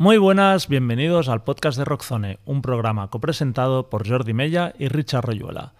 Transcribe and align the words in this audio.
Muy 0.00 0.16
buenas, 0.16 0.68
bienvenidos 0.68 1.28
al 1.28 1.42
podcast 1.42 1.76
de 1.76 1.84
Rockzone, 1.84 2.38
un 2.44 2.62
programa 2.62 3.08
copresentado 3.08 3.90
por 3.90 4.08
Jordi 4.08 4.32
Mella 4.32 4.72
y 4.78 4.86
Richard 4.86 5.24
Royuela. 5.24 5.72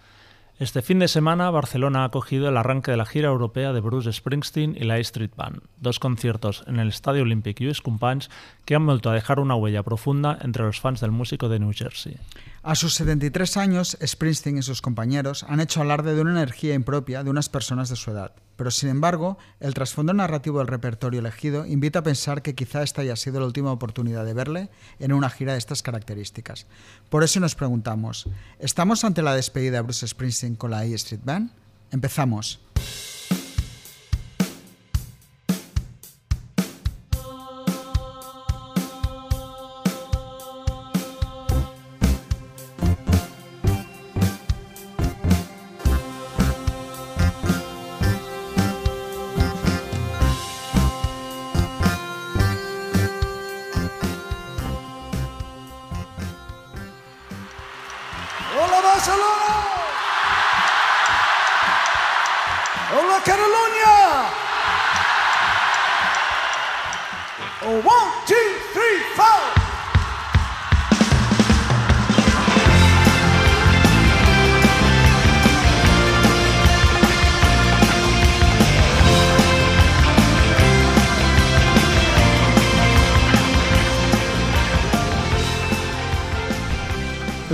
Este 0.59 0.81
fin 0.81 0.99
de 0.99 1.07
semana, 1.07 1.49
Barcelona 1.51 2.01
ha 2.01 2.07
acogido 2.07 2.49
el 2.49 2.57
arranque 2.57 2.91
de 2.91 2.97
la 2.97 3.05
gira 3.05 3.29
europea 3.29 3.71
de 3.71 3.79
Bruce 3.79 4.11
Springsteen 4.11 4.75
y 4.75 4.83
la 4.83 4.95
A 4.95 4.97
Street 4.97 5.31
Band, 5.37 5.61
dos 5.77 5.99
conciertos 5.99 6.65
en 6.67 6.81
el 6.81 6.89
Estadio 6.89 7.21
Olympic 7.21 7.61
US 7.61 7.81
Companys 7.81 8.29
que 8.65 8.75
han 8.75 8.85
vuelto 8.85 9.09
a 9.09 9.13
dejar 9.13 9.39
una 9.39 9.55
huella 9.55 9.83
profunda 9.83 10.37
entre 10.41 10.65
los 10.65 10.81
fans 10.81 10.99
del 10.99 11.11
músico 11.11 11.47
de 11.47 11.59
New 11.59 11.71
Jersey. 11.73 12.17
A 12.61 12.75
sus 12.75 12.93
73 12.95 13.55
años, 13.57 13.97
Springsteen 14.05 14.57
y 14.57 14.61
sus 14.61 14.81
compañeros 14.81 15.45
han 15.47 15.61
hecho 15.61 15.81
alarde 15.81 16.13
de 16.13 16.21
una 16.21 16.31
energía 16.31 16.73
impropia 16.73 17.23
de 17.23 17.29
unas 17.29 17.47
personas 17.47 17.87
de 17.89 17.95
su 17.95 18.11
edad. 18.11 18.33
Pero 18.57 18.71
sin 18.71 18.89
embargo, 18.89 19.37
el 19.61 19.73
trasfondo 19.73 20.13
narrativo 20.13 20.57
del 20.57 20.67
repertorio 20.67 21.21
elegido 21.21 21.65
invita 21.65 21.99
a 21.99 22.03
pensar 22.03 22.41
que 22.41 22.55
quizá 22.55 22.83
esta 22.83 23.01
haya 23.01 23.15
sido 23.15 23.39
la 23.39 23.45
última 23.45 23.71
oportunidad 23.71 24.25
de 24.25 24.33
verle 24.33 24.69
en 24.99 25.13
una 25.13 25.29
gira 25.29 25.53
de 25.53 25.59
estas 25.59 25.81
características. 25.81 26.65
Por 27.09 27.23
eso 27.23 27.39
nos 27.39 27.55
preguntamos, 27.55 28.27
¿estamos 28.59 29.05
ante 29.05 29.21
la 29.21 29.33
despedida 29.33 29.77
de 29.77 29.81
Bruce 29.81 30.05
Springsteen 30.05 30.55
con 30.55 30.71
la 30.71 30.79
A 30.79 30.83
Street 30.83 31.21
Band? 31.23 31.51
Empezamos. 31.91 32.59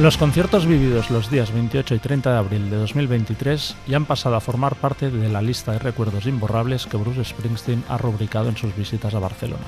Los 0.06 0.18
conciertos 0.18 0.68
vividos 0.68 1.10
los 1.10 1.32
días 1.32 1.52
28 1.52 1.96
y 1.96 1.98
30 1.98 2.32
de 2.32 2.38
abril 2.38 2.70
de 2.70 2.76
2023 2.76 3.76
ya 3.88 3.98
han 3.98 4.06
pasado 4.06 4.36
a 4.36 4.40
formar 4.40 4.76
parte 4.76 5.10
de 5.10 5.30
la 5.30 5.42
lista 5.42 5.72
de 5.72 5.80
recuerdos 5.80 6.28
imborrables 6.28 6.86
que 6.86 6.98
Bruce 6.98 7.26
Springsteen 7.26 7.84
ha 7.90 7.98
rubricado 7.98 8.50
en 8.50 8.56
sus 8.56 8.76
visitas 8.76 9.16
a 9.16 9.20
Barcelona. 9.20 9.66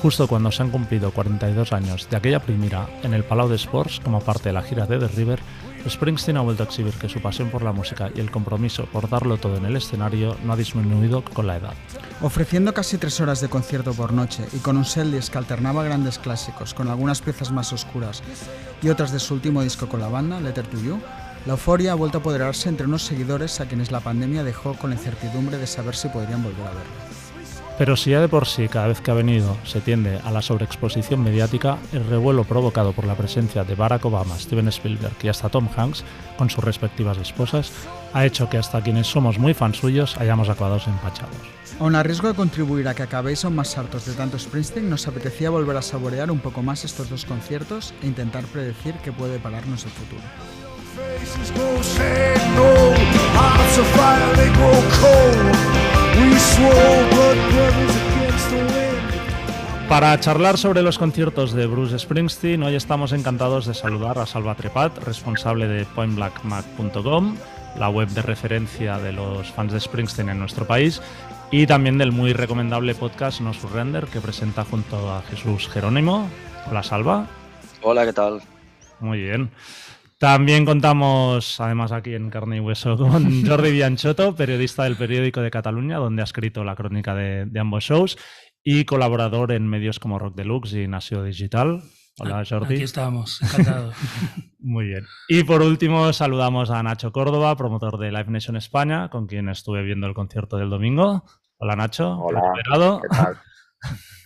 Justo 0.00 0.28
cuando 0.28 0.52
se 0.52 0.62
han 0.62 0.70
cumplido 0.70 1.10
42 1.10 1.72
años 1.72 2.08
de 2.08 2.16
aquella 2.16 2.38
primera 2.38 2.86
en 3.02 3.12
el 3.12 3.24
Palau 3.24 3.48
de 3.48 3.56
Sports 3.56 3.98
como 3.98 4.20
parte 4.20 4.50
de 4.50 4.52
la 4.52 4.62
gira 4.62 4.86
de 4.86 5.00
The 5.00 5.08
River, 5.08 5.40
Springsteen 5.88 6.36
ha 6.36 6.42
vuelto 6.42 6.62
a 6.62 6.66
exhibir 6.66 6.94
que 6.94 7.08
su 7.08 7.20
pasión 7.20 7.50
por 7.50 7.62
la 7.62 7.72
música 7.72 8.10
y 8.14 8.20
el 8.20 8.30
compromiso 8.30 8.86
por 8.86 9.08
darlo 9.08 9.38
todo 9.38 9.56
en 9.56 9.64
el 9.64 9.76
escenario 9.76 10.36
no 10.44 10.52
ha 10.52 10.56
disminuido 10.56 11.24
con 11.24 11.46
la 11.46 11.56
edad. 11.56 11.74
Ofreciendo 12.20 12.74
casi 12.74 12.98
tres 12.98 13.20
horas 13.20 13.40
de 13.40 13.48
concierto 13.48 13.94
por 13.94 14.12
noche 14.12 14.44
y 14.52 14.58
con 14.58 14.76
un 14.76 14.84
setlist 14.84 15.30
que 15.30 15.38
alternaba 15.38 15.84
grandes 15.84 16.18
clásicos 16.18 16.74
con 16.74 16.88
algunas 16.88 17.22
piezas 17.22 17.50
más 17.50 17.72
oscuras 17.72 18.22
y 18.82 18.88
otras 18.88 19.12
de 19.12 19.18
su 19.20 19.34
último 19.34 19.62
disco 19.62 19.88
con 19.88 20.00
la 20.00 20.08
banda, 20.08 20.40
Letter 20.40 20.66
to 20.66 20.80
You, 20.80 21.00
la 21.46 21.52
euforia 21.52 21.92
ha 21.92 21.94
vuelto 21.94 22.18
a 22.18 22.20
apoderarse 22.20 22.68
entre 22.68 22.86
unos 22.86 23.02
seguidores 23.02 23.60
a 23.60 23.66
quienes 23.66 23.90
la 23.90 24.00
pandemia 24.00 24.44
dejó 24.44 24.74
con 24.74 24.90
la 24.90 24.96
incertidumbre 24.96 25.56
de 25.56 25.66
saber 25.66 25.96
si 25.96 26.08
podrían 26.08 26.42
volver 26.42 26.66
a 26.66 26.70
verlo. 26.70 27.19
Pero 27.80 27.96
si 27.96 28.10
ya 28.10 28.20
de 28.20 28.28
por 28.28 28.46
sí 28.46 28.68
cada 28.68 28.88
vez 28.88 29.00
que 29.00 29.10
ha 29.10 29.14
venido 29.14 29.56
se 29.64 29.80
tiende 29.80 30.20
a 30.22 30.30
la 30.30 30.42
sobreexposición 30.42 31.22
mediática, 31.22 31.78
el 31.94 32.04
revuelo 32.04 32.44
provocado 32.44 32.92
por 32.92 33.06
la 33.06 33.14
presencia 33.14 33.64
de 33.64 33.74
Barack 33.74 34.04
Obama, 34.04 34.38
Steven 34.38 34.68
Spielberg 34.68 35.14
y 35.22 35.28
hasta 35.28 35.48
Tom 35.48 35.66
Hanks, 35.74 36.04
con 36.36 36.50
sus 36.50 36.62
respectivas 36.62 37.16
esposas, 37.16 37.72
ha 38.12 38.26
hecho 38.26 38.50
que 38.50 38.58
hasta 38.58 38.82
quienes 38.82 39.06
somos 39.06 39.38
muy 39.38 39.54
fans 39.54 39.78
suyos 39.78 40.18
hayamos 40.18 40.50
acabado 40.50 40.78
empachados. 40.86 41.34
Aun 41.78 41.94
a 41.94 42.02
riesgo 42.02 42.28
de 42.28 42.34
contribuir 42.34 42.86
a 42.86 42.94
que 42.94 43.02
acabéis 43.02 43.46
aún 43.46 43.56
más 43.56 43.78
hartos 43.78 44.04
de 44.04 44.12
tanto 44.12 44.38
Springsteen, 44.38 44.90
nos 44.90 45.08
apetecía 45.08 45.48
volver 45.48 45.78
a 45.78 45.80
saborear 45.80 46.30
un 46.30 46.40
poco 46.40 46.62
más 46.62 46.84
estos 46.84 47.08
dos 47.08 47.24
conciertos 47.24 47.94
e 48.02 48.06
intentar 48.06 48.44
predecir 48.44 48.92
qué 49.02 49.10
puede 49.10 49.38
pararnos 49.38 49.84
el 49.84 49.90
futuro. 49.90 50.20
Para 59.88 60.18
charlar 60.20 60.56
sobre 60.56 60.82
los 60.82 60.98
conciertos 60.98 61.52
de 61.52 61.66
Bruce 61.66 61.98
Springsteen, 61.98 62.62
hoy 62.62 62.76
estamos 62.76 63.12
encantados 63.12 63.66
de 63.66 63.74
saludar 63.74 64.18
a 64.18 64.26
Salva 64.26 64.54
Trepat, 64.54 64.98
responsable 64.98 65.66
de 65.66 65.84
pointblackmac.com, 65.84 67.36
la 67.76 67.88
web 67.88 68.08
de 68.10 68.22
referencia 68.22 68.98
de 68.98 69.12
los 69.12 69.50
fans 69.50 69.72
de 69.72 69.80
Springsteen 69.80 70.28
en 70.28 70.38
nuestro 70.38 70.64
país, 70.64 71.02
y 71.50 71.66
también 71.66 71.98
del 71.98 72.12
muy 72.12 72.32
recomendable 72.32 72.94
podcast 72.94 73.40
No 73.40 73.52
Surrender, 73.52 74.06
que 74.06 74.20
presenta 74.20 74.64
junto 74.64 75.12
a 75.12 75.22
Jesús 75.22 75.68
Jerónimo. 75.68 76.30
Hola 76.70 76.84
Salva. 76.84 77.26
Hola, 77.82 78.06
¿qué 78.06 78.12
tal? 78.12 78.40
Muy 79.00 79.18
bien. 79.22 79.50
También 80.20 80.66
contamos, 80.66 81.58
además 81.62 81.92
aquí 81.92 82.14
en 82.14 82.28
Carne 82.28 82.58
y 82.58 82.60
Hueso, 82.60 82.94
con 82.98 83.42
Jordi 83.46 83.72
Bianchotto, 83.72 84.36
periodista 84.36 84.84
del 84.84 84.96
periódico 84.96 85.40
de 85.40 85.50
Cataluña, 85.50 85.96
donde 85.96 86.20
ha 86.20 86.24
escrito 86.24 86.62
la 86.62 86.76
crónica 86.76 87.14
de, 87.14 87.46
de 87.46 87.58
ambos 87.58 87.84
shows 87.84 88.18
y 88.62 88.84
colaborador 88.84 89.50
en 89.50 89.66
medios 89.66 89.98
como 89.98 90.18
Rock 90.18 90.36
Deluxe 90.36 90.74
y 90.74 90.88
Nasio 90.88 91.22
Digital. 91.22 91.82
Hola 92.18 92.44
Jordi. 92.46 92.74
Aquí 92.74 92.82
estamos, 92.82 93.40
encantado. 93.40 93.92
Muy 94.58 94.88
bien. 94.88 95.06
Y 95.26 95.42
por 95.44 95.62
último 95.62 96.12
saludamos 96.12 96.68
a 96.68 96.82
Nacho 96.82 97.12
Córdoba, 97.12 97.56
promotor 97.56 97.98
de 97.98 98.10
Live 98.10 98.26
Nation 98.28 98.56
España, 98.56 99.08
con 99.08 99.26
quien 99.26 99.48
estuve 99.48 99.82
viendo 99.82 100.06
el 100.06 100.12
concierto 100.12 100.58
del 100.58 100.68
domingo. 100.68 101.24
Hola 101.56 101.76
Nacho. 101.76 102.18
Hola. 102.18 102.42
¿qué 102.56 102.70
tal? 102.70 103.38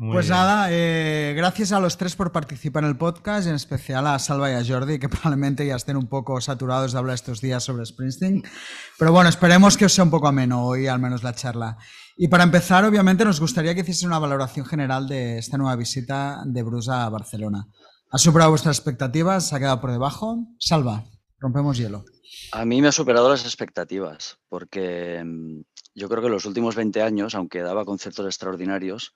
Muy 0.00 0.12
Pues 0.14 0.26
bien. 0.26 0.38
nada, 0.38 0.68
eh, 0.70 1.34
gracias 1.36 1.72
a 1.72 1.80
los 1.80 1.96
tres 1.96 2.14
por 2.14 2.30
participar 2.30 2.84
en 2.84 2.90
el 2.90 2.96
podcast, 2.96 3.48
en 3.48 3.56
especial 3.56 4.06
a 4.06 4.18
Salva 4.20 4.48
y 4.48 4.54
a 4.54 4.64
Jordi, 4.64 5.00
que 5.00 5.08
probablemente 5.08 5.66
ya 5.66 5.74
estén 5.74 5.96
un 5.96 6.08
poco 6.08 6.40
saturados 6.40 6.92
de 6.92 6.98
hablar 6.98 7.14
estos 7.14 7.40
días 7.40 7.64
sobre 7.64 7.84
Springsteen. 7.84 8.44
Pero 8.96 9.12
bueno, 9.12 9.28
esperemos 9.28 9.76
que 9.76 9.86
os 9.86 9.92
sea 9.92 10.04
un 10.04 10.10
poco 10.10 10.28
ameno 10.28 10.64
hoy, 10.64 10.86
al 10.86 11.00
menos 11.00 11.24
la 11.24 11.34
charla. 11.34 11.78
Y 12.16 12.28
para 12.28 12.44
empezar, 12.44 12.84
obviamente, 12.84 13.24
nos 13.24 13.40
gustaría 13.40 13.74
que 13.74 13.80
hiciese 13.80 14.06
una 14.06 14.20
valoración 14.20 14.66
general 14.66 15.08
de 15.08 15.38
esta 15.38 15.58
nueva 15.58 15.74
visita 15.74 16.42
de 16.46 16.62
Bruce 16.62 16.90
a 16.92 17.08
Barcelona. 17.08 17.66
¿Ha 18.10 18.18
superado 18.18 18.50
vuestras 18.50 18.78
expectativas? 18.78 19.48
¿Se 19.48 19.56
ha 19.56 19.58
quedado 19.58 19.80
por 19.80 19.90
debajo? 19.90 20.46
Salva, 20.60 21.04
rompemos 21.40 21.76
hielo. 21.76 22.04
A 22.52 22.64
mí 22.64 22.80
me 22.80 22.88
ha 22.88 22.92
superado 22.92 23.28
las 23.28 23.44
expectativas, 23.44 24.38
porque 24.48 25.22
mm, 25.24 25.62
yo 25.96 26.08
creo 26.08 26.22
que 26.22 26.28
los 26.28 26.44
últimos 26.44 26.76
20 26.76 27.02
años, 27.02 27.34
aunque 27.34 27.60
daba 27.62 27.84
conciertos 27.84 28.26
extraordinarios, 28.26 29.12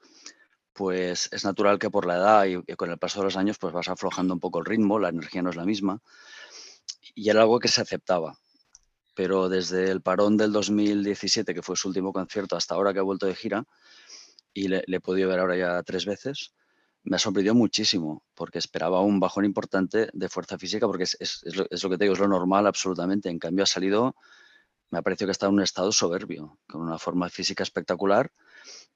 pues 0.72 1.28
es 1.32 1.44
natural 1.44 1.78
que 1.78 1.90
por 1.90 2.06
la 2.06 2.16
edad 2.16 2.44
y, 2.46 2.74
con 2.76 2.90
el 2.90 2.98
paso 2.98 3.20
de 3.20 3.24
los 3.24 3.36
años 3.36 3.58
pues 3.58 3.72
vas 3.72 3.88
aflojando 3.88 4.34
un 4.34 4.40
poco 4.40 4.58
el 4.58 4.64
ritmo, 4.64 4.98
la 4.98 5.10
energía 5.10 5.42
no 5.42 5.50
es 5.50 5.56
la 5.56 5.64
misma, 5.64 6.00
y 7.14 7.28
era 7.30 7.42
algo 7.42 7.58
que 7.58 7.68
se 7.68 7.80
aceptaba. 7.80 8.38
Pero 9.14 9.50
desde 9.50 9.90
el 9.90 10.00
parón 10.00 10.38
del 10.38 10.52
2017, 10.52 11.54
que 11.54 11.62
fue 11.62 11.76
su 11.76 11.88
último 11.88 12.12
concierto, 12.12 12.56
hasta 12.56 12.74
ahora 12.74 12.94
que 12.94 13.00
ha 13.00 13.02
vuelto 13.02 13.26
de 13.26 13.34
gira, 13.34 13.64
y 14.54 14.68
le, 14.68 14.82
le 14.86 14.96
he 14.96 15.00
podido 15.00 15.28
ver 15.28 15.40
ahora 15.40 15.56
ya 15.56 15.82
tres 15.82 16.06
veces, 16.06 16.54
me 17.04 17.16
ha 17.16 17.18
sorprendido 17.18 17.54
muchísimo, 17.54 18.22
porque 18.34 18.58
esperaba 18.58 19.00
un 19.02 19.20
bajón 19.20 19.44
importante 19.44 20.08
de 20.12 20.28
fuerza 20.28 20.56
física, 20.56 20.86
porque 20.86 21.04
es 21.04 21.42
lo 21.82 21.90
que 21.90 21.98
te 21.98 22.04
digo, 22.04 22.14
es 22.14 22.20
lo 22.20 22.28
normal 22.28 22.66
absolutamente. 22.66 23.28
En 23.28 23.38
cambio, 23.38 23.64
ha 23.64 23.66
salido, 23.66 24.14
me 24.90 24.98
ha 24.98 25.02
parecido 25.02 25.26
que 25.26 25.32
está 25.32 25.46
en 25.46 25.54
un 25.54 25.62
estado 25.62 25.92
soberbio, 25.92 26.58
con 26.66 26.80
una 26.80 26.98
forma 26.98 27.28
física 27.28 27.62
espectacular 27.62 28.32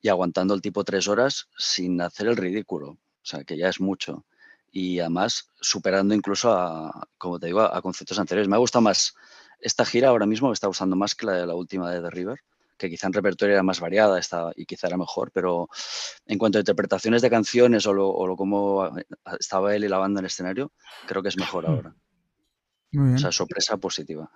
y 0.07 0.09
aguantando 0.09 0.55
el 0.55 0.63
tipo 0.63 0.85
tres 0.85 1.09
horas 1.09 1.49
sin 1.59 2.01
hacer 2.01 2.29
el 2.29 2.37
ridículo. 2.37 2.91
O 2.91 2.99
sea, 3.29 3.45
que 3.45 3.57
ya 3.57 3.69
es 3.69 3.81
mucho. 3.81 4.25
Y 4.71 5.01
además, 5.01 5.51
superando 5.61 6.15
incluso 6.15 6.53
a, 6.53 7.09
como 7.19 7.41
te 7.41 7.47
digo, 7.47 7.61
a, 7.61 7.77
a 7.77 7.83
conceptos 7.83 8.19
anteriores. 8.19 8.49
Me 8.49 8.55
ha 8.55 8.61
gustado 8.61 8.83
más 8.83 9.15
esta 9.61 9.85
gira 9.85 10.09
ahora 10.09 10.27
mismo, 10.27 10.49
me 10.49 10.55
está 10.55 10.69
gustando 10.69 10.95
más 10.97 11.15
que 11.15 11.27
la 11.27 11.33
de 11.33 11.47
la 11.47 11.55
última 11.55 11.91
de 11.91 12.01
The 12.01 12.11
River, 12.11 12.39
que 12.79 12.89
quizá 12.89 13.09
en 13.09 13.15
repertorio 13.15 13.55
era 13.55 13.63
más 13.63 13.81
variada 13.81 14.19
esta, 14.19 14.53
y 14.55 14.65
quizá 14.65 14.87
era 14.87 14.97
mejor, 14.97 15.33
pero 15.33 15.69
en 16.27 16.39
cuanto 16.39 16.59
a 16.59 16.61
interpretaciones 16.61 17.23
de 17.23 17.31
canciones 17.31 17.87
o 17.87 17.93
lo, 17.93 18.09
o 18.09 18.27
lo 18.27 18.37
cómo 18.37 18.89
estaba 19.41 19.75
él 19.75 19.85
y 19.85 19.89
la 19.89 19.99
banda 19.99 20.21
en 20.21 20.27
el 20.27 20.31
escenario, 20.31 20.73
creo 21.09 21.23
que 21.23 21.31
es 21.31 21.37
mejor 21.37 21.67
ahora. 21.67 21.95
Muy 22.93 23.07
bien. 23.07 23.17
O 23.17 23.19
sea, 23.19 23.33
sorpresa 23.33 23.77
positiva. 23.79 24.31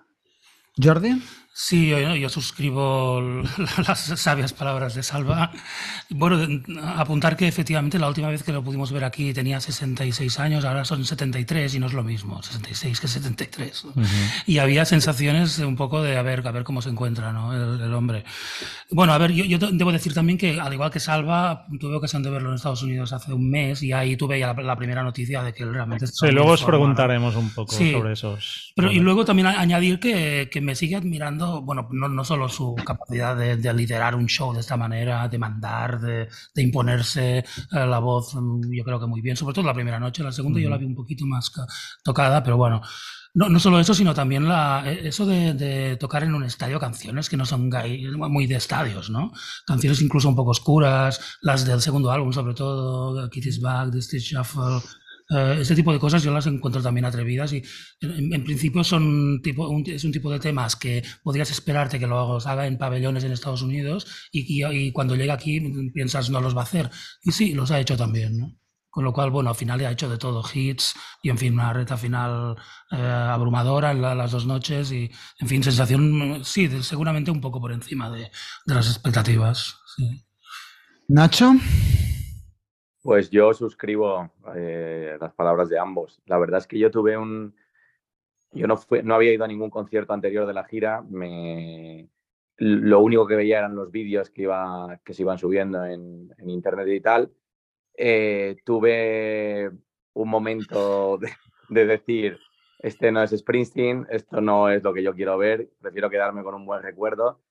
Jordi. 0.77 1.21
Sí, 1.53 1.89
yo, 1.89 2.15
yo, 2.15 2.29
suscribo 2.29 3.21
las 3.87 3.99
sabias 3.99 4.53
palabras 4.53 4.95
de 4.95 5.03
Salva. 5.03 5.51
Bueno, 6.09 6.39
apuntar 6.95 7.35
que 7.35 7.45
efectivamente 7.45 7.99
la 7.99 8.07
última 8.07 8.29
vez 8.29 8.41
que 8.41 8.53
lo 8.53 8.63
pudimos 8.63 8.93
ver 8.93 9.03
aquí 9.03 9.33
tenía 9.33 9.59
66 9.59 10.39
años, 10.39 10.63
ahora 10.63 10.85
son 10.85 11.03
73 11.03 11.75
y 11.75 11.79
no 11.79 11.87
es 11.87 11.93
lo 11.93 12.03
mismo, 12.03 12.41
66 12.41 13.01
que 13.01 13.07
73. 13.09 13.85
¿no? 13.85 13.91
Uh 13.91 14.05
-huh. 14.05 14.43
Y 14.47 14.59
había 14.59 14.85
sensaciones 14.85 15.59
un 15.59 15.75
poco 15.75 16.01
de 16.01 16.17
a 16.17 16.21
ver, 16.21 16.47
a 16.47 16.51
ver 16.51 16.63
cómo 16.63 16.81
se 16.81 16.89
encuentra 16.89 17.33
¿no? 17.33 17.53
el, 17.53 17.81
el, 17.81 17.93
hombre. 17.93 18.23
Bueno, 18.89 19.11
a 19.11 19.17
ver, 19.17 19.33
yo, 19.33 19.43
yo, 19.43 19.57
debo 19.57 19.91
decir 19.91 20.13
también 20.13 20.37
que 20.37 20.57
al 20.59 20.73
igual 20.73 20.89
que 20.89 21.01
Salva, 21.01 21.65
tuve 21.81 21.95
ocasión 21.95 22.23
de 22.23 22.29
verlo 22.29 22.49
en 22.49 22.55
Estados 22.55 22.81
Unidos 22.81 23.11
hace 23.11 23.33
un 23.33 23.49
mes 23.49 23.83
y 23.83 23.91
ahí 23.91 24.15
tuve 24.15 24.39
ya 24.39 24.53
la, 24.53 24.63
la 24.63 24.75
primera 24.77 25.03
noticia 25.03 25.43
de 25.43 25.53
que 25.53 25.63
él 25.63 25.73
realmente... 25.73 26.07
Sí, 26.07 26.31
luego 26.31 26.51
os 26.51 26.63
preguntaremos 26.63 27.35
un 27.35 27.49
poco 27.49 27.75
sí, 27.75 27.91
sobre 27.91 28.13
esos... 28.13 28.71
Pero, 28.73 28.89
y 28.89 28.99
luego 28.99 29.25
también 29.25 29.47
añadir 29.47 29.99
que, 29.99 30.49
que 30.49 30.61
me 30.61 30.70
sigue 30.75 30.95
admirando 30.95 31.61
bueno, 31.61 31.87
no, 31.91 32.07
no 32.07 32.23
solo 32.23 32.49
su 32.49 32.75
capacidad 32.75 33.35
de, 33.35 33.57
de, 33.57 33.73
liderar 33.73 34.15
un 34.15 34.27
show 34.27 34.53
de 34.53 34.59
esta 34.59 34.77
manera, 34.77 35.27
de 35.27 35.37
mandar, 35.37 35.99
de, 35.99 36.27
de 36.53 36.61
imponerse 36.61 37.39
eh, 37.39 37.43
la 37.71 37.99
voz, 37.99 38.35
mm, 38.35 38.71
yo 38.71 38.83
creo 38.83 38.99
que 38.99 39.07
muy 39.07 39.21
bien, 39.21 39.35
sobre 39.35 39.53
todo 39.53 39.65
la 39.65 39.73
primera 39.73 39.99
noche, 39.99 40.23
la 40.23 40.31
segunda 40.31 40.59
yo 40.59 40.69
la 40.69 40.77
vi 40.77 40.85
un 40.85 40.95
poquito 40.95 41.25
más 41.25 41.51
tocada, 42.03 42.43
pero 42.43 42.57
bueno, 42.57 42.81
no, 43.33 43.47
no, 43.47 43.59
solo 43.59 43.79
eso, 43.79 43.93
sino 43.93 44.13
también 44.13 44.47
la, 44.47 44.83
e, 44.85 45.07
eso 45.07 45.25
de, 45.25 45.53
de, 45.53 45.95
tocar 45.95 46.23
en 46.23 46.35
un 46.35 46.43
estadio 46.43 46.79
canciones 46.79 47.29
que 47.29 47.37
no 47.37 47.45
son 47.45 47.69
muy 48.29 48.45
de 48.45 48.55
estadios, 48.55 49.09
¿no? 49.09 49.31
Canciones 49.65 50.01
incluso 50.01 50.27
un 50.27 50.35
poco 50.35 50.51
oscuras, 50.51 51.37
las 51.41 51.65
del 51.65 51.81
segundo 51.81 52.11
álbum, 52.11 52.33
sobre 52.33 52.53
todo, 52.53 53.29
Kitty's 53.29 53.61
Back, 53.61 53.91
The 53.91 54.01
Stitch 54.01 54.33
Shuffle, 54.33 54.81
Uh, 55.31 55.61
este 55.61 55.75
tipo 55.75 55.93
de 55.93 55.99
cosas 55.99 56.23
yo 56.23 56.33
las 56.33 56.45
encuentro 56.45 56.81
también 56.81 57.05
atrevidas 57.05 57.53
y 57.53 57.63
en, 58.01 58.33
en 58.33 58.43
principio 58.43 58.83
son 58.83 59.41
tipo, 59.41 59.65
un, 59.69 59.81
es 59.89 60.03
un 60.03 60.11
tipo 60.11 60.29
de 60.29 60.41
temas 60.41 60.75
que 60.75 61.03
podrías 61.23 61.49
esperarte 61.51 61.99
que 61.99 62.05
lo 62.05 62.37
haga 62.45 62.67
en 62.67 62.77
pabellones 62.77 63.23
en 63.23 63.31
Estados 63.31 63.61
Unidos 63.61 64.05
y, 64.33 64.61
y, 64.61 64.65
y, 64.65 64.91
cuando 64.91 65.15
llega 65.15 65.33
aquí 65.33 65.61
piensas 65.93 66.29
no 66.29 66.41
los 66.41 66.53
va 66.53 66.61
a 66.61 66.63
hacer. 66.63 66.89
Y 67.23 67.31
sí, 67.31 67.53
los 67.53 67.71
ha 67.71 67.79
hecho 67.79 67.95
también, 67.95 68.37
¿no? 68.37 68.57
Con 68.89 69.05
lo 69.05 69.13
cual, 69.13 69.31
bueno, 69.31 69.49
al 69.51 69.55
final 69.55 69.79
ha 69.85 69.91
hecho 69.91 70.09
de 70.09 70.17
todo, 70.17 70.43
hits 70.53 70.95
y, 71.23 71.29
en 71.29 71.37
fin, 71.37 71.53
una 71.53 71.71
reta 71.71 71.95
final 71.95 72.57
eh, 72.91 72.97
abrumadora 72.97 73.91
en 73.91 74.01
la, 74.01 74.13
las 74.13 74.31
dos 74.31 74.45
noches 74.45 74.91
y, 74.91 75.09
en 75.39 75.47
fin, 75.47 75.63
sensación, 75.63 76.41
sí, 76.43 76.67
de, 76.67 76.83
seguramente 76.83 77.31
un 77.31 77.39
poco 77.39 77.61
por 77.61 77.71
encima 77.71 78.09
de, 78.09 78.29
de 78.65 78.75
las 78.75 78.87
expectativas. 78.87 79.77
Sí. 79.95 80.25
Nacho. 81.07 81.53
Pues 83.01 83.29
yo 83.29 83.53
suscribo 83.53 84.31
eh, 84.55 85.17
las 85.19 85.33
palabras 85.33 85.69
de 85.69 85.79
ambos. 85.79 86.21
La 86.25 86.37
verdad 86.37 86.59
es 86.59 86.67
que 86.67 86.77
yo 86.77 86.91
tuve 86.91 87.17
un... 87.17 87.55
Yo 88.51 88.67
no, 88.67 88.77
fui, 88.77 89.01
no 89.01 89.15
había 89.15 89.33
ido 89.33 89.45
a 89.45 89.47
ningún 89.47 89.69
concierto 89.69 90.13
anterior 90.13 90.45
de 90.45 90.53
la 90.53 90.65
gira. 90.65 91.01
Me... 91.09 92.09
Lo 92.57 92.99
único 92.99 93.25
que 93.25 93.35
veía 93.35 93.59
eran 93.59 93.75
los 93.75 93.91
vídeos 93.91 94.29
que, 94.29 94.43
iba, 94.43 94.99
que 95.03 95.13
se 95.13 95.23
iban 95.23 95.39
subiendo 95.39 95.83
en, 95.85 96.31
en 96.37 96.49
internet 96.49 96.87
y 96.89 97.01
tal. 97.01 97.31
Eh, 97.97 98.57
tuve 98.63 99.71
un 100.13 100.29
momento 100.29 101.17
de, 101.17 101.31
de, 101.69 101.85
decir, 101.85 102.39
este 102.79 103.11
no 103.11 103.23
es 103.23 103.31
Springsteen, 103.31 104.07
esto 104.09 104.41
no 104.41 104.69
es 104.69 104.83
lo 104.83 104.93
que 104.93 105.03
yo 105.03 105.13
quiero 105.15 105.37
ver, 105.37 105.69
prefiero 105.79 106.09
quedarme 106.09 106.43
con 106.43 106.53
un 106.53 106.65
buen 106.65 106.83
recuerdo. 106.83 107.41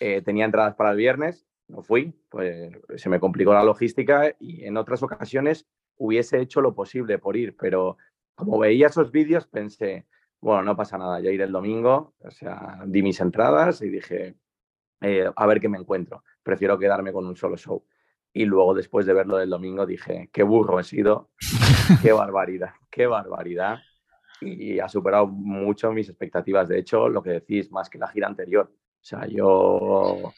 Eh, 0.00 0.22
tenía 0.22 0.44
entradas 0.44 0.74
para 0.74 0.92
el 0.92 0.96
viernes, 0.96 1.46
no 1.70 1.82
fui, 1.82 2.12
pues 2.28 2.72
se 2.96 3.08
me 3.08 3.20
complicó 3.20 3.52
la 3.54 3.64
logística 3.64 4.34
y 4.38 4.64
en 4.64 4.76
otras 4.76 5.02
ocasiones 5.02 5.66
hubiese 5.96 6.40
hecho 6.40 6.60
lo 6.60 6.74
posible 6.74 7.18
por 7.18 7.36
ir, 7.36 7.56
pero 7.56 7.96
como 8.34 8.58
veía 8.58 8.88
esos 8.88 9.12
vídeos 9.12 9.46
pensé, 9.46 10.06
bueno, 10.40 10.62
no 10.62 10.76
pasa 10.76 10.96
nada, 10.98 11.20
ya 11.20 11.30
iré 11.30 11.44
el 11.44 11.52
domingo, 11.52 12.14
o 12.18 12.30
sea, 12.30 12.80
di 12.86 13.02
mis 13.02 13.20
entradas 13.20 13.82
y 13.82 13.90
dije, 13.90 14.36
eh, 15.02 15.30
a 15.34 15.46
ver 15.46 15.60
qué 15.60 15.68
me 15.68 15.78
encuentro, 15.78 16.24
prefiero 16.42 16.78
quedarme 16.78 17.12
con 17.12 17.26
un 17.26 17.36
solo 17.36 17.56
show. 17.56 17.84
Y 18.32 18.44
luego 18.44 18.74
después 18.74 19.06
de 19.06 19.12
verlo 19.12 19.36
del 19.36 19.50
domingo 19.50 19.84
dije, 19.86 20.30
qué 20.32 20.42
burro 20.42 20.78
he 20.78 20.84
sido, 20.84 21.30
qué 22.02 22.12
barbaridad, 22.12 22.70
qué 22.88 23.06
barbaridad. 23.06 23.78
Y 24.40 24.78
ha 24.78 24.88
superado 24.88 25.26
mucho 25.26 25.92
mis 25.92 26.08
expectativas. 26.08 26.68
De 26.68 26.78
hecho, 26.78 27.08
lo 27.08 27.22
que 27.22 27.30
decís, 27.30 27.70
más 27.72 27.90
que 27.90 27.98
la 27.98 28.08
gira 28.08 28.28
anterior. 28.28 28.72
O 28.72 29.04
sea, 29.04 29.26
yo 29.26 30.32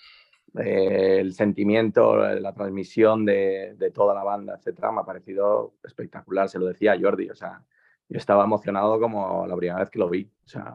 eh, 0.58 1.19
el 1.20 1.32
sentimiento, 1.32 2.16
la 2.16 2.52
transmisión 2.52 3.25
de, 3.25 3.93
toda 3.94 4.14
la 4.14 4.22
banda, 4.22 4.56
etcétera, 4.56 4.93
me 4.93 5.00
ha 5.00 5.04
parecido 5.04 5.75
espectacular. 5.82 6.49
Se 6.49 6.58
lo 6.58 6.66
decía 6.66 6.99
Jordi, 7.00 7.31
o 7.31 7.34
sea, 7.34 7.62
yo 8.08 8.19
estaba 8.19 8.44
emocionado 8.44 9.00
como 9.00 9.46
la 9.46 9.56
primera 9.56 9.81
vez 9.81 9.90
que 9.90 9.99
lo 9.99 10.08
vi. 10.08 10.31
O 10.44 10.49
sea, 10.49 10.75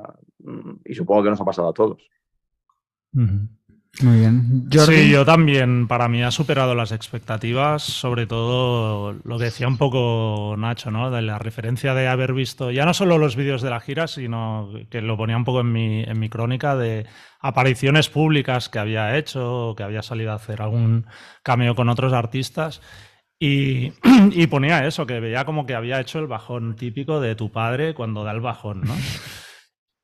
y 0.84 0.94
supongo 0.94 1.24
que 1.24 1.30
nos 1.30 1.42
ha 1.42 1.46
pasado 1.46 1.70
a 1.70 1.74
todos. 1.74 2.10
Muy 4.02 4.20
bien. 4.20 4.68
Jordi. 4.72 4.96
Sí, 4.96 5.10
yo 5.10 5.26
también, 5.26 5.88
para 5.88 6.08
mí 6.08 6.22
ha 6.22 6.30
superado 6.30 6.76
las 6.76 6.92
expectativas, 6.92 7.82
sobre 7.82 8.28
todo 8.28 9.16
lo 9.24 9.38
que 9.40 9.46
decía 9.46 9.68
un 9.68 9.78
poco 9.78 10.56
Nacho, 10.58 10.92
¿no? 10.92 11.10
De 11.10 11.24
la 11.24 11.40
referencia 11.40 11.96
de 11.96 12.08
haber 12.08 12.34
visto 12.34 12.70
ya 12.70 12.86
no 12.86 12.94
solo 12.94 13.18
los 13.18 13.36
vídeos 13.36 13.64
de 13.64 13.72
la 13.72 13.80
gira, 13.80 14.08
sino 14.08 14.70
que 14.92 15.02
lo 15.02 15.18
ponía 15.18 15.36
un 15.36 15.46
poco 15.46 15.62
en 15.62 15.72
mi, 15.72 16.04
en 16.04 16.20
mi 16.20 16.30
crónica 16.30 16.76
de 16.76 17.08
apariciones 17.40 18.10
públicas 18.10 18.70
que 18.70 18.80
había 18.80 19.18
hecho, 19.18 19.74
que 19.76 19.84
había 19.84 20.04
salido 20.04 20.32
a 20.32 20.36
hacer 20.36 20.62
algún 20.62 21.08
cameo 21.42 21.74
con 21.74 21.90
otros 21.90 22.14
artistas. 22.14 22.82
Y, 23.40 23.94
y, 24.32 24.48
ponía 24.48 24.86
eso, 24.86 25.08
que 25.08 25.20
veía 25.20 25.46
como 25.46 25.66
que 25.66 25.76
había 25.76 26.00
hecho 26.00 26.20
el 26.20 26.28
bajón 26.28 26.76
típico 26.76 27.20
de 27.20 27.36
tu 27.36 27.52
padre 27.52 27.94
cuando 27.96 28.24
da 28.24 28.32
el 28.32 28.42
bajón, 28.42 28.82
¿no? 28.82 28.96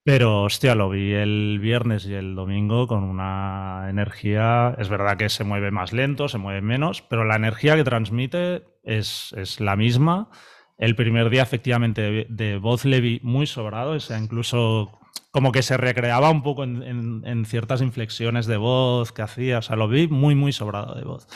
Pero, 0.05 0.44
hostia, 0.44 0.75
lo 0.75 0.89
vi 0.89 1.13
el 1.13 1.59
viernes 1.61 2.05
y 2.05 2.13
el 2.13 2.35
domingo 2.35 2.88
con 2.88 3.03
una 3.03 3.88
energía. 3.89 4.75
Es 4.77 4.89
verdad 4.89 5.15
que 5.15 5.29
se 5.29 5.45
mueve 5.45 5.71
más 5.71 5.94
lento, 5.94 6.27
se 6.27 6.38
mueve 6.38 6.61
menos, 6.61 7.01
pero 7.01 7.23
la 7.23 7.38
energía 7.38 7.77
que 7.77 7.85
transmite 7.85 8.65
es, 8.83 9.33
es 9.38 9.61
la 9.61 9.77
misma. 9.77 10.29
El 10.77 10.97
primer 10.97 11.29
día, 11.29 11.44
efectivamente, 11.44 12.27
de, 12.29 12.57
voz 12.57 12.83
le 12.83 13.00
vi 13.00 13.21
muy 13.23 13.47
sobrado, 13.47 13.91
o 13.91 14.00
sea, 14.01 14.19
incluso 14.19 15.00
como 15.31 15.53
que 15.53 15.63
se 15.63 15.77
recreaba 15.77 16.29
un 16.31 16.44
poco 16.44 16.65
en, 16.65 16.83
en, 16.83 17.21
en, 17.25 17.45
ciertas 17.45 17.81
inflexiones 17.81 18.45
de 18.45 18.57
voz 18.57 19.13
que 19.13 19.21
hacía, 19.21 19.59
o 19.59 19.61
sea, 19.61 19.77
lo 19.77 19.88
vi 19.88 20.07
muy, 20.07 20.35
muy 20.35 20.51
sobrado 20.51 20.95
de 20.95 21.05
voz. 21.05 21.27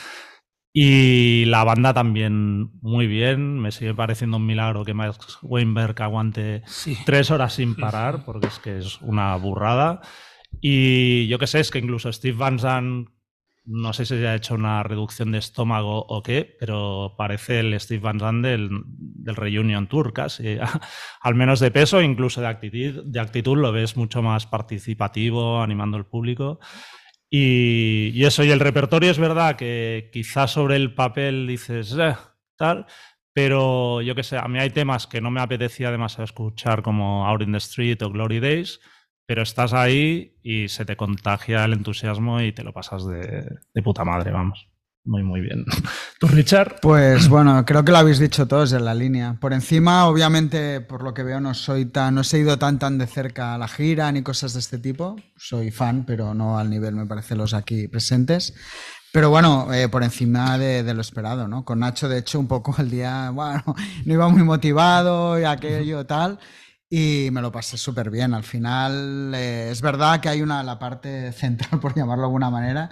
Y 0.80 1.46
la 1.46 1.64
banda 1.64 1.92
también 1.92 2.70
muy 2.84 3.08
bien. 3.08 3.58
Me 3.58 3.72
sigue 3.72 3.96
pareciendo 3.96 4.38
un 4.38 4.46
milagro 4.46 4.86
que 4.86 4.94
Max 4.94 5.40
Weinberg 5.42 6.00
aguante 6.04 6.62
sí. 6.68 6.96
tres 7.04 7.32
horas 7.32 7.54
sin 7.54 7.74
parar, 7.74 8.24
porque 8.24 8.46
es 8.46 8.60
que 8.60 8.78
es 8.78 9.02
una 9.02 9.36
burrada. 9.38 10.02
Y 10.62 11.28
yo 11.30 11.40
qué 11.40 11.48
sé, 11.48 11.62
es 11.62 11.72
que 11.72 11.80
incluso 11.80 12.14
Steve 12.14 12.38
Van 12.38 12.60
Zandt, 12.60 13.10
no 13.66 13.92
sé 13.92 14.06
si 14.06 14.20
se 14.20 14.28
ha 14.28 14.36
hecho 14.36 14.54
una 14.54 14.84
reducción 14.84 15.32
de 15.32 15.40
estómago 15.40 16.06
o 16.10 16.22
qué, 16.22 16.56
pero 16.60 17.16
parece 17.18 17.62
el 17.62 17.80
Steve 17.80 18.02
Van 18.02 18.20
Zandt 18.20 18.46
del, 18.46 18.70
del 18.86 19.36
Reunion 19.36 19.88
Tour 19.88 20.14
casi. 20.14 20.60
Al 21.22 21.34
menos 21.34 21.60
de 21.60 21.72
peso, 21.72 22.04
incluso 22.04 22.40
de 22.40 22.48
actitud, 22.50 23.04
de 23.04 23.20
actitud 23.20 23.58
lo 23.58 23.72
ves 23.72 23.98
mucho 23.98 24.22
más 24.22 24.46
participativo, 24.46 25.60
animando 25.60 25.98
al 25.98 26.06
público. 26.06 26.60
Y, 27.30 28.24
eso, 28.24 28.44
y 28.44 28.52
el 28.52 28.60
repertorio 28.60 29.12
es 29.12 29.20
verdad 29.20 29.58
que 29.58 30.10
quizás 30.14 30.52
sobre 30.52 30.78
el 30.78 30.94
papel 30.94 31.46
dices, 31.46 31.96
eh, 32.00 32.16
tal, 32.56 32.86
pero 33.34 34.02
yo 34.02 34.16
que 34.16 34.24
sé, 34.24 34.38
a 34.38 34.48
mí 34.48 34.60
hay 34.60 34.70
temas 34.70 35.08
que 35.08 35.22
no 35.22 35.30
me 35.30 35.42
apetecía 35.42 35.92
demasiado 35.92 36.24
escuchar 36.24 36.82
como 36.82 37.28
Out 37.28 37.42
in 37.42 37.52
the 37.52 37.58
Street 37.58 38.02
o 38.02 38.10
Glory 38.10 38.40
Days, 38.40 38.80
pero 39.26 39.42
estás 39.42 39.74
ahí 39.74 40.38
y 40.42 40.70
se 40.70 40.86
te 40.86 40.96
contagia 40.96 41.66
el 41.66 41.74
entusiasmo 41.74 42.42
y 42.42 42.54
te 42.54 42.64
lo 42.64 42.72
pasas 42.72 43.06
de, 43.06 43.46
de 43.74 43.84
puta 43.84 44.06
madre, 44.06 44.32
vamos. 44.32 44.70
Muy, 45.08 45.24
muy 45.24 45.40
bien. 45.40 45.66
¿Tú, 46.20 46.28
Richard? 46.28 46.82
Pues 46.82 47.30
bueno, 47.30 47.66
creo 47.66 47.86
que 47.86 47.94
lo 47.94 47.98
habéis 47.98 48.20
dicho 48.20 48.46
todos 48.46 48.74
en 48.74 48.84
la 48.84 48.94
línea. 48.94 49.38
Por 49.40 49.54
encima, 49.54 50.06
obviamente, 50.06 50.82
por 50.82 51.02
lo 51.02 51.14
que 51.14 51.24
veo, 51.24 51.40
no 51.40 51.54
soy 51.54 51.86
tan, 51.86 52.16
no 52.16 52.22
he 52.22 52.24
seguido 52.26 52.60
tan 52.60 52.78
tan 52.78 52.98
de 52.98 53.08
cerca 53.08 53.56
a 53.56 53.58
la 53.58 53.70
gira 53.70 54.12
ni 54.12 54.22
cosas 54.22 54.54
de 54.54 54.60
este 54.60 54.80
tipo. 54.80 55.16
Soy 55.38 55.72
fan, 55.72 56.04
pero 56.06 56.34
no 56.34 56.60
al 56.60 56.70
nivel, 56.70 56.94
me 56.96 57.06
parece, 57.06 57.38
los 57.38 57.54
aquí 57.54 57.88
presentes. 57.88 58.54
Pero 59.14 59.30
bueno, 59.30 59.74
eh, 59.74 59.88
por 59.88 60.04
encima 60.04 60.58
de, 60.58 60.84
de, 60.84 60.94
lo 60.94 61.00
esperado, 61.00 61.48
¿no? 61.48 61.64
Con 61.64 61.80
Nacho, 61.80 62.10
de 62.10 62.20
hecho, 62.20 62.38
un 62.38 62.50
poco 62.50 62.76
el 62.78 62.90
día, 62.90 63.30
bueno, 63.34 63.64
no 64.04 64.14
iba 64.14 64.28
muy 64.28 64.44
motivado 64.44 65.40
y 65.40 65.46
aquello 65.46 66.06
tal. 66.06 66.38
Y 66.90 67.30
me 67.32 67.42
lo 67.42 67.52
pasé 67.52 67.78
súper 67.78 68.10
bien. 68.10 68.34
Al 68.34 68.44
final, 68.44 69.34
eh, 69.36 69.70
es 69.72 69.82
verdad 69.82 70.22
que 70.22 70.30
hay 70.30 70.42
una, 70.42 70.64
la 70.64 70.80
parte 70.80 71.32
central, 71.34 71.80
por 71.82 71.96
llamarlo 71.96 72.24
de 72.24 72.28
alguna 72.28 72.50
manera, 72.50 72.90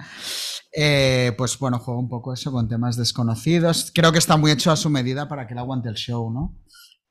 eh, 0.73 1.33
pues 1.37 1.57
bueno, 1.57 1.79
juego 1.79 1.99
un 1.99 2.09
poco 2.09 2.33
eso 2.33 2.51
con 2.51 2.67
temas 2.67 2.97
desconocidos. 2.97 3.91
Creo 3.93 4.11
que 4.11 4.19
está 4.19 4.35
muy 4.35 4.51
hecho 4.51 4.71
a 4.71 4.75
su 4.75 4.89
medida 4.89 5.29
para 5.29 5.47
que 5.47 5.53
él 5.53 5.59
aguante 5.59 5.87
el 5.87 5.95
show, 5.95 6.29
¿no? 6.31 6.57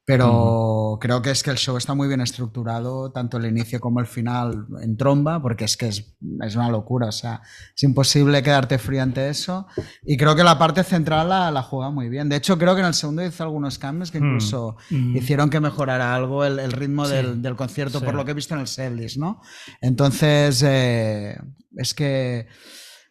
Pero 0.06 0.98
creo 1.00 1.22
que 1.22 1.30
es 1.30 1.42
que 1.42 1.50
el 1.50 1.56
show 1.56 1.78
está 1.78 1.94
muy 1.94 2.08
bien 2.08 2.20
estructurado, 2.20 3.10
tanto 3.10 3.38
el 3.38 3.46
inicio 3.46 3.80
como 3.80 4.00
el 4.00 4.06
final 4.06 4.66
en 4.82 4.98
tromba, 4.98 5.40
porque 5.40 5.64
es 5.64 5.78
que 5.78 5.88
es, 5.88 6.14
es 6.44 6.56
una 6.56 6.68
locura, 6.68 7.08
o 7.08 7.12
sea, 7.12 7.40
es 7.74 7.82
imposible 7.84 8.42
quedarte 8.42 8.76
frío 8.78 9.02
ante 9.02 9.30
eso. 9.30 9.66
Y 10.04 10.18
creo 10.18 10.36
que 10.36 10.44
la 10.44 10.58
parte 10.58 10.84
central 10.84 11.30
la, 11.30 11.50
la 11.50 11.62
juega 11.62 11.90
muy 11.90 12.10
bien. 12.10 12.28
De 12.28 12.36
hecho, 12.36 12.58
creo 12.58 12.74
que 12.74 12.80
en 12.82 12.88
el 12.88 12.94
segundo 12.94 13.24
hizo 13.24 13.42
algunos 13.44 13.78
cambios 13.78 14.10
que 14.10 14.20
Mm. 14.20 14.24
incluso 14.26 14.76
Mm. 14.90 15.16
hicieron 15.16 15.48
que 15.48 15.60
mejorara 15.60 16.14
algo 16.14 16.44
el, 16.44 16.58
el 16.58 16.72
ritmo 16.72 17.06
Sí. 17.06 17.12
del, 17.14 17.40
del 17.40 17.56
concierto, 17.56 17.98
Sí. 18.00 18.04
por 18.04 18.14
lo 18.14 18.24
que 18.26 18.32
he 18.32 18.34
visto 18.34 18.52
en 18.54 18.60
el 18.60 18.66
setlist, 18.66 19.16
¿no? 19.16 19.40
Entonces, 19.80 20.62
eh, 20.66 21.38
es 21.76 21.94
que 21.94 22.46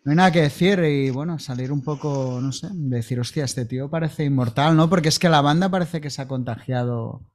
no 0.05 0.11
hay 0.11 0.15
nada 0.17 0.31
que 0.31 0.41
decir 0.41 0.79
y 0.79 1.09
bueno, 1.09 1.39
salir 1.39 1.71
un 1.71 1.81
poco, 1.81 2.39
no 2.41 2.51
sé, 2.51 2.67
decir, 2.73 3.19
hostia, 3.19 3.45
este 3.45 3.65
tío 3.65 3.89
parece 3.89 4.25
inmortal, 4.25 4.75
¿no? 4.75 4.89
Porque 4.89 5.09
es 5.09 5.19
que 5.19 5.29
la 5.29 5.41
banda 5.41 5.69
parece 5.69 6.01
que 6.01 6.09
se 6.09 6.21
ha 6.21 6.27
contagiado 6.27 7.25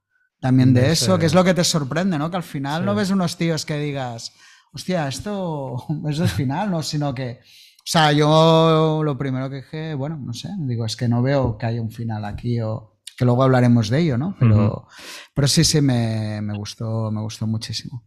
también 0.40 0.72
de 0.74 0.92
eso, 0.92 1.18
que 1.18 1.26
es 1.26 1.34
lo 1.34 1.44
que 1.44 1.54
te 1.54 1.64
sorprende, 1.64 2.18
¿no? 2.18 2.30
Que 2.30 2.36
al 2.36 2.42
final 2.42 2.82
Sí. 2.82 2.86
no 2.86 2.94
ves 2.94 3.10
unos 3.10 3.36
tíos 3.36 3.64
que 3.66 3.78
digas, 3.78 4.32
hostia, 4.72 5.08
esto 5.08 5.76
es 6.08 6.18
el 6.20 6.28
final, 6.28 6.70
¿no? 6.70 6.82
Sino 6.82 7.14
que, 7.14 7.40
o 7.42 7.90
sea, 7.90 8.12
yo 8.12 9.00
lo 9.02 9.16
primero 9.18 9.48
que 9.50 9.56
dije, 9.56 9.94
bueno, 9.94 10.16
no 10.16 10.32
sé, 10.34 10.50
digo, 10.60 10.84
es 10.84 10.94
que 10.96 11.08
no 11.08 11.22
veo 11.22 11.56
que 11.58 11.66
haya 11.66 11.80
un 11.82 11.90
final 11.90 12.24
aquí 12.24 12.60
o 12.60 12.98
que 13.16 13.24
luego 13.24 13.42
hablaremos 13.42 13.88
de 13.88 13.98
ello, 14.00 14.16
¿no? 14.18 14.36
Pero, 14.38 14.86
pero 15.34 15.48
sí, 15.48 15.64
sí, 15.64 15.80
me, 15.80 16.40
me 16.40 16.56
gustó, 16.56 17.10
me 17.10 17.20
gustó 17.20 17.46
muchísimo. 17.48 18.04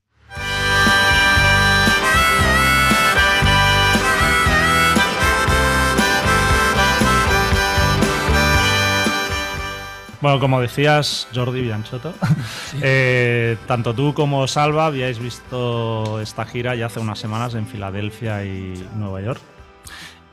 Bueno, 10.22 10.40
como 10.40 10.62
decías, 10.62 11.28
Jordi 11.34 11.62
Bianchotto, 11.62 12.14
eh, 12.82 13.58
tanto 13.66 13.96
tú 13.96 14.14
como 14.14 14.48
Salva 14.48 14.86
habíais 14.86 15.18
visto 15.18 16.22
esta 16.22 16.46
gira 16.46 16.76
ya 16.76 16.86
hace 16.86 17.00
unas 17.00 17.18
semanas 17.18 17.56
en 17.56 17.66
Filadelfia 17.66 18.46
y 18.46 18.74
Nueva 18.96 19.22
York. 19.22 19.42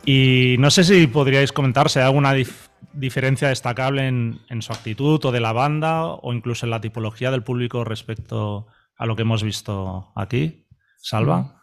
Y 0.05 0.57
no 0.59 0.71
sé 0.71 0.85
si 0.85 1.07
podríais 1.07 1.53
comentar 1.53 1.89
si 1.89 1.99
hay 1.99 2.05
alguna 2.05 2.35
dif- 2.35 2.69
diferencia 2.93 3.49
destacable 3.49 4.07
en, 4.07 4.41
en 4.49 4.61
su 4.63 4.73
actitud 4.73 5.25
o 5.25 5.33
de 5.33 5.41
la 5.41 5.53
banda 5.53 6.05
o 6.05 6.33
incluso 6.35 6.67
en 6.67 6.71
la 6.71 6.81
tipología 6.81 7.31
del 7.31 7.43
público 7.43 7.85
respecto 7.85 8.67
a 8.97 9.07
lo 9.07 9.17
que 9.17 9.23
hemos 9.23 9.43
visto 9.43 10.13
aquí. 10.15 10.67
Salva. 10.99 11.63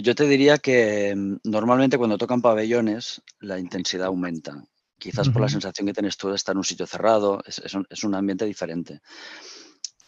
Yo 0.00 0.14
te 0.14 0.28
diría 0.28 0.58
que 0.58 1.14
mm, 1.16 1.36
normalmente 1.44 1.98
cuando 1.98 2.18
tocan 2.18 2.40
pabellones 2.40 3.20
la 3.40 3.58
intensidad 3.58 4.06
aumenta. 4.06 4.62
Quizás 4.98 5.28
por 5.28 5.42
la 5.42 5.48
sensación 5.48 5.86
que 5.86 5.92
tienes 5.92 6.16
tú 6.16 6.28
de 6.28 6.36
estar 6.36 6.54
en 6.54 6.58
un 6.58 6.64
sitio 6.64 6.86
cerrado, 6.86 7.42
es, 7.46 7.58
es 7.58 7.74
un, 7.74 7.86
es 7.90 8.04
un 8.04 8.14
ambiente 8.14 8.44
diferente. 8.44 9.00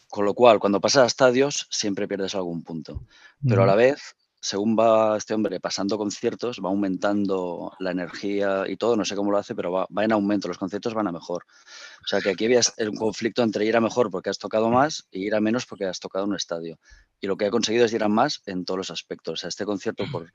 Con 0.08 0.24
lo 0.24 0.34
cual, 0.34 0.58
cuando 0.58 0.80
pasas 0.80 1.02
a 1.02 1.06
estadios, 1.06 1.66
siempre 1.70 2.08
pierdes 2.08 2.34
algún 2.34 2.62
punto. 2.62 3.04
Pero 3.46 3.64
a 3.64 3.66
la 3.66 3.74
vez, 3.74 4.15
según 4.46 4.76
va 4.78 5.16
este 5.16 5.34
hombre 5.34 5.58
pasando 5.58 5.98
conciertos, 5.98 6.60
va 6.64 6.68
aumentando 6.68 7.72
la 7.80 7.90
energía 7.90 8.62
y 8.68 8.76
todo, 8.76 8.96
no 8.96 9.04
sé 9.04 9.16
cómo 9.16 9.32
lo 9.32 9.38
hace, 9.38 9.56
pero 9.56 9.72
va, 9.72 9.88
va 9.96 10.04
en 10.04 10.12
aumento, 10.12 10.46
los 10.46 10.56
conciertos 10.56 10.94
van 10.94 11.08
a 11.08 11.12
mejor. 11.12 11.44
O 12.04 12.06
sea 12.06 12.20
que 12.20 12.30
aquí 12.30 12.44
había 12.44 12.60
un 12.78 12.94
conflicto 12.94 13.42
entre 13.42 13.64
ir 13.64 13.76
a 13.76 13.80
mejor 13.80 14.08
porque 14.08 14.30
has 14.30 14.38
tocado 14.38 14.70
más 14.70 15.08
y 15.10 15.26
ir 15.26 15.34
a 15.34 15.40
menos 15.40 15.66
porque 15.66 15.86
has 15.86 15.98
tocado 15.98 16.26
un 16.26 16.36
estadio. 16.36 16.78
Y 17.20 17.26
lo 17.26 17.36
que 17.36 17.46
ha 17.46 17.50
conseguido 17.50 17.86
es 17.86 17.92
ir 17.92 18.04
a 18.04 18.08
más 18.08 18.42
en 18.46 18.64
todos 18.64 18.78
los 18.78 18.90
aspectos. 18.92 19.32
O 19.32 19.36
sea, 19.36 19.48
este 19.48 19.64
concierto, 19.64 20.04
por 20.12 20.32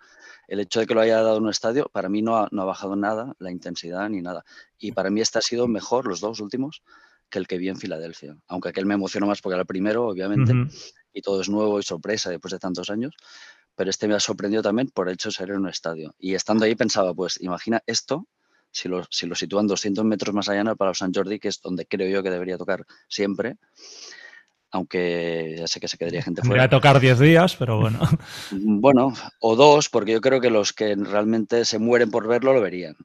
el 0.49 0.59
hecho 0.59 0.81
de 0.81 0.87
que 0.87 0.93
lo 0.93 0.99
haya 0.99 1.21
dado 1.21 1.37
en 1.37 1.43
un 1.43 1.49
estadio, 1.49 1.87
para 1.93 2.09
mí 2.09 2.21
no 2.21 2.35
ha, 2.35 2.49
no 2.51 2.63
ha 2.63 2.65
bajado 2.65 2.97
nada 2.97 3.33
la 3.39 3.49
intensidad 3.49 4.09
ni 4.09 4.21
nada. 4.21 4.43
Y 4.77 4.91
para 4.91 5.09
mí 5.09 5.21
este 5.21 5.39
ha 5.39 5.41
sido 5.41 5.69
mejor, 5.69 6.05
los 6.05 6.19
dos 6.19 6.41
últimos, 6.41 6.83
que 7.29 7.39
el 7.39 7.47
que 7.47 7.57
vi 7.57 7.69
en 7.69 7.77
Filadelfia. 7.77 8.35
Aunque 8.47 8.67
aquel 8.67 8.85
me 8.85 8.95
emocionó 8.95 9.25
más 9.25 9.41
porque 9.41 9.53
era 9.53 9.61
el 9.61 9.67
primero, 9.67 10.05
obviamente, 10.07 10.53
y 11.13 11.21
todo 11.21 11.39
es 11.39 11.47
nuevo 11.47 11.79
y 11.79 11.83
sorpresa 11.83 12.29
después 12.29 12.51
de 12.51 12.59
tantos 12.59 12.89
años. 12.89 13.15
Pero 13.75 13.89
este 13.89 14.07
me 14.07 14.15
ha 14.15 14.19
sorprendido 14.19 14.61
también 14.61 14.89
por 14.89 15.07
el 15.07 15.15
hecho 15.15 15.29
de 15.29 15.33
ser 15.33 15.49
en 15.49 15.57
un 15.57 15.69
estadio. 15.69 16.13
Y 16.19 16.35
estando 16.35 16.65
ahí 16.65 16.75
pensaba, 16.75 17.13
pues 17.13 17.41
imagina 17.41 17.81
esto, 17.85 18.27
si 18.71 18.87
lo, 18.87 19.03
si 19.09 19.27
lo 19.27 19.35
sitúan 19.35 19.67
200 19.67 20.03
metros 20.05 20.33
más 20.33 20.49
allá 20.49 20.61
en 20.61 20.67
el 20.67 20.77
Palau 20.77 20.95
Sant 20.95 21.15
Jordi, 21.15 21.39
que 21.39 21.47
es 21.47 21.61
donde 21.61 21.85
creo 21.85 22.09
yo 22.09 22.23
que 22.23 22.29
debería 22.29 22.57
tocar 22.57 22.85
siempre, 23.07 23.57
aunque 24.71 25.55
ya 25.57 25.67
sé 25.67 25.79
que 25.79 25.87
se 25.87 25.97
quedaría 25.97 26.23
gente 26.23 26.41
fuera. 26.41 26.63
que 26.63 26.75
tocar 26.75 26.99
10 26.99 27.19
días, 27.19 27.55
pero 27.55 27.79
bueno. 27.79 27.99
Bueno, 28.51 29.13
o 29.39 29.55
dos, 29.55 29.89
porque 29.89 30.13
yo 30.13 30.21
creo 30.21 30.39
que 30.39 30.49
los 30.49 30.73
que 30.73 30.95
realmente 30.95 31.65
se 31.65 31.79
mueren 31.79 32.09
por 32.09 32.27
verlo 32.27 32.53
lo 32.53 32.61
verían. 32.61 32.95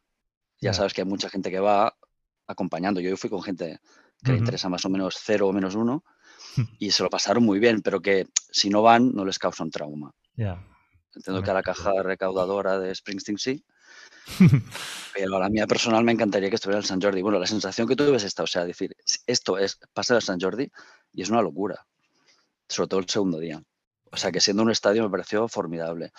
Ya 0.61 0.73
sabes 0.73 0.95
que 0.95 1.03
hay 1.03 1.07
mucha 1.07 1.29
gente 1.29 1.51
que 1.51 1.61
va 1.61 1.95
acompañando. 2.47 3.01
Yo 3.01 3.17
fui 3.17 3.31
con 3.31 3.43
gente 3.43 3.81
que 4.25 4.33
le 4.33 4.39
interesa 4.39 4.69
más 4.69 4.85
o 4.85 4.89
menos 4.89 5.17
cero 5.23 5.49
o 5.49 5.53
menos 5.53 5.75
uno 5.75 6.03
y 6.79 6.91
se 6.91 7.03
lo 7.03 7.11
pasaron 7.11 7.45
muy 7.45 7.59
bien, 7.59 7.83
pero 7.83 8.01
que 8.01 8.27
si 8.51 8.71
no 8.71 8.83
van 8.83 9.15
no 9.15 9.25
les 9.25 9.39
causa 9.39 9.63
un 9.63 9.71
trauma. 9.71 10.13
Ya. 10.37 10.63
Entiendo 11.15 11.43
que 11.43 11.51
a 11.51 11.55
la 11.55 11.63
caja 11.63 11.93
recaudadora 12.03 12.79
de 12.79 12.95
Springsteen 12.95 13.39
sí, 13.39 13.65
pero 15.15 15.37
a 15.37 15.41
la 15.41 15.49
mía 15.49 15.67
personal 15.67 16.05
me 16.05 16.13
encantaría 16.13 16.51
que 16.51 16.57
estuviera 16.57 16.79
el 16.79 16.85
San 16.85 17.01
Jordi. 17.01 17.23
Bueno, 17.23 17.39
la 17.39 17.47
sensación 17.47 17.89
que 17.89 17.97
tuve 17.97 18.17
es 18.17 18.25
esta, 18.25 18.43
o 18.43 18.47
sea, 18.47 18.65
decir, 18.65 18.95
esto 19.27 19.59
es, 19.59 19.79
pasa 19.93 20.15
al 20.15 20.23
San 20.23 20.39
Jordi 20.41 20.71
y 21.13 21.23
es 21.23 21.31
una 21.31 21.43
locura, 21.43 21.87
sobre 22.69 22.89
todo 22.89 23.01
el 23.01 23.09
segundo 23.09 23.39
día. 23.39 23.63
O 24.13 24.17
sea, 24.19 24.31
que 24.31 24.41
siendo 24.41 24.63
un 24.63 24.71
estadio 24.71 25.03
me 25.03 25.11
pareció 25.11 25.49
formidable 25.49 26.13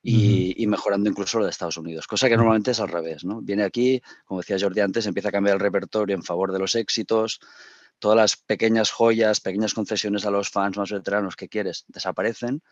y, 0.00 0.62
y 0.62 0.66
mejorando 0.66 1.10
incluso 1.10 1.38
lo 1.38 1.44
de 1.44 1.50
Estados 1.50 1.76
Unidos, 1.76 2.06
cosa 2.06 2.28
que 2.28 2.36
normalmente 2.36 2.70
es 2.70 2.80
al 2.80 2.88
revés, 2.88 3.24
¿no? 3.24 3.40
Viene 3.42 3.64
aquí, 3.64 4.00
como 4.24 4.40
decía 4.40 4.56
Jordi 4.60 4.80
antes, 4.80 5.06
empieza 5.06 5.30
a 5.30 5.32
cambiar 5.32 5.54
el 5.54 5.60
repertorio 5.60 6.14
en 6.14 6.22
favor 6.22 6.52
de 6.52 6.60
los 6.60 6.76
éxitos, 6.76 7.40
todas 7.98 8.16
las 8.16 8.36
pequeñas 8.36 8.90
joyas, 8.90 9.40
pequeñas 9.40 9.74
concesiones 9.74 10.24
a 10.24 10.30
los 10.30 10.50
fans 10.50 10.76
más 10.76 10.90
veteranos 10.90 11.36
que 11.36 11.48
quieres 11.48 11.84
desaparecen 11.88 12.62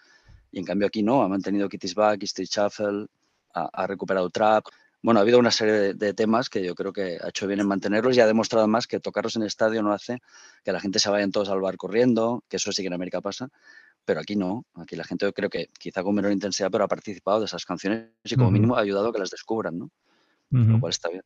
y 0.53 0.59
en 0.59 0.65
cambio 0.65 0.89
aquí 0.89 1.03
no, 1.03 1.23
ha 1.23 1.29
mantenido 1.29 1.69
Kitty's 1.69 1.95
Back, 1.95 2.23
Street 2.25 2.49
Shuffle, 2.49 3.07
ha, 3.55 3.69
ha 3.73 3.87
recuperado 3.87 4.31
Trap. 4.31 4.65
Bueno, 5.03 5.21
ha 5.21 5.23
habido 5.23 5.39
una 5.39 5.51
serie 5.51 5.75
de, 5.75 5.95
de 5.95 6.13
temas 6.13 6.51
que 6.51 6.63
yo 6.63 6.75
creo 6.75 6.93
que 6.93 7.19
ha 7.23 7.29
hecho 7.29 7.47
bien 7.47 7.61
en 7.61 7.67
mantenerlos 7.67 8.17
y 8.17 8.21
ha 8.21 8.27
demostrado 8.27 8.69
más 8.69 8.87
que 8.87 9.01
tocarlos 9.01 9.37
en 9.37 9.43
el 9.43 9.49
estadio 9.49 9.83
no 9.83 9.93
hace 9.93 10.21
que 10.63 10.73
la 10.73 10.81
gente 10.81 10.99
se 10.99 11.09
vayan 11.09 11.33
todos 11.33 11.49
al 11.49 11.61
bar 11.61 11.77
corriendo, 11.77 12.45
que 12.49 12.57
eso 12.57 12.71
sí 12.73 12.83
que 12.83 12.89
en 12.89 12.95
América 12.95 13.21
pasa, 13.21 13.49
pero 14.05 14.21
aquí 14.21 14.37
no. 14.37 14.65
Aquí 14.75 14.97
la 14.97 15.05
gente 15.05 15.27
yo 15.27 15.33
creo 15.33 15.49
que 15.49 15.69
quizá 15.79 16.03
con 16.03 16.15
menor 16.15 16.33
intensidad, 16.33 16.71
pero 16.71 16.85
ha 16.85 16.89
participado 16.89 17.41
de 17.41 17.47
esas 17.47 17.65
canciones 17.65 18.11
y 18.25 18.37
como 18.37 18.51
mínimo 18.51 18.77
ha 18.77 18.81
ayudado 18.81 19.09
a 19.09 19.13
que 19.13 19.19
las 19.19 19.31
descubran, 19.31 19.79
¿no? 19.79 19.91
Lo 20.51 20.81
cual 20.81 20.91
está 20.91 21.09
bien. 21.09 21.23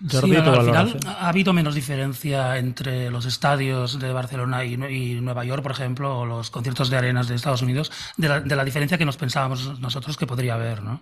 Jordi, 0.00 0.36
Sí, 0.36 0.36
al 0.36 0.52
final 0.54 0.92
valoración. 0.92 1.00
ha 1.06 1.28
habido 1.28 1.52
menos 1.52 1.74
diferencia 1.74 2.56
entre 2.58 3.10
los 3.10 3.26
estadios 3.26 3.98
de 3.98 4.12
Barcelona 4.12 4.64
y, 4.64 4.74
y 4.74 5.20
Nueva 5.20 5.44
York, 5.44 5.62
por 5.62 5.72
ejemplo, 5.72 6.18
o 6.20 6.26
los 6.26 6.50
conciertos 6.50 6.88
de 6.90 6.96
arenas 6.96 7.28
de 7.28 7.34
Estados 7.34 7.62
Unidos, 7.62 7.90
de 8.16 8.28
la, 8.28 8.40
de 8.40 8.56
la 8.56 8.64
diferencia 8.64 8.98
que 8.98 9.04
nos 9.04 9.16
pensábamos 9.16 9.80
nosotros 9.80 10.16
que 10.16 10.26
podría 10.26 10.54
haber, 10.54 10.82
¿no? 10.82 11.00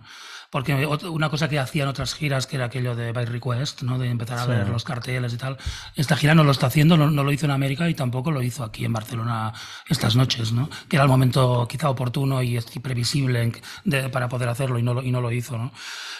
Porque 0.49 0.85
una 0.85 1.29
cosa 1.29 1.49
que 1.49 1.59
hacían 1.59 1.87
otras 1.89 2.13
giras, 2.15 2.47
que 2.47 2.55
era 2.55 2.65
aquello 2.65 2.95
de 2.95 3.11
by 3.11 3.25
request, 3.25 3.81
¿no? 3.81 3.99
De 3.99 4.09
empezar 4.09 4.39
a 4.39 4.43
Sí. 4.43 4.49
ver 4.49 4.69
los 4.69 4.83
carteles 4.85 5.33
y 5.33 5.37
tal. 5.37 5.57
Esta 5.95 6.15
gira 6.15 6.33
no 6.35 6.43
lo 6.43 6.51
está 6.51 6.67
haciendo, 6.67 6.95
no, 6.97 7.11
no 7.11 7.23
lo 7.23 7.31
hizo 7.31 7.45
en 7.45 7.51
América 7.51 7.89
y 7.89 7.93
tampoco 7.93 8.31
lo 8.31 8.41
hizo 8.41 8.63
aquí 8.63 8.85
en 8.85 8.93
Barcelona 8.93 9.53
estas 9.89 10.15
noches, 10.15 10.53
¿no? 10.53 10.69
Que 10.87 10.95
era 10.95 11.03
el 11.03 11.09
momento 11.09 11.67
quizá 11.69 11.89
oportuno 11.89 12.41
y 12.41 12.59
previsible 12.81 13.51
de- 13.83 14.09
para 14.09 14.29
poder 14.29 14.47
hacerlo 14.49 14.79
y 14.79 14.83
no 14.83 14.93
lo, 14.93 15.03
y 15.03 15.11
no 15.11 15.19
lo 15.21 15.31
hizo, 15.31 15.57
¿no? 15.57 15.71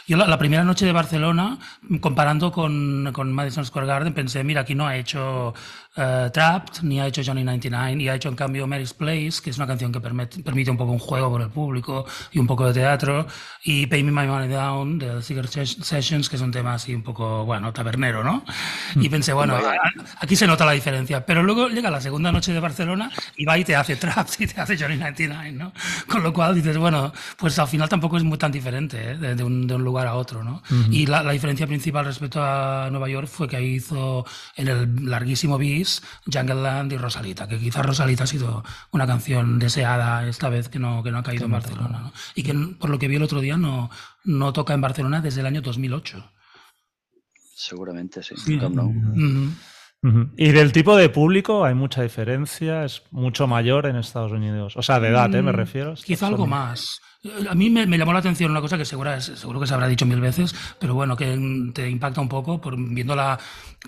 Yo 0.07 0.17
la, 0.17 0.27
la 0.27 0.37
primera 0.37 0.63
noche 0.63 0.85
de 0.85 0.91
Barcelona, 0.91 1.57
comparando 2.01 2.51
con, 2.51 3.09
con 3.13 3.31
Madison 3.33 3.65
Square 3.65 3.87
Garden, 3.87 4.13
pensé, 4.13 4.43
mira, 4.43 4.61
aquí 4.61 4.73
no 4.75 4.87
ha 4.87 4.95
hecho 4.97 5.53
eh, 5.95 6.29
Trapped, 6.31 6.83
ni 6.83 6.99
ha 7.01 7.07
hecho 7.07 7.21
Johnny 7.25 7.43
99, 7.43 8.03
y 8.03 8.07
ha 8.07 8.15
hecho 8.15 8.29
en 8.29 8.35
cambio 8.35 8.67
Mary's 8.67 8.93
Place, 8.93 9.41
que 9.43 9.49
es 9.49 9.57
una 9.57 9.67
canción 9.67 9.91
que 9.91 9.99
permite, 9.99 10.41
permite 10.43 10.71
un 10.71 10.77
poco 10.77 10.91
un 10.91 10.99
juego 10.99 11.31
con 11.31 11.41
el 11.41 11.49
público 11.49 12.05
y 12.31 12.39
un 12.39 12.47
poco 12.47 12.65
de 12.67 12.73
teatro, 12.73 13.27
y 13.63 13.87
Pay 13.87 14.03
Me 14.03 14.11
My 14.21 14.27
Money 14.27 14.49
Down 14.49 14.99
de 14.99 15.21
Cigarette 15.21 15.51
Ses- 15.53 15.83
Sessions, 15.83 16.29
que 16.29 16.35
es 16.35 16.41
un 16.41 16.51
tema 16.51 16.73
así 16.73 16.93
un 16.95 17.03
poco, 17.03 17.45
bueno, 17.45 17.71
tabernero, 17.73 18.23
¿no? 18.23 18.43
Y 18.95 19.09
pensé, 19.09 19.33
bueno, 19.33 19.55
aquí 20.19 20.35
se 20.35 20.47
nota 20.47 20.65
la 20.65 20.71
diferencia, 20.73 21.25
pero 21.25 21.43
luego 21.43 21.67
llega 21.69 21.89
la 21.91 22.01
segunda 22.01 22.31
noche 22.31 22.53
de 22.53 22.59
Barcelona 22.59 23.11
y 23.35 23.45
va 23.45 23.57
y 23.57 23.63
te 23.63 23.75
hace 23.75 23.95
Trapped 23.95 24.33
y 24.39 24.47
te 24.47 24.59
hace 24.61 24.77
Johnny 24.77 24.95
99, 24.97 25.51
¿no? 25.51 25.73
Con 26.07 26.23
lo 26.23 26.33
cual 26.33 26.55
dices, 26.55 26.77
bueno, 26.77 27.13
pues 27.37 27.57
al 27.59 27.67
final 27.67 27.87
tampoco 27.89 28.17
es 28.17 28.23
muy 28.23 28.37
tan 28.37 28.51
diferente 28.51 29.11
¿eh? 29.11 29.17
de, 29.17 29.35
de 29.35 29.43
un, 29.43 29.67
de 29.67 29.75
un 29.75 29.83
lugar 29.83 30.07
a 30.07 30.15
otro, 30.15 30.43
¿no? 30.43 30.61
Y 30.91 31.05
la, 31.05 31.23
la 31.23 31.31
diferencia 31.31 31.67
principal 31.67 32.05
respecto 32.05 32.41
a 32.43 32.89
Nueva 32.89 33.09
York 33.09 33.27
fue 33.27 33.47
que 33.47 33.57
ahí 33.57 33.75
hizo 33.75 34.25
en 34.55 34.67
el 34.67 35.09
larguísimo 35.09 35.57
bis 35.57 36.01
Jungle 36.31 36.55
Land 36.61 36.93
y 36.93 36.97
Rosalita, 36.97 37.47
que 37.47 37.57
quizás 37.59 37.85
Rosalita 37.85 38.23
ha 38.23 38.27
sido 38.27 38.63
una 38.91 39.05
canción 39.05 39.59
deseada 39.59 40.27
esta 40.27 40.49
vez 40.49 40.69
que 40.69 40.79
no, 40.79 41.03
que 41.03 41.11
no 41.11 41.19
ha 41.19 41.23
caído 41.23 41.45
en 41.45 41.51
Barcelona, 41.51 41.99
¿no? 42.03 42.13
Y 42.35 42.43
que 42.43 42.53
por 42.79 42.89
lo 42.89 42.97
que 42.99 43.07
vi 43.07 43.15
el 43.17 43.23
otro 43.23 43.41
día 43.41 43.57
no, 43.57 43.89
no 44.25 44.53
toca 44.53 44.73
en 44.73 44.81
Barcelona 44.81 45.21
desde 45.21 45.41
el 45.41 45.47
año 45.47 45.61
2008. 45.61 46.31
Seguramente 47.55 48.21
sí. 48.23 48.35
Y 50.37 50.51
del 50.51 50.71
tipo 50.71 50.95
de 50.95 51.09
público 51.09 51.65
hay 51.65 51.73
mucha 51.73 52.01
diferencia, 52.03 52.85
es 52.85 53.01
mucho 53.11 53.47
mayor 53.47 53.87
en 53.87 53.95
Estados 53.97 54.31
Unidos. 54.31 54.77
O 54.77 54.81
sea, 54.81 54.99
de 54.99 55.09
edad, 55.09 55.33
¿eh? 55.33 55.41
me 55.41 55.51
Mm, 55.51 55.55
refiero. 55.55 55.93
Quizá 55.95 56.27
algo 56.27 56.43
Son- 56.43 56.49
más. 56.49 57.01
A 57.49 57.55
mí 57.55 57.69
me, 57.69 57.85
me, 57.87 57.97
llamó 57.97 58.13
la 58.13 58.19
atención 58.19 58.51
una 58.51 58.61
cosa 58.61 58.77
que 58.77 58.85
seguro, 58.85 59.19
seguro 59.19 59.59
que 59.59 59.67
se 59.67 59.73
habrá 59.73 59.87
dicho 59.87 60.05
mil 60.05 60.21
veces, 60.21 60.55
pero 60.79 60.93
bueno, 60.93 61.17
que 61.17 61.37
te 61.73 61.89
impacta 61.89 62.21
un 62.21 62.29
poco 62.29 62.61
por 62.61 62.77
viendo 62.77 63.15
la, 63.15 63.37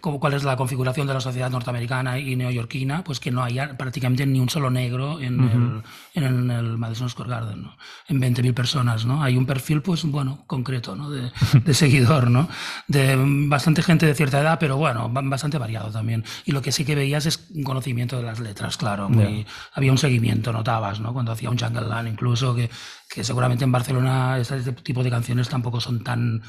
cuál 0.02 0.34
es 0.34 0.44
la 0.44 0.56
configuración 0.56 1.08
de 1.08 1.14
la 1.14 1.20
sociedad 1.20 1.50
norteamericana 1.50 2.20
y 2.20 2.36
neoyorquina, 2.36 3.04
pues 3.04 3.20
que 3.20 3.32
no 3.32 3.44
haya 3.44 3.76
prácticamente 3.78 4.26
ni 4.26 4.40
un 4.40 4.50
solo 4.50 4.70
negro 4.70 5.20
en, 5.20 5.40
uh 5.40 5.44
-huh. 5.44 5.84
el, 6.14 6.24
en 6.24 6.52
el, 6.52 6.78
Madison 6.78 7.10
Square 7.10 7.30
Garden, 7.30 7.64
¿no? 7.64 7.78
en 8.08 8.22
20.000 8.22 8.54
personas. 8.54 9.06
¿no? 9.06 9.24
Hay 9.24 9.36
un 9.36 9.46
perfil, 9.46 9.82
pues 9.82 10.04
bueno, 10.04 10.44
concreto 10.48 10.96
¿no? 10.96 11.10
de, 11.10 11.32
de, 11.66 11.74
seguidor, 11.74 12.30
¿no? 12.30 12.48
de 12.88 13.18
bastante 13.48 13.82
gente 13.82 14.06
de 14.06 14.14
cierta 14.14 14.40
edad, 14.40 14.58
pero 14.60 14.78
bueno, 14.78 15.10
bastante 15.10 15.58
variado 15.58 15.92
también. 15.92 16.24
Y 16.46 16.52
lo 16.52 16.62
que 16.62 16.72
sí 16.72 16.86
que 16.86 16.96
veías 16.96 17.26
es 17.26 17.48
un 17.54 17.64
conocimiento 17.64 18.18
de 18.18 18.24
las 18.24 18.40
letras, 18.40 18.78
claro. 18.78 19.10
Muy, 19.10 19.26
yeah. 19.26 19.46
Había 19.74 19.92
un 19.92 19.98
seguimiento, 19.98 20.54
notabas, 20.54 21.00
¿no? 21.00 21.14
cuando 21.14 21.32
hacía 21.32 21.50
un 21.50 21.58
Jungle 21.58 21.88
Land 21.88 22.08
incluso, 22.10 22.56
que 22.56 22.70
que 23.10 23.24
seguramente 23.24 23.64
en 23.64 23.72
Barcelona 23.72 24.38
este 24.38 24.72
tipo 24.72 25.04
de 25.04 25.10
canciones 25.10 25.50
tampoco 25.50 25.82
son 25.82 26.04
tan, 26.04 26.44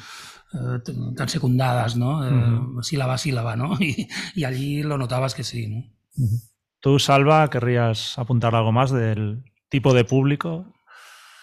eh, 0.52 1.14
tan 1.16 1.28
secundadas, 1.28 1.96
¿no? 1.96 2.26
Eh, 2.26 2.30
uh 2.30 2.76
-huh. 2.76 2.82
sílaba, 2.82 3.18
sílaba, 3.18 3.56
¿no? 3.56 3.76
Y, 3.80 4.08
y, 4.34 4.44
allí 4.44 4.82
lo 4.82 4.98
notabas 4.98 5.34
que 5.34 5.44
sí, 5.44 5.68
¿no? 5.68 5.78
Uh 6.16 6.28
-huh. 6.28 6.50
¿Tú, 6.80 6.98
Salva, 6.98 7.48
querrías 7.50 8.18
apuntar 8.18 8.54
algo 8.54 8.72
más 8.72 8.90
del 8.90 9.44
tipo 9.68 9.92
de 9.92 10.04
público? 10.04 10.66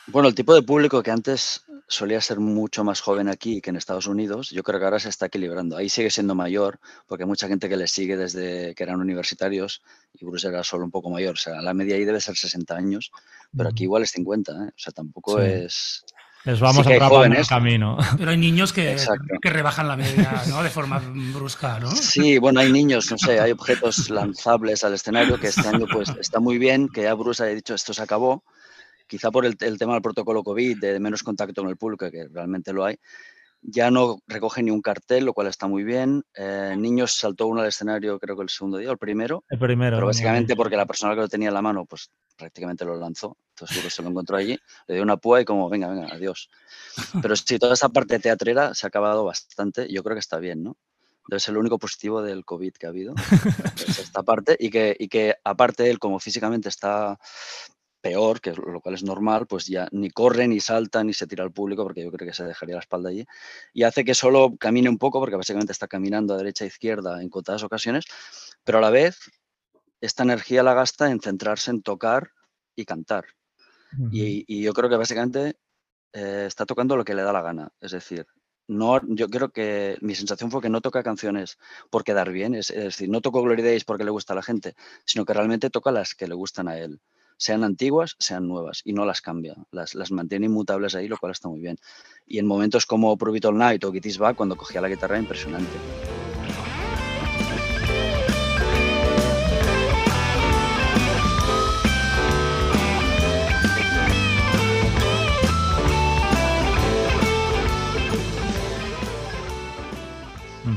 Bueno, 0.07 0.29
el 0.29 0.35
tipo 0.35 0.55
de 0.55 0.63
público 0.63 1.03
que 1.03 1.11
antes 1.11 1.63
solía 1.87 2.19
ser 2.21 2.39
mucho 2.39 2.83
más 2.83 3.01
joven 3.01 3.29
aquí 3.29 3.61
que 3.61 3.69
en 3.69 3.77
Estados 3.77 4.07
Unidos, 4.07 4.49
yo 4.49 4.61
creo 4.63 4.79
que 4.79 4.85
ahora 4.85 4.99
se 4.99 5.09
está 5.09 5.27
equilibrando. 5.27 5.77
Ahí 5.77 5.89
sigue 5.89 6.09
siendo 6.09 6.35
mayor, 6.35 6.79
porque 7.07 7.23
hay 7.23 7.27
mucha 7.27 7.47
gente 7.47 7.69
que 7.69 7.77
le 7.77 7.87
sigue 7.87 8.17
desde 8.17 8.75
que 8.75 8.83
eran 8.83 8.99
universitarios 8.99 9.81
y 10.13 10.25
Bruce 10.25 10.47
era 10.47 10.63
solo 10.63 10.83
un 10.83 10.91
poco 10.91 11.09
mayor. 11.09 11.33
O 11.33 11.37
sea, 11.37 11.61
la 11.61 11.73
media 11.73 11.95
ahí 11.95 12.03
debe 12.03 12.19
ser 12.19 12.35
60 12.35 12.75
años, 12.75 13.11
pero 13.55 13.69
aquí 13.69 13.83
igual 13.83 14.03
es 14.03 14.11
50, 14.11 14.51
¿eh? 14.51 14.55
O 14.69 14.77
sea, 14.77 14.91
tampoco 14.93 15.39
sí. 15.39 15.47
es... 15.47 16.05
Les 16.47 16.61
vamos 16.61 16.87
sí 16.87 16.93
a 16.93 17.25
en 17.25 17.33
el 17.33 17.45
camino. 17.45 17.97
Pero 18.17 18.31
hay 18.31 18.37
niños 18.37 18.71
que, 18.71 18.95
que 19.41 19.49
rebajan 19.49 19.85
la 19.85 19.97
media 19.97 20.43
¿no? 20.47 20.63
de 20.63 20.69
forma 20.69 21.01
brusca, 21.33 21.77
¿no? 21.77 21.91
Sí, 21.91 22.37
bueno, 22.37 22.61
hay 22.61 22.71
niños, 22.71 23.11
no 23.11 23.17
sé, 23.17 23.41
hay 23.41 23.51
objetos 23.51 24.09
lanzables 24.09 24.85
al 24.85 24.93
escenario 24.93 25.37
que 25.37 25.47
este 25.47 25.67
año 25.67 25.85
pues 25.91 26.07
está 26.21 26.39
muy 26.39 26.57
bien, 26.57 26.87
que 26.87 27.01
ya 27.03 27.13
Bruce 27.15 27.43
haya 27.43 27.53
dicho 27.53 27.75
esto 27.75 27.93
se 27.93 28.01
acabó, 28.01 28.45
quizá 29.07 29.29
por 29.29 29.45
el, 29.45 29.57
el, 29.59 29.77
tema 29.77 29.91
del 29.91 30.01
protocolo 30.01 30.41
COVID, 30.41 30.79
de 30.79 31.01
menos 31.01 31.21
contacto 31.21 31.63
con 31.63 31.69
el 31.69 31.75
público, 31.75 32.09
que 32.09 32.29
realmente 32.31 32.71
lo 32.71 32.85
hay, 32.85 32.97
ya 33.61 33.91
no 33.91 34.19
recoge 34.27 34.63
ni 34.63 34.71
un 34.71 34.81
cartel, 34.81 35.25
lo 35.25 35.33
cual 35.33 35.47
está 35.47 35.67
muy 35.67 35.83
bien. 35.83 36.23
Eh, 36.35 36.75
niños 36.77 37.13
saltó 37.13 37.47
uno 37.47 37.61
al 37.61 37.67
escenario, 37.67 38.19
creo 38.19 38.35
que 38.35 38.43
el 38.43 38.49
segundo 38.49 38.77
día, 38.77 38.89
o 38.89 38.91
el 38.91 38.97
primero. 38.97 39.43
El 39.49 39.59
primero. 39.59 39.97
Pero 39.97 40.07
básicamente 40.07 40.55
porque 40.55 40.77
la 40.77 40.85
persona 40.85 41.15
que 41.15 41.21
lo 41.21 41.27
tenía 41.27 41.49
en 41.49 41.53
la 41.53 41.61
mano, 41.61 41.85
pues 41.85 42.11
prácticamente 42.37 42.85
lo 42.85 42.95
lanzó. 42.95 43.37
Entonces 43.49 43.93
se 43.93 44.03
lo 44.03 44.09
encontró 44.09 44.37
allí, 44.37 44.57
le 44.87 44.95
dio 44.95 45.03
una 45.03 45.17
púa 45.17 45.41
y 45.41 45.45
como, 45.45 45.67
venga, 45.69 45.87
venga, 45.87 46.07
adiós. 46.13 46.49
Pero 47.21 47.35
sí, 47.35 47.57
toda 47.57 47.73
esa 47.73 47.89
parte 47.89 48.19
teatrera 48.19 48.73
se 48.73 48.85
ha 48.85 48.89
acabado 48.89 49.25
bastante. 49.25 49.91
Yo 49.91 50.03
creo 50.03 50.15
que 50.15 50.19
está 50.19 50.37
bien, 50.37 50.63
¿no? 50.63 50.77
Debe 51.27 51.39
ser 51.39 51.53
el 51.53 51.57
único 51.57 51.77
positivo 51.77 52.21
del 52.21 52.45
COVID 52.45 52.73
que 52.73 52.85
ha 52.85 52.89
habido. 52.89 53.13
es 53.75 53.99
esta 53.99 54.23
parte. 54.23 54.55
Y 54.59 54.69
que, 54.69 54.95
y 54.97 55.09
que 55.09 55.35
aparte 55.43 55.89
él, 55.89 55.99
como 55.99 56.19
físicamente 56.19 56.69
está 56.69 57.19
peor, 58.07 58.39
que 58.39 58.53
lo 58.53 58.79
cual 58.79 58.95
es 58.95 59.03
normal, 59.03 59.47
pues 59.47 59.67
ya 59.67 59.87
ni 59.91 60.09
corre, 60.09 60.47
ni 60.47 60.59
salta, 60.59 61.03
ni 61.03 61.13
se 61.13 61.27
tira 61.27 61.43
al 61.43 61.51
público, 61.51 61.83
porque 61.83 62.03
yo 62.03 62.11
creo 62.11 62.27
que 62.27 62.33
se 62.33 62.45
dejaría 62.45 62.75
la 62.75 62.81
espalda 62.81 63.09
allí. 63.09 63.25
Y 63.73 63.83
hace 63.83 64.05
que 64.05 64.15
solo 64.15 64.55
camine 64.57 64.89
un 64.89 64.97
poco, 64.97 65.19
porque 65.19 65.35
básicamente 65.35 65.73
está 65.73 65.87
caminando 65.87 66.33
a 66.33 66.37
derecha 66.37 66.63
e 66.63 66.67
izquierda 66.67 67.21
en 67.21 67.29
contadas 67.29 67.63
ocasiones, 67.63 68.05
pero 68.63 68.77
a 68.77 68.81
la 68.81 68.89
vez 68.89 69.19
esta 69.99 70.23
energía 70.23 70.63
la 70.63 70.73
gasta 70.73 71.11
en 71.11 71.19
centrarse 71.19 71.71
en 71.71 71.81
tocar 71.81 72.31
y 72.75 72.85
cantar. 72.85 73.25
Uh 73.97 74.05
-huh. 74.05 74.09
y, 74.11 74.45
y, 74.47 74.61
yo 74.61 74.73
creo 74.73 74.89
que 74.89 74.97
básicamente 74.97 75.55
eh, 76.13 76.45
está 76.47 76.65
tocando 76.65 76.95
lo 76.95 77.03
que 77.03 77.15
le 77.15 77.23
da 77.23 77.33
la 77.33 77.41
gana. 77.41 77.69
Es 77.81 77.91
decir, 77.91 78.25
no, 78.67 79.01
yo 79.07 79.27
creo 79.29 79.49
que 79.49 79.97
mi 80.01 80.15
sensación 80.15 80.51
fue 80.51 80.61
que 80.61 80.69
no 80.69 80.81
toca 80.81 81.03
canciones 81.03 81.57
por 81.89 82.03
quedar 82.03 82.31
bien, 82.31 82.55
es, 82.55 82.69
es 82.69 82.83
decir, 82.83 83.09
no 83.09 83.21
tocó 83.21 83.41
Glory 83.41 83.63
Days 83.63 83.85
porque 83.85 84.03
le 84.03 84.11
gusta 84.11 84.33
a 84.33 84.35
la 84.37 84.43
gente, 84.43 84.75
sino 85.05 85.25
que 85.25 85.33
realmente 85.33 85.69
toca 85.69 85.91
las 85.91 86.15
que 86.15 86.27
le 86.27 86.35
gustan 86.35 86.67
a 86.67 86.77
él 86.77 87.01
sean 87.37 87.63
antiguas, 87.63 88.15
sean 88.19 88.47
nuevas, 88.47 88.81
y 88.83 88.93
no 88.93 89.05
las 89.05 89.21
cambia, 89.21 89.55
las, 89.71 89.95
las 89.95 90.11
mantiene 90.11 90.47
inmutables 90.47 90.95
ahí, 90.95 91.07
lo 91.07 91.17
cual 91.17 91.31
está 91.31 91.47
muy 91.47 91.61
bien. 91.61 91.77
Y 92.25 92.39
en 92.39 92.47
momentos 92.47 92.85
como 92.85 93.15
Prove 93.17 93.37
It 93.37 93.45
All 93.45 93.57
Night 93.57 93.83
o 93.83 93.91
Get 93.93 94.05
Is 94.05 94.17
Back, 94.17 94.35
cuando 94.35 94.55
cogía 94.55 94.81
la 94.81 94.89
guitarra, 94.89 95.17
impresionante. 95.19 95.77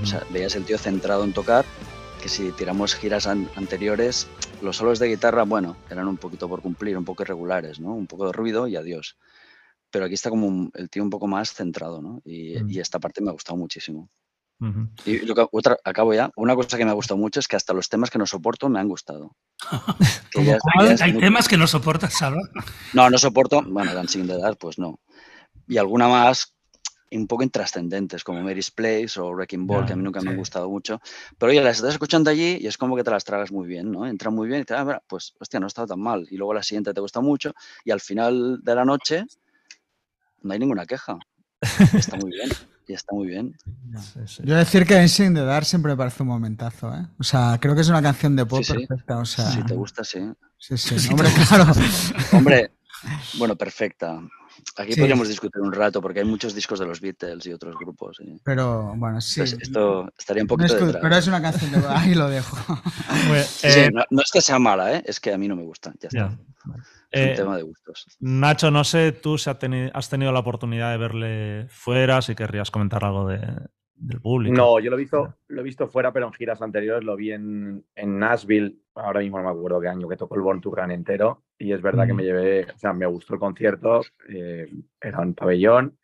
O 0.03 0.07
sea, 0.07 0.25
veías 0.31 0.57
el 0.57 0.65
tío 0.65 0.79
centrado 0.79 1.25
en 1.25 1.33
tocar, 1.33 1.65
que 2.21 2.29
si 2.29 2.53
tiramos 2.53 2.95
giras 2.95 3.27
an 3.27 3.49
anteriores, 3.57 4.29
los 4.63 4.77
solos 4.77 4.99
de 4.99 5.09
guitarra, 5.09 5.45
bueno, 5.45 5.77
eran 5.89 6.07
un 6.09 6.17
poquito 6.17 6.49
por 6.49 6.63
cumplir, 6.63 6.97
un 6.97 7.05
poco 7.05 7.23
irregulares, 7.23 7.81
¿no? 7.81 7.95
Un 7.95 8.07
poco 8.07 8.27
de 8.27 8.33
ruido 8.33 8.67
y 8.69 8.77
adiós. 8.77 9.17
Pero 9.91 10.05
aquí 10.05 10.15
está 10.15 10.31
como 10.31 10.47
un, 10.47 10.71
el 10.75 10.89
tío 10.89 11.03
un 11.03 11.11
poco 11.11 11.27
más 11.27 11.53
centrado, 11.53 12.01
¿no? 12.01 12.21
Y, 12.25 12.59
mm. 12.61 12.71
y 12.71 12.79
esta 12.79 12.99
parte 12.99 13.23
me 13.23 13.31
ha 13.31 13.33
gustado 13.33 13.57
muchísimo. 13.57 14.09
Uh 14.61 14.67
-huh. 14.67 14.91
Y 15.07 15.21
lo 15.21 15.35
que, 15.35 15.47
otra, 15.51 15.79
acabo 15.85 16.13
ya. 16.13 16.31
Una 16.37 16.55
cosa 16.55 16.77
que 16.77 16.85
me 16.85 16.91
ha 16.91 16.95
gustado 16.95 17.19
mucho 17.19 17.41
es 17.41 17.49
que 17.49 17.57
hasta 17.57 17.73
los 17.73 17.89
temas 17.89 18.11
que 18.11 18.19
no 18.19 18.27
soporto 18.27 18.69
me 18.69 18.79
han 18.79 18.89
gustado. 18.89 19.35
ya, 20.35 20.43
ya 20.45 21.05
¿Hay 21.05 21.13
muy... 21.15 21.23
temas 21.23 21.49
que 21.49 21.57
no 21.57 21.67
soportas, 21.67 22.13
Salva? 22.19 22.43
No, 22.93 23.09
no 23.09 23.19
soporto. 23.19 23.63
Bueno, 23.67 23.95
Dancing 23.95 24.27
the 24.27 24.37
Dark, 24.37 24.59
pues 24.59 24.79
no. 24.79 25.01
Y 25.67 25.79
alguna 25.79 26.09
más 26.09 26.55
un 27.17 27.27
poco 27.27 27.43
intrascendentes, 27.43 28.23
como 28.25 28.43
Mary's 28.43 28.71
Place 28.71 29.19
o 29.19 29.31
Wrecking 29.33 29.67
Ball, 29.67 29.81
yeah, 29.81 29.87
que 29.87 29.93
a 29.95 29.97
mí 29.97 30.03
nunca 30.03 30.21
sí. 30.21 30.27
me 30.27 30.33
han 30.33 30.39
gustado 30.39 30.69
mucho. 30.69 31.01
Pero 31.39 31.51
oye, 31.51 31.61
las 31.61 31.77
estás 31.77 31.93
escuchando 31.93 32.31
allí 32.31 32.59
y 32.61 32.67
es 32.67 32.79
como 32.79 32.97
que 32.97 33.05
te 33.05 33.11
las 33.11 33.25
tragas 33.25 33.51
muy 33.51 33.67
bien, 33.67 33.91
¿no? 33.91 34.07
Entra 34.07 34.31
muy 34.31 34.49
bien 34.49 34.61
y 34.61 34.65
te 34.65 34.75
ah, 34.75 35.03
pues, 35.09 35.35
hostia, 35.39 35.61
no 35.61 35.67
ha 35.67 35.69
estado 35.69 35.89
tan 35.89 36.01
mal. 36.01 36.27
Y 36.31 36.37
luego 36.37 36.55
la 36.55 36.63
siguiente 36.63 36.95
te 36.95 37.01
gusta 37.01 37.21
mucho 37.21 37.53
y 37.85 37.91
al 37.91 38.01
final 38.01 38.61
de 38.63 38.75
la 38.75 38.85
noche 38.85 39.25
no 40.43 40.53
hay 40.53 40.59
ninguna 40.59 40.87
queja. 40.87 41.19
Está 41.61 42.17
muy 42.17 42.31
bien. 42.31 42.51
Y 42.87 42.93
está 42.95 43.15
muy 43.15 43.29
bien. 43.29 43.57
Sí, 44.01 44.21
sí. 44.25 44.43
Yo 44.45 44.55
decir 44.55 44.87
que 44.87 44.95
Dancing 44.95 45.35
the 45.35 45.45
Dark 45.45 45.65
siempre 45.65 45.91
me 45.91 45.97
parece 45.97 46.23
un 46.23 46.29
momentazo, 46.29 46.95
¿eh? 46.95 47.09
O 47.19 47.25
sea, 47.25 47.59
creo 47.61 47.75
que 47.75 47.81
es 47.81 47.89
una 47.89 48.01
canción 48.01 48.37
de 48.37 48.47
pop 48.47 48.63
sí, 48.63 48.73
perfecta. 48.73 49.19
O 49.19 49.25
sea... 49.25 49.51
Si 49.51 49.65
te 49.65 49.75
gusta, 49.75 50.05
sí. 50.05 50.21
Sí, 50.59 50.79
sí. 50.79 50.95
Hombre, 51.11 51.29
claro. 51.49 51.73
Hombre, 52.33 52.71
bueno, 53.37 53.57
perfecta. 53.57 54.21
Aquí 54.77 54.93
sí. 54.93 55.01
podríamos 55.01 55.29
discutir 55.29 55.61
un 55.61 55.73
rato 55.73 56.01
porque 56.01 56.21
hay 56.21 56.25
muchos 56.25 56.55
discos 56.55 56.79
de 56.79 56.87
los 56.87 57.01
Beatles 57.01 57.47
y 57.47 57.53
otros 57.53 57.77
grupos. 57.79 58.17
¿sí? 58.19 58.41
Pero 58.45 58.95
bueno, 58.97 59.21
sí. 59.21 59.43
Esto 59.43 60.13
estaría 60.19 60.43
un 60.43 60.49
poquito. 60.49 60.79
No 60.79 60.91
es, 60.91 60.97
pero 61.01 61.17
es 61.17 61.27
una 61.27 61.43
canción 61.43 61.73
de. 61.73 61.79
Ahí 61.89 62.15
lo 62.15 62.29
dejo. 62.29 62.57
Bueno, 63.29 63.43
eh, 63.43 63.45
sí, 63.45 63.81
no, 63.93 64.05
no, 64.11 64.23
es 64.23 64.31
que 64.31 64.41
sea 64.41 64.59
mala, 64.59 64.95
¿eh? 64.95 65.03
es 65.07 65.21
que 65.21 65.33
a 65.33 65.39
mí 65.39 65.49
no 65.49 65.57
me 65.57 65.65
gusta. 65.65 65.93
Ya 66.01 66.09
está. 66.09 66.19
Yeah. 66.19 66.39
Es 67.11 67.23
un 67.23 67.29
eh, 67.29 67.35
tema 67.35 67.57
de 67.57 67.63
gustos. 67.63 68.07
Nacho, 68.21 68.71
no 68.71 68.85
sé 68.85 69.13
tú 69.13 69.37
si 69.37 69.51
has 69.51 70.09
tenido 70.09 70.33
la 70.33 70.39
oportunidad 70.39 70.93
de 70.93 70.99
verle 70.99 71.67
fuera, 71.69 72.23
si 72.23 72.37
querrías 72.37 72.71
comentar 72.71 73.05
algo 73.05 73.27
de, 73.27 73.41
del 74.01 74.21
público. 74.21 74.57
No, 74.57 74.81
yo 74.81 74.91
lo 74.91 74.97
he 74.97 75.01
visto, 75.01 75.35
lo 75.49 75.61
he 75.61 75.65
visto 75.65 75.87
fuera, 75.87 76.13
pero 76.13 76.27
en 76.27 76.33
giras 76.33 76.63
anteriores 76.63 77.05
lo 77.05 77.17
vi 77.17 77.33
en, 77.33 77.85
en 77.95 78.19
Nashville. 78.19 78.79
Ahora 78.95 79.21
mismo 79.21 79.39
no 79.39 79.45
me 79.45 79.51
acuerdo 79.51 79.81
qué 79.81 79.89
año 79.89 80.09
que 80.09 80.17
tocó 80.17 80.35
el 80.37 80.41
Born 80.41 80.61
to 80.61 80.75
Run 80.75 80.91
entero. 80.91 81.45
Y 81.59 81.73
es 81.73 81.83
verdad 81.83 82.05
mm. 82.05 82.07
que 82.09 82.15
me 82.15 82.25
llevé, 82.25 82.65
o 82.65 82.79
sea, 82.79 82.93
me 82.93 83.07
gustó 83.07 83.35
el 83.35 83.41
concierto, 83.41 84.01
eh, 84.29 84.73
era 85.01 85.21
un 85.21 85.35
pabellón, 85.35 85.99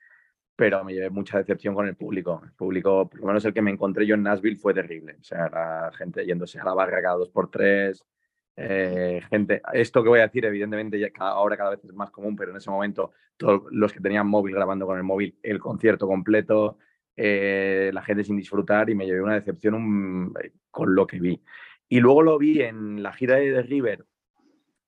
pero 0.55 0.85
me 0.85 0.93
llevé 0.93 1.09
mucha 1.09 1.39
decepción 1.39 1.75
con 1.75 1.89
el 1.89 1.97
público. 1.97 2.43
El 2.45 2.53
público, 2.53 3.09
por 3.09 3.21
lo 3.21 3.27
menos 3.29 3.45
el 3.47 3.55
que 3.55 3.63
me 3.63 3.71
encontré 3.71 4.07
yo 4.07 4.15
en 4.15 4.23
Nashville, 4.23 4.57
fue 4.57 4.75
terrible. 4.75 5.17
O 5.19 5.25
sea, 5.25 5.49
la 5.49 5.91
gente 5.97 6.25
yéndose 6.27 6.61
a 6.61 6.65
la 6.65 6.75
barra 6.75 7.01
cada 7.01 7.17
dos 7.17 7.31
por 7.31 7.51
tres. 7.51 8.05
Eh, 8.57 9.23
gente, 9.31 9.63
esto 9.73 10.03
que 10.03 10.09
voy 10.11 10.21
a 10.21 10.27
decir, 10.27 10.45
evidentemente, 10.45 10.99
ya 10.99 11.09
ahora 11.19 11.57
cada 11.57 11.71
vez 11.71 11.85
es 11.85 11.93
más 11.95 12.11
común, 12.11 12.37
pero 12.37 12.51
en 12.51 12.59
ese 12.59 12.71
momento, 12.71 13.13
todos 13.39 13.63
los 13.71 13.93
que 13.93 14.01
tenían 14.01 14.27
móvil 14.27 14.55
grabando 14.55 14.87
con 14.87 14.99
el 14.99 15.05
móvil, 15.05 15.39
el 15.43 15.61
concierto 15.61 16.07
completo, 16.07 16.79
eh, 17.17 17.91
la 17.95 18.03
gente 18.03 18.25
sin 18.25 18.37
disfrutar 18.37 18.91
y 18.91 18.95
me 18.95 19.07
llevé 19.07 19.23
una 19.23 19.35
decepción 19.35 19.75
un, 19.75 20.35
con 20.71 20.95
lo 20.95 21.07
que 21.07 21.19
vi. 21.19 21.43
Y 21.89 22.01
luego 22.01 22.23
lo 22.23 22.39
vi 22.39 22.61
en 22.63 23.03
la 23.03 23.13
gira 23.13 23.37
de 23.37 23.53
The 23.53 23.63
River 23.63 24.05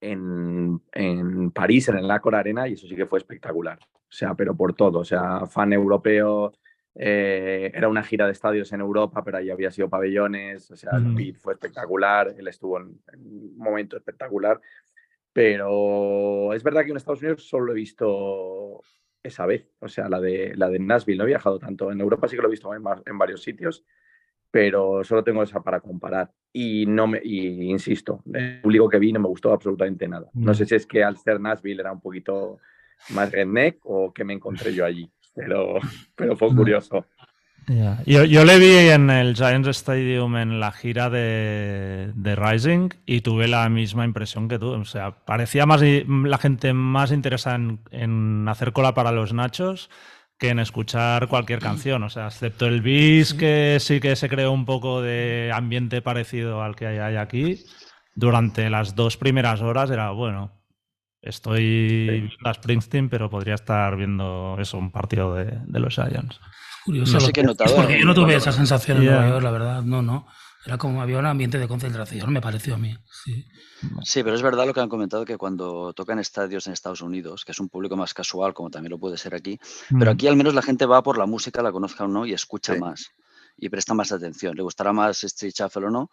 en, 0.01 0.83
en 0.93 1.51
París, 1.51 1.89
en 1.89 1.99
el 1.99 2.11
Accor 2.11 2.35
Arena, 2.35 2.69
y 2.69 2.75
eso 2.75 2.87
sí 2.87 2.95
que 2.95 3.07
fue 3.07 3.19
espectacular. 3.19 3.79
O 3.81 4.13
sea, 4.13 4.35
pero 4.35 4.57
por 4.57 4.75
todo. 4.75 5.01
O 5.01 5.05
sea, 5.05 5.47
fan 5.47 5.73
europeo, 5.73 6.53
eh, 6.95 7.71
era 7.75 7.89
una 7.89 8.03
gira 8.03 8.27
de 8.27 8.33
estadios 8.33 8.73
en 8.73 8.81
Europa, 8.81 9.23
pero 9.25 9.39
ahí 9.39 9.51
había 9.51 9.71
sido 9.71 9.89
pabellones. 9.89 10.71
O 10.71 10.77
sea, 10.77 10.93
el 10.97 11.15
beat 11.15 11.37
fue 11.37 11.55
espectacular. 11.55 12.35
Él 12.37 12.49
estuvo 12.49 12.79
en, 12.79 13.01
en, 13.13 13.21
un 13.21 13.57
momento 13.57 13.97
espectacular. 13.97 14.61
Pero 15.33 16.53
es 16.53 16.63
verdad 16.63 16.85
que 16.85 16.91
en 16.91 16.97
Estados 16.97 17.21
Unidos 17.21 17.47
solo 17.47 17.73
he 17.73 17.77
visto 17.77 18.83
esa 19.23 19.47
vez, 19.47 19.69
o 19.81 19.89
sea, 19.89 20.09
la 20.09 20.21
de, 20.21 20.55
la 20.57 20.69
de 20.69 20.79
Nashville. 20.79 21.19
No 21.19 21.25
he 21.25 21.29
viajado 21.29 21.59
tanto. 21.59 21.91
En 21.91 22.01
Europa 22.01 22.29
sí 22.29 22.37
que 22.37 22.43
lo 22.43 22.49
he 22.49 22.53
visto 22.53 22.73
en, 22.75 22.83
en 23.07 23.19
varios 23.19 23.43
sitios, 23.43 23.85
pero 24.51 25.05
solo 25.05 25.23
tengo 25.25 25.43
esa 25.43 25.63
para 25.63 25.81
comparar. 25.81 26.33
Y 26.53 26.87
no 26.87 27.07
me, 27.07 27.21
y 27.23 27.71
insisto, 27.71 28.23
el 28.33 28.61
público 28.61 28.89
que 28.89 28.99
vi 28.99 29.13
no 29.13 29.21
me 29.21 29.29
gustó 29.29 29.53
absolutamente 29.53 30.09
nada. 30.09 30.29
No 30.35 30.55
sé 30.55 30.65
si 30.65 30.75
es 30.75 30.87
que 30.87 31.05
al 31.05 31.17
ser 31.17 31.41
Nashville 31.41 31.81
era 31.81 31.93
un 31.93 32.01
poquito 32.01 32.59
más 33.11 33.31
redneck 33.31 33.79
o 33.85 34.13
qué 34.13 34.25
me 34.25 34.33
encontré 34.33 34.73
yo 34.73 34.85
allí. 34.85 35.11
Pero, 35.35 35.79
pero 36.17 36.37
fue 36.37 36.55
curioso. 36.55 37.07
Yeah. 37.69 38.03
Yo, 38.07 38.25
yo, 38.25 38.45
le 38.47 38.59
vi 38.59 38.89
en 38.89 39.11
el 39.11 39.35
Giants 39.37 39.69
Stadium 39.69 40.37
en 40.37 40.59
la 40.59 40.73
gira 40.73 41.11
de, 41.11 42.13
de, 42.15 42.35
Rising 42.35 42.89
y 43.05 43.21
tuve 43.21 43.47
la 43.47 43.69
misma 43.69 44.07
impresión 44.07 44.49
que 44.49 44.59
tú. 44.59 44.71
O 44.71 44.85
sea, 44.87 45.11
parecía 45.25 45.67
más 45.67 45.83
la 45.83 46.39
gente 46.39 46.73
más 46.73 47.13
interesada 47.13 47.57
en, 47.57 47.81
en 47.91 48.49
hacer 48.49 48.73
cola 48.73 48.95
para 48.95 49.13
los 49.13 49.35
nachos 49.35 49.91
que 50.39 50.51
en 50.51 50.61
escuchar 50.61 51.29
cualquier 51.29 51.59
canción. 51.59 52.03
O 52.05 52.09
sea, 52.09 52.29
excepto 52.29 52.67
el 52.67 52.81
bis, 52.81 53.35
que 53.35 53.79
sí 53.81 54.01
que 54.01 54.17
se 54.17 54.29
creó 54.29 54.53
un 54.53 54.65
poco 54.65 55.03
de 55.03 55.51
ambiente 55.53 56.01
parecido 56.01 56.63
al 56.63 56.77
que 56.77 56.87
hay 56.87 57.17
aquí. 57.17 57.65
Durante 58.15 58.71
las 58.71 58.95
dos 58.95 59.17
primeras 59.17 59.61
horas 59.61 59.91
era, 59.91 60.11
bueno, 60.11 60.53
estoy 61.21 62.29
sí. 62.31 62.37
a 62.45 62.55
Springsteen, 62.55 63.09
pero 63.09 63.29
podría 63.29 63.55
estar 63.55 63.97
viendo 63.97 64.57
eso, 64.59 64.79
un 64.79 64.91
partido 64.91 65.35
de, 65.35 65.59
de 65.67 65.81
los 65.81 65.95
Giants. 65.95 66.41
Curioso. 66.89 67.13
No 67.13 67.21
sé 67.21 67.33
qué 67.33 67.41
he 67.41 67.45
notado. 67.45 67.77
Porque 67.77 68.01
yo 68.01 68.07
no 68.07 68.15
tuve 68.15 68.35
esa 68.35 68.51
sensación 68.51 69.03
yeah. 69.03 69.11
en 69.11 69.17
Nueva 69.17 69.31
York, 69.31 69.45
la 69.45 69.51
verdad. 69.51 69.83
No, 69.83 70.01
no. 70.01 70.27
Era 70.65 70.79
como 70.79 71.03
había 71.03 71.19
un 71.19 71.27
ambiente 71.27 71.59
de 71.59 71.69
concentración, 71.69 72.33
me 72.33 72.41
pareció 72.41 72.75
a 72.75 72.79
mí. 72.79 72.97
Sí. 73.25 73.47
sí, 74.03 74.23
pero 74.23 74.35
es 74.35 74.43
verdad 74.43 74.67
lo 74.67 74.73
que 74.73 74.81
han 74.81 74.89
comentado 74.89 75.25
que 75.25 75.37
cuando 75.37 75.93
tocan 75.93 76.19
estadios 76.19 76.67
en 76.67 76.73
Estados 76.73 77.03
Unidos, 77.03 77.45
que 77.45 77.53
es 77.53 77.61
un 77.61 77.69
público 77.69 77.95
más 77.97 78.15
casual, 78.15 78.55
como 78.55 78.71
también 78.71 78.91
lo 78.91 78.99
puede 78.99 79.19
ser 79.19 79.35
aquí, 79.35 79.61
mm. 79.91 79.99
pero 79.99 80.11
aquí 80.11 80.27
al 80.27 80.37
menos 80.37 80.55
la 80.55 80.63
gente 80.63 80.87
va 80.87 81.03
por 81.03 81.19
la 81.19 81.27
música, 81.27 81.63
la 81.63 81.73
conozca 81.73 82.05
o 82.05 82.09
no, 82.09 82.27
y 82.27 82.33
escucha 82.33 82.75
sí. 82.75 82.81
más 82.81 83.13
y 83.59 83.69
presta 83.69 83.93
más 83.93 84.13
atención. 84.13 84.57
Le 84.57 84.63
gustará 84.63 84.93
más 84.93 85.23
Street 85.25 85.53
Shuffle 85.53 85.87
o 85.87 85.91
no, 85.91 86.11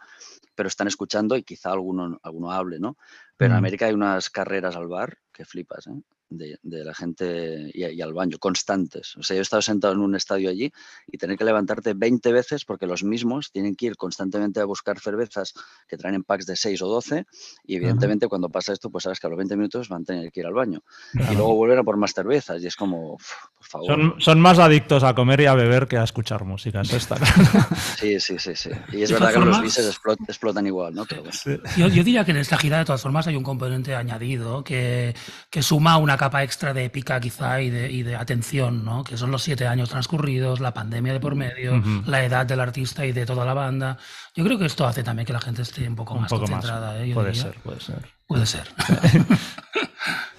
pero 0.55 0.67
están 0.67 0.87
escuchando 0.87 1.37
y 1.37 1.43
quizá 1.43 1.71
alguno, 1.71 2.19
alguno 2.23 2.51
hable, 2.51 2.79
¿no? 2.79 2.97
Pero 3.37 3.53
en 3.53 3.57
América 3.57 3.85
hay 3.85 3.93
unas 3.93 4.29
carreras 4.29 4.75
al 4.75 4.87
bar 4.87 5.19
que 5.31 5.45
flipas, 5.45 5.87
¿eh? 5.87 6.01
De, 6.27 6.57
de, 6.63 6.83
la 6.83 6.95
gente 6.95 7.69
y, 7.71 7.85
y, 7.85 8.01
al 8.01 8.13
baño, 8.13 8.39
constantes. 8.39 9.15
O 9.15 9.21
sea, 9.23 9.35
yo 9.35 9.41
he 9.41 9.43
estado 9.43 9.61
sentado 9.61 9.93
en 9.93 9.99
un 9.99 10.15
estadio 10.15 10.49
allí 10.49 10.71
y 11.07 11.17
tener 11.17 11.37
que 11.37 11.43
levantarte 11.43 11.93
20 11.93 12.31
veces 12.31 12.65
porque 12.65 12.87
los 12.87 13.03
mismos 13.03 13.51
tienen 13.51 13.75
que 13.75 13.85
ir 13.85 13.95
constantemente 13.95 14.59
a 14.59 14.65
buscar 14.65 14.99
cervezas 14.99 15.53
que 15.87 15.97
traen 15.97 16.15
en 16.15 16.23
packs 16.23 16.47
de 16.47 16.55
6 16.55 16.81
o 16.81 16.87
12 16.87 17.25
y 17.65 17.75
evidentemente 17.75 18.25
uh 18.25 18.27
-huh. 18.27 18.29
cuando 18.29 18.49
pasa 18.49 18.73
esto, 18.73 18.89
pues 18.89 19.03
sabes 19.03 19.19
que 19.19 19.27
a 19.27 19.29
los 19.29 19.37
20 19.37 19.55
minutos 19.55 19.87
van 19.87 20.01
a 20.01 20.05
tener 20.05 20.31
que 20.31 20.39
ir 20.39 20.47
al 20.47 20.53
baño 20.53 20.81
uh 21.13 21.17
-huh. 21.17 21.31
y 21.31 21.35
luego 21.35 21.55
volver 21.55 21.77
a 21.77 21.83
por 21.83 21.97
más 21.97 22.13
cervezas 22.13 22.61
y 22.61 22.67
es 22.67 22.75
como, 22.75 23.13
uf, 23.13 23.31
por 23.57 23.67
favor. 23.67 23.87
Son, 23.87 24.15
son, 24.19 24.41
más 24.41 24.57
adictos 24.59 25.03
a 25.03 25.13
comer 25.13 25.41
y 25.41 25.45
a 25.45 25.53
beber 25.53 25.87
que 25.87 25.97
a 25.97 26.03
escuchar 26.03 26.43
música, 26.43 26.81
eso 26.81 26.97
está 26.97 27.17
Sí, 27.99 28.19
sí, 28.19 28.37
sí, 28.39 28.55
sí. 28.55 28.71
Y 28.91 29.03
es 29.03 29.11
verdad 29.11 29.29
que 29.29 29.35
formas, 29.35 29.57
los 29.57 29.63
bises 29.63 29.85
explotan, 29.87 30.25
explotan 30.27 30.67
igual, 30.67 30.93
¿no? 30.93 31.05
Pero 31.05 31.21
bueno. 31.21 31.37
sí. 31.37 31.57
yo, 31.77 31.87
yo, 31.87 32.03
diría 32.03 32.25
que 32.25 32.31
en 32.31 32.37
esta 32.37 32.57
gira 32.57 32.79
de 32.79 32.85
todas 32.85 33.01
formas 33.01 33.27
hay 33.27 33.35
un 33.35 33.43
componente 33.43 33.95
añadido 33.95 34.63
que, 34.63 35.15
que 35.49 35.61
suma 35.61 35.97
una 35.97 36.14
capa 36.17 36.43
extra 36.43 36.73
de 36.73 36.85
épica 36.85 37.19
quizá 37.19 37.61
y 37.61 37.69
de, 37.69 37.91
y 37.91 38.03
de, 38.03 38.15
atención, 38.15 38.83
¿no? 38.85 39.03
Que 39.03 39.17
son 39.17 39.31
los 39.31 39.43
siete 39.43 39.67
años 39.67 39.89
transcurridos, 39.89 40.59
la 40.59 40.73
pandemia 40.73 41.13
de 41.13 41.19
por 41.19 41.35
medio, 41.35 41.75
uh 41.75 41.77
-huh. 41.77 42.05
la 42.05 42.23
edad 42.23 42.45
del 42.45 42.59
artista 42.59 43.05
y 43.05 43.11
de 43.11 43.25
toda 43.25 43.45
la 43.45 43.53
banda. 43.53 43.97
Yo 44.35 44.43
creo 44.43 44.57
que 44.57 44.65
esto 44.65 44.85
hace 44.85 45.03
también 45.03 45.25
que 45.25 45.33
la 45.33 45.41
gente 45.41 45.61
esté 45.61 45.87
un 45.87 45.95
poco 45.95 46.15
un 46.15 46.21
más 46.21 46.29
poco 46.29 46.45
concentrada. 46.45 46.93
Más. 46.93 47.01
¿eh? 47.07 47.11
Puede 47.13 47.31
diría. 47.31 47.43
ser, 47.43 47.55
puede 47.61 47.79
ser. 47.79 47.99
Puede 48.27 48.45
ser. 48.45 48.67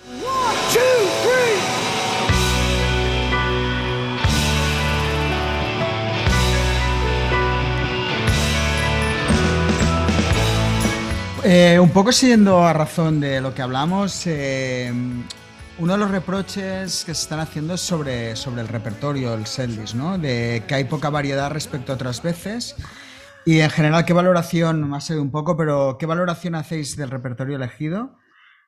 One, 0.09 0.59
two, 0.73 0.81
three. 1.23 1.87
Eh, 11.49 11.79
un 11.79 11.91
poco 11.91 12.11
siguiendo 12.11 12.67
a 12.67 12.73
razón 12.73 13.21
de 13.21 13.41
lo 13.41 13.55
que 13.55 13.63
hablamos, 13.63 14.27
eh, 14.27 14.93
uno 15.79 15.93
de 15.93 15.99
los 15.99 16.11
reproches 16.11 17.05
que 17.05 17.15
se 17.15 17.23
están 17.23 17.41
haciendo 17.41 17.75
es 17.75 17.81
sobre, 17.81 18.35
sobre 18.35 18.63
el 18.63 18.69
repertorio, 18.69 19.35
el 19.35 19.47
setlist, 19.47 19.95
¿no? 19.95 20.17
De 20.19 20.63
que 20.67 20.75
hay 20.75 20.85
poca 20.85 21.11
variedad 21.11 21.51
respecto 21.51 21.93
a 21.93 21.97
otras 21.97 22.23
veces. 22.23 22.77
Y 23.45 23.61
en 23.61 23.71
general, 23.71 24.05
¿qué 24.05 24.13
valoración, 24.13 24.89
más 24.89 25.11
un 25.11 25.31
poco, 25.31 25.57
pero 25.57 25.99
qué 25.99 26.07
valoración 26.07 26.55
hacéis 26.55 26.97
del 26.97 27.11
repertorio 27.11 27.57
elegido? 27.57 28.17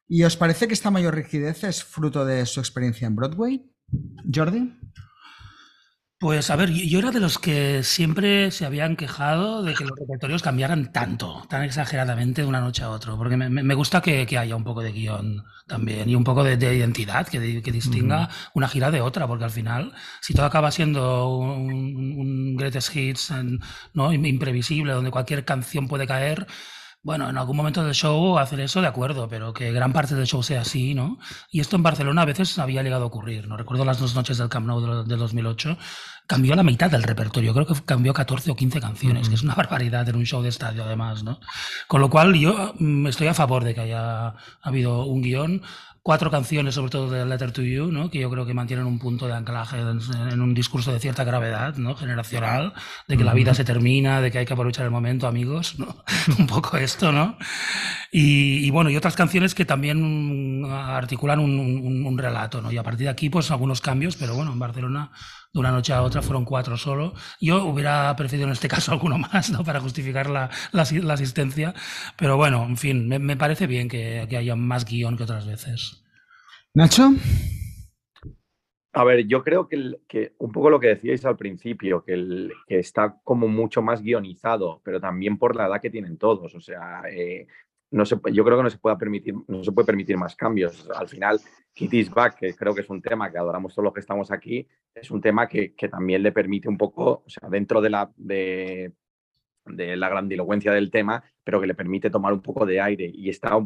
¿Y 0.07 0.25
os 0.25 0.37
parece 0.37 0.69
que 0.69 0.75
esta 0.75 0.91
mayor 0.91 1.15
rigidez 1.15 1.65
es 1.65 1.83
fruto 1.83 2.25
de 2.25 2.45
su 2.47 2.61
experiencia 2.61 3.07
en 3.07 3.17
Broadway? 3.17 3.71
Jordi? 4.33 4.79
Pues 6.21 6.51
a 6.51 6.57
ver, 6.57 6.71
yo 6.73 6.99
era 6.99 7.13
de 7.13 7.21
los 7.21 7.39
que 7.39 7.85
siempre 7.85 8.51
se 8.51 8.67
habían 8.67 8.97
quejado 8.97 9.63
de 9.63 9.73
que 9.75 9.85
los 9.85 9.97
repertorios 9.97 10.43
cambiaran 10.43 10.91
tanto, 10.91 11.45
tan 11.49 11.63
exageradamente 11.63 12.43
de 12.43 12.49
una 12.49 12.61
noche 12.61 12.83
a 12.83 12.91
otra, 12.91 13.15
porque 13.17 13.37
me, 13.37 13.49
me 13.49 13.75
gusta 13.75 14.01
que, 14.01 14.27
que, 14.27 14.37
haya 14.37 14.57
un 14.57 14.65
poco 14.65 14.83
de 14.83 14.91
guion 14.91 15.45
también 15.69 16.09
y 16.11 16.17
un 16.17 16.25
poco 16.25 16.43
de, 16.43 16.57
de 16.57 16.75
identidad 16.75 17.29
que, 17.29 17.63
que 17.63 17.71
distinga 17.71 18.23
uh 18.23 18.25
-huh. 18.25 18.51
una 18.55 18.67
gira 18.69 18.91
de 18.91 19.01
otra, 19.01 19.29
porque 19.29 19.45
al 19.45 19.53
final, 19.53 19.93
si 20.21 20.35
todo 20.35 20.47
acaba 20.47 20.73
siendo 20.73 21.29
un, 21.39 21.73
un 22.19 22.57
greatest 22.57 22.97
hits 22.97 23.33
¿no? 23.95 24.13
imprevisible, 24.13 24.95
donde 24.95 25.13
cualquier 25.13 25.45
canción 25.45 25.87
puede 25.87 26.09
caer, 26.09 26.49
bueno, 27.03 27.31
en 27.31 27.39
algún 27.39 27.57
momento 27.57 27.85
del 27.85 27.95
show 27.95 28.39
hacer 28.39 28.61
eso, 28.61 28.81
de 28.81 28.89
acuerdo, 28.89 29.29
pero 29.29 29.55
que 29.55 29.73
gran 29.73 29.93
parte 29.93 30.15
del 30.15 30.27
show 30.27 30.43
sea 30.43 30.63
así, 30.63 30.95
¿no? 30.95 31.19
Y 31.51 31.61
esto 31.61 31.77
en 31.77 31.83
Barcelona 31.83 32.23
a 32.23 32.25
veces 32.25 32.59
había 32.59 32.83
llegado 32.83 33.05
a 33.05 33.07
ocurrir, 33.07 33.47
¿no? 33.47 33.57
Recuerdo 33.57 33.85
las 33.85 33.99
dos 33.99 34.15
noches 34.15 34.39
del 34.39 34.49
Camp 34.49 34.67
Nou 34.67 35.05
de, 35.05 35.17
2008, 35.17 35.79
cambió 36.27 36.57
la 36.57 36.63
mitad 36.63 36.91
del 36.91 37.05
repertorio, 37.05 37.55
creo 37.55 37.67
que 37.67 37.75
cambió 37.85 38.13
14 38.13 38.51
o 38.51 38.57
15 38.57 38.81
canciones, 38.81 39.23
uh 39.23 39.27
-huh. 39.27 39.29
que 39.31 39.35
es 39.37 39.43
una 39.43 39.55
barbaridad 39.63 40.09
en 40.09 40.17
un 40.17 40.27
show 40.27 40.43
de 40.43 40.49
estadio 40.49 40.85
además, 40.85 41.23
¿no? 41.23 41.39
Con 41.87 42.01
lo 42.01 42.11
cual 42.11 42.35
yo 42.35 42.75
mm, 42.79 43.07
estoy 43.07 43.29
a 43.29 43.35
favor 43.35 43.65
de 43.65 43.75
que 43.75 43.81
haya 43.81 44.35
habido 44.61 45.05
un 45.07 45.23
guion, 45.23 45.63
cuatro 46.03 46.31
canciones, 46.31 46.75
sobre 46.75 46.91
todo 46.91 47.11
de 47.11 47.25
Letter 47.25 47.53
to 47.53 47.63
You, 47.63 47.91
¿no? 47.93 48.11
que 48.11 48.19
yo 48.19 48.31
creo 48.31 48.47
que 48.47 48.55
mantienen 48.55 48.87
un 48.87 48.99
punto 48.99 49.27
de 49.27 49.35
anclaje 49.35 49.79
en, 49.79 50.01
en 50.31 50.41
un 50.41 50.55
discurso 50.55 50.93
de 50.93 51.01
cierta 51.01 51.25
gravedad 51.25 51.77
¿no? 51.77 51.95
generacional, 51.95 52.73
de 53.07 53.17
que 53.17 53.23
uh 53.23 53.27
-huh. 53.27 53.29
la 53.29 53.35
vida 53.35 53.55
se 53.55 53.65
termina, 53.65 54.21
de 54.21 54.31
que 54.31 54.39
hay 54.39 54.47
que 54.47 54.53
aprovechar 54.53 54.85
el 54.85 54.91
momento, 54.91 55.27
amigos, 55.27 55.79
¿no? 55.79 55.97
un 56.39 56.47
poco 56.47 56.77
esto, 56.77 57.13
¿no? 57.13 57.37
Y, 58.11 58.67
y, 58.67 58.71
bueno, 58.71 58.91
y 58.91 58.97
otras 58.97 59.17
canciones 59.17 59.55
que 59.55 59.65
también 59.65 60.65
articulan 60.71 61.41
un, 61.41 61.59
un, 61.59 62.07
un, 62.07 62.19
relato, 62.19 62.63
¿no? 62.63 62.73
Y 62.73 62.79
a 62.79 62.83
partir 62.83 63.05
de 63.05 63.11
aquí, 63.11 63.29
pues 63.29 63.51
algunos 63.51 63.81
cambios, 63.81 64.17
pero 64.17 64.35
bueno, 64.35 64.53
en 64.53 64.59
Barcelona 64.59 65.11
de 65.53 65.61
una 65.61 65.71
noche 65.71 65.93
a 65.93 66.03
otra 66.03 66.23
fueron 66.23 66.45
cuatro 66.45 66.77
solo. 66.77 67.15
Yo 67.41 67.65
hubiera 67.65 68.15
preferido 68.17 68.47
en 68.47 68.53
este 68.53 68.69
caso 68.75 68.93
alguno 68.93 69.19
más, 69.19 69.51
¿no? 69.51 69.65
Para 69.65 69.81
justificar 69.81 70.29
la, 70.29 70.51
la, 70.73 70.87
la 71.03 71.15
asistencia. 71.15 71.75
Pero 72.17 72.37
bueno, 72.37 72.65
en 72.65 72.77
fin, 72.77 73.09
me, 73.09 73.19
me 73.19 73.37
parece 73.37 73.67
bien 73.67 73.89
que, 73.89 74.27
que, 74.29 74.37
haya 74.37 74.57
más 74.57 74.85
guion 74.85 75.17
que 75.17 75.25
otras 75.25 75.47
veces. 75.47 76.05
Nacho. 76.75 77.11
A 78.93 79.05
ver, 79.05 79.27
yo 79.27 79.45
creo 79.45 79.69
que, 79.69 79.77
el, 79.77 80.01
que 80.09 80.33
un 80.39 80.51
poco 80.51 80.71
lo 80.71 80.81
que 80.81 80.89
decíais 80.89 81.25
al 81.25 81.37
principio, 81.37 82.03
que, 82.03 82.15
el, 82.15 82.53
que, 82.67 82.79
está 82.79 83.21
como 83.23 83.47
mucho 83.47 83.83
más 83.83 84.03
guionizado, 84.03 84.81
pero 84.83 85.01
también 85.01 85.39
por 85.39 85.55
la 85.55 85.67
edad 85.67 85.81
que 85.81 85.91
tienen 85.91 86.19
todos. 86.19 86.55
O 86.55 86.61
sea, 86.61 87.03
eh, 87.11 87.47
no 87.91 88.05
se, 88.05 88.17
yo 88.33 88.45
creo 88.45 88.57
que 88.59 88.63
no 88.63 88.71
se, 88.71 88.79
puede 88.79 88.97
permitir, 88.97 89.35
no 89.47 89.65
se 89.65 89.73
puede 89.73 89.87
permitir 89.87 90.17
más 90.17 90.37
cambios. 90.37 90.89
Al 90.95 91.09
final, 91.09 91.41
Kitty's 91.73 92.11
Back, 92.11 92.39
que 92.39 92.55
creo 92.55 92.75
que 92.75 92.83
es 92.83 92.91
un 92.91 93.01
tema 93.01 93.31
que 93.31 93.39
adoramos 93.39 93.75
todos 93.75 93.85
los 93.85 93.95
que 93.95 94.01
estamos 94.01 94.31
aquí, 94.31 94.67
es 94.95 95.11
un 95.11 95.21
tema 95.21 95.49
que, 95.49 95.75
que 95.75 95.89
también 95.89 96.23
le 96.23 96.33
permite 96.33 96.69
un 96.69 96.77
poco, 96.77 97.23
o 97.25 97.29
sea, 97.29 97.49
dentro 97.49 97.81
de 97.81 97.91
la, 97.91 98.11
de, 98.17 98.93
de 99.65 99.97
la 99.97 100.09
grandilocuencia 100.09 100.73
del 100.73 100.91
tema, 100.91 101.23
pero 101.45 101.61
que 101.61 101.67
le 101.67 101.75
permite 101.75 102.11
tomar 102.11 102.33
un 102.33 102.43
poco 102.43 102.67
de 102.67 102.81
aire 102.81 103.11
y 103.13 103.31
está 103.31 103.59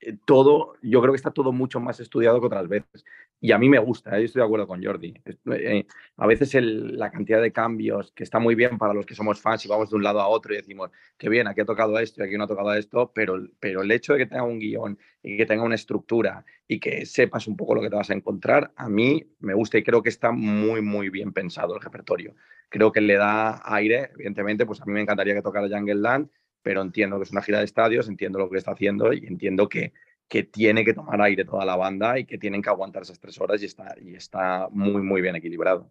eh, 0.00 0.16
todo, 0.24 0.74
yo 0.82 1.00
creo 1.00 1.12
que 1.12 1.16
está 1.16 1.30
todo 1.30 1.52
mucho 1.52 1.80
más 1.80 2.00
estudiado 2.00 2.40
que 2.40 2.46
otras 2.46 2.68
veces. 2.68 3.04
Y 3.44 3.50
a 3.50 3.58
mí 3.58 3.68
me 3.68 3.80
gusta, 3.80 4.16
¿eh? 4.16 4.24
estoy 4.24 4.38
de 4.38 4.46
acuerdo 4.46 4.68
con 4.68 4.80
Jordi. 4.80 5.20
Eh, 5.50 5.84
a 6.16 6.26
veces 6.28 6.54
la 6.62 7.10
cantidad 7.10 7.42
de 7.42 7.50
cambios, 7.50 8.12
que 8.12 8.22
está 8.22 8.38
muy 8.38 8.54
bien 8.54 8.78
para 8.78 8.94
los 8.94 9.04
que 9.04 9.16
somos 9.16 9.40
fans 9.40 9.64
y 9.64 9.68
vamos 9.68 9.90
de 9.90 9.96
un 9.96 10.04
lado 10.04 10.20
a 10.20 10.28
otro 10.28 10.54
y 10.54 10.58
decimos, 10.58 10.92
qué 11.18 11.28
bien, 11.28 11.48
aquí 11.48 11.60
ha 11.60 11.64
tocado 11.64 11.98
esto 11.98 12.22
y 12.22 12.26
aquí 12.28 12.38
no 12.38 12.44
ha 12.44 12.46
tocado 12.46 12.72
esto, 12.72 13.10
pero, 13.12 13.44
pero 13.58 13.82
el 13.82 13.90
hecho 13.90 14.12
de 14.12 14.20
que 14.20 14.26
tenga 14.26 14.44
un 14.44 14.60
guion 14.60 14.96
y 15.24 15.36
que 15.36 15.44
tenga 15.44 15.64
una 15.64 15.74
estructura 15.74 16.44
y 16.68 16.78
que 16.78 17.04
sepas 17.04 17.48
un 17.48 17.56
poco 17.56 17.74
lo 17.74 17.82
que 17.82 17.90
te 17.90 17.96
vas 17.96 18.10
a 18.10 18.14
encontrar, 18.14 18.70
a 18.76 18.88
mí 18.88 19.24
me 19.40 19.54
gusta 19.54 19.76
y 19.76 19.82
creo 19.82 20.04
que 20.04 20.10
está 20.10 20.30
muy, 20.30 20.80
muy 20.80 21.08
bien 21.08 21.32
pensado 21.32 21.74
el 21.74 21.82
repertorio. 21.82 22.36
Creo 22.68 22.92
que 22.92 23.00
le 23.00 23.16
da 23.16 23.60
aire, 23.64 24.10
evidentemente, 24.14 24.66
pues 24.66 24.80
a 24.80 24.84
mí 24.84 24.92
me 24.92 25.00
encantaría 25.00 25.34
que 25.34 25.42
tocara 25.42 25.68
Jungle 25.68 25.96
Land, 25.96 26.30
pero 26.62 26.80
entiendo 26.80 27.16
que 27.16 27.24
es 27.24 27.32
una 27.32 27.42
gira 27.42 27.58
de 27.58 27.64
estadios, 27.64 28.06
entiendo 28.06 28.38
lo 28.38 28.48
que 28.48 28.58
está 28.58 28.70
haciendo 28.70 29.12
y 29.12 29.26
entiendo 29.26 29.68
que, 29.68 29.92
que 30.32 30.44
tiene 30.44 30.82
que 30.82 30.94
tomar 30.94 31.20
aire 31.20 31.44
toda 31.44 31.66
la 31.66 31.76
banda 31.76 32.18
y 32.18 32.24
que 32.24 32.38
tienen 32.38 32.62
que 32.62 32.70
aguantar 32.70 33.02
esas 33.02 33.20
tres 33.20 33.38
horas 33.38 33.60
y 33.60 33.66
está, 33.66 33.94
y 34.00 34.14
está 34.14 34.66
muy, 34.70 35.02
muy 35.02 35.20
bien 35.20 35.36
equilibrado. 35.36 35.90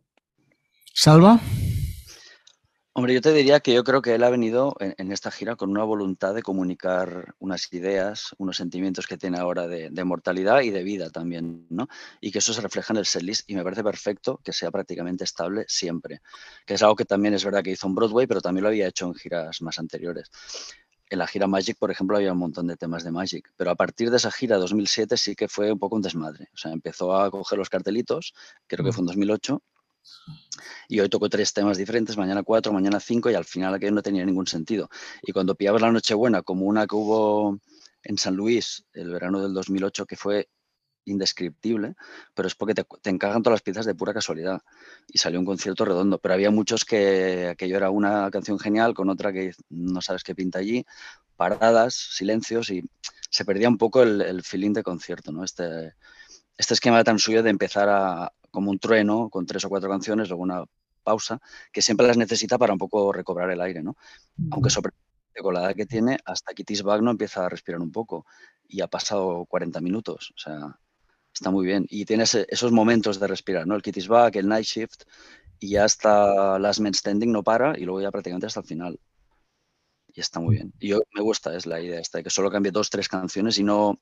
Salva. 0.92 1.40
Hombre, 2.94 3.14
yo 3.14 3.22
te 3.22 3.32
diría 3.32 3.60
que 3.60 3.72
yo 3.72 3.84
creo 3.84 4.02
que 4.02 4.16
él 4.16 4.24
ha 4.24 4.32
venido 4.32 4.76
en, 4.80 4.96
en, 4.98 5.12
esta 5.12 5.30
gira 5.30 5.56
con 5.56 5.70
una 5.70 5.84
voluntad 5.84 6.34
de 6.34 6.42
comunicar 6.42 7.36
unas 7.38 7.72
ideas, 7.72 8.34
unos 8.40 8.58
sentimientos 8.58 9.06
que 9.06 9.16
tiene 9.16 9.38
ahora 9.38 9.68
de, 9.68 9.92
de, 9.92 10.04
mortalidad 10.04 10.62
y 10.62 10.72
de 10.72 10.82
vida 10.82 11.12
también, 11.12 11.68
¿no? 11.70 11.88
Y 12.20 12.32
que 12.32 12.40
eso 12.40 12.52
se 12.52 12.62
refleja 12.62 12.94
en 12.94 12.98
el 12.98 13.06
setlist 13.06 13.48
y 13.48 13.54
me 13.54 13.64
parece 13.64 13.84
perfecto 13.84 14.42
que 14.44 14.54
sea 14.54 14.72
prácticamente 14.72 15.24
estable 15.24 15.66
siempre, 15.68 16.22
que 16.66 16.74
es 16.74 16.82
algo 16.82 16.96
que 16.96 17.06
también 17.06 17.36
es 17.36 17.46
verdad 17.46 17.64
que 17.64 17.70
hizo 17.72 17.86
en 17.86 17.94
Broadway, 17.94 18.26
pero 18.26 18.42
también 18.42 18.64
lo 18.64 18.70
había 18.70 18.88
hecho 18.88 19.06
en 19.06 19.14
giras 19.14 19.62
más 19.62 19.78
anteriores. 19.78 20.32
En 21.12 21.20
la 21.20 21.28
gira 21.28 21.46
Magic, 21.46 21.78
por 21.78 21.92
ejemplo, 21.92 22.16
había 22.16 22.32
un 22.32 22.40
montón 22.40 22.68
de 22.68 22.78
temas 22.78 23.04
de 23.04 23.12
Magic, 23.12 23.52
pero 23.58 23.70
a 23.70 23.76
partir 23.76 24.10
de 24.10 24.16
esa 24.16 24.32
gira 24.32 24.58
2007 24.58 25.18
sí 25.18 25.36
que 25.36 25.50
fue 25.50 25.70
un 25.74 25.78
poco 25.78 25.98
un 25.98 26.02
desmadre. 26.02 26.48
O 26.54 26.58
sea, 26.58 26.72
empezó 26.72 27.14
a 27.14 27.30
coger 27.30 27.60
los 27.60 27.70
cartelitos, 27.70 28.34
creo 28.66 28.86
que 28.86 28.94
fue 28.94 29.02
en 29.02 29.08
2008, 29.08 29.62
y 30.88 31.02
hoy 31.02 31.10
toco 31.10 31.28
tres 31.28 31.52
temas 31.52 31.78
diferentes, 31.78 32.16
mañana 32.16 32.44
cuatro, 32.44 32.72
mañana 32.72 33.02
cinco, 33.02 33.30
y 33.30 33.34
al 33.34 33.44
final 33.44 33.74
aquello 33.74 33.92
no 33.92 34.02
tenía 34.02 34.26
ningún 34.26 34.48
sentido. 34.48 34.90
Y 35.22 35.34
cuando 35.34 35.54
pillabas 35.54 35.82
la 35.82 35.92
Nochebuena, 35.92 36.44
como 36.44 36.66
una 36.66 36.88
que 36.88 36.96
hubo 36.96 37.60
en 38.04 38.18
San 38.18 38.38
Luis 38.38 38.86
el 38.94 39.12
verano 39.12 39.42
del 39.42 39.54
2008, 39.54 40.06
que 40.06 40.16
fue 40.16 40.48
indescriptible, 41.06 41.96
pero 42.34 42.48
es 42.48 42.56
porque 42.56 42.74
te, 42.74 42.84
te, 43.02 43.10
encajan 43.10 43.44
todas 43.44 43.56
las 43.56 43.62
piezas 43.62 43.86
de 43.86 43.96
pura 43.96 44.14
casualidad. 44.14 44.62
Y 45.08 45.18
salió 45.18 45.40
un 45.40 45.46
concierto 45.46 45.86
redondo, 45.86 46.20
pero 46.20 46.34
había 46.34 46.52
muchos 46.52 46.86
que 46.86 47.50
aquello 47.50 47.78
era 47.78 47.90
una 47.90 48.30
canción 48.32 48.60
genial 48.60 48.94
con 48.94 49.10
otra 49.10 49.34
que 49.34 49.54
no 49.70 50.02
sabes 50.02 50.24
qué 50.24 50.36
pinta 50.36 50.60
allí, 50.60 50.86
paradas, 51.36 51.96
silencios 51.96 52.70
y 52.70 52.84
se 53.30 53.46
perdía 53.46 53.70
un 53.70 53.78
poco 53.78 54.04
el, 54.04 54.22
el 54.22 54.44
feeling 54.44 54.74
de 54.74 54.84
concierto, 54.84 55.32
¿no? 55.32 55.44
Este, 55.44 55.94
este 56.58 56.74
esquema 56.74 57.04
tan 57.04 57.18
suyo 57.18 57.42
de 57.44 57.50
empezar 57.50 57.90
a, 57.90 58.32
como 58.52 58.70
un 58.70 58.80
trueno 58.80 59.30
con 59.30 59.46
tres 59.46 59.66
o 59.66 59.70
cuatro 59.70 59.90
canciones, 59.90 60.30
luego 60.30 60.44
una 60.44 60.64
pausa, 61.04 61.40
que 61.72 61.82
siempre 61.82 62.06
las 62.06 62.18
necesita 62.18 62.58
para 62.58 62.74
un 62.74 62.80
poco 62.80 63.12
recobrar 63.12 63.50
el 63.50 63.62
aire, 63.62 63.82
¿no? 63.82 63.96
Aunque 64.52 64.70
sobre 64.70 64.92
con 65.42 65.54
la 65.54 65.62
edad 65.62 65.76
que 65.76 65.86
tiene, 65.86 66.20
hasta 66.26 66.54
Kitty's 66.54 66.84
Bag 66.84 67.02
no 67.02 67.12
empieza 67.12 67.46
a 67.46 67.50
respirar 67.50 67.82
un 67.82 67.92
poco 67.92 68.26
y 68.68 68.82
ha 68.82 68.88
pasado 68.88 69.46
40 69.46 69.82
minutos, 69.82 70.34
o 70.36 70.40
sea, 70.40 70.78
está 71.34 71.52
muy 71.52 71.66
bien. 71.66 71.86
Y 71.90 72.06
tienes 72.06 72.36
esos 72.36 72.72
momentos 72.72 73.20
de 73.20 73.28
respirar, 73.28 73.68
¿no? 73.68 73.76
El 73.76 73.82
Kitty's 73.82 74.08
Bag, 74.08 74.38
el 74.38 74.48
Night 74.48 74.66
Shift, 74.66 75.04
y 75.60 75.70
ya 75.70 75.86
hasta 75.86 76.58
Last 76.60 76.80
Man 76.80 76.94
Standing 76.94 77.32
no 77.32 77.44
para 77.44 77.78
y 77.78 77.84
luego 77.84 78.02
ya 78.02 78.12
prácticamente 78.12 78.48
hasta 78.48 78.62
el 78.62 78.66
final. 78.66 79.00
Y 80.14 80.20
está 80.20 80.40
muy 80.40 80.56
bien. 80.56 80.74
Y 80.80 80.90
yo 80.90 81.02
me 81.14 81.22
gusta, 81.22 81.56
es 81.56 81.66
la 81.66 81.80
idea 81.80 82.00
esta, 82.00 82.18
de 82.18 82.26
que 82.26 82.30
solo 82.30 82.52
cambie 82.52 82.72
dos, 82.72 82.90
tres 82.90 83.08
canciones 83.08 83.58
y 83.60 83.64
no 83.64 84.00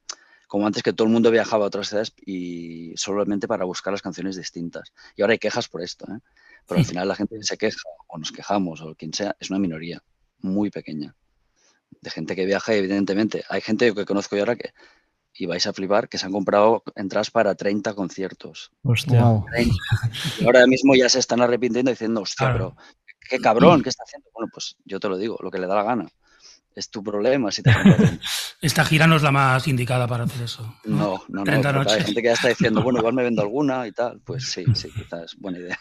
como 0.48 0.65
antes 0.65 0.82
que 0.82 0.94
todo 0.94 1.06
el 1.06 1.13
mundo 1.13 1.30
viajaba 1.30 1.65
a 1.65 1.68
otras 1.68 1.89
ciudades 1.89 2.12
y 2.26 2.94
solamente 2.98 3.48
para 3.48 3.65
buscar 3.65 3.94
las 3.94 4.02
canciones 4.02 4.36
distintas. 4.36 4.92
Y 5.15 5.22
ahora 5.22 5.34
hay 5.34 5.38
quejas 5.38 5.68
por 5.68 5.84
esto, 5.84 6.06
¿eh? 6.12 6.20
pero 6.68 6.80
al 6.80 6.86
final 6.86 7.08
la 7.08 7.15
gente 7.15 7.38
se 7.44 7.56
queja 7.56 7.78
o 8.08 8.18
nos 8.18 8.32
quejamos 8.32 8.82
o 8.82 8.96
quien 8.96 9.13
sea 9.13 9.36
es 9.39 9.52
una 9.52 9.60
minoría 9.60 10.02
muy 10.39 10.72
pequeña 10.72 11.15
de 12.02 12.10
gente 12.10 12.36
que 12.36 12.46
viaja 12.46 12.74
y 12.74 12.80
evidentemente 12.80 13.44
hay 13.48 13.62
gente 13.62 13.94
que 13.94 14.06
conozco 14.06 14.36
yo 14.36 14.42
ahora 14.42 14.56
que 14.56 14.74
y 15.34 15.46
vais 15.46 15.65
a 15.68 15.74
flipar 15.74 16.10
que 16.10 16.18
se 16.18 16.26
han 16.26 16.32
comprado 16.32 16.84
entradas 16.96 17.32
para 17.32 17.56
30 17.56 17.94
conciertos. 17.94 18.72
Hostia. 18.84 19.22
Wow. 19.24 19.46
30. 19.52 19.76
Y 20.42 20.46
ahora 20.46 20.68
mismo 20.68 20.96
ya 20.96 21.10
se 21.10 21.20
están 21.20 21.42
arrepintiendo 21.42 21.92
diciendo, 21.92 22.22
hostia, 22.22 22.48
Claro. 22.48 22.76
pero 22.76 23.20
qué 23.30 23.39
cabrón, 23.39 23.82
¿qué 23.84 23.89
está 23.89 24.04
haciendo? 24.06 24.30
Bueno, 24.34 24.50
pues 24.54 24.76
yo 24.86 25.00
te 25.00 25.08
lo 25.08 25.18
digo, 25.18 25.38
lo 25.42 25.50
que 25.52 25.60
le 25.60 25.68
da 25.68 25.76
la 25.76 25.84
gana. 25.84 26.08
Es 26.76 26.89
tu 26.89 27.04
problema 27.04 27.52
si 27.52 27.62
te 27.63 27.74
compras 27.74 27.98
30. 27.98 28.24
Esta 28.62 28.86
gira 28.86 29.08
no 29.08 29.15
es 29.15 29.24
la 29.24 29.32
más 29.32 29.68
indicada 29.68 30.08
para 30.08 30.26
hacer 30.26 30.44
eso. 30.44 30.76
No, 30.86 31.24
no, 31.28 31.39
no. 31.39 31.44
30 31.44 31.74
total. 31.74 31.98
Hay 31.98 32.06
gente 32.06 32.22
que 32.22 32.28
ya 32.28 32.34
está 32.34 32.48
diciendo, 32.50 32.82
bueno, 32.82 33.00
igual 33.00 33.13
me 33.13 33.24
vendo 33.24 33.42
alguna 33.42 33.88
y 33.88 33.92
tal. 33.92 34.22
Pues 34.22 34.50
sí, 34.52 34.63
sí, 34.76 34.89
quizás 34.96 35.24
es 35.34 35.36
buena 35.38 35.58
idea. 35.60 35.80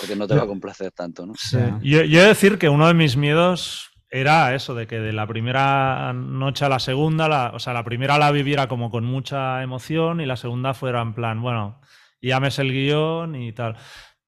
Porque 0.00 0.16
no 0.16 0.26
te 0.26 0.34
va 0.34 0.42
a 0.42 0.46
complacer 0.46 0.90
tanto, 0.92 1.24
¿no? 1.24 1.34
Sí. 1.36 1.58
Yo, 1.82 2.02
yo 2.02 2.18
he 2.20 2.22
de 2.22 2.28
decir 2.28 2.58
que 2.58 2.68
uno 2.68 2.86
de 2.88 2.94
mis 2.94 3.16
miedos 3.16 3.91
era 4.12 4.54
eso, 4.54 4.74
de 4.74 4.86
que 4.86 5.00
de 5.00 5.12
la 5.12 5.26
primera 5.26 6.12
noche 6.14 6.64
a 6.66 6.68
la 6.68 6.78
segunda, 6.78 7.28
la- 7.28 7.50
o 7.54 7.58
sea, 7.58 7.72
la 7.72 7.84
primera 7.84 8.18
la 8.18 8.30
viviera 8.30 8.68
como 8.68 8.90
con 8.90 9.04
mucha 9.04 9.62
emoción 9.62 10.20
y 10.20 10.26
la 10.26 10.36
segunda 10.36 10.74
fuera 10.74 11.00
en 11.02 11.14
plan, 11.14 11.40
bueno, 11.42 11.80
ya 12.20 12.38
me 12.40 12.50
sé 12.52 12.62
el 12.62 12.72
guion 12.72 13.34
y 13.34 13.52
tal. 13.52 13.76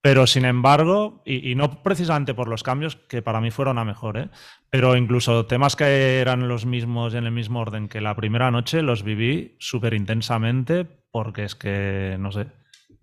Pero 0.01 0.27
sin 0.27 0.45
embargo, 0.45 1.23
y, 1.25 1.51
y 1.51 1.55
no 1.55 1.83
precisamente 1.83 2.35
por 2.35 2.49
los 2.49 2.63
cambios, 2.63 2.97
que 2.97 3.23
para 3.23 3.41
mí 3.41 3.51
fueron 3.51 3.79
a 3.79 3.85
mejor, 3.85 4.19
¿eh? 4.19 4.29
pero 4.71 4.97
incluso 4.97 5.47
temas 5.47 5.77
que 5.77 6.21
eran 6.21 6.49
los 6.49 6.67
mismos 6.67 7.15
en 7.15 7.25
el 7.25 7.33
mismo 7.33 7.61
orden 7.61 7.89
que 7.89 8.01
la 8.03 8.15
primera 8.17 8.51
noche, 8.51 8.83
los 8.83 9.03
viví 9.03 9.57
súper 9.61 9.95
intensamente 9.95 10.85
porque 11.11 11.45
es 11.45 11.55
que, 11.55 12.17
no 12.19 12.33
sé, 12.33 12.49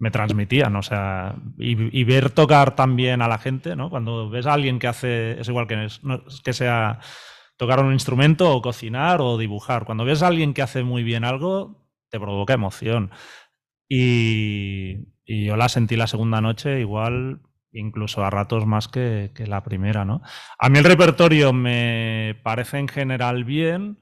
me 0.02 0.10
transmitían, 0.10 0.76
o 0.76 0.82
sea, 0.82 1.36
y, 1.60 2.04
ver 2.06 2.32
tocar 2.32 2.76
también 2.76 3.22
a 3.22 3.28
la 3.28 3.38
gente, 3.38 3.76
¿no? 3.76 3.92
Cuando 3.92 4.32
ves 4.32 4.48
a 4.48 4.54
alguien 4.54 4.80
que 4.80 4.88
hace, 4.88 5.40
es 5.40 5.48
igual 5.48 5.68
que, 5.68 5.86
es 5.86 6.02
que 6.44 6.54
sea 6.54 7.00
tocar 7.56 7.84
un 7.84 7.94
instrumento 7.94 8.52
o 8.52 8.64
cocinar 8.64 9.22
o 9.22 9.38
dibujar, 9.38 9.86
cuando 9.86 10.04
ves 10.04 10.24
a 10.24 10.28
alguien 10.28 10.56
que 10.56 10.64
hace 10.64 10.82
muy 10.84 11.04
bien 11.04 11.24
algo, 11.24 11.88
te 12.10 12.20
provoca 12.20 12.56
emoción. 12.56 13.12
Y, 13.88 15.08
y 15.24 15.46
yo 15.46 15.56
la 15.56 15.70
sentí 15.70 15.96
la 15.96 16.08
segunda 16.08 16.42
noche 16.42 16.80
igual, 16.80 17.42
incluso 17.72 18.26
a 18.26 18.32
ratos 18.32 18.66
más 18.66 18.88
que, 18.88 19.32
que 19.36 19.46
la 19.46 19.62
primera, 19.64 20.04
¿no? 20.04 20.24
A 20.58 20.70
mí 20.70 20.80
el 20.80 20.86
repertorio 20.86 21.54
me 21.54 22.40
parece 22.42 22.80
en 22.80 22.88
general 22.88 23.44
bien. 23.44 24.00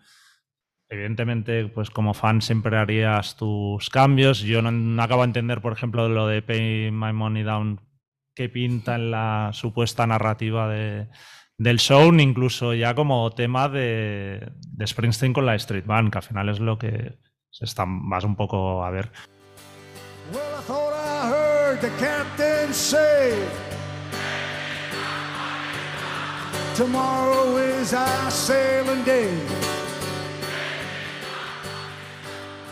Evidentemente, 0.89 1.67
pues 1.67 1.91
como 1.91 2.15
fan 2.15 2.41
siempre 2.41 2.75
harías 2.75 3.35
tus 3.35 3.89
cambios. 3.91 4.41
Yo 4.41 4.61
no, 4.63 5.03
acabo 5.03 5.21
de 5.21 5.27
entender, 5.27 5.61
por 5.61 5.73
ejemplo, 5.73 6.09
lo 6.09 6.27
de 6.27 6.41
Pay 6.41 6.91
My 6.91 7.13
Money 7.13 7.43
Down 7.43 7.81
que 8.35 8.49
pinta 8.49 8.95
en 8.95 9.11
la 9.11 9.51
supuesta 9.53 10.07
narrativa 10.07 10.67
de, 10.67 11.09
del 11.57 11.77
show, 11.77 12.11
incluso 12.13 12.73
ya 12.73 12.95
como 12.95 13.29
tema 13.31 13.69
de, 13.69 14.51
Springsteen 14.83 15.33
con 15.33 15.45
la 15.45 15.55
Street 15.55 15.85
Band, 15.85 16.11
que 16.11 16.17
al 16.17 16.23
final 16.23 16.49
es 16.49 16.59
lo 16.59 16.79
que 16.79 17.19
se 17.51 17.65
está 17.65 17.85
más 17.85 18.23
un 18.23 18.35
poco 18.35 18.83
a 18.83 18.89
ver. 18.89 19.11
Well, 20.33 20.41
I 20.57 20.63
thought 20.65 20.93
I 20.93 21.29
heard 21.29 21.81
the 21.81 21.91
captain 21.99 22.71
Tomorrow 26.75 27.57
is 27.57 27.93
our 27.93 28.31
sailing 28.31 29.03
day. 29.03 29.78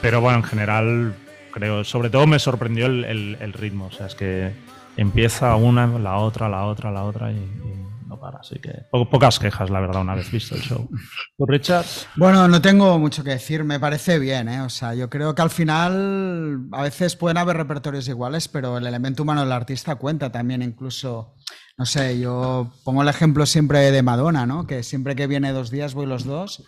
Pero 0.08 0.22
bueno, 0.22 0.38
en 0.38 0.44
general, 0.46 1.14
creo, 1.52 1.84
sobre 1.84 2.10
todo 2.10 2.26
me 2.28 2.40
sorprendió 2.40 2.86
el, 2.86 3.04
el- 3.04 3.38
el 3.42 3.52
ritmo. 3.52 3.88
O 3.88 3.92
sea, 3.92 4.06
es 4.08 4.16
que 4.16 4.54
empieza 4.96 5.54
una, 5.58 5.86
la 6.00 6.16
otra, 6.18 6.48
la 6.48 6.64
otra, 6.66 6.92
la 6.92 7.04
otra 7.04 7.30
y, 7.32 7.36
y 7.36 8.08
no 8.08 8.18
para. 8.18 8.40
Así 8.40 8.58
que 8.60 8.72
po- 8.90 9.10
pocas 9.10 9.38
quejas, 9.38 9.70
la 9.70 9.82
verdad, 9.82 10.02
una 10.02 10.16
vez 10.16 10.32
visto 10.32 10.56
el 10.56 10.62
show. 10.62 10.90
¿Tú, 11.38 11.46
Richard? 11.46 11.86
Bueno, 12.16 12.48
no 12.48 12.62
tengo 12.62 12.98
mucho 13.00 13.22
que 13.22 13.32
decir, 13.32 13.66
me 13.66 13.82
parece 13.82 14.18
bien, 14.18 14.48
¿eh? 14.48 14.62
O 14.62 14.70
sea, 14.70 14.94
yo 14.96 15.10
creo 15.10 15.36
que 15.36 15.42
al 15.42 15.50
final 15.50 16.62
a 16.72 16.82
veces 16.84 17.18
pueden 17.18 17.38
haber 17.38 17.58
repertorios 17.58 18.08
iguales, 18.08 18.48
pero 18.48 18.78
el 18.78 18.88
elemento 18.88 19.24
humano 19.24 19.42
del 19.42 19.52
artista 19.52 19.96
cuenta 19.96 20.32
también, 20.32 20.62
incluso, 20.62 21.36
no 21.78 21.86
sé, 21.86 22.18
yo 22.18 22.72
pongo 22.86 23.02
el 23.02 23.10
ejemplo 23.10 23.46
siempre 23.46 23.92
de 23.92 24.02
Madonna, 24.04 24.46
¿no? 24.46 24.66
Que 24.68 24.84
siempre 24.84 25.18
que 25.18 25.28
viene 25.28 25.52
dos 25.52 25.70
días 25.70 25.94
voy 25.94 26.06
los 26.06 26.24
dos. 26.24 26.64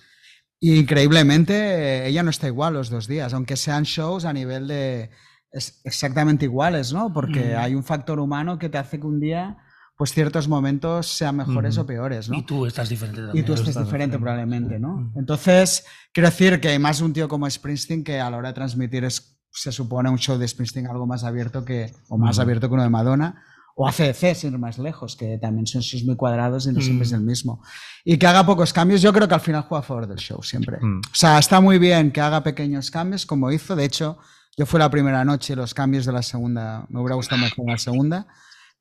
Y 0.60 0.76
increíblemente 0.78 2.08
ella 2.08 2.24
no 2.24 2.30
está 2.30 2.48
igual 2.48 2.74
los 2.74 2.90
dos 2.90 3.08
días, 3.08 3.34
aunque 3.34 3.56
sean 3.56 3.84
shows 3.84 4.26
a 4.26 4.34
nivel 4.34 4.68
de 4.68 5.10
es 5.52 5.82
exactamente 5.84 6.46
iguales, 6.46 6.94
¿no? 6.94 7.12
Porque 7.12 7.56
Mm. 7.56 7.60
hay 7.60 7.76
un 7.76 7.84
factor 7.84 8.20
humano 8.20 8.60
que 8.60 8.70
te 8.70 8.78
hace 8.78 9.00
que 9.00 9.08
un 9.08 9.20
día, 9.20 9.58
pues 9.98 10.14
ciertos 10.14 10.48
momentos 10.48 11.08
sean 11.08 11.38
mejores 11.38 11.78
o 11.80 11.86
peores, 11.88 12.30
¿no? 12.30 12.38
Y 12.38 12.44
tú 12.44 12.66
estás 12.68 12.88
diferente 12.88 13.22
Y 13.22 13.26
también. 13.26 13.46
tú 13.46 13.54
estás 13.54 13.70
estás 13.70 13.86
diferente 13.86 14.18
diferente, 14.18 14.20
probablemente. 14.20 14.80
¿no? 14.80 14.98
Mm. 14.98 15.14
Entonces, 15.18 15.86
quiero 16.14 16.30
decir 16.30 16.60
que 16.62 16.78
más 16.78 17.02
un 17.02 17.14
tío 17.14 17.28
como 17.28 17.50
Springsteen 17.50 18.04
que 18.04 18.20
a 18.20 18.30
la 18.30 18.38
hora 18.38 18.50
de 18.50 18.54
transmitir 18.54 19.04
es, 19.06 19.40
se 19.52 19.72
supone 19.72 20.10
un 20.12 20.20
show 20.20 20.38
de 20.38 20.48
Springsteen 20.48 20.86
algo 20.88 21.08
más 21.08 21.24
abierto 21.24 21.66
que, 21.66 21.92
o 22.10 22.18
más 22.20 22.38
abierto 22.38 22.68
que 22.68 22.74
uno 22.76 22.84
de 22.84 22.90
Madonna, 22.90 23.42
o 23.82 23.88
ACDC, 23.88 24.36
sin 24.36 24.52
ir 24.52 24.60
más 24.60 24.78
lejos, 24.78 25.16
que 25.16 25.38
también 25.38 25.66
son 25.66 25.80
shows 25.82 26.04
muy 26.04 26.18
cuadrados 26.18 26.68
y 26.68 26.74
no 26.74 26.82
siempre 26.82 27.06
es 27.06 27.14
Mm. 27.14 27.16
el 27.16 27.22
mismo. 27.22 27.64
Y 28.04 28.18
que 28.18 28.28
haga 28.28 28.46
pocos 28.46 28.74
cambios, 28.74 29.02
yo 29.02 29.14
creo 29.14 29.26
que 29.26 29.34
al 29.36 29.40
final 29.40 29.62
juega 29.62 29.80
a 29.80 29.88
favor 29.88 30.06
del 30.06 30.18
show 30.18 30.44
siempre. 30.44 30.80
Mm. 30.82 31.00
O 31.00 31.16
sea, 31.16 31.40
está 31.40 31.62
muy 31.62 31.80
bien 31.80 32.12
que 32.12 32.20
haga 32.20 32.44
pequeños 32.44 32.92
cambios, 32.92 33.26
como 33.26 33.50
hizo. 33.54 33.78
De 33.78 33.86
hecho, 33.86 34.18
yo 34.58 34.66
fui 34.66 34.80
la 34.80 34.90
primera 34.90 35.24
noche 35.24 35.54
y 35.54 35.56
los 35.56 35.74
cambios 35.74 36.06
de 36.06 36.12
la 36.12 36.22
segunda, 36.22 36.86
me 36.90 37.00
hubiera 37.00 37.16
gustado 37.16 37.40
mejor 37.42 37.70
la 37.70 37.78
segunda. 37.78 38.28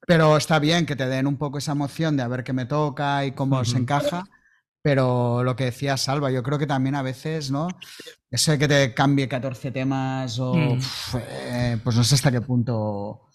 Pero 0.04 0.36
está 0.36 0.58
bien 0.58 0.84
que 0.84 0.96
te 0.96 1.06
den 1.06 1.28
un 1.28 1.36
poco 1.36 1.58
esa 1.58 1.72
emoción 1.72 2.16
de 2.16 2.24
a 2.24 2.28
ver 2.28 2.42
qué 2.42 2.52
me 2.52 2.64
toca 2.66 3.24
y 3.24 3.30
cómo 3.32 3.64
se 3.64 3.78
encaja. 3.78 4.24
Pero 4.82 5.44
lo 5.44 5.54
que 5.54 5.64
decía 5.66 5.96
Salva, 5.96 6.30
yo 6.32 6.42
creo 6.42 6.58
que 6.58 6.66
también 6.66 6.94
a 6.96 7.02
veces, 7.02 7.50
¿no? 7.52 7.68
Eso 8.30 8.50
de 8.52 8.58
que 8.58 8.66
te 8.68 8.94
cambie 8.94 9.28
14 9.28 9.70
temas 9.70 10.38
o. 10.40 10.54
Mm. 10.54 10.72
uf, 10.78 11.14
eh, 11.20 11.78
pues 11.84 11.94
no 11.96 12.02
sé 12.02 12.16
hasta 12.16 12.32
qué 12.32 12.40
punto 12.40 13.28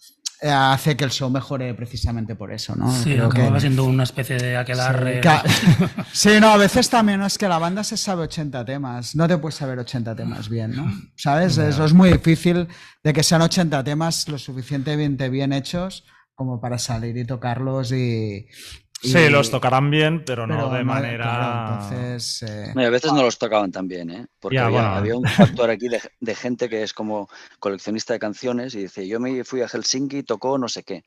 hace 0.50 0.96
que 0.96 1.04
el 1.04 1.10
show 1.10 1.30
mejore 1.30 1.72
precisamente 1.74 2.34
por 2.36 2.52
eso, 2.52 2.74
¿no? 2.76 2.90
Sí, 2.92 3.14
Creo 3.14 3.28
que- 3.28 3.38
acababa 3.38 3.60
siendo 3.60 3.84
una 3.84 4.02
especie 4.04 4.36
de 4.36 4.56
aquelarre. 4.56 5.14
Sí, 5.16 5.20
ca- 5.20 5.42
Sí, 6.12 6.30
no, 6.40 6.48
a 6.50 6.56
veces 6.56 6.88
también 6.90 7.22
es 7.22 7.38
que 7.38 7.48
la 7.48 7.58
banda 7.58 7.82
se 7.84 7.96
sabe 7.96 8.22
80 8.24 8.64
temas. 8.64 9.14
No 9.16 9.26
te 9.28 9.38
puedes 9.38 9.54
saber 9.56 9.78
80 9.78 10.14
temas 10.14 10.48
bien, 10.48 10.74
¿no? 10.76 10.90
¿Sabes? 11.16 11.56
Eso 11.58 11.84
es 11.84 11.92
muy 11.92 12.12
difícil 12.12 12.68
de 13.02 13.12
que 13.12 13.22
sean 13.22 13.42
80 13.42 13.82
temas 13.84 14.28
lo 14.28 14.38
suficientemente 14.38 15.28
bien 15.28 15.52
hechos 15.52 16.04
como 16.34 16.60
para 16.60 16.78
salir 16.78 17.16
y 17.16 17.24
tocarlos 17.24 17.92
y. 17.92 18.46
y- 19.02 19.08
Sí, 19.08 19.28
los 19.28 19.50
tocarán 19.50 19.90
bien, 19.90 20.24
pero 20.24 20.46
no 20.46 20.70
de 20.72 20.82
manera. 20.84 21.24
claro, 21.24 21.84
entonces. 21.84 22.42
eh, 22.42 22.72
No, 22.74 22.82
y 22.82 22.84
a 22.86 22.90
veces 22.90 23.12
no 23.12 23.22
los 23.22 23.38
tocaban 23.38 23.70
tan 23.70 23.86
bien, 23.88 24.10
¿eh? 24.10 24.26
Porque 24.40 24.56
Ya, 24.56 24.66
había, 24.66 24.80
bueno. 24.80 24.94
había 24.96 25.16
un 25.16 25.24
factor 25.24 25.70
aquí 25.70 25.88
de, 25.88 26.00
de 26.20 26.34
gente 26.34 26.68
que 26.68 26.82
es 26.82 26.92
como 26.94 27.28
coleccionista 27.58 28.12
de 28.14 28.18
canciones 28.18 28.74
y 28.74 28.82
dice, 28.82 29.06
yo 29.06 29.20
me 29.20 29.44
fui 29.44 29.60
a 29.62 29.68
Helsinki 29.68 30.18
y 30.18 30.22
tocó 30.22 30.56
no 30.58 30.68
sé 30.68 30.82
qué. 30.82 31.04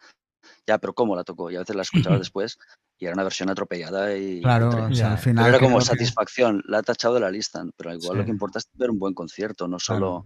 Ya, 0.67 0.77
pero 0.77 0.93
¿cómo 0.93 1.15
la 1.15 1.23
tocó? 1.23 1.49
Y 1.49 1.55
a 1.55 1.59
veces 1.59 1.75
la 1.75 1.81
escuchabas 1.81 2.19
después 2.31 2.57
y 2.99 3.05
era 3.05 3.13
una 3.13 3.23
versión 3.23 3.49
atropellada 3.49 4.15
y 4.15 4.41
Claro, 4.41 4.69
cutre. 4.69 4.81
o 4.83 4.95
sea, 4.95 5.11
al 5.13 5.17
final. 5.17 5.45
Pero 5.45 5.57
era 5.57 5.65
como 5.65 5.79
que- 5.79 5.85
satisfacción, 5.85 6.63
la 6.67 6.79
ha 6.79 6.83
tachado 6.83 7.13
de 7.15 7.19
la 7.21 7.31
lista, 7.31 7.63
pero 7.77 7.93
igual 7.93 8.13
Sí. 8.13 8.17
lo 8.19 8.25
que 8.25 8.31
importa 8.31 8.59
es 8.59 8.67
ver 8.73 8.89
un 8.91 8.99
buen 8.99 9.13
concierto, 9.13 9.67
no 9.67 9.77
Claro. 9.77 10.25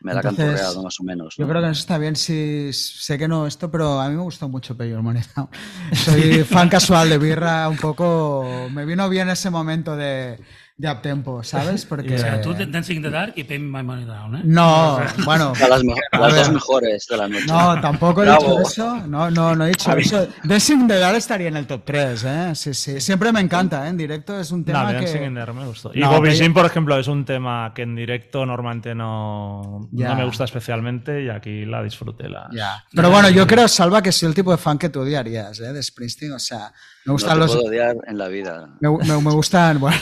Me 0.00 0.14
la 0.14 0.20
Entonces, 0.20 0.44
canturreado 0.46 0.82
más 0.82 0.98
o 1.00 1.04
menos. 1.04 1.36
Yo 1.36 1.48
creo 1.48 1.62
que 1.62 1.70
eso 1.70 1.80
está 1.80 1.98
bien, 1.98 2.16
sí, 2.16 2.70
sé 2.72 3.18
que 3.18 3.28
no 3.28 3.46
esto, 3.46 3.70
pero 3.70 4.00
a 4.00 4.08
mí 4.08 4.16
me 4.16 4.22
gustó 4.22 4.48
mucho 4.48 4.76
Peyo 4.76 5.02
Money 5.02 5.22
Down. 5.34 5.48
Soy 5.92 6.44
fan 6.44 6.68
casual 6.68 7.10
de 7.10 7.18
birra, 7.18 7.68
un 7.68 7.76
poco, 7.76 8.68
me 8.72 8.84
vino 8.84 9.08
bien 9.08 9.28
ese 9.28 9.50
momento 9.50 9.96
de, 9.96 10.38
de 10.80 10.90
uptempo, 10.90 11.42
¿sabes? 11.44 11.84
Porque... 11.88 12.14
O 12.14 12.18
sea, 12.18 12.40
tú 12.40 12.54
Dancing 12.54 12.96
in 12.96 13.02
the 13.02 13.10
Dark 13.10 13.34
y 13.36 13.44
Pay 13.44 13.58
Me 13.58 13.78
My 13.82 13.84
Money 13.86 14.06
Down, 14.06 14.36
¿eh? 14.36 14.40
No, 14.44 14.98
bueno, 15.26 15.52
A 15.62 15.68
las, 15.68 15.82
las 15.84 16.34
dos 16.36 16.50
mejores 16.52 17.06
de 17.06 17.16
la 17.18 17.28
noche. 17.28 17.44
no, 17.46 17.80
tampoco 17.82 18.22
he 18.22 18.26
Bravo. 18.26 18.58
dicho 18.58 18.60
eso, 18.62 19.06
no, 19.06 19.30
no, 19.30 19.54
no 19.54 19.66
he 19.66 19.68
dicho 19.68 19.92
eso. 19.94 20.26
Dancing 20.42 20.86
de 20.88 20.98
Dar 20.98 21.14
estaría 21.14 21.48
en 21.48 21.56
el 21.58 21.66
top 21.66 21.82
3, 21.84 22.24
¿eh? 22.24 22.52
Sí, 22.54 22.72
sí, 22.72 23.00
siempre 23.00 23.30
me 23.30 23.40
encanta, 23.40 23.84
¿eh? 23.86 23.90
En 23.90 23.96
directo 23.98 24.40
es 24.40 24.50
un 24.52 24.60
No, 24.60 24.64
tema 24.64 24.92
Dancing 24.92 25.18
que... 25.18 25.24
in 25.26 25.34
the 25.34 25.40
Air 25.40 25.52
me 25.52 25.66
gustó. 25.66 25.90
Y 25.94 26.00
No, 26.00 26.10
Bobby 26.12 26.48
por 26.48 26.64
ejemplo, 26.64 26.98
es 26.98 27.06
un 27.08 27.24
tema 27.26 27.72
que 27.74 27.82
en 27.82 27.94
directo 27.94 28.46
normalmente 28.46 28.94
no, 28.94 29.88
no 29.92 30.14
me 30.14 30.24
gusta 30.24 30.44
especialmente 30.44 31.22
y 31.24 31.28
aquí 31.28 31.66
la 31.66 31.82
disfruté. 31.82 32.28
La... 32.28 32.48
Ya. 32.52 32.82
Pero 32.94 33.10
bueno, 33.10 33.28
yo 33.28 33.46
creo, 33.46 33.68
Salva, 33.68 34.02
que 34.02 34.12
soy 34.12 34.30
el 34.30 34.34
tipo 34.34 34.50
de 34.50 34.56
fan 34.56 34.78
que 34.78 34.88
tú 34.88 35.00
odiarías, 35.00 35.60
¿eh? 35.60 35.72
De 35.74 35.82
Springsteen, 35.82 36.32
o 36.32 36.38
sea, 36.38 36.58
me 36.58 36.72
no 37.04 37.12
gustan 37.12 37.34
te 37.34 37.38
los... 37.40 37.52
puedo 37.54 37.68
odiar 37.68 37.96
en 38.06 38.16
la 38.16 38.28
vida. 38.28 38.68
Me, 38.80 38.88
me- 38.90 39.20
me 39.20 39.30
gustan, 39.32 39.78
bueno, 39.80 39.98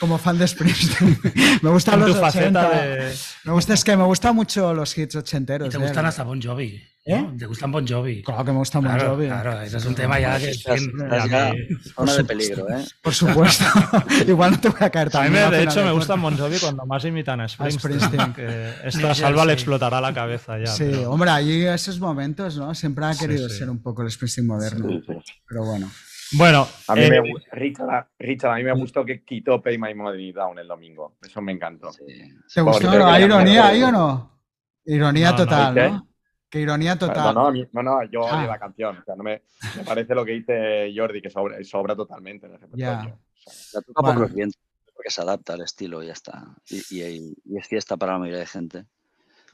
como 0.00 0.18
fan 0.18 0.38
de 0.38 0.46
Springsteen, 0.48 1.18
me 1.62 1.70
gustan 1.70 2.00
los 2.00 2.12
tu 2.12 2.20
faceta 2.20 2.68
80. 2.68 2.70
de... 2.86 3.14
Me 3.44 3.52
gusta, 3.52 3.74
es 3.74 3.84
que 3.84 3.96
me 3.96 4.04
gustan 4.04 4.34
mucho 4.34 4.74
los 4.74 4.96
hits 4.96 5.16
ochenteros. 5.16 5.68
Y 5.68 5.70
te 5.70 5.76
¿eh? 5.76 5.80
gustan 5.80 6.06
hasta 6.06 6.22
Bon 6.22 6.40
Jovi. 6.40 6.82
¿Eh? 7.08 7.24
Te 7.38 7.46
gustan 7.46 7.70
Bon 7.70 7.86
Jovi. 7.86 8.20
Claro 8.24 8.44
que 8.44 8.50
me 8.50 8.58
gusta 8.58 8.80
Bon 8.80 8.88
Claro, 8.92 9.10
Jovi. 9.14 9.26
claro, 9.26 9.60
ese 9.62 9.76
es 9.76 9.84
un 9.86 9.94
tema 9.94 10.18
ya 10.18 10.38
que... 10.38 10.50
Estás, 10.50 10.80
que- 10.80 11.04
estás 11.04 11.30
ya 11.30 11.52
zona 11.94 12.12
de 12.14 12.24
peligro, 12.24 12.68
¿eh? 12.68 12.84
Por 13.00 13.14
supuesto. 13.14 13.64
Igual 14.26 14.50
no 14.50 14.60
te 14.60 14.68
voy 14.70 14.78
a 14.80 14.90
caer 14.90 15.06
A 15.06 15.10
mí, 15.10 15.12
tan 15.12 15.32
me- 15.32 15.38
bien 15.38 15.50
de 15.52 15.62
hecho, 15.62 15.76
me 15.80 15.84
del 15.86 15.94
gusta 15.94 16.14
podcast. 16.16 16.22
Bon 16.38 16.46
Jovi 16.48 16.58
cuando 16.58 16.84
más 16.86 17.04
imitan 17.04 17.40
a 17.40 17.48
Springsteen. 17.48 18.00
Springsteen. 18.00 18.32
que 18.34 18.72
esta 18.84 19.14
salva 19.14 19.44
le 19.44 19.52
Jersey. 19.52 19.52
explotará 19.54 20.00
la 20.00 20.12
cabeza 20.12 20.58
ya. 20.58 20.66
Sí, 20.66 20.84
pero- 20.90 21.10
hombre, 21.12 21.30
allí 21.30 21.64
esos 21.64 22.00
momentos, 22.00 22.56
¿no? 22.56 22.74
Siempre 22.74 23.04
ha 23.06 23.14
Sí, 23.14 23.20
querido 23.20 23.48
sí. 23.48 23.58
ser 23.58 23.70
un 23.70 23.80
poco 23.80 24.02
el 24.02 24.10
Springsteen 24.10 24.46
moderno. 24.48 24.88
Sí, 24.88 25.04
sí. 25.06 25.32
Pero 25.48 25.64
bueno. 25.64 25.88
Bueno, 26.32 26.66
A 26.88 26.94
mí 26.94 27.02
eh, 27.04 27.10
me 27.10 27.34
Richard, 27.52 28.08
Richard, 28.18 28.50
a 28.52 28.56
mí 28.56 28.64
me 28.64 28.72
gustó 28.72 29.04
que 29.04 29.22
quitó 29.24 29.62
Pay 29.62 29.78
My 29.78 29.94
Money 29.94 30.32
Down 30.32 30.58
el 30.58 30.66
domingo. 30.68 31.16
Eso 31.22 31.40
me 31.40 31.52
encantó. 31.52 31.92
Sí. 31.92 32.04
¿Te 32.52 32.60
gustó? 32.62 32.90
¿no? 32.98 33.06
¿Hay 33.06 33.20
la 33.22 33.26
ironía 33.26 33.68
ahí 33.68 33.82
o 33.84 33.92
no? 33.92 34.40
Ironía 34.86 35.30
No, 35.32 35.38
no, 35.38 35.44
total, 35.44 35.74
¿qué? 35.74 35.88
¿no? 35.90 36.08
Que 36.50 36.60
ironía 36.60 36.94
No, 36.94 36.98
total. 36.98 37.34
no, 37.34 37.52
mí- 37.52 37.66
no, 37.72 37.82
no, 37.82 38.02
yo 38.10 38.26
Ah. 38.26 38.38
odio 38.38 38.48
la 38.48 38.58
canción. 38.58 38.98
O 38.98 39.04
sea, 39.04 39.14
no 39.16 39.22
me, 39.22 39.42
me 39.76 39.84
parece 39.84 40.14
lo 40.14 40.24
que 40.24 40.32
dice 40.32 40.92
Jordi, 40.96 41.20
que 41.22 41.30
sobra, 41.30 41.62
sobra 41.64 41.94
totalmente 41.94 42.46
en 42.46 42.52
el 42.54 42.60
repertorio. 42.60 42.86
Ya. 42.86 42.98
O 43.00 43.50
sea, 43.50 43.80
La 43.80 43.82
toca 43.82 44.02
Bueno. 44.02 44.18
por 44.20 44.28
los 44.28 44.34
vientos, 44.34 44.60
porque 44.94 45.10
se 45.10 45.20
adapta 45.22 45.52
al 45.54 45.60
estilo 45.62 46.02
y 46.02 46.06
ya 46.08 46.12
está. 46.12 46.44
Y, 46.68 46.82
y- 46.98 47.34
y 47.44 47.58
es 47.58 47.66
fiesta 47.68 47.96
para 47.96 48.12
la 48.14 48.18
mayoría 48.18 48.40
de 48.40 48.46
gente. 48.46 48.84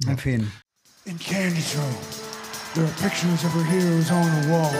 En 0.08 0.16
fin. 0.18 0.50
In 1.04 1.18
Candy 1.18 1.60
Zone, 1.60 1.96
there 2.74 2.86
are 2.86 2.94
pictures 3.02 3.44
of 3.44 3.54
our 3.56 3.64
heroes 3.66 4.10
on 4.10 4.22
the 4.42 4.48
wall. 4.48 4.70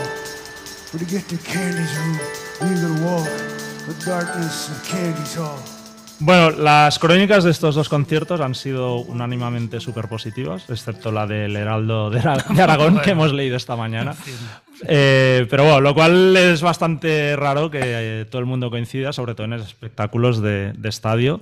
But 0.93 1.01
to 1.01 1.07
get 1.07 1.27
to 1.29 1.39
Candy 1.39 1.85
Zone, 1.87 2.19
we 2.61 2.75
gotta 2.75 3.03
walk 3.03 3.29
the 3.87 3.95
darkness 4.05 4.69
of 4.69 4.83
Candy's 4.87 5.37
Hall. 5.39 5.59
Bueno, 6.19 6.51
las 6.51 6.99
crónicas 6.99 7.45
de 7.45 7.51
estos 7.51 7.75
dos 7.75 7.89
conciertos 7.89 8.43
han 8.43 8.55
sido 8.55 8.97
unánimemente 8.97 9.81
súper 9.81 10.07
positivas, 10.09 10.69
excepto 10.69 11.11
la 11.11 11.27
del 11.27 11.57
Heraldo 11.57 12.11
de 12.11 12.21
Aragón 12.63 13.01
que 13.01 13.13
hemos 13.13 13.33
leído 13.33 13.57
esta 13.57 13.75
mañana. 13.75 14.15
Eh, 14.87 15.47
pero 15.49 15.65
bueno, 15.65 15.81
lo 15.81 15.95
cual 15.95 16.37
es 16.37 16.61
bastante 16.61 17.37
raro 17.37 17.71
que 17.71 17.81
eh, 17.83 18.25
todo 18.27 18.41
el 18.41 18.47
mundo 18.47 18.71
coincida, 18.71 19.15
sobre 19.15 19.35
todo 19.35 19.47
en 19.47 19.55
espectáculos 19.55 20.43
de, 20.43 20.75
de 20.75 20.89
estadio. 20.91 21.41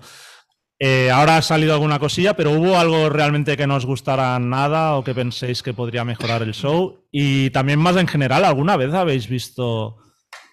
Eh, 0.83 1.11
ahora 1.11 1.37
ha 1.37 1.43
salido 1.43 1.75
alguna 1.75 1.99
cosilla, 1.99 2.35
pero 2.35 2.53
¿hubo 2.53 2.79
algo 2.79 3.11
realmente 3.11 3.55
que 3.55 3.67
no 3.67 3.77
os 3.77 3.85
gustara 3.85 4.39
nada 4.39 4.97
o 4.97 5.05
que 5.05 5.15
penséis 5.15 5.63
que 5.63 5.75
podría 5.75 6.07
mejorar 6.07 6.41
el 6.41 6.55
show? 6.55 7.07
Y 7.11 7.51
también 7.51 7.79
más 7.79 7.99
en 7.99 8.07
general, 8.07 8.47
¿alguna 8.47 8.79
vez 8.79 8.95
habéis 8.95 9.29
visto 9.29 9.99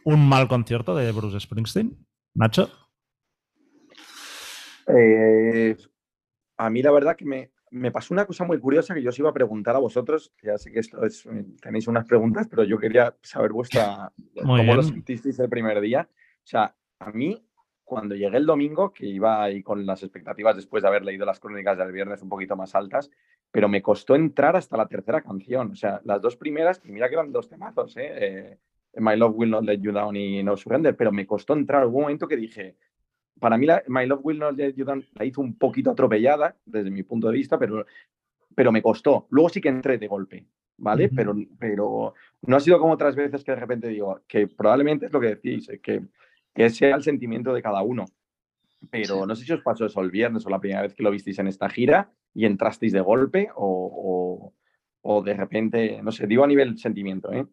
un 0.04 0.28
mal 0.28 0.50
concierto 0.50 0.94
de 0.96 1.14
Bruce 1.14 1.40
Springsteen? 1.40 2.06
Nacho. 2.36 2.70
Eh, 4.88 5.78
a 6.58 6.70
mí 6.70 6.82
la 6.82 6.92
verdad 6.92 7.16
que 7.16 7.24
me, 7.24 7.52
me 7.72 7.92
pasó 7.94 8.14
una 8.14 8.26
cosa 8.26 8.44
muy 8.44 8.60
curiosa 8.60 8.94
que 8.94 9.02
yo 9.02 9.12
os 9.12 9.20
iba 9.20 9.30
a 9.30 9.34
preguntar 9.34 9.78
a 9.78 9.80
vosotros. 9.80 10.34
Ya 10.44 10.58
sé 10.58 10.74
que 10.74 10.80
esto 10.80 11.06
es, 11.06 11.26
tenéis 11.62 11.88
unas 11.88 12.06
preguntas, 12.06 12.48
pero 12.50 12.66
yo 12.66 12.78
quería 12.78 13.16
saber 13.22 13.54
vuestra 13.54 14.12
Muy 14.44 14.60
cómo 14.60 14.76
lo 14.76 14.84
sentisteis 14.84 15.40
el 15.40 15.48
primer 15.48 15.80
día. 15.80 16.10
O 16.12 16.48
sea, 16.48 16.76
a 17.00 17.12
mí 17.12 17.47
cuando 17.88 18.16
llegué 18.16 18.36
el 18.36 18.46
domingo, 18.46 18.92
que 18.92 19.06
iba 19.06 19.42
ahí 19.42 19.64
con 19.64 19.86
las 19.86 20.04
expectativas 20.04 20.58
después 20.58 20.84
de 20.84 20.90
haber 20.90 21.06
leído 21.06 21.26
las 21.26 21.40
crónicas 21.40 21.78
del 21.78 21.94
viernes 21.94 22.22
un 22.22 22.28
poquito 22.28 22.58
más 22.58 22.76
altas, 22.76 23.10
pero 23.50 23.70
me 23.70 23.82
costó 23.82 24.14
entrar 24.14 24.58
hasta 24.58 24.76
la 24.76 24.90
tercera 24.90 25.22
canción. 25.22 25.72
O 25.72 25.76
sea, 25.76 26.02
las 26.04 26.22
dos 26.22 26.36
primeras, 26.36 26.82
y 26.84 26.92
mira 26.92 27.08
que 27.08 27.16
eran 27.16 27.32
dos 27.32 27.48
temazos, 27.48 27.96
¿eh? 27.96 28.10
Eh, 28.12 28.58
My 29.00 29.16
Love 29.16 29.36
Will 29.38 29.52
Not 29.52 29.64
Let 29.64 29.80
You 29.80 29.94
Down 29.94 30.18
y 30.18 30.44
No 30.44 30.58
Surrender, 30.58 30.98
pero 30.98 31.14
me 31.14 31.26
costó 31.26 31.54
entrar. 31.54 31.88
Hubo 31.88 32.00
un 32.00 32.02
momento 32.04 32.28
que 32.28 32.36
dije, 32.36 32.76
para 33.40 33.58
mí 33.58 33.66
la, 33.66 33.82
My 33.88 34.06
Love 34.06 34.20
Will 34.22 34.40
Not 34.40 34.58
Let 34.58 34.74
You 34.74 34.84
Down 34.84 35.06
la 35.14 35.24
hizo 35.24 35.40
un 35.40 35.58
poquito 35.58 35.92
atropellada 35.92 36.58
desde 36.66 36.92
mi 36.92 37.04
punto 37.04 37.28
de 37.28 37.38
vista, 37.38 37.58
pero, 37.58 37.86
pero 38.54 38.74
me 38.74 38.82
costó. 38.82 39.28
Luego 39.30 39.48
sí 39.48 39.62
que 39.62 39.70
entré 39.70 39.98
de 39.98 40.10
golpe, 40.10 40.46
¿vale? 40.76 41.06
Ujú. 41.06 41.16
pero, 41.16 41.36
pero 41.58 42.14
no 42.42 42.58
ha 42.58 42.60
sido 42.60 42.80
como 42.80 42.92
otras 42.92 43.16
veces 43.16 43.46
que 43.46 43.52
de 43.54 43.60
repente 43.62 43.88
digo, 43.88 44.24
que 44.28 44.48
probablemente 44.48 45.06
es 45.06 45.14
lo 45.14 45.22
que 45.22 45.36
decís, 45.36 45.70
eh, 45.70 45.80
que, 45.80 46.02
que 46.58 46.70
sea 46.72 46.96
el 46.96 47.04
sentimiento 47.04 47.54
de 47.54 47.62
cada 47.62 47.82
uno. 47.84 48.06
Pero 48.92 49.16
Sí. 49.22 49.22
no 49.28 49.36
sé 49.36 49.46
si 49.46 49.54
os 49.54 49.62
pasó 49.62 49.86
eso 49.86 50.02
el 50.02 50.12
viernes 50.12 50.46
o 50.46 50.50
la 50.50 50.60
primera 50.60 50.82
vez 50.82 50.94
que 50.94 51.04
lo 51.04 51.12
visteis 51.12 51.40
en 51.40 51.48
esta 51.48 51.70
gira 51.70 52.12
y 52.34 52.46
entrasteis 52.46 52.92
de 52.94 53.00
golpe 53.02 53.50
o, 53.56 53.64
o, 53.64 54.54
o 55.02 55.22
de 55.24 55.34
repente, 55.34 56.02
no 56.04 56.12
sé, 56.12 56.28
digo 56.28 56.44
a 56.44 56.48
nivel 56.48 56.78
sentimiento, 56.78 57.32
¿eh? 57.32 57.46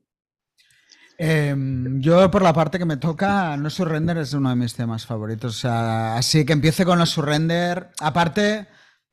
Em, 1.17 2.01
yo, 2.01 2.29
por 2.31 2.43
la 2.43 2.53
parte 2.53 2.79
que 2.79 2.85
me 2.85 2.97
toca, 2.97 3.57
No 3.57 3.71
Surrender 3.71 4.19
es 4.19 4.33
uno 4.35 4.51
de 4.51 4.57
mis 4.57 4.75
temas 4.75 5.07
favoritos. 5.07 5.57
O 5.57 5.59
sea, 5.61 6.17
así 6.17 6.45
que 6.45 6.53
empiece 6.53 6.85
con 6.85 6.99
No 6.99 7.07
Surrender. 7.07 7.91
Aparte, 8.01 8.67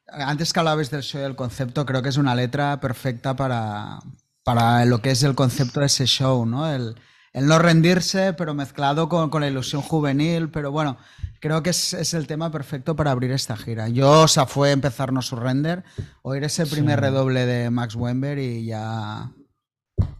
antes 0.07 0.51
que 0.51 0.59
hablabais 0.59 0.89
del 0.89 1.03
show 1.03 1.21
y 1.21 1.23
del 1.23 1.35
concepto, 1.35 1.85
creo 1.85 2.01
que 2.01 2.09
es 2.09 2.17
una 2.17 2.33
letra 2.33 2.79
perfecta 2.79 3.35
para, 3.35 3.99
para 4.43 4.83
lo 4.85 4.99
que 4.99 5.11
es 5.11 5.21
el 5.23 5.35
concepto 5.35 5.79
de 5.81 5.85
ese 5.85 6.07
show, 6.07 6.45
¿no? 6.45 6.67
El, 6.73 6.95
el 7.33 7.47
no 7.47 7.59
rendirse, 7.59 8.33
pero 8.33 8.53
mezclado 8.53 9.07
con, 9.09 9.29
con 9.29 9.41
la 9.41 9.47
ilusión 9.47 9.81
juvenil. 9.81 10.49
Pero 10.49 10.71
bueno, 10.71 10.97
creo 11.39 11.63
que 11.63 11.69
es, 11.71 11.93
es 11.93 12.13
el 12.13 12.27
tema 12.27 12.51
perfecto 12.51 12.95
para 12.95 13.11
abrir 13.11 13.31
esta 13.31 13.55
gira. 13.57 13.87
Yo, 13.89 14.21
o 14.23 14.27
sea, 14.27 14.45
fue 14.45 14.71
empezar 14.71 15.13
No 15.13 15.21
Surrender, 15.21 15.83
oír 16.23 16.43
ese 16.43 16.65
primer 16.65 16.99
Sí. 16.99 17.01
redoble 17.05 17.45
de 17.45 17.69
Max 17.69 17.95
Wember 17.95 18.37
y 18.39 18.65
ya. 18.65 19.31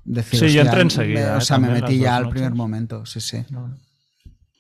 Decir, 0.04 0.40
Sí, 0.40 0.54
yo 0.54 0.62
entré 0.62 0.82
enseguida, 0.82 1.36
O 1.36 1.38
eh, 1.40 1.42
sea, 1.42 1.58
me 1.58 1.70
metí 1.70 1.98
ya 1.98 2.16
al 2.16 2.30
primer 2.30 2.54
momento, 2.54 3.06
sí, 3.06 3.20
sí. 3.20 3.44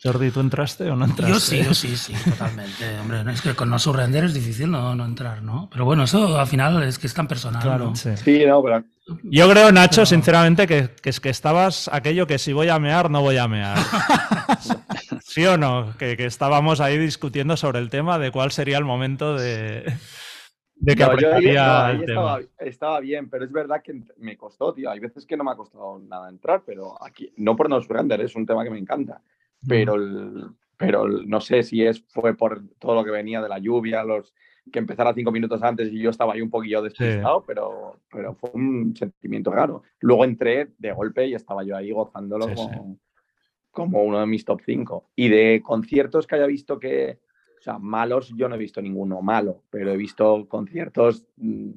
Jordi, 0.03 0.31
¿tú 0.31 0.39
entraste 0.39 0.89
o 0.89 0.95
no 0.95 1.05
entraste? 1.05 1.31
Yo 1.33 1.39
sí, 1.39 1.63
yo 1.63 1.73
sí, 1.75 1.95
sí, 1.95 2.13
totalmente. 2.31 2.97
Hombre, 3.01 3.23
es 3.33 3.41
que 3.41 3.53
con 3.53 3.69
no 3.69 3.77
surrender 3.77 4.23
es 4.23 4.33
difícil 4.33 4.71
no, 4.71 4.95
no 4.95 5.05
entrar, 5.05 5.43
¿no? 5.43 5.69
Pero 5.71 5.85
bueno, 5.85 6.03
eso 6.03 6.39
al 6.39 6.47
final 6.47 6.81
es 6.83 6.97
que 6.97 7.05
es 7.07 7.13
tan 7.13 7.27
personal, 7.27 7.61
Claro. 7.61 7.85
¿no? 7.89 7.95
Sí. 7.95 8.17
Sí, 8.17 8.43
no, 8.47 8.63
pero 8.63 8.83
Yo 9.23 9.49
creo, 9.49 9.71
Nacho, 9.71 9.97
Pero- 9.97 10.05
sinceramente, 10.07 10.65
que, 10.65 10.89
que 11.01 11.09
es 11.11 11.19
que 11.19 11.29
estabas 11.29 11.87
aquello 11.93 12.25
que 12.25 12.39
si 12.39 12.51
voy 12.51 12.69
a 12.69 12.79
mear, 12.79 13.11
no 13.11 13.21
voy 13.21 13.37
a 13.37 13.47
mear. 13.47 13.77
¿Sí 15.21 15.45
o 15.45 15.57
no? 15.57 15.95
Que, 15.97 16.17
que 16.17 16.25
estábamos 16.25 16.81
ahí 16.81 16.97
discutiendo 16.97 17.55
sobre 17.55 17.79
el 17.79 17.89
tema 17.89 18.17
de 18.17 18.31
cuál 18.31 18.51
sería 18.51 18.77
el 18.77 18.85
momento 18.85 19.35
de, 19.35 19.83
de 20.75 20.95
que 20.95 21.03
No, 21.05 21.17
yo 21.19 21.33
ahí- 21.35 21.45
no, 21.53 21.61
ahí 21.61 21.95
el 21.99 22.05
tema. 22.05 22.39
estaba, 22.39 22.39
estaba 22.59 22.99
bien, 23.01 23.29
pero 23.29 23.45
es 23.45 23.51
verdad 23.51 23.81
que 23.83 24.01
me 24.17 24.35
costó, 24.35 24.73
tío. 24.73 24.89
Hay 24.89 24.99
veces 24.99 25.25
que 25.27 25.37
no 25.37 25.43
me 25.43 25.51
ha 25.51 25.55
costado 25.55 25.99
nada 25.99 26.27
entrar, 26.29 26.63
pero 26.65 27.01
aquí, 27.03 27.31
no 27.37 27.55
por 27.55 27.69
no 27.69 27.79
surrender, 27.81 28.19
es 28.21 28.35
un 28.35 28.45
tema 28.47 28.63
que 28.63 28.71
me 28.71 28.79
encanta. 28.79 29.21
Pero, 29.67 29.95
el- 29.95 30.45
pero 30.77 31.05
el- 31.05 31.29
no 31.29 31.39
sé 31.41 31.63
si 31.63 31.83
es, 31.83 32.03
fue 32.09 32.35
por 32.35 32.63
todo 32.79 32.95
lo 32.95 33.03
que 33.03 33.11
venía 33.11 33.41
de 33.41 33.49
la 33.49 33.59
lluvia, 33.59 34.03
los 34.03 34.33
que 34.71 34.79
empezara 34.79 35.13
cinco 35.13 35.31
minutos 35.31 35.61
antes 35.63 35.91
y 35.91 35.99
yo 35.99 36.09
estaba 36.11 36.33
ahí 36.33 36.41
un 36.41 36.49
poquillo 36.49 36.81
despistado, 36.83 37.43
pero, 37.45 37.99
pero 38.11 38.35
fue 38.35 38.51
un 38.53 38.95
sentimiento 38.95 39.51
raro. 39.51 39.83
Luego 39.99 40.23
entré 40.23 40.69
de 40.77 40.91
golpe 40.91 41.27
y 41.27 41.33
estaba 41.33 41.63
yo 41.63 41.75
ahí 41.75 41.91
gozándolo 41.91 42.45
Sí, 42.47 42.55
sí. 42.55 42.57
como, 42.57 42.97
como 43.71 44.03
uno 44.03 44.19
de 44.19 44.27
mis 44.27 44.45
top 44.45 44.61
5. 44.65 45.09
Y 45.15 45.29
de 45.29 45.61
conciertos 45.63 46.27
que 46.27 46.35
haya 46.35 46.45
visto 46.45 46.79
que, 46.79 47.19
o 47.59 47.61
sea, 47.61 47.79
malos 47.79 48.33
yo 48.35 48.47
no 48.49 48.55
he 48.55 48.59
visto 48.59 48.81
ninguno 48.81 49.21
malo, 49.21 49.63
pero 49.69 49.91
he 49.91 49.97
visto 49.97 50.47
conciertos 50.47 51.25
mm, 51.37 51.71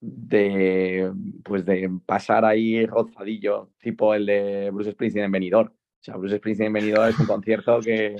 de, 0.00 1.12
pues 1.44 1.64
de 1.64 1.90
pasar 2.04 2.44
ahí 2.44 2.84
rozadillo, 2.86 3.70
tipo 3.80 4.14
el 4.14 4.26
de 4.26 4.70
Bruce 4.72 4.92
Springsteen 4.92 5.24
en 5.26 5.32
Benidorm. 5.32 5.72
O 6.06 6.12
sea, 6.12 6.16
Bruce 6.16 6.36
Springsteen 6.38 6.68
en 6.68 6.72
Benidorm 6.72 7.08
es 7.08 7.18
un 7.18 7.26
concierto 7.26 7.80
que, 7.80 8.14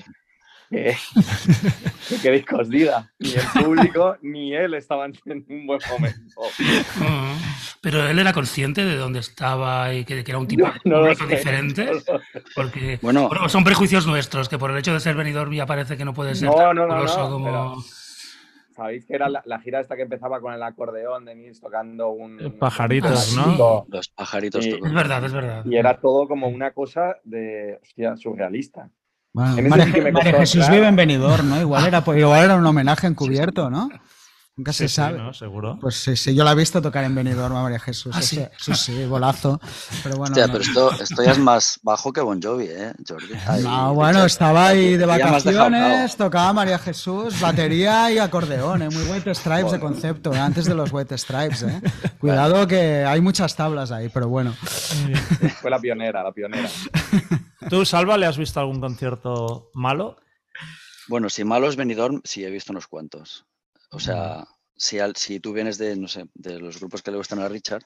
¿Qué, 0.69 0.97
¿Qué 2.09 2.17
queréis 2.21 2.45
que 2.45 2.55
os 2.57 2.69
diga? 2.69 3.13
Ni 3.21 3.31
el 3.35 3.65
público 3.65 4.17
ni 4.23 4.53
él 4.57 4.75
estaban 4.75 5.13
en 5.27 5.45
un 5.49 5.67
buen 5.69 5.79
momento. 5.89 6.41
Mm, 6.99 7.37
Pero 7.81 8.09
él 8.09 8.19
era 8.19 8.33
consciente 8.33 8.85
de 8.85 8.97
dónde 8.97 9.21
estaba 9.21 9.95
y 9.95 10.05
que, 10.05 10.25
que 10.25 10.31
era 10.33 10.39
un 10.41 10.49
tipo 10.49 10.67
No, 10.67 10.75
no 10.85 11.01
lo 11.03 11.07
de 11.07 11.15
sé, 11.15 11.27
diferente. 11.27 11.85
no 11.85 12.01
sé. 12.01 12.13
Porque 12.57 12.99
Bueno. 13.01 13.29
bueno, 13.29 13.49
son 13.49 13.63
prejuicios 13.63 14.09
nuestros, 14.09 14.49
que 14.49 14.59
por 14.59 14.73
el 14.73 14.79
hecho 14.79 14.93
de 14.93 14.99
ser 14.99 15.15
Benidorm 15.15 15.53
ya 15.53 15.67
parece 15.67 15.97
que 15.97 16.05
no 16.05 16.13
puede 16.13 16.35
ser 16.35 16.49
No, 16.49 16.57
tan 16.57 16.75
no, 16.75 16.87
no, 16.87 16.95
riguroso 16.95 17.21
no, 17.21 17.31
como... 17.31 17.45
pero- 17.45 17.77
¿Sabéis 18.77 19.07
que 19.07 19.15
era 19.15 19.31
la, 19.31 19.43
la 19.47 19.59
gira 19.59 19.81
esta 19.81 19.97
que 19.97 20.03
empezaba 20.03 20.39
con 20.41 20.53
el 20.53 20.63
acordeón 20.63 21.25
de 21.25 21.35
Nils 21.35 21.61
tocando 21.61 22.11
un... 22.11 22.57
Pajaritos, 22.59 23.33
un 23.35 23.57
¿no? 23.59 23.87
Los 23.89 24.09
pajaritos 24.09 24.69
tocó. 24.69 24.87
Es 24.87 24.93
verdad, 24.93 25.25
es 25.25 25.33
verdad. 25.33 25.65
Y 25.65 25.77
era 25.77 25.99
todo 25.99 26.29
como 26.29 26.49
una 26.49 26.73
cosa 26.73 27.17
de, 27.25 27.79
hostia, 27.83 28.17
surrealista. 28.17 28.91
Bueno, 29.33 29.53
En 29.53 29.59
ese 29.61 29.69
María, 29.71 29.85
sí 29.87 29.93
que 29.93 30.03
me 30.03 30.13
María 30.13 30.33
costó 30.33 30.41
Jesús 30.41 30.55
entrar. 30.57 30.75
vive 30.75 30.89
en 30.89 30.97
Benidorm, 30.97 31.49
¿no? 31.49 31.61
Igual 31.61 31.87
era, 31.87 32.03
igual 32.17 32.45
era 32.45 32.57
un 32.57 32.67
homenaje 32.67 33.07
encubierto, 33.07 33.71
¿no? 33.71 33.89
Nunca 34.57 34.73
se 34.73 34.89
sí, 34.89 34.95
sabe. 34.95 35.19
¿no? 35.19 35.35
Seguro. 35.35 35.77
Pues 35.79 35.97
sí, 35.97 36.17
sí, 36.17 36.35
yo 36.35 36.43
la 36.43 36.53
he 36.53 36.55
visto 36.55 36.81
tocar 36.81 37.05
en 37.05 37.15
Benidorm 37.15 37.55
a 37.57 37.63
María 37.63 37.79
Jesús. 37.79 38.17
¿Ah, 38.17 38.23
sí? 38.23 38.43
sí, 38.57 38.73
sí, 38.75 39.05
golazo. 39.05 39.61
Pero 40.03 40.17
bueno, 40.17 40.33
Hostia, 40.33 40.47
no. 40.47 40.53
pero 40.55 40.65
esto, 40.65 40.93
esto 41.03 41.23
ya 41.23 41.33
es 41.33 41.39
más 41.39 41.79
bajo 41.83 42.11
que 42.11 42.23
Bon 42.23 42.41
Jovi, 42.41 42.65
¿eh, 42.71 42.95
Jordi? 43.07 43.35
Ahí, 43.47 43.63
No, 43.63 43.93
bueno, 43.93 44.25
estaba 44.25 44.69
ahí 44.69 44.97
de 44.97 45.05
vacaciones, 45.05 46.17
tocaba 46.17 46.55
María 46.55 46.79
Jesús, 46.79 47.39
batería 47.39 48.11
y 48.11 48.17
acordeón, 48.17 48.81
¿eh? 48.81 48.89
muy 48.89 49.03
White 49.03 49.35
Stripes 49.35 49.73
de 49.73 49.79
concepto, 49.79 50.33
¿eh? 50.33 50.39
antes 50.39 50.65
de 50.65 50.75
los 50.75 50.91
White 50.91 51.19
Stripes. 51.19 51.63
¿eh? 51.65 51.83
Cuidado 52.19 52.67
que 52.67 53.05
hay 53.05 53.21
muchas 53.21 53.55
tablas 53.57 53.93
ahí, 53.93 54.09
pero 54.09 54.29
bueno. 54.29 54.55
Fue 55.61 55.71
la 55.71 55.79
pionera, 55.79 56.23
la 56.23 56.33
pionera. 56.33 56.71
¿Tú, 57.69 57.85
Salva, 57.85 58.17
le 58.17 58.25
has 58.25 58.39
visto 58.39 58.59
algún 58.59 58.81
concierto 58.81 59.71
malo? 59.75 60.17
Bueno, 61.09 61.29
si 61.29 61.45
malo 61.45 61.69
es 61.69 61.77
Benidorm, 61.77 62.23
sí 62.25 62.43
he 62.43 62.51
visto 62.51 62.73
unos 62.73 62.87
cuantos. 62.87 63.45
O 63.91 64.01
sea, 64.01 64.47
si, 64.77 64.99
al- 64.99 65.17
si 65.17 65.41
tú 65.41 65.53
vienes 65.53 65.79
de, 65.79 65.97
no 65.97 66.09
sé, 66.09 66.27
de 66.35 66.59
los 66.59 66.79
grupos 66.79 67.03
que 67.03 67.11
le 67.11 67.17
gustan 67.17 67.39
a 67.41 67.49
Richard, 67.49 67.83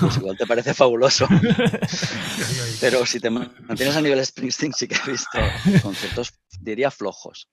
pues 0.00 0.16
igual 0.18 0.36
te 0.36 0.46
parece 0.46 0.74
fabuloso. 0.74 1.26
Pero 2.80 3.04
si 3.06 3.20
te 3.20 3.30
mantienes 3.30 3.96
a 3.96 4.00
nivel 4.00 4.24
Springsteen, 4.24 4.72
sí 4.72 4.88
que 4.88 4.96
he 5.06 5.10
visto 5.10 5.38
conciertos, 5.82 6.32
diría 6.60 6.90
flojos. 6.90 7.48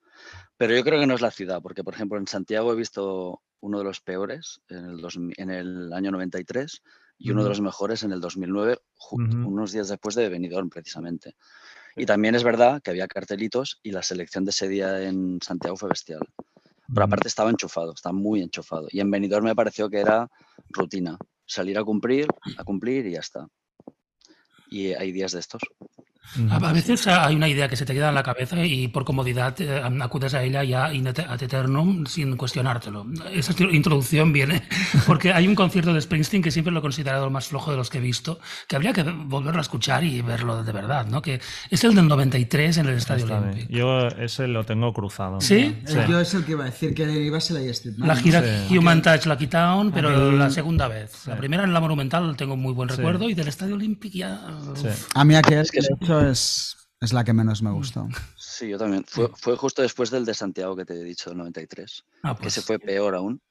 Pero 0.57 0.75
yo 0.75 0.83
creo 0.83 0.99
que 0.99 1.07
no 1.07 1.15
es 1.15 1.21
la 1.21 1.31
ciudad, 1.31 1.61
porque 1.61 1.83
por 1.83 1.93
ejemplo 1.93 2.17
en 2.17 2.27
Santiago 2.27 2.71
he 2.71 2.75
visto 2.75 3.41
uno 3.59 3.77
de 3.79 3.83
los 3.83 4.01
peores 4.01 4.61
en 4.69 4.85
el, 4.85 4.97
2000 5.01 5.33
en 5.37 5.49
el 5.51 5.93
año 5.93 6.11
93 6.11 6.81
y 7.19 7.31
uno 7.31 7.43
de 7.43 7.49
los 7.49 7.61
mejores 7.61 8.03
en 8.03 8.11
el 8.11 8.21
2009, 8.21 8.77
ju- 8.99 9.27
Ujú. 9.39 9.47
unos 9.49 9.71
días 9.71 9.87
después 9.89 10.15
de 10.15 10.29
Benidorm 10.29 10.69
precisamente. 10.69 11.35
Y 11.95 12.05
también 12.05 12.35
es 12.35 12.43
verdad 12.43 12.81
que 12.83 12.91
había 12.91 13.07
cartelitos 13.07 13.79
y 13.81 13.91
la 13.91 14.03
selección 14.03 14.45
de 14.45 14.51
ese 14.51 14.67
día 14.67 15.01
en 15.01 15.39
Santiago 15.41 15.75
fue 15.77 15.89
bestial. 15.89 16.21
Pero 16.93 17.05
aparte 17.05 17.27
estaba 17.27 17.49
enchufado, 17.49 17.93
estaba 17.93 18.13
muy 18.13 18.41
enchufado. 18.41 18.87
Y 18.91 18.99
en 18.99 19.11
Benidorm 19.11 19.45
me 19.45 19.55
pareció 19.55 19.89
que 19.89 19.99
era 19.99 20.29
rutina. 20.69 21.17
Salir 21.45 21.77
a 21.77 21.83
cumplir, 21.83 22.27
a 22.57 22.63
cumplir 22.63 23.05
y 23.05 23.11
ya 23.13 23.19
está. 23.19 23.47
Y 24.69 24.93
hay 24.93 25.11
días 25.11 25.31
de 25.31 25.39
estos. 25.39 25.61
A 26.51 26.55
a 26.57 26.73
veces 26.73 27.07
hay 27.07 27.35
una 27.35 27.47
idea 27.47 27.67
que 27.67 27.75
se 27.75 27.85
te 27.85 27.93
queda 27.93 28.09
en 28.09 28.15
la 28.15 28.23
cabeza 28.23 28.63
y 28.65 28.87
por 28.89 29.05
comodidad 29.05 29.59
eh, 29.61 29.81
acudes 30.01 30.33
a 30.33 30.43
ella 30.43 30.63
ya 30.63 30.85
ad 30.87 31.41
eternum 31.43 32.05
sin 32.05 32.35
cuestionártelo. 32.35 33.05
Esa 33.33 33.53
intro- 33.53 33.73
introducción 33.73 34.33
viene 34.33 34.63
porque 35.07 35.31
hay 35.33 35.47
un 35.47 35.55
concierto 35.55 35.93
de 35.93 36.01
Springsteen 36.01 36.43
que 36.43 36.51
siempre 36.51 36.71
lo 36.73 36.79
he 36.79 36.81
considerado 36.81 37.25
el 37.25 37.31
más 37.31 37.47
flojo 37.47 37.71
de 37.71 37.77
los 37.77 37.89
que 37.89 37.99
he 37.99 38.01
visto, 38.01 38.39
que 38.67 38.75
habría 38.75 38.93
que 38.93 39.03
volverlo 39.03 39.59
a 39.59 39.61
escuchar 39.61 40.03
y 40.03 40.21
verlo 40.21 40.63
de 40.63 40.71
verdad, 40.71 41.05
¿no? 41.07 41.21
Que 41.21 41.39
es 41.69 41.83
el 41.83 41.95
del 41.95 42.07
93 42.07 42.77
en 42.77 42.87
el 42.87 42.97
Estadio 42.97 43.23
Está 43.25 43.39
bien. 43.39 43.51
Olímpico. 43.53 43.73
Yo 43.77 44.07
ese 44.07 44.47
lo 44.47 44.63
tengo 44.65 44.93
cruzado. 44.93 45.39
¿Sí? 45.41 45.75
Sí. 45.85 45.97
Yo 46.09 46.19
es 46.19 46.33
el 46.33 46.45
que 46.45 46.51
iba 46.51 46.63
a 46.63 46.67
decir 46.69 46.93
que 46.93 47.03
iba 47.09 47.37
a 47.37 47.41
ser 47.41 47.61
la 47.61 47.71
Street 47.71 47.95
La 47.99 48.15
gira 48.15 48.43
Sí. 48.67 48.77
Human 48.77 49.01
Touch 49.01 49.25
Lucky 49.25 49.47
Town, 49.47 49.91
pero 49.91 50.09
Aquel- 50.09 50.37
la 50.37 50.49
segunda 50.49 50.87
vez. 50.87 51.25
La 51.27 51.35
primera 51.37 51.63
en 51.63 51.73
la 51.73 51.79
Monumental 51.79 52.35
tengo 52.35 52.55
muy 52.57 52.73
buen 52.73 52.89
Sí. 52.89 52.97
recuerdo 52.97 53.29
y 53.29 53.33
del 53.33 53.47
Estadio 53.47 53.75
Olímpico 53.75 54.17
ya... 54.17 54.41
Sí. 54.75 54.87
A 55.15 55.23
mí 55.23 55.35
aquel, 55.35 55.59
Es 55.59 55.71
que 55.71 55.81
de 55.81 55.87
hecho, 55.99 56.16
es, 56.21 56.77
es 57.01 57.13
la 57.13 57.23
que 57.23 57.33
menos 57.33 57.61
me 57.61 57.71
gustó. 57.71 58.07
Sí, 58.35 58.69
yo 58.69 58.77
también. 58.77 59.03
Fue, 59.07 59.29
fue 59.35 59.55
justo 59.55 59.81
después 59.81 60.09
del 60.09 60.25
de 60.25 60.33
Santiago 60.33 60.75
que 60.75 60.85
te 60.85 60.93
he 60.93 61.03
dicho, 61.03 61.31
el 61.31 61.37
93. 61.37 62.03
Ah, 62.23 62.35
Que 62.35 62.43
pues, 62.43 62.53
se 62.53 62.61
fue 62.61 62.79
peor 62.79 63.15
aún. 63.15 63.41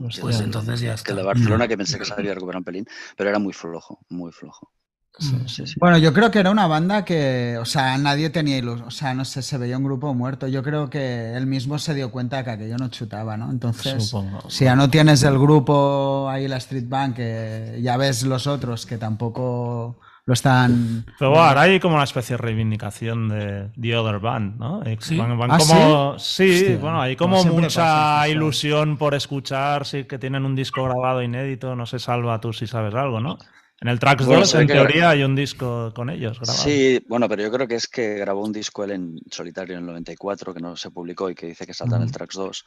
Hostia. 0.00 0.22
pues 0.22 0.40
entonces 0.40 0.80
ya 0.80 0.94
Que 0.96 1.10
el 1.10 1.16
de 1.16 1.22
está. 1.22 1.32
Barcelona, 1.34 1.66
que 1.66 1.76
pensé 1.76 1.98
que 1.98 2.04
se 2.04 2.12
había 2.12 2.32
recuperado 2.34 2.58
un 2.60 2.64
pelín, 2.64 2.86
pero 3.16 3.30
era 3.30 3.38
muy 3.38 3.52
flojo, 3.52 3.98
muy 4.08 4.30
flojo. 4.32 4.70
Mm. 5.18 5.46
Sí, 5.48 5.66
sí. 5.66 5.74
Bueno, 5.80 5.98
yo 5.98 6.12
creo 6.12 6.30
que 6.30 6.38
era 6.38 6.50
una 6.52 6.68
banda 6.68 7.04
que, 7.04 7.58
o 7.60 7.64
sea, 7.64 7.98
nadie 7.98 8.30
tenía 8.30 8.58
ilusión, 8.58 8.86
o 8.86 8.90
sea, 8.92 9.14
no 9.14 9.24
sé, 9.24 9.42
se 9.42 9.58
veía 9.58 9.76
un 9.76 9.82
grupo 9.84 10.14
muerto. 10.14 10.46
Yo 10.46 10.62
creo 10.62 10.88
que 10.90 11.34
él 11.34 11.46
mismo 11.46 11.78
se 11.80 11.94
dio 11.94 12.12
cuenta 12.12 12.44
que 12.44 12.50
aquello 12.50 12.76
no 12.76 12.88
chutaba, 12.88 13.36
¿no? 13.36 13.50
Entonces, 13.50 14.04
Supongo. 14.04 14.48
si 14.48 14.64
ya 14.64 14.76
no 14.76 14.88
tienes 14.90 15.24
el 15.24 15.36
grupo 15.38 16.28
ahí, 16.30 16.46
la 16.46 16.58
Street 16.58 16.88
Band, 16.88 17.16
que 17.16 17.80
ya 17.82 17.96
ves 17.96 18.22
los 18.22 18.46
otros 18.46 18.86
que 18.86 18.98
tampoco 18.98 19.98
lo 20.28 20.34
están... 20.34 21.06
Pero 21.18 21.30
bueno, 21.30 21.44
ahora 21.46 21.62
hay 21.62 21.80
como 21.80 21.94
una 21.94 22.04
especie 22.04 22.34
de 22.36 22.42
reivindicación 22.42 23.30
de 23.30 23.70
The 23.80 23.96
Other 23.96 24.18
Band, 24.18 24.58
¿no? 24.58 24.82
Eh, 24.84 24.98
¿Sí? 25.00 25.16
Van, 25.16 25.38
van 25.38 25.52
¿Ah, 25.52 25.56
como, 25.58 26.18
sí, 26.18 26.50
Hostia, 26.50 26.76
bueno, 26.76 27.00
hay 27.00 27.16
como 27.16 27.42
mucha 27.46 27.64
pasa 27.80 28.28
ilusión 28.28 28.98
por 28.98 29.14
escuchar, 29.14 29.86
sí 29.86 30.04
que 30.04 30.18
tienen 30.18 30.44
un 30.44 30.54
disco 30.54 30.84
grabado 30.84 31.22
inédito, 31.22 31.74
no 31.74 31.86
sé, 31.86 31.98
Salva, 31.98 32.42
tú 32.42 32.52
si 32.52 32.66
sabes 32.66 32.94
algo, 32.94 33.20
¿no? 33.20 33.38
En 33.80 33.88
el 33.88 33.98
Tracks 34.00 34.26
Bueno, 34.26 34.40
2, 34.40 34.50
se 34.50 34.56
ve 34.58 34.62
en 34.64 34.66
que- 34.68 34.74
teoría, 34.74 35.10
hay 35.10 35.22
un 35.22 35.34
disco 35.34 35.94
con 35.94 36.10
ellos 36.10 36.38
grabado. 36.40 36.58
Sí, 36.62 37.02
bueno, 37.08 37.26
pero 37.28 37.44
yo 37.44 37.50
creo 37.50 37.66
que 37.68 37.76
es 37.76 37.86
que 37.88 38.16
grabó 38.16 38.44
un 38.44 38.52
disco 38.52 38.84
él 38.84 38.90
en 38.90 39.18
solitario 39.30 39.74
en 39.76 39.80
el 39.82 39.86
94, 39.86 40.52
que 40.52 40.60
no 40.60 40.76
se 40.76 40.90
publicó 40.90 41.30
y 41.30 41.34
que 41.36 41.46
dice 41.46 41.64
que 41.64 41.72
salta 41.72 41.96
en 41.96 42.02
el. 42.02 42.10
Tracks 42.12 42.34
2. 42.34 42.66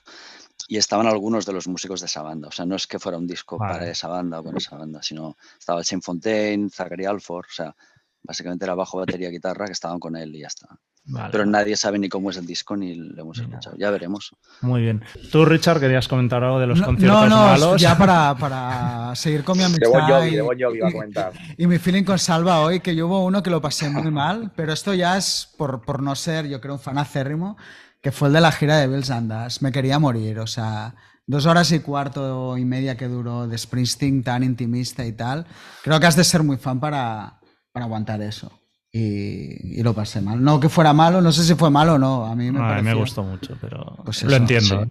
Y 0.67 0.77
estaban 0.77 1.07
algunos 1.07 1.45
de 1.45 1.53
los 1.53 1.67
músicos 1.67 1.99
de 1.99 2.05
esa 2.07 2.21
banda. 2.21 2.47
O 2.47 2.51
sea, 2.51 2.65
no 2.65 2.75
es 2.75 2.87
que 2.87 2.99
fuera 2.99 3.17
un 3.17 3.27
disco 3.27 3.57
Vale. 3.57 3.73
para 3.73 3.89
esa 3.91 4.07
banda 4.07 4.39
o 4.39 4.43
con 4.43 4.57
esa 4.57 4.77
banda, 4.77 5.01
sino 5.03 5.37
estaba 5.59 5.81
Shane 5.83 6.01
Fontaine, 6.01 6.69
Zachary 6.69 7.05
Alford. 7.05 7.45
O 7.49 7.53
sea, 7.53 7.75
básicamente 8.23 8.65
era 8.65 8.75
bajo, 8.75 8.97
batería, 8.99 9.29
guitarra 9.29 9.65
que 9.65 9.71
estaban 9.73 9.99
con 9.99 10.15
él 10.15 10.35
y 10.35 10.41
ya 10.41 10.47
está. 10.47 10.67
Vale. 11.03 11.29
Pero 11.31 11.47
nadie 11.47 11.75
sabe 11.75 11.97
ni 11.97 12.09
cómo 12.09 12.29
es 12.29 12.37
el 12.37 12.45
disco 12.45 12.77
ni 12.77 12.93
lo 12.93 13.23
hemos 13.23 13.39
escuchado. 13.39 13.75
Ya 13.75 13.89
veremos. 13.89 14.35
Muy 14.61 14.81
bien. 14.83 15.03
Tú, 15.31 15.45
Richard, 15.45 15.79
querías 15.79 16.07
comentar 16.07 16.43
algo 16.43 16.59
de 16.59 16.67
los 16.67 16.79
No, 16.79 16.85
conciertos 16.85 17.21
no, 17.23 17.27
no, 17.27 17.45
malos. 17.47 17.81
ya 17.81 17.97
para, 17.97 18.35
para 18.39 19.15
seguir 19.15 19.43
con 19.43 19.57
mi 19.57 19.63
amistad 19.63 20.23
y, 20.25 20.35
iba 20.35 20.51
a 20.51 20.89
y- 20.89 20.91
comentar. 20.91 21.33
y 21.57 21.65
mi 21.65 21.79
feeling 21.79 22.03
con 22.03 22.19
Salva 22.19 22.59
hoy, 22.61 22.81
que 22.81 22.95
yo 22.95 23.07
hubo 23.07 23.25
uno 23.25 23.41
que 23.41 23.49
lo 23.49 23.59
pasé 23.59 23.89
muy 23.89 24.11
mal, 24.11 24.51
pero 24.55 24.73
esto 24.73 24.93
ya 24.93 25.17
es 25.17 25.49
por, 25.57 25.81
por 25.81 26.03
no 26.03 26.13
ser, 26.15 26.47
yo 26.47 26.61
creo, 26.61 26.75
un 26.75 26.79
fan 26.79 26.99
acérrimo, 26.99 27.57
que 28.01 28.11
fue 28.11 28.27
el 28.29 28.33
de 28.33 28.41
la 28.41 28.51
gira 28.51 28.77
de 28.77 28.87
Bills 28.87 29.09
Andas. 29.09 29.61
Me 29.61 29.71
quería 29.71 29.99
morir, 29.99 30.39
o 30.39 30.47
sea, 30.47 30.95
dos 31.27 31.45
horas 31.45 31.71
y 31.71 31.79
cuarto 31.79 32.57
y 32.57 32.65
media 32.65 32.97
que 32.97 33.07
duró 33.07 33.47
de 33.47 33.57
Springsteen 33.57 34.23
tan 34.23 34.43
intimista 34.43 35.05
y 35.05 35.13
tal. 35.13 35.45
Creo 35.83 35.99
que 35.99 36.07
has 36.07 36.15
de 36.15 36.23
ser 36.23 36.43
muy 36.43 36.57
fan 36.57 36.79
para, 36.79 37.39
para 37.71 37.85
aguantar 37.85 38.21
eso. 38.21 38.51
Y, 38.93 39.79
y 39.79 39.83
lo 39.83 39.93
pasé 39.93 40.19
mal. 40.19 40.43
No 40.43 40.59
que 40.59 40.67
fuera 40.67 40.91
malo, 40.93 41.21
no 41.21 41.31
sé 41.31 41.43
si 41.45 41.55
fue 41.55 41.69
malo 41.69 41.93
o 41.93 41.97
no. 41.99 42.25
A 42.25 42.35
mí 42.35 42.51
me, 42.51 42.59
No, 42.59 42.65
a 42.65 42.69
mí 42.69 42.81
me 42.81 42.91
pareció- 42.91 42.99
gustó 42.99 43.23
mucho, 43.23 43.55
pero 43.61 43.97
Pues 44.03 44.23
lo 44.23 44.35
entiendo. 44.35 44.83
¿eh? 44.83 44.89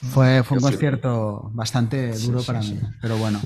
Fue, 0.00 0.42
fue 0.44 0.56
un 0.56 0.62
Yo 0.62 0.68
sí. 0.68 0.72
concierto 0.74 1.50
bastante 1.52 2.16
duro 2.18 2.42
para 2.44 2.60
mí, 2.60 2.78
pero 3.02 3.18
bueno. 3.18 3.40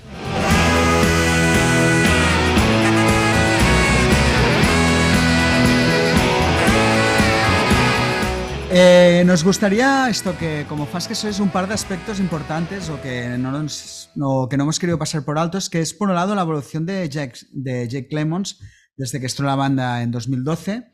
Eh, 8.75 9.23
nos 9.27 9.45
gustaría 9.45 10.09
esto 10.09 10.35
que, 10.39 10.65
como 10.67 10.87
fans 10.87 11.07
que 11.07 11.15
sois, 11.15 11.39
un 11.41 11.51
par 11.51 11.69
de 11.69 11.75
aspectos 11.75 12.19
importantes 12.21 12.89
o 12.89 12.97
que 13.03 13.37
no, 13.37 13.53
nos- 13.53 14.09
no- 14.15 14.49
que 14.49 14.57
no 14.57 14.63
hemos 14.65 14.79
querido 14.79 14.99
pasar 14.99 15.25
por 15.25 15.39
altos, 15.39 15.69
que 15.69 15.81
es 15.81 15.93
por 15.93 16.09
un 16.09 16.15
lado 16.15 16.35
la 16.35 16.41
evolución 16.43 16.87
de 16.87 17.07
Jake, 17.09 17.39
de 17.53 17.87
Jake 17.87 18.09
Clemons 18.09 18.59
desde 18.97 19.21
que 19.21 19.27
estuvo 19.27 19.45
en 19.45 19.51
la 19.51 19.57
banda 19.57 20.03
en 20.03 20.11
2012 20.11 20.85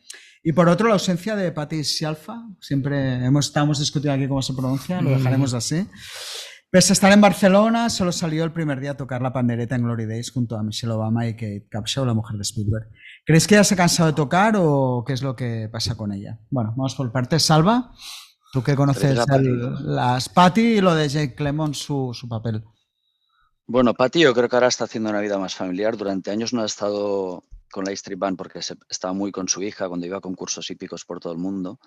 y 0.42 0.52
por 0.52 0.68
otro 0.68 0.88
la 0.88 0.94
ausencia 0.94 1.36
de 1.36 1.52
Patty 1.52 1.84
Scialfa. 1.84 2.42
Siempre 2.60 3.24
hemos, 3.24 3.46
estábamos 3.46 3.78
discutiendo 3.78 4.14
aquí 4.16 4.26
cómo 4.28 4.42
se 4.42 4.54
pronuncia, 4.54 5.00
lo 5.00 5.10
dejaremos 5.10 5.54
así. 5.54 5.86
Pese 6.70 6.92
a 6.92 6.94
estar 6.94 7.12
en 7.12 7.20
Barcelona, 7.20 7.88
solo 7.90 8.10
salió 8.12 8.44
el 8.44 8.52
primer 8.52 8.80
día 8.80 8.90
a 8.90 8.96
tocar 8.96 9.22
la 9.22 9.32
pandereta 9.32 9.76
en 9.76 9.84
Glory 9.84 10.04
Days 10.06 10.30
junto 10.32 10.56
a 10.58 10.62
Michelle 10.62 10.92
Obama 10.92 11.26
y 11.26 11.32
Kate 11.34 11.66
Capshaw, 11.70 12.04
la 12.04 12.12
mujer 12.12 12.36
de 12.36 12.42
Spielberg. 12.42 12.88
¿Crees 13.24 13.46
que 13.46 13.56
ya 13.56 13.64
se 13.64 13.74
ha 13.74 13.76
cansado 13.76 14.08
de 14.08 14.14
tocar 14.16 14.54
o 14.56 15.04
qué 15.06 15.12
es 15.12 15.22
lo 15.22 15.36
que 15.36 15.68
pasa 15.70 15.96
con 15.96 16.12
ella? 16.12 16.38
Bueno, 16.50 16.70
vamos 16.76 16.94
por 16.94 17.10
partes. 17.12 17.42
Salva, 17.42 17.92
tú 18.52 18.62
que 18.62 18.74
conoces 18.74 19.18
el- 19.28 19.94
las 19.96 20.28
Patty 20.28 20.78
y 20.78 20.80
lo 20.80 20.94
de 20.94 21.08
Jake 21.08 21.34
Clemons, 21.34 21.78
su, 21.78 22.10
su 22.14 22.28
papel. 22.28 22.64
Bueno, 23.66 23.92
Patty 23.92 24.20
yo 24.20 24.32
creo 24.32 24.48
que 24.48 24.56
ahora 24.56 24.68
está 24.68 24.84
haciendo 24.84 25.10
una 25.10 25.20
vida 25.20 25.38
más 25.38 25.54
familiar. 25.54 25.96
Durante 25.96 26.30
años 26.30 26.54
no 26.54 26.62
ha 26.62 26.66
estado 26.66 27.44
con 27.70 27.84
la 27.84 27.92
Street 27.92 28.18
Band 28.18 28.38
porque 28.38 28.62
se- 28.62 28.76
estaba 28.88 29.12
muy 29.12 29.30
con 29.30 29.46
su 29.46 29.60
hija 29.62 29.88
cuando 29.88 30.06
iba 30.06 30.16
a 30.16 30.20
concursos 30.22 30.70
hípicos 30.70 31.04
por 31.04 31.20
todo 31.20 31.34
el 31.34 31.38
mundo. 31.38 31.78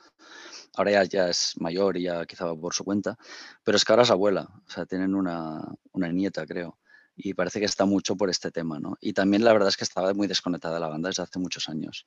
Ahora 0.76 0.92
ya, 0.92 1.04
ya 1.06 1.30
es 1.30 1.54
mayor 1.60 1.98
y 1.98 2.04
ya 2.04 2.24
quizá 2.28 2.46
va 2.46 2.56
por 2.56 2.76
su 2.76 2.84
cuenta. 2.84 3.18
Pero 3.64 3.78
es 3.78 3.84
que 3.84 3.92
ahora 3.92 4.04
es 4.04 4.12
abuela, 4.12 4.48
o 4.68 4.70
sea, 4.72 4.86
tienen 4.86 5.16
una, 5.16 5.60
una 5.92 6.08
nieta, 6.12 6.46
creo. 6.46 6.78
Y 7.16 7.34
parece 7.34 7.60
que 7.60 7.66
está 7.66 7.86
mucho 7.86 8.16
por 8.16 8.30
este 8.30 8.52
tema, 8.52 8.80
¿no? 8.80 8.98
Y 9.02 9.14
también 9.14 9.44
la 9.44 9.54
verdad 9.54 9.70
es 9.70 9.78
que 9.78 9.84
estaba 9.84 10.14
muy 10.14 10.28
desconectada 10.28 10.76
de 10.76 10.80
la 10.80 10.88
banda 10.88 11.10
desde 11.10 11.24
hace 11.24 11.40
muchos 11.40 11.70
años. 11.70 12.06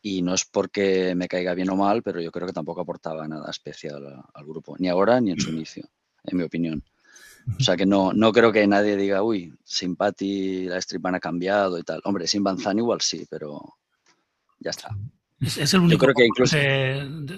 Y 0.00 0.22
no 0.22 0.34
es 0.34 0.44
porque 0.44 1.14
me 1.14 1.28
caiga 1.28 1.54
bien 1.54 1.70
o 1.70 1.76
mal, 1.76 2.02
pero 2.02 2.20
yo 2.20 2.30
creo 2.32 2.46
que 2.46 2.52
tampoco 2.52 2.80
aportaba 2.80 3.26
nada 3.28 3.50
especial 3.50 4.06
a- 4.06 4.28
al 4.34 4.44
grupo, 4.46 4.76
ni 4.78 4.88
ahora 4.88 5.20
ni 5.20 5.32
en 5.32 5.40
su 5.40 5.50
inicio, 5.50 5.88
en 6.24 6.38
mi 6.38 6.44
opinión. 6.44 6.82
O 7.58 7.62
sea 7.62 7.76
que 7.76 7.86
no, 7.86 8.12
no 8.12 8.32
creo 8.32 8.52
que 8.52 8.66
nadie 8.66 8.96
diga, 8.96 9.22
uy, 9.22 9.52
sin 9.64 9.96
Patty 9.96 10.64
la 10.66 10.78
strip 10.78 11.04
ha 11.06 11.18
cambiado 11.20 11.78
y 11.78 11.82
tal. 11.82 12.00
Hombre, 12.04 12.26
sin 12.26 12.42
Van 12.44 12.58
Zandt 12.58 12.78
igual 12.78 13.00
sí, 13.00 13.26
pero 13.28 13.76
ya 14.60 14.70
está. 14.70 14.96
Es, 15.40 15.56
es 15.56 15.72
el 15.74 15.80
único 15.80 16.04
creo 16.04 16.14
que 16.14 16.26
incluso- 16.26 16.56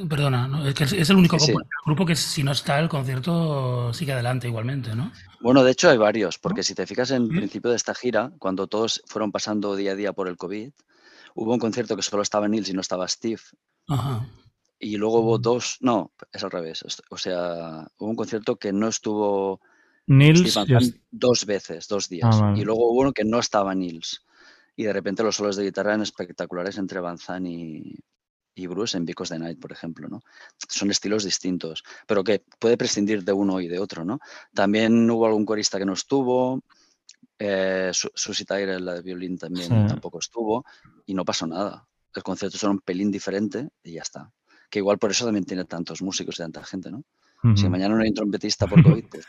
perdona, 0.08 0.48
¿no? 0.48 0.66
es, 0.66 0.74
que 0.74 0.84
es- 0.84 0.92
es 0.94 1.10
el 1.10 1.16
único 1.16 1.38
Sí, 1.38 1.52
sí. 1.52 1.58
grupo 1.84 2.06
que 2.06 2.16
si 2.16 2.42
no 2.42 2.52
está 2.52 2.78
el 2.80 2.88
concierto 2.88 3.92
sigue 3.92 4.12
adelante 4.12 4.48
igualmente, 4.48 4.94
¿no? 4.94 5.12
Bueno, 5.42 5.62
de 5.62 5.72
hecho 5.72 5.90
hay 5.90 5.98
varios, 5.98 6.38
porque 6.38 6.62
si 6.62 6.74
te 6.74 6.86
fijas 6.86 7.10
en 7.10 7.24
el 7.24 7.32
¿Mm? 7.32 7.36
principio 7.36 7.70
de 7.70 7.76
esta 7.76 7.94
gira, 7.94 8.32
cuando 8.38 8.66
todos 8.68 9.02
fueron 9.06 9.32
pasando 9.32 9.76
día 9.76 9.92
a 9.92 9.96
día 9.96 10.12
por 10.14 10.28
el 10.28 10.36
COVID, 10.38 10.70
hubo 11.34 11.52
un 11.52 11.58
concierto 11.58 11.94
que 11.94 12.02
solo 12.02 12.22
estaba 12.22 12.48
Nils 12.48 12.70
y 12.70 12.72
no 12.72 12.80
estaba 12.80 13.06
Steve, 13.06 13.40
Ajá. 13.88 14.26
y 14.78 14.96
luego 14.96 15.20
hubo 15.20 15.38
Mm. 15.38 15.42
dos, 15.42 15.76
no, 15.80 16.12
es 16.32 16.42
al 16.42 16.50
revés, 16.50 16.82
o 17.10 17.16
sea, 17.18 17.86
hubo 17.98 18.08
un 18.10 18.16
concierto 18.16 18.56
que 18.56 18.72
no 18.72 18.88
estuvo 18.88 19.60
Nils 20.06 20.40
Steve 20.40 20.52
Van 20.54 20.82
y 20.82 20.84
Zandt 20.86 20.96
dos 21.10 21.44
veces, 21.44 21.86
dos 21.86 22.08
días, 22.08 22.30
Ah, 22.32 22.40
vale. 22.46 22.60
y 22.60 22.64
luego 22.64 22.90
hubo 22.90 23.00
uno 23.02 23.12
que 23.12 23.24
no 23.24 23.38
estaba 23.38 23.74
Nils, 23.74 24.24
y 24.80 24.84
de 24.84 24.92
repente 24.94 25.22
los 25.22 25.36
solos 25.36 25.56
de 25.56 25.64
guitarra 25.64 25.90
eran 25.90 26.02
espectaculares 26.02 26.78
entre 26.78 27.00
Van 27.00 27.18
Zandt 27.18 27.46
y, 27.48 27.98
y 28.54 28.66
Bruce 28.66 28.96
en 28.96 29.04
Because 29.04 29.34
the 29.34 29.38
Night, 29.38 29.60
por 29.60 29.72
ejemplo, 29.72 30.08
¿no? 30.08 30.22
Son 30.68 30.90
estilos 30.90 31.22
distintos, 31.24 31.82
pero 32.06 32.24
que 32.24 32.42
puede 32.58 32.76
prescindir 32.78 33.22
de 33.22 33.32
uno 33.32 33.60
y 33.60 33.68
de 33.68 33.78
otro, 33.78 34.04
¿no? 34.04 34.20
También 34.54 35.10
hubo 35.10 35.26
algún 35.26 35.44
corista 35.44 35.78
que 35.78 35.84
no 35.84 35.92
estuvo, 35.92 36.62
eh, 37.38 37.90
Su- 37.92 38.10
Susie 38.14 38.46
Tyler, 38.46 38.80
la 38.80 38.94
de 38.94 39.02
violín, 39.02 39.36
también 39.36 39.68
Sí. 39.68 39.86
tampoco 39.88 40.18
estuvo, 40.18 40.64
y 41.06 41.12
no 41.14 41.24
pasó 41.24 41.46
nada. 41.46 41.86
El 42.14 42.22
concierto 42.22 42.56
era 42.60 42.70
un 42.70 42.80
pelín 42.80 43.10
diferente 43.10 43.68
y 43.82 43.92
ya 43.92 44.02
está. 44.02 44.32
Que 44.70 44.78
igual 44.78 44.98
por 44.98 45.10
eso 45.10 45.24
también 45.26 45.44
tiene 45.44 45.64
tantos 45.64 46.00
músicos 46.00 46.36
y 46.36 46.38
tanta 46.38 46.64
gente, 46.64 46.90
¿no? 46.90 47.04
Si 47.56 47.68
mañana 47.68 47.94
no 47.94 48.02
hay 48.02 48.08
un 48.08 48.14
trompetista 48.14 48.66
por 48.66 48.82
COVID, 48.82 49.04
pues 49.10 49.26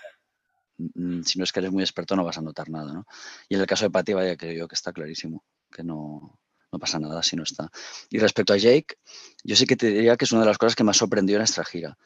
si 1.24 1.38
no 1.38 1.44
es 1.44 1.52
que 1.52 1.60
eres 1.60 1.72
muy 1.72 1.84
experto 1.84 2.16
no 2.16 2.24
vas 2.24 2.38
a 2.38 2.42
notar 2.42 2.70
nada, 2.70 2.94
¿no? 2.94 3.06
Y 3.50 3.56
en 3.56 3.62
el 3.62 3.68
caso 3.68 3.86
de 3.86 3.92
Patti, 3.92 4.14
vaya, 4.14 4.38
creo 4.38 4.54
yo 4.54 4.68
que 4.68 4.76
está 4.76 4.92
clarísimo, 4.94 5.44
que 5.72 5.84
no, 5.84 6.40
no 6.72 6.80
pasa 6.80 7.00
nada 7.00 7.22
si 7.22 7.36
no 7.36 7.44
está. 7.44 7.70
Y 8.10 8.20
respecto 8.20 8.54
a 8.54 8.58
Jake, 8.58 8.96
yo 9.44 9.56
sí 9.56 9.66
que 9.66 9.76
te 9.76 9.88
diría 9.88 10.16
que 10.18 10.26
es 10.26 10.32
una 10.32 10.42
de 10.42 10.48
las 10.48 10.58
cosas 10.58 10.76
que 10.76 10.84
me 10.84 10.92
ha 10.92 10.94
sorprendido 10.94 11.38
en 11.38 11.44
esta 11.44 11.66
gira, 11.66 11.98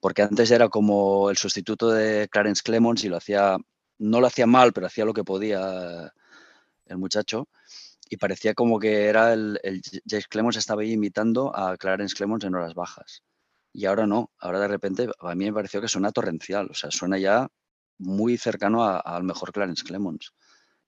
porque 0.00 0.22
antes 0.22 0.50
era 0.50 0.68
como 0.68 1.30
el 1.30 1.36
sustituto 1.36 1.90
de 1.90 2.28
Clarence 2.28 2.62
Clemons 2.62 3.04
y 3.04 3.08
lo 3.08 3.16
hacía, 3.16 3.56
no 3.98 4.20
lo 4.20 4.26
hacía 4.26 4.46
mal, 4.46 4.72
pero 4.72 4.86
hacía 4.86 5.04
lo 5.04 5.14
que 5.14 5.24
podía 5.24 6.12
el 6.86 6.98
muchacho. 6.98 7.48
Y 8.08 8.16
parecía 8.16 8.54
como 8.54 8.78
que 8.80 9.06
era 9.06 9.32
el, 9.32 9.60
Jake 10.04 10.26
Clemons 10.28 10.56
estaba 10.56 10.82
ahí 10.82 10.92
imitando 10.92 11.56
a 11.56 11.76
Clarence 11.76 12.14
Clemons 12.14 12.44
en 12.44 12.54
horas 12.54 12.74
bajas. 12.74 13.22
Y 13.72 13.86
ahora 13.86 14.06
no, 14.06 14.32
ahora 14.38 14.58
de 14.58 14.68
repente 14.68 15.08
a 15.20 15.34
mí 15.36 15.44
me 15.44 15.52
pareció 15.52 15.80
que 15.80 15.86
suena 15.86 16.10
torrencial, 16.10 16.68
o 16.70 16.74
sea, 16.74 16.90
suena 16.90 17.18
ya 17.18 17.48
muy 18.00 18.36
cercano 18.36 18.84
a- 18.84 18.98
al 18.98 19.22
mejor 19.22 19.52
Clarence 19.52 19.84
Clemons. 19.84 20.32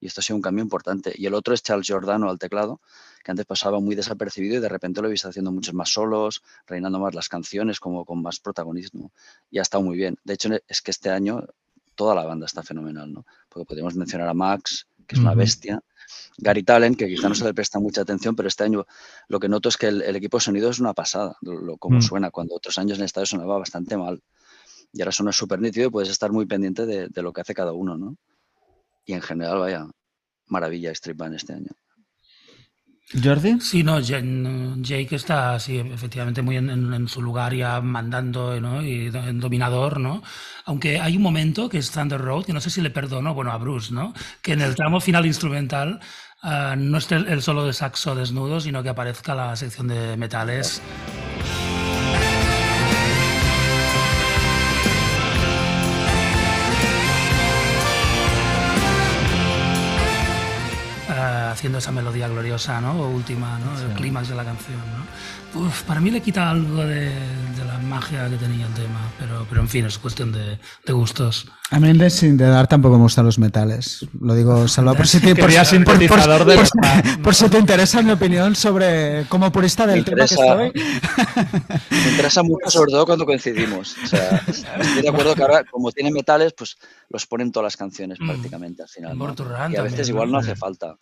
Y 0.01 0.07
esto 0.07 0.21
ha 0.21 0.23
sido 0.25 0.37
un 0.37 0.43
cambio 0.43 0.65
importante. 0.65 1.13
Y 1.15 1.27
el 1.27 1.35
otro 1.35 1.55
es 1.55 1.63
Charles 1.63 1.87
Giordano 1.87 2.29
al 2.29 2.39
teclado, 2.39 2.81
que 3.23 3.31
antes 3.31 3.47
pasaba 3.47 3.79
muy 3.79 3.95
desapercibido 3.95 4.57
y 4.57 4.61
de 4.61 4.69
repente 4.69 5.01
lo 5.01 5.07
he 5.07 5.13
visto 5.13 5.29
haciendo 5.29 5.53
muchos 5.53 5.75
más 5.75 5.91
solos, 5.93 6.43
reinando 6.67 6.99
más 6.99 7.15
las 7.15 7.29
canciones, 7.29 7.79
como 7.79 8.05
con 8.05 8.21
más 8.21 8.41
protagonismo. 8.41 9.13
Y 9.51 9.61
ha 9.61 9.63
estado 9.63 9.85
muy 9.85 9.97
bien. 9.97 10.17
De 10.25 10.35
hecho, 10.35 10.49
es 10.67 10.83
que 10.83 10.91
este 10.91 11.11
año 11.11 11.45
toda 11.95 12.17
la 12.17 12.25
banda 12.25 12.47
está 12.47 12.65
fenomenal, 12.65 13.13
¿no? 13.13 13.25
Porque 13.49 13.65
podríamos 13.67 13.95
mencionar 13.95 14.27
a 14.29 14.35
Max, 14.35 14.89
que 15.07 15.15
es 15.15 15.21
una 15.21 15.35
bestia. 15.35 15.81
Gary 16.39 16.65
Talent, 16.65 16.99
que 16.99 17.07
quizá 17.07 17.29
no 17.29 17.35
se 17.37 17.45
le 17.45 17.55
presta 17.55 17.79
mucha 17.79 18.01
atención, 18.01 18.35
pero 18.35 18.49
este 18.49 18.65
año 18.65 18.87
lo 19.29 19.39
que 19.39 19.49
noto 19.49 19.69
es 19.69 19.77
que 19.77 19.87
el, 19.87 20.03
el 20.03 20.17
equipo 20.17 20.39
de 20.39 20.41
sonido 20.43 20.69
es 20.71 20.81
una 20.81 20.95
pasada, 20.95 21.37
lo, 21.43 21.55
lo- 21.61 21.77
como 21.77 21.99
Mm. 21.99 22.03
suena, 22.03 22.31
cuando 22.33 22.55
otros 22.57 22.77
años 22.79 22.99
en 22.99 23.03
el 23.03 23.07
estadio 23.07 23.27
sonaba 23.27 23.57
bastante 23.59 23.97
mal. 23.97 24.21
Y 24.93 25.01
ahora 25.01 25.13
suena 25.13 25.33
súper 25.33 25.61
nítido 25.61 25.87
y 25.89 25.91
puedes 25.91 26.11
estar 26.11 26.31
muy 26.33 26.47
pendiente 26.47 26.85
de, 26.87 27.09
de 27.09 27.23
lo 27.23 27.33
que 27.33 27.41
hace 27.41 27.55
cada 27.55 27.73
uno, 27.73 27.97
¿no? 27.97 28.17
Y 29.07 29.15
en 29.15 29.23
general, 29.23 29.59
vaya, 29.59 29.87
maravilla 30.47 30.91
Strip 30.93 31.17
Band 31.17 31.35
este 31.35 31.55
año. 31.55 31.71
Jordi? 33.23 33.61
Sí, 33.61 33.83
no, 33.83 34.01
Ja- 34.03 34.23
no, 34.23 34.77
Jake 34.81 35.17
está 35.17 35.59
sí, 35.59 35.77
efectivamente 35.79 36.41
muy 36.41 36.57
en, 36.57 36.71
en- 36.71 36.95
en 36.95 37.09
su 37.09 37.21
lugar 37.21 37.53
ya 37.55 37.81
mandando 37.83 38.59
¿no? 38.61 38.83
y 38.83 39.09
en 39.13 39.39
dominador, 39.41 40.01
¿no? 40.01 40.23
Aunque 40.65 40.99
hay 40.99 41.17
un 41.17 41.23
momento 41.23 41.69
que 41.69 41.79
es 41.79 41.91
Thunder 41.91 42.21
Road, 42.21 42.47
que 42.47 42.53
no 42.55 42.61
sé 42.61 42.71
si 42.71 42.81
le 42.81 42.91
perdono, 42.91 43.35
bueno, 43.35 43.53
a 43.53 43.59
Bruce, 43.59 43.93
¿no? 43.93 44.15
Que 44.41 44.53
en 44.55 44.63
el 44.63 44.75
tramo 44.77 44.99
final 45.01 45.27
instrumental 45.27 46.01
ah, 46.43 46.75
no 46.79 46.97
esté 46.99 47.17
el, 47.17 47.29
el 47.29 47.43
solo 47.43 47.67
de 47.67 47.75
saxo 47.75 48.15
desnudo, 48.15 48.61
sino 48.61 48.83
que 48.83 48.89
aparezca 48.89 49.35
la 49.35 49.57
sección 49.57 49.89
de 49.89 50.17
metales. 50.17 50.81
Haciendo 61.53 61.79
esa 61.79 61.93
melodía 61.93 62.29
gloriosa, 62.29 62.81
¿no? 62.81 62.93
O 63.01 63.09
última, 63.11 63.59
¿no? 63.59 63.79
El 63.81 63.95
clímax 63.95 64.29
de 64.29 64.35
la 64.35 64.45
canción, 64.45 64.79
¿no? 64.97 65.03
Uf, 65.55 65.83
para 65.83 66.01
mí 66.01 66.11
le 66.11 66.23
quita 66.23 66.49
algo 66.51 66.79
de, 66.87 67.11
de 67.11 67.65
la 67.67 67.77
magia 67.79 68.27
que 68.31 68.37
tenía 68.37 68.67
el 68.67 68.73
tema, 68.73 69.01
pero, 69.19 69.45
pero 69.51 69.61
en 69.61 69.69
fin, 69.69 69.85
es 69.85 69.99
cuestión 69.99 70.33
de, 70.33 70.59
de 70.87 70.93
gustos. 70.95 71.47
A 71.71 71.79
mí 71.79 71.93
de 71.93 72.09
Sintetizar 72.09 72.67
tampoco 72.67 72.97
me 72.97 73.03
gustan 73.03 73.27
los 73.27 73.39
metales. 73.39 74.07
Lo 74.19 74.35
digo, 74.35 74.67
Salva, 74.67 74.95
por 74.95 75.07
si 75.07 75.21
te, 75.21 75.35
por, 75.37 75.51
por- 76.09 76.47
de 76.47 77.35
si 77.35 77.49
te 77.51 77.59
interesa 77.59 78.01
mi 78.01 78.13
opinión 78.13 78.55
sobre, 78.57 79.27
como 79.29 79.53
purista 79.53 79.87
del 79.87 80.05
tema 80.07 80.25
que 80.27 80.35
interesa. 80.35 80.65
estoy. 80.65 80.83
Me 81.91 82.11
interesa 82.13 82.43
mucho, 82.43 82.71
sobre 82.71 82.93
todo 82.93 83.05
cuando 83.07 83.27
coincidimos. 83.27 83.95
O 84.03 84.07
sea, 84.07 84.43
estoy 84.49 85.03
de 85.03 85.09
acuerdo 85.09 85.35
que 85.35 85.43
ahora, 85.43 85.65
como 85.71 85.93
tiene 85.93 86.11
metales, 86.11 86.55
pues 86.57 86.77
los 87.11 87.27
ponen 87.27 87.53
todas 87.53 87.65
las 87.65 87.77
canciones 87.77 88.19
Mm. 88.21 88.27
prácticamente 88.27 88.83
al 88.83 88.89
final. 88.89 89.19
¿no? 89.19 89.25
Y 89.75 89.77
a 89.77 89.83
veces 89.83 89.99
también, 89.99 90.15
igual 90.15 90.29
¿no? 90.29 90.33
no 90.33 90.39
hace 90.39 90.57
falta. 90.57 90.97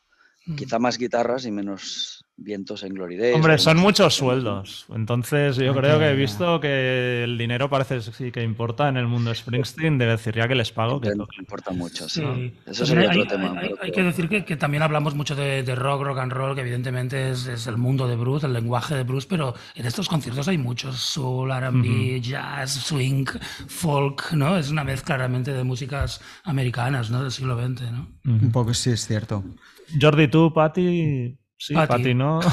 Mm. 0.46 0.54
Quizá 0.56 0.78
más 0.78 0.96
guitarras 0.98 1.44
y 1.44 1.50
menos 1.50 2.24
vientos 2.42 2.82
en 2.84 2.94
Glory 2.94 3.18
Days. 3.18 3.36
Hombre, 3.36 3.58
son 3.58 3.76
muchos 3.76 4.14
sueldos. 4.14 4.86
Entonces, 4.94 5.56
yo 5.56 5.72
Ok, 5.72 5.76
creo 5.78 5.98
que 5.98 6.08
he 6.08 6.14
visto 6.16 6.58
que 6.58 7.24
el 7.24 7.36
dinero 7.36 7.68
parece 7.68 8.00
sí 8.00 8.32
que 8.32 8.42
importa 8.42 8.88
en 8.88 8.96
el 8.96 9.06
mundo 9.06 9.34
Springsteen. 9.34 9.98
Debe 9.98 10.12
decir 10.12 10.34
ya 10.34 10.48
que 10.48 10.54
les 10.54 10.72
pago. 10.72 10.98
Que 11.02 11.10
Importa- 11.38 11.72
mucho, 11.72 12.08
sí. 12.08 12.22
Sí. 12.22 12.54
Eso 12.64 12.86
sería 12.86 13.10
hay, 13.10 13.18
otro 13.20 13.36
tema. 13.36 13.50
hay- 13.50 13.56
hay- 13.58 13.68
pero 13.68 13.82
hay 13.82 13.90
que- 13.90 13.94
que 13.96 14.02
decir 14.02 14.28
que, 14.30 14.44
que 14.46 14.56
también 14.56 14.82
hablamos 14.82 15.14
mucho 15.14 15.36
de, 15.36 15.62
de 15.62 15.74
rock, 15.74 16.00
rock 16.02 16.18
and 16.20 16.32
roll, 16.32 16.54
que 16.54 16.62
evidentemente 16.62 17.30
es, 17.30 17.46
es 17.46 17.66
el 17.66 17.76
mundo 17.76 18.08
de 18.08 18.16
Bruce, 18.16 18.46
el 18.46 18.54
lenguaje 18.54 18.94
de 18.94 19.02
Bruce, 19.02 19.26
pero 19.28 19.54
en 19.74 19.84
estos 19.84 20.08
conciertos 20.08 20.48
hay 20.48 20.56
muchos 20.56 20.96
soul, 20.98 21.50
R&B, 21.50 22.22
jazz, 22.22 22.70
swing, 22.72 23.26
folk, 23.68 24.32
¿no? 24.32 24.56
Es 24.56 24.70
una 24.70 24.84
mezcla 24.84 25.18
realmente 25.18 25.52
de 25.52 25.62
músicas 25.64 26.22
americanas, 26.44 27.10
¿no? 27.10 27.20
Del 27.22 27.30
siglo 27.32 27.54
XX, 27.62 27.82
¿no? 27.92 28.08
Un 28.24 28.50
poco 28.50 28.72
sí, 28.72 28.90
es 28.90 29.06
cierto. 29.06 29.44
Jordi, 30.00 30.28
tú, 30.28 30.52
Patti. 30.52 31.36
Sí, 31.56 31.74
Patti. 31.74 31.88
Patti, 31.88 32.14
¿no? 32.14 32.40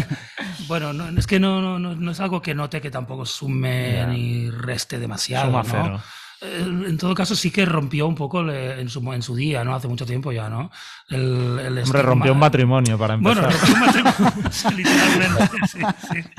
Bueno, 0.68 0.92
no, 0.92 1.08
es 1.18 1.26
que 1.26 1.40
no, 1.40 1.60
no, 1.60 1.78
no, 1.94 2.10
es 2.12 2.20
algo 2.20 2.40
que 2.40 2.54
note 2.54 2.80
que 2.80 2.90
tampoco 2.90 3.26
sume 3.26 3.94
Ya. 3.94 4.06
ni 4.06 4.50
reste 4.50 4.98
demasiado, 4.98 5.46
Suma 5.46 5.62
¿no? 5.62 5.68
cero. 5.68 6.02
Eh, 6.42 6.64
En 6.88 6.96
todo 6.96 7.14
caso, 7.14 7.34
sí 7.34 7.50
que 7.50 7.66
rompió 7.66 8.06
un 8.06 8.14
poco 8.14 8.42
le- 8.42 8.80
en 8.80 8.88
su, 8.88 9.00
en 9.12 9.20
su 9.22 9.34
día, 9.34 9.62
¿no? 9.64 9.74
Hace 9.74 9.88
mucho 9.88 10.06
tiempo 10.06 10.32
ya, 10.32 10.48
¿no? 10.48 10.70
El, 11.08 11.18
el 11.58 11.66
Hombre, 11.66 11.82
estigma- 11.82 12.02
rompió 12.02 12.32
un 12.32 12.38
matrimonio 12.38 12.96
para 12.98 13.16
Bueno, 13.16 13.42
empezar. 13.42 13.68
rompió 13.68 13.74
un 13.74 14.10
matrimonio, 14.12 14.42
sí, 14.50 14.68
literalmente, 14.74 15.56
sí, 15.70 15.78
sí. 16.12 16.30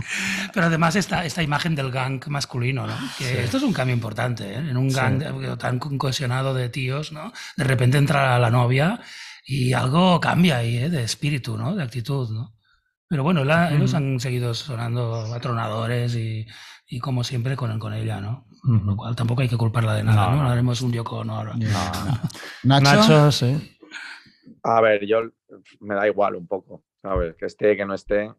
Pero 0.54 0.66
además 0.68 0.96
esta, 0.96 1.24
esta 1.26 1.44
imagen 1.44 1.76
del 1.76 1.92
gang 1.92 2.20
masculino, 2.28 2.88
¿no? 2.88 2.94
Que 3.18 3.44
esto 3.44 3.58
es 3.58 3.64
un 3.64 3.74
cambio 3.74 3.94
importante, 3.94 4.54
¿eh? 4.54 4.58
En 4.58 4.78
un 4.78 4.90
gang 4.90 5.22
tan 5.60 5.78
cohesionado 5.78 6.54
de 6.56 6.70
tíos, 6.70 7.12
¿no? 7.12 7.32
De 7.58 7.64
repente 7.64 7.98
entra 8.00 8.40
la 8.40 8.50
novia 8.50 9.00
y 9.54 9.74
algo 9.74 10.20
cambia 10.20 10.58
ahí, 10.58 10.78
¿eh? 10.78 10.90
De 10.90 11.04
espíritu, 11.04 11.58
¿no? 11.58 11.76
De 11.76 11.84
actitud, 11.84 12.30
¿no? 12.32 12.54
Pero 13.08 13.24
bueno, 13.24 13.44
la- 13.44 13.74
ellos 13.74 13.94
han 13.94 14.20
seguido 14.20 14.54
sonando 14.54 15.16
atronadores 15.34 16.16
y, 16.16 16.46
y 16.88 17.00
como 17.00 17.24
siempre 17.26 17.58
con, 17.58 17.78
con 17.78 17.94
ella, 17.94 18.22
¿no? 18.22 18.46
Ujú. 18.64 18.86
Lo 18.86 18.96
cual 18.96 19.16
tampoco 19.16 19.42
hay 19.42 19.50
que 19.50 19.58
culparla 19.58 19.96
de 19.96 20.04
nada, 20.04 20.30
No, 20.30 20.36
¿no? 20.38 20.44
no. 20.44 20.50
Haremos 20.50 20.82
un 20.82 20.94
Yoko 20.94 21.18
Honor. 21.18 21.52
Nacho, 22.64 22.84
Nacho, 22.96 23.32
sí. 23.32 23.78
A 24.64 24.80
ver, 24.82 25.06
yo 25.06 25.22
me 25.80 25.96
da 25.96 26.08
igual 26.08 26.36
un 26.36 26.48
poco, 26.48 26.84
¿sabes? 27.02 27.36
Que 27.36 27.46
esté, 27.48 27.76
que 27.76 27.86
no 27.86 27.94
esté. 27.96 28.34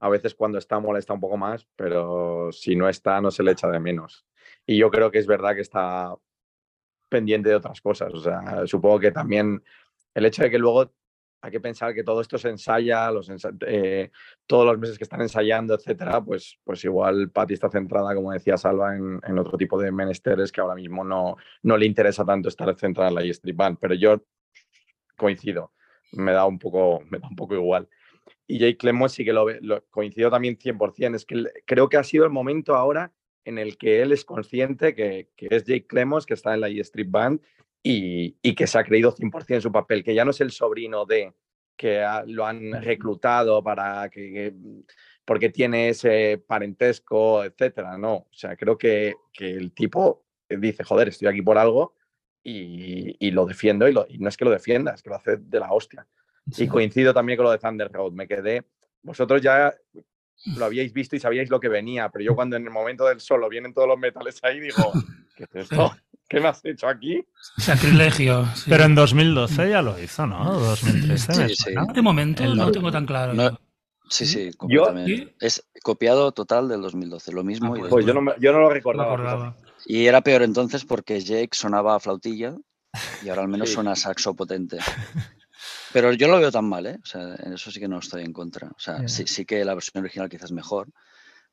A 0.00 0.08
veces 0.08 0.34
cuando 0.34 0.58
está 0.58 0.78
molesta 0.78 1.12
un 1.14 1.20
poco 1.20 1.36
más, 1.36 1.66
pero 1.76 2.50
si 2.52 2.76
no 2.76 2.88
está 2.88 3.20
no 3.20 3.30
se 3.30 3.42
le 3.42 3.52
echa 3.52 3.68
de 3.68 3.80
menos. 3.80 4.26
Y 4.66 4.76
yo 4.78 4.90
creo 4.90 5.10
que 5.10 5.18
es 5.18 5.26
verdad 5.26 5.54
que 5.54 5.60
está 5.62 6.14
pendiente 7.08 7.48
de 7.48 7.54
otras 7.56 7.80
cosas. 7.80 8.12
O 8.12 8.20
sea, 8.20 8.66
supongo 8.66 8.98
que 9.00 9.12
también 9.12 9.62
el 10.14 10.26
hecho 10.26 10.42
de 10.42 10.50
que 10.50 10.58
luego 10.58 10.92
hay 11.44 11.50
que 11.50 11.60
pensar 11.60 11.92
que 11.92 12.02
todo 12.02 12.22
esto 12.22 12.38
se 12.38 12.48
ensaya, 12.48 13.10
los 13.10 13.30
eh, 13.66 14.10
todos 14.46 14.64
los 14.64 14.78
meses 14.78 14.96
que 14.96 15.04
están 15.04 15.20
ensayando, 15.20 15.74
etcétera, 15.74 16.24
pues, 16.24 16.58
pues 16.64 16.82
igual 16.84 17.30
Patti 17.30 17.52
está 17.52 17.68
centrada, 17.68 18.14
como 18.14 18.32
decía 18.32 18.56
Salva, 18.56 18.96
en, 18.96 19.20
en 19.22 19.38
otro 19.38 19.58
tipo 19.58 19.78
de 19.78 19.92
menesteres 19.92 20.50
que 20.50 20.62
ahora 20.62 20.74
mismo 20.74 21.04
no, 21.04 21.36
no 21.62 21.76
le 21.76 21.84
interesa 21.84 22.24
tanto 22.24 22.48
estar 22.48 22.74
centrada 22.78 23.10
en 23.10 23.14
la 23.16 23.22
Street 23.24 23.54
Band. 23.54 23.76
Pero 23.78 23.92
yo 23.92 24.24
coincido, 25.18 25.72
me 26.12 26.32
da 26.32 26.46
un 26.46 26.58
poco, 26.58 27.02
me 27.10 27.18
da 27.18 27.28
un 27.28 27.36
poco 27.36 27.54
igual. 27.54 27.90
y 28.46 28.58
Jake 28.58 28.78
Clemons 28.78 29.12
sí 29.12 29.22
que 29.22 29.34
lo, 29.34 29.46
lo 29.60 29.84
coincido 29.90 30.30
también 30.30 30.56
100%. 30.56 31.14
Es 31.14 31.26
que 31.26 31.44
creo 31.66 31.90
que 31.90 31.98
ha 31.98 32.04
sido 32.04 32.24
el 32.24 32.30
momento 32.30 32.74
ahora 32.74 33.12
en 33.44 33.58
el 33.58 33.76
que 33.76 34.00
él 34.00 34.12
es 34.12 34.24
consciente 34.24 34.94
que, 34.94 35.28
que 35.36 35.48
es 35.50 35.64
Jake 35.64 35.86
Clemons, 35.86 36.24
que 36.24 36.32
está 36.32 36.54
en 36.54 36.62
la 36.62 36.70
E 36.70 36.80
Street 36.80 37.10
Band 37.10 37.42
y, 37.86 38.36
y 38.42 38.54
que 38.54 38.66
se 38.66 38.78
ha 38.78 38.82
creído 38.84 39.12
100% 39.12 39.60
su 39.60 39.70
papel, 39.70 40.02
que 40.02 40.14
ya 40.14 40.24
no 40.24 40.30
es 40.32 40.40
el 40.40 40.50
sobrino 40.50 41.04
de 41.06 41.32
que 41.76 42.00
ha- 42.02 42.24
lo 42.26 42.46
han 42.46 42.72
reclutado 42.82 43.62
para 43.62 44.08
que, 44.08 44.32
que- 44.32 44.54
porque 45.24 45.50
tiene 45.50 45.90
ese 45.90 46.42
parentesco, 46.46 47.44
etcétera. 47.44 47.98
No, 47.98 48.14
o 48.14 48.28
sea, 48.32 48.56
creo 48.56 48.78
que, 48.78 49.14
que 49.32 49.50
el 49.50 49.72
tipo 49.72 50.24
dice, 50.48 50.82
joder, 50.84 51.08
estoy 51.08 51.28
aquí 51.28 51.42
por 51.42 51.58
algo 51.58 51.94
y, 52.42 53.16
y 53.26 53.30
lo 53.32 53.44
defiendo 53.46 53.86
y, 53.88 53.92
lo- 53.92 54.06
y 54.08 54.18
no 54.18 54.28
es 54.28 54.36
que 54.36 54.44
lo 54.44 54.50
defienda, 54.50 54.94
es 54.94 55.02
que 55.02 55.10
lo 55.10 55.16
hace 55.16 55.36
de 55.36 55.60
la 55.60 55.72
hostia. 55.72 56.06
Y 56.46 56.68
coincido 56.68 57.12
también 57.12 57.36
con 57.36 57.44
lo 57.44 57.52
de 57.52 57.58
Thunder 57.58 57.90
Road. 57.90 58.12
Me 58.12 58.28
quedé. 58.28 58.62
Vosotros 59.02 59.42
ya 59.42 59.74
lo 60.56 60.64
habíais 60.64 60.92
visto 60.92 61.16
y 61.16 61.20
sabíais 61.20 61.50
lo 61.50 61.58
que 61.60 61.68
venía, 61.68 62.08
pero 62.10 62.24
yo 62.24 62.34
cuando 62.34 62.56
en 62.56 62.64
el 62.64 62.70
momento 62.70 63.06
del 63.06 63.20
solo 63.20 63.48
vienen 63.48 63.74
todos 63.74 63.88
los 63.88 63.98
metales 63.98 64.38
ahí, 64.44 64.60
digo, 64.60 64.92
¿qué 65.36 65.44
es 65.44 65.54
esto? 65.54 65.90
¿Qué 66.34 66.40
me 66.40 66.48
has 66.48 66.64
hecho 66.64 66.88
aquí? 66.88 67.24
Sacrilegio. 67.58 68.46
sí. 68.54 68.64
Pero 68.68 68.84
en 68.84 68.94
2012 68.94 69.70
ya 69.70 69.82
lo 69.82 69.98
hizo, 70.02 70.26
¿no? 70.26 70.58
2013. 70.58 71.36
me 71.38 71.48
Sí, 71.48 71.54
sí. 71.56 71.70
De 71.94 72.02
momento 72.02 72.42
El- 72.44 72.56
no 72.56 72.66
lo 72.66 72.72
tengo 72.72 72.90
tan 72.92 73.06
claro. 73.06 73.32
No. 73.34 73.50
Sí, 74.08 74.26
sí, 74.26 74.50
¿Sí? 74.50 74.56
completamente. 74.56 75.34
Es 75.40 75.64
copiado 75.82 76.30
total 76.32 76.68
del 76.68 76.82
2012, 76.82 77.32
lo 77.32 77.42
mismo. 77.42 77.72
Ah, 77.74 77.76
y, 77.76 77.80
pues 77.80 77.90
Pues 77.90 78.06
yo 78.06 78.12
no, 78.14 78.20
me- 78.20 78.34
yo 78.38 78.52
no 78.52 78.58
lo 78.58 78.64
No 78.68 78.70
recordaba. 78.74 79.16
fíjate. 79.16 79.64
y 79.86 80.06
era 80.06 80.20
peor 80.20 80.42
entonces 80.42 80.84
porque 80.84 81.20
Jake 81.20 81.50
sonaba 81.52 81.94
a 81.96 82.00
flautilla 82.00 82.54
y 83.24 83.28
ahora 83.28 83.42
al 83.42 83.48
menos 83.48 83.68
Sí. 83.68 83.74
suena 83.76 83.92
a 83.92 83.96
saxo 83.96 84.34
potente. 84.34 84.78
Pero 85.92 86.12
yo 86.12 86.28
lo 86.28 86.38
veo 86.38 86.50
tan 86.50 86.68
mal, 86.68 86.86
¿eh? 86.86 86.98
O 87.02 87.06
sea, 87.06 87.34
en 87.38 87.52
eso 87.54 87.70
sí 87.70 87.80
que 87.80 87.88
no 87.88 87.98
estoy 87.98 88.24
en 88.24 88.32
contra. 88.32 88.68
O 88.68 88.78
sea, 88.78 89.06
sí, 89.08 89.26
sí 89.26 89.44
que 89.44 89.64
la 89.64 89.74
versión 89.74 90.02
original 90.04 90.28
quizás 90.28 90.46
es 90.46 90.52
mejor, 90.52 90.88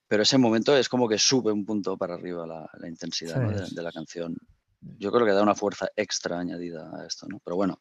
pero 0.08 0.24
ese 0.24 0.38
momento 0.38 0.76
es 0.76 0.90
como 0.90 1.08
que 1.08 1.18
sube 1.20 1.52
un 1.52 1.66
punto 1.66 1.96
para 1.98 2.16
arriba 2.16 2.46
la, 2.48 2.68
la 2.80 2.88
intensidad 2.90 3.40
¿no? 3.40 3.52
De 3.52 3.82
la 3.82 3.92
canción. 3.92 4.36
Yo 4.82 5.12
creo 5.12 5.26
que 5.26 5.34
da 5.34 5.44
una 5.44 5.56
fuerza 5.56 5.88
extra 5.96 6.40
añadida 6.40 6.90
a 6.96 7.06
esto, 7.06 7.28
¿no? 7.30 7.40
Pero 7.44 7.56
bueno, 7.56 7.80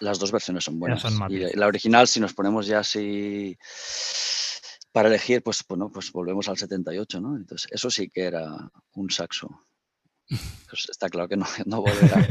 las 0.00 0.18
dos 0.18 0.32
versiones 0.32 0.64
son 0.64 0.78
buenas. 0.78 1.02
son 1.02 1.30
y 1.30 1.38
la 1.54 1.66
original, 1.66 2.06
si 2.06 2.20
nos 2.20 2.34
ponemos 2.34 2.66
ya 2.66 2.80
así 2.80 3.56
para 4.92 5.08
elegir, 5.08 5.42
pues 5.42 5.64
bueno, 5.68 5.90
pues 5.92 6.12
volvemos 6.12 6.48
al 6.48 6.56
78, 6.56 7.20
¿no? 7.20 7.36
Entonces, 7.36 7.68
eso 7.72 7.90
sí 7.90 8.08
que 8.10 8.22
era 8.22 8.70
un 8.92 9.10
saxo. 9.10 9.48
Pues 10.28 10.88
está 10.88 11.08
claro 11.10 11.28
que 11.28 11.36
no, 11.36 11.44
no 11.66 11.82
volverá. 11.82 12.26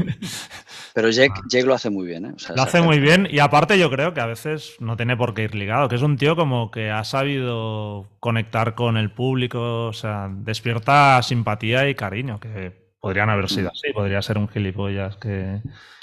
Pero 0.94 1.10
Jake, 1.10 1.32
Ah. 1.36 1.42
Jake 1.48 1.66
lo 1.66 1.74
hace 1.74 1.90
muy 1.90 2.06
bien, 2.06 2.24
¿eh? 2.26 2.32
O 2.34 2.38
sea, 2.38 2.56
Lo 2.56 2.62
hace 2.62 2.80
muy 2.80 2.98
bien 2.98 3.28
y 3.30 3.38
aparte 3.38 3.78
yo 3.78 3.90
creo 3.90 4.14
que 4.14 4.20
a 4.20 4.26
veces 4.26 4.76
no 4.80 4.96
tiene 4.96 5.16
por 5.16 5.34
qué 5.34 5.42
ir 5.44 5.54
ligado, 5.54 5.88
que 5.88 5.96
es 5.96 6.02
un 6.02 6.16
tío 6.16 6.36
como 6.36 6.70
que 6.70 6.90
ha 6.90 7.04
sabido 7.04 8.08
conectar 8.20 8.74
con 8.74 8.96
el 8.96 9.12
público, 9.12 9.86
o 9.86 9.92
sea, 9.92 10.28
despierta 10.30 11.22
simpatía 11.22 11.88
y 11.88 11.94
cariño, 11.94 12.40
que 12.40 12.83
podrían 13.04 13.30
haber 13.30 13.48
sido 13.48 13.70
así, 13.70 13.92
podría 13.92 14.20
ser 14.22 14.38
un 14.38 14.48
gilipollas 14.48 15.16
que 15.16 15.60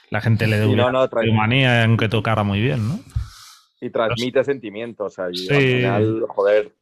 la 0.10 0.22
gente 0.22 0.46
le 0.48 0.58
dé 0.60 0.66
Sí, 0.66 0.76
no, 0.76 0.84
una 0.88 0.92
no, 0.92 1.10
tra- 1.10 1.34
manía 1.36 1.84
aunque 1.84 2.10
tocara 2.10 2.44
muy 2.44 2.62
bien, 2.62 2.88
¿no? 2.88 3.00
Y 3.80 3.90
transmite 3.90 4.44
sentimientos. 4.44 5.14
O 5.14 5.16
sea, 5.16 5.30
y 5.32 5.36
Sí. 5.38 5.54
al 5.54 5.62
final, 5.62 6.26
joder, 6.30 6.76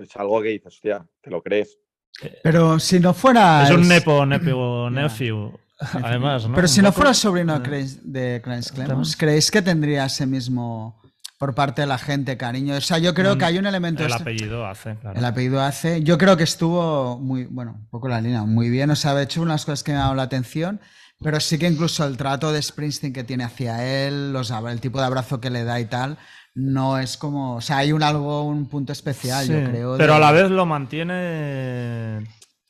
es 0.00 0.16
algo 0.16 0.40
que 0.40 0.48
dices, 0.48 0.68
hostia, 0.74 1.04
te 1.20 1.30
lo 1.30 1.42
crees. 1.42 1.78
Pero 2.42 2.78
si 2.78 2.98
no 3.00 3.12
fuera. 3.12 3.64
es 3.64 3.70
un 3.70 3.86
nepo, 3.86 4.24
nepo, 4.24 4.88
nephew, 4.92 5.52
además, 6.02 6.48
¿no? 6.48 6.54
Pero 6.54 6.68
si 6.68 6.80
no 6.80 6.92
fuera 6.92 7.12
sobrino 7.14 7.58
de 7.58 7.68
Clarence- 7.68 8.00
de 8.02 8.40
Clarence 8.42 8.70
Clemons, 8.70 8.88
Clemons. 8.88 9.16
¿creéis 9.16 9.50
que 9.50 9.62
tendría 9.62 10.06
ese 10.06 10.26
mismo 10.26 11.00
por 11.40 11.54
parte 11.54 11.80
de 11.80 11.86
la 11.86 11.96
gente 11.96 12.36
cariño? 12.36 12.74
O 12.76 12.80
sea, 12.82 12.98
yo 12.98 13.14
creo 13.14 13.38
que 13.38 13.46
hay 13.46 13.56
un 13.56 13.64
elemento. 13.66 14.04
El 14.04 14.10
est- 14.12 14.20
apellido 14.20 14.66
hace, 14.66 14.94
claro. 14.96 15.18
El 15.18 15.24
apellido 15.24 15.62
hace. 15.62 16.02
Yo 16.02 16.18
creo 16.18 16.36
que 16.36 16.42
estuvo 16.44 17.18
muy, 17.18 17.46
bueno, 17.46 17.76
un 17.80 17.86
poco 17.88 18.08
la 18.08 18.20
línea, 18.20 18.42
muy 18.44 18.68
bien. 18.68 18.90
O 18.90 18.94
sea, 18.96 19.12
ha 19.12 19.22
hecho 19.22 19.40
unas 19.40 19.64
cosas 19.64 19.82
que 19.82 19.92
me 19.92 19.96
han 19.96 20.02
dado 20.04 20.14
la 20.16 20.24
atención, 20.24 20.80
pero 21.22 21.40
sí 21.40 21.58
que 21.58 21.66
incluso 21.66 22.04
el 22.06 22.18
trato 22.18 22.52
de 22.52 22.60
Springsteen 22.60 23.14
que 23.14 23.24
tiene 23.24 23.44
hacia 23.44 23.82
él, 24.06 24.34
los, 24.34 24.50
el 24.50 24.80
tipo 24.82 25.00
de 25.00 25.06
abrazo 25.06 25.40
que 25.40 25.48
le 25.48 25.64
da 25.64 25.80
y 25.80 25.86
tal, 25.86 26.18
no 26.54 26.98
es 26.98 27.16
como. 27.16 27.56
O 27.56 27.60
sea, 27.62 27.78
hay 27.78 27.92
un 27.92 28.02
algo, 28.02 28.42
un 28.44 28.66
punto 28.68 28.92
especial, 28.92 29.46
Sí, 29.46 29.52
yo 29.54 29.64
creo. 29.64 29.96
Pero 29.96 30.12
de- 30.12 30.16
a 30.18 30.20
la 30.20 30.32
vez 30.32 30.50
lo 30.50 30.66
mantiene 30.66 32.22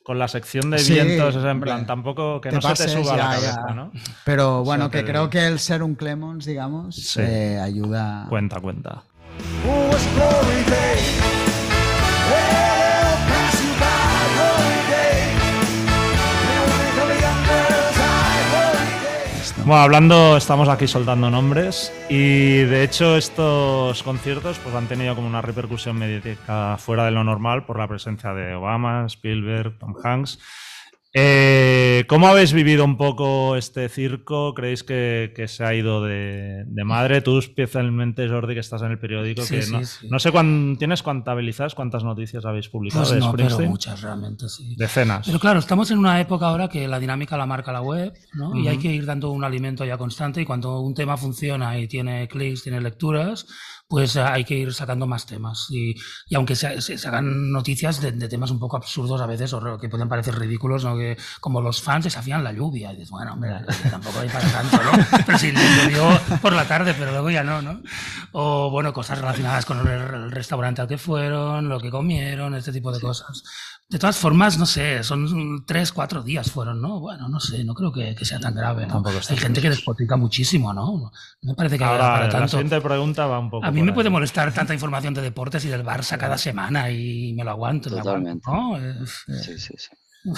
con 0.03 0.17
la 0.19 0.27
sección 0.27 0.71
de 0.71 0.79
Sí, 0.79 0.93
vientos, 0.93 1.35
o 1.35 1.41
sea, 1.41 1.51
en 1.51 1.61
plan, 1.61 1.85
tampoco 1.85 2.41
que 2.41 2.49
te 2.49 2.55
no 2.55 2.61
se 2.61 2.85
te 2.85 2.89
suba 2.89 3.13
a 3.13 3.17
la 3.17 3.23
cabeza, 3.35 3.63
ya. 3.67 3.73
¿no? 3.75 3.91
Pero 4.25 4.63
bueno, 4.63 4.85
sea, 4.85 4.91
que 4.91 5.05
que- 5.05 5.11
creo 5.11 5.29
que 5.29 5.45
el 5.45 5.59
ser 5.59 5.83
un 5.83 5.95
Clemons, 5.95 6.45
digamos, 6.45 6.95
Sí. 6.95 7.21
eh, 7.21 7.59
ayuda. 7.61 8.25
Cuenta, 8.29 8.59
cuenta. 8.59 9.03
Bueno, 19.63 19.83
hablando, 19.83 20.37
estamos 20.37 20.67
aquí 20.69 20.87
soltando 20.87 21.29
nombres 21.29 21.93
y 22.09 22.63
de 22.63 22.83
hecho 22.83 23.15
estos 23.15 24.01
conciertos 24.01 24.57
pues 24.57 24.73
han 24.73 24.87
tenido 24.87 25.15
como 25.15 25.27
una 25.27 25.43
repercusión 25.43 25.99
mediática 25.99 26.77
fuera 26.79 27.05
de 27.05 27.11
lo 27.11 27.23
normal 27.23 27.63
por 27.65 27.77
la 27.77 27.87
presencia 27.87 28.33
de 28.33 28.55
Obama, 28.55 29.05
Spielberg, 29.05 29.77
Tom 29.77 29.93
Hanks. 30.03 30.39
Eh, 31.13 32.05
¿Cómo 32.07 32.27
habéis 32.27 32.53
vivido 32.53 32.85
un 32.85 32.95
poco 32.95 33.57
este 33.57 33.89
circo? 33.89 34.53
¿Creéis 34.53 34.83
que, 34.83 35.33
que 35.35 35.49
se 35.49 35.65
ha 35.65 35.73
ido 35.73 36.01
de, 36.03 36.63
de 36.65 36.83
madre? 36.85 37.19
Tú 37.21 37.37
especialmente, 37.37 38.29
Jordi, 38.29 38.53
que 38.53 38.61
estás 38.61 38.81
en 38.83 38.91
el 38.91 38.99
periódico, 38.99 39.41
Sí, 39.41 39.55
que 39.55 39.61
sí, 39.61 39.71
no, 39.73 39.83
sí. 39.83 40.07
no 40.09 40.19
sé 40.19 40.31
cuán, 40.31 40.77
¿tienes 40.79 41.03
contabilizadas 41.03 41.75
cuántas 41.75 42.05
noticias 42.05 42.45
habéis 42.45 42.69
publicado 42.69 43.01
Pues 43.03 43.13
de 43.13 43.19
no, 43.19 43.33
pero 43.33 43.59
muchas 43.59 44.01
realmente, 44.01 44.47
sí. 44.47 44.73
Decenas. 44.77 45.27
Pero 45.27 45.39
claro, 45.39 45.59
estamos 45.59 45.91
en 45.91 45.97
una 45.99 46.19
época 46.21 46.47
ahora 46.47 46.69
que 46.69 46.87
la 46.87 46.99
dinámica 46.99 47.35
la 47.37 47.45
marca 47.45 47.73
la 47.73 47.81
web, 47.81 48.13
¿no? 48.33 48.55
Y 48.57 48.69
hay 48.69 48.77
que 48.77 48.93
ir 48.93 49.05
dando 49.05 49.31
un 49.31 49.43
alimento 49.43 49.83
ya 49.83 49.97
constante 49.97 50.41
y 50.41 50.45
cuando 50.45 50.79
un 50.79 50.93
tema 50.93 51.17
funciona 51.17 51.77
y 51.77 51.87
tiene 51.89 52.27
clics, 52.29 52.63
tiene 52.63 52.79
lecturas, 52.79 53.47
pues 53.91 54.15
eh, 54.15 54.21
hay 54.21 54.45
que 54.45 54.55
ir 54.57 54.73
sacando 54.73 55.05
más 55.05 55.25
temas. 55.25 55.67
Y, 55.69 55.93
y 56.29 56.35
aunque 56.35 56.55
se, 56.55 56.79
se- 56.81 56.97
se 56.97 57.07
hagan 57.09 57.51
noticias 57.51 57.99
de, 57.99 58.13
de 58.13 58.29
temas 58.29 58.49
un 58.49 58.57
poco 58.57 58.77
absurdos 58.77 59.19
a 59.19 59.25
veces 59.25 59.51
o 59.51 59.77
que 59.77 59.89
pueden 59.89 60.07
parecer 60.07 60.33
ridículos, 60.39 60.85
¿no? 60.85 60.95
Que, 60.95 61.17
como 61.41 61.59
los 61.59 61.81
fans 61.81 62.05
desafían 62.05 62.41
la 62.41 62.53
lluvia. 62.53 62.93
Y 62.93 62.95
dices, 62.95 63.09
bueno, 63.11 63.33
hombre, 63.33 63.51
tampoco 63.91 64.21
hay 64.21 64.29
para 64.29 64.47
tanto, 64.49 64.77
¿no? 64.77 64.91
Pero 65.25 65.37
sí, 65.37 65.51
llovió 65.83 66.19
por 66.41 66.53
la 66.53 66.65
tarde, 66.65 66.93
pero 66.97 67.11
luego 67.11 67.29
ya 67.29 67.43
no, 67.43 67.61
¿no? 67.61 67.81
O, 68.31 68.71
bueno, 68.71 68.93
cosas 68.93 69.19
relacionadas 69.19 69.65
con 69.65 69.79
el, 69.85 69.87
el 69.89 70.31
restaurante 70.31 70.81
al 70.81 70.87
que 70.87 70.97
fueron, 70.97 71.67
lo 71.67 71.77
que 71.81 71.91
comieron, 71.91 72.55
este 72.55 72.71
tipo 72.71 72.93
de 72.93 73.01
cosas. 73.01 73.43
De 73.89 73.99
todas 73.99 74.15
formas, 74.15 74.57
no 74.57 74.65
sé, 74.65 75.03
son 75.03 75.65
tres, 75.67 75.91
cuatro 75.91 76.23
días 76.23 76.49
fueron, 76.49 76.81
¿no? 76.81 77.01
Bueno, 77.01 77.27
no 77.27 77.41
sé, 77.41 77.65
no 77.65 77.73
creo 77.73 77.91
que, 77.91 78.15
que 78.15 78.23
sea 78.23 78.39
tan 78.39 78.55
grave, 78.55 78.87
¿no? 78.87 79.03
Hay 79.29 79.35
gente 79.37 79.59
que 79.61 79.69
despotica 79.69 80.15
muchísimo, 80.15 80.73
¿no? 80.73 80.85
No 80.97 81.11
me 81.41 81.55
parece 81.55 81.77
que 81.77 81.83
haya 81.83 81.91
Ahora, 81.93 82.13
para 82.13 82.23
la 82.27 82.29
tanto. 82.31 82.47
siguiente 82.47 82.79
pregunta 82.79 83.25
va 83.27 83.39
un 83.39 83.49
poco. 83.49 83.65
A 83.65 83.71
mí 83.71 83.80
por 83.81 83.87
me 83.87 83.93
puede 83.93 84.09
molestar 84.09 84.53
tanta 84.53 84.73
información 84.73 85.13
de 85.13 85.21
deportes 85.21 85.65
y 85.65 85.69
del 85.69 85.83
Barça 85.83 86.17
cada 86.17 86.37
semana 86.37 86.89
y 86.89 87.33
me 87.33 87.43
lo 87.43 87.51
aguanto. 87.51 87.89
me 87.89 87.97
Totalmente. 87.97 88.47
aguanto, 88.49 88.79
¿no? 88.79 89.03
Es- 89.03 89.23
Sí, 89.45 89.57
sí, 89.59 89.73
sí. 89.77 89.89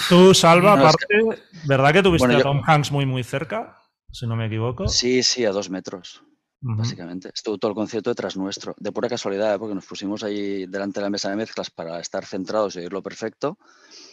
Tú, 0.08 0.32
Salva, 0.34 0.76
No, 0.76 0.88
es 0.88 0.94
aparte, 0.94 1.44
¿verdad 1.66 1.92
que 1.92 2.02
tuviste 2.02 2.26
Bueno, 2.26 2.34
a 2.40 2.42
yo- 2.42 2.44
Tom 2.44 2.62
Hanks 2.66 2.90
muy, 2.90 3.04
muy 3.06 3.22
cerca? 3.22 3.76
Si 4.10 4.26
no 4.26 4.34
me 4.36 4.46
equivoco. 4.46 4.88
Sí, 4.88 5.22
sí, 5.22 5.44
a 5.44 5.50
dos 5.50 5.68
metros, 5.68 6.22
Ujú. 6.62 6.76
básicamente. 6.78 7.30
Estuvo 7.34 7.58
todo 7.58 7.72
el 7.72 7.74
concierto 7.74 8.08
detrás 8.10 8.36
nuestro. 8.36 8.74
De 8.78 8.92
pura 8.92 9.08
casualidad, 9.10 9.54
¿eh? 9.54 9.58
porque 9.58 9.74
nos 9.74 9.84
pusimos 9.84 10.22
ahí 10.24 10.64
delante 10.66 11.00
de 11.00 11.04
la 11.04 11.10
mesa 11.10 11.28
de 11.28 11.36
mezclas 11.36 11.68
para 11.70 12.00
estar 12.00 12.24
centrados 12.24 12.76
y 12.76 12.78
oírlo 12.78 13.02
perfecto. 13.02 13.58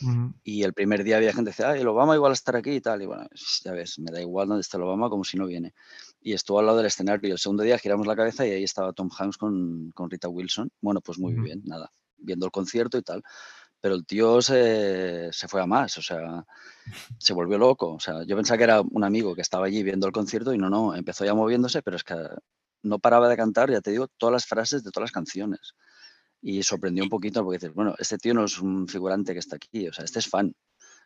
Ujú. 0.01 0.34
Y 0.43 0.63
el 0.63 0.73
primer 0.73 1.03
día 1.05 1.17
había 1.17 1.32
gente 1.34 1.51
que 1.51 1.55
decía, 1.55 1.69
ay, 1.69 1.82
el 1.82 1.88
Obama 1.88 2.15
igual 2.15 2.32
a 2.32 2.34
estar 2.34 2.55
aquí 2.57 2.71
y 2.71 2.82
tal. 2.82 3.01
Y 3.03 3.05
bueno, 3.05 3.27
ya 3.63 3.71
ves, 3.71 3.97
me 3.99 4.11
da 4.11 4.19
igual 4.19 4.47
dónde 4.49 4.61
está 4.61 4.75
el 4.77 4.84
Obama 4.84 5.09
como 5.09 5.23
si 5.23 5.38
no 5.38 5.45
viene. 5.45 5.73
Y 6.22 6.34
estuvo 6.34 6.59
al 6.59 6.67
lado 6.67 6.78
del 6.78 6.88
escenario. 6.88 7.30
Y 7.30 7.32
el 7.32 7.39
segundo 7.39 7.63
día 7.63 7.78
giramos 7.78 8.07
la 8.07 8.15
cabeza 8.15 8.45
y 8.45 8.51
ahí 8.51 8.63
estaba 8.63 8.93
Tom 8.93 9.09
Hanks 9.17 9.38
con, 9.38 9.91
con 9.91 10.09
Rita 10.09 10.30
Wilson. 10.30 10.72
Bueno, 10.80 11.01
pues 11.01 11.17
muy 11.17 11.34
bien, 11.34 11.61
nada, 11.65 11.91
viendo 12.17 12.45
el 12.45 12.51
concierto 12.51 12.97
y 12.97 13.01
tal. 13.01 13.24
Pero 13.80 13.95
el 13.95 14.05
tío 14.05 14.41
se, 14.43 15.34
se 15.34 15.47
fue 15.47 15.59
a 15.59 15.65
más, 15.65 15.97
o 15.97 16.03
sea, 16.03 16.45
se 17.17 17.34
volvió 17.34 17.57
loco. 17.57 17.93
O 17.93 17.99
sea, 17.99 18.24
yo 18.24 18.36
pensaba 18.36 18.57
que 18.59 18.65
era 18.65 18.82
un 18.82 19.03
amigo 19.03 19.34
que 19.34 19.41
estaba 19.41 19.65
allí 19.65 19.82
viendo 19.82 20.05
el 20.05 20.13
concierto 20.13 20.53
y 20.53 20.59
no, 20.59 20.69
no, 20.69 20.95
empezó 20.95 21.26
ya 21.26 21.34
moviéndose, 21.34 21.82
pero 21.82 21.97
es 21.97 22.03
que 22.03 22.15
no 22.84 22.99
paraba 22.99 23.28
de 23.28 23.38
cantar, 23.38 23.72
ya 23.72 23.82
te 23.82 23.91
digo, 23.91 24.07
todas 24.17 24.34
las 24.34 24.45
frases 24.45 24.84
de 24.84 24.91
todas 24.91 25.05
las 25.05 25.11
canciones. 25.11 25.74
Y 26.41 26.63
sorprendió 26.63 27.03
un 27.03 27.09
poquito 27.09 27.43
porque 27.43 27.57
dices, 27.57 27.74
bueno, 27.74 27.95
este 27.97 28.17
tío 28.17 28.34
no 28.34 28.45
es 28.45 28.59
un 28.59 28.88
figurante 28.88 29.34
que 29.34 29.39
está 29.39 29.55
aquí, 29.55 29.88
o 29.88 29.93
sea, 29.93 30.05
este 30.05 30.19
es 30.19 30.28
fan. 30.28 30.53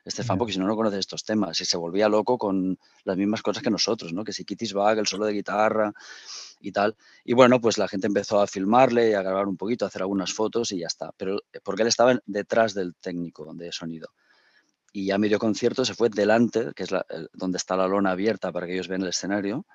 Este 0.06 0.22
es 0.22 0.28
fan 0.28 0.36
Ya. 0.36 0.38
porque 0.38 0.54
si 0.54 0.60
no, 0.60 0.68
no 0.68 0.76
conoce 0.76 1.00
estos 1.00 1.24
temas. 1.26 1.60
Y 1.60 1.66
se 1.66 1.78
volvía 1.78 2.08
loco 2.08 2.38
con 2.38 2.78
las 3.04 3.18
mismas 3.18 3.42
cosas 3.42 3.64
que 3.64 3.72
nosotros, 3.72 4.14
¿no? 4.14 4.24
Que 4.24 4.32
si 4.34 4.46
Kitty's 4.46 4.74
Bag, 4.74 5.00
el 5.00 5.08
solo 5.08 5.26
de 5.26 5.34
guitarra 5.34 5.92
y 6.60 6.72
tal. 6.72 6.96
Y 7.24 7.34
bueno, 7.34 7.60
pues 7.60 7.78
la 7.78 7.88
gente 7.88 8.08
empezó 8.08 8.40
a 8.40 8.48
filmarle 8.48 9.10
y 9.10 9.14
a 9.14 9.22
grabar 9.24 9.48
un 9.48 9.58
poquito, 9.58 9.84
a 9.84 9.88
hacer 9.88 10.04
algunas 10.04 10.32
fotos 10.32 10.72
y 10.72 10.80
ya 10.80 10.88
está. 10.88 11.12
Pero 11.18 11.38
eh, 11.52 11.60
porque 11.64 11.82
él 11.82 11.88
estaba 11.88 12.18
detrás 12.26 12.74
del 12.76 12.94
técnico 12.96 13.52
de 13.54 13.72
sonido. 13.72 14.10
Y 14.94 15.12
a 15.12 15.18
medio 15.18 15.40
concierto 15.40 15.84
se 15.84 15.94
fue 15.94 16.10
delante, 16.10 16.72
que 16.76 16.84
es 16.84 16.92
la- 16.92 17.06
el- 17.10 17.30
donde 17.34 17.58
está 17.58 17.76
la 17.76 17.88
lona 17.88 18.12
abierta 18.12 18.52
para 18.52 18.68
que 18.68 18.74
ellos 18.74 18.88
vean 18.88 19.02
el 19.02 19.10
escenario. 19.10 19.66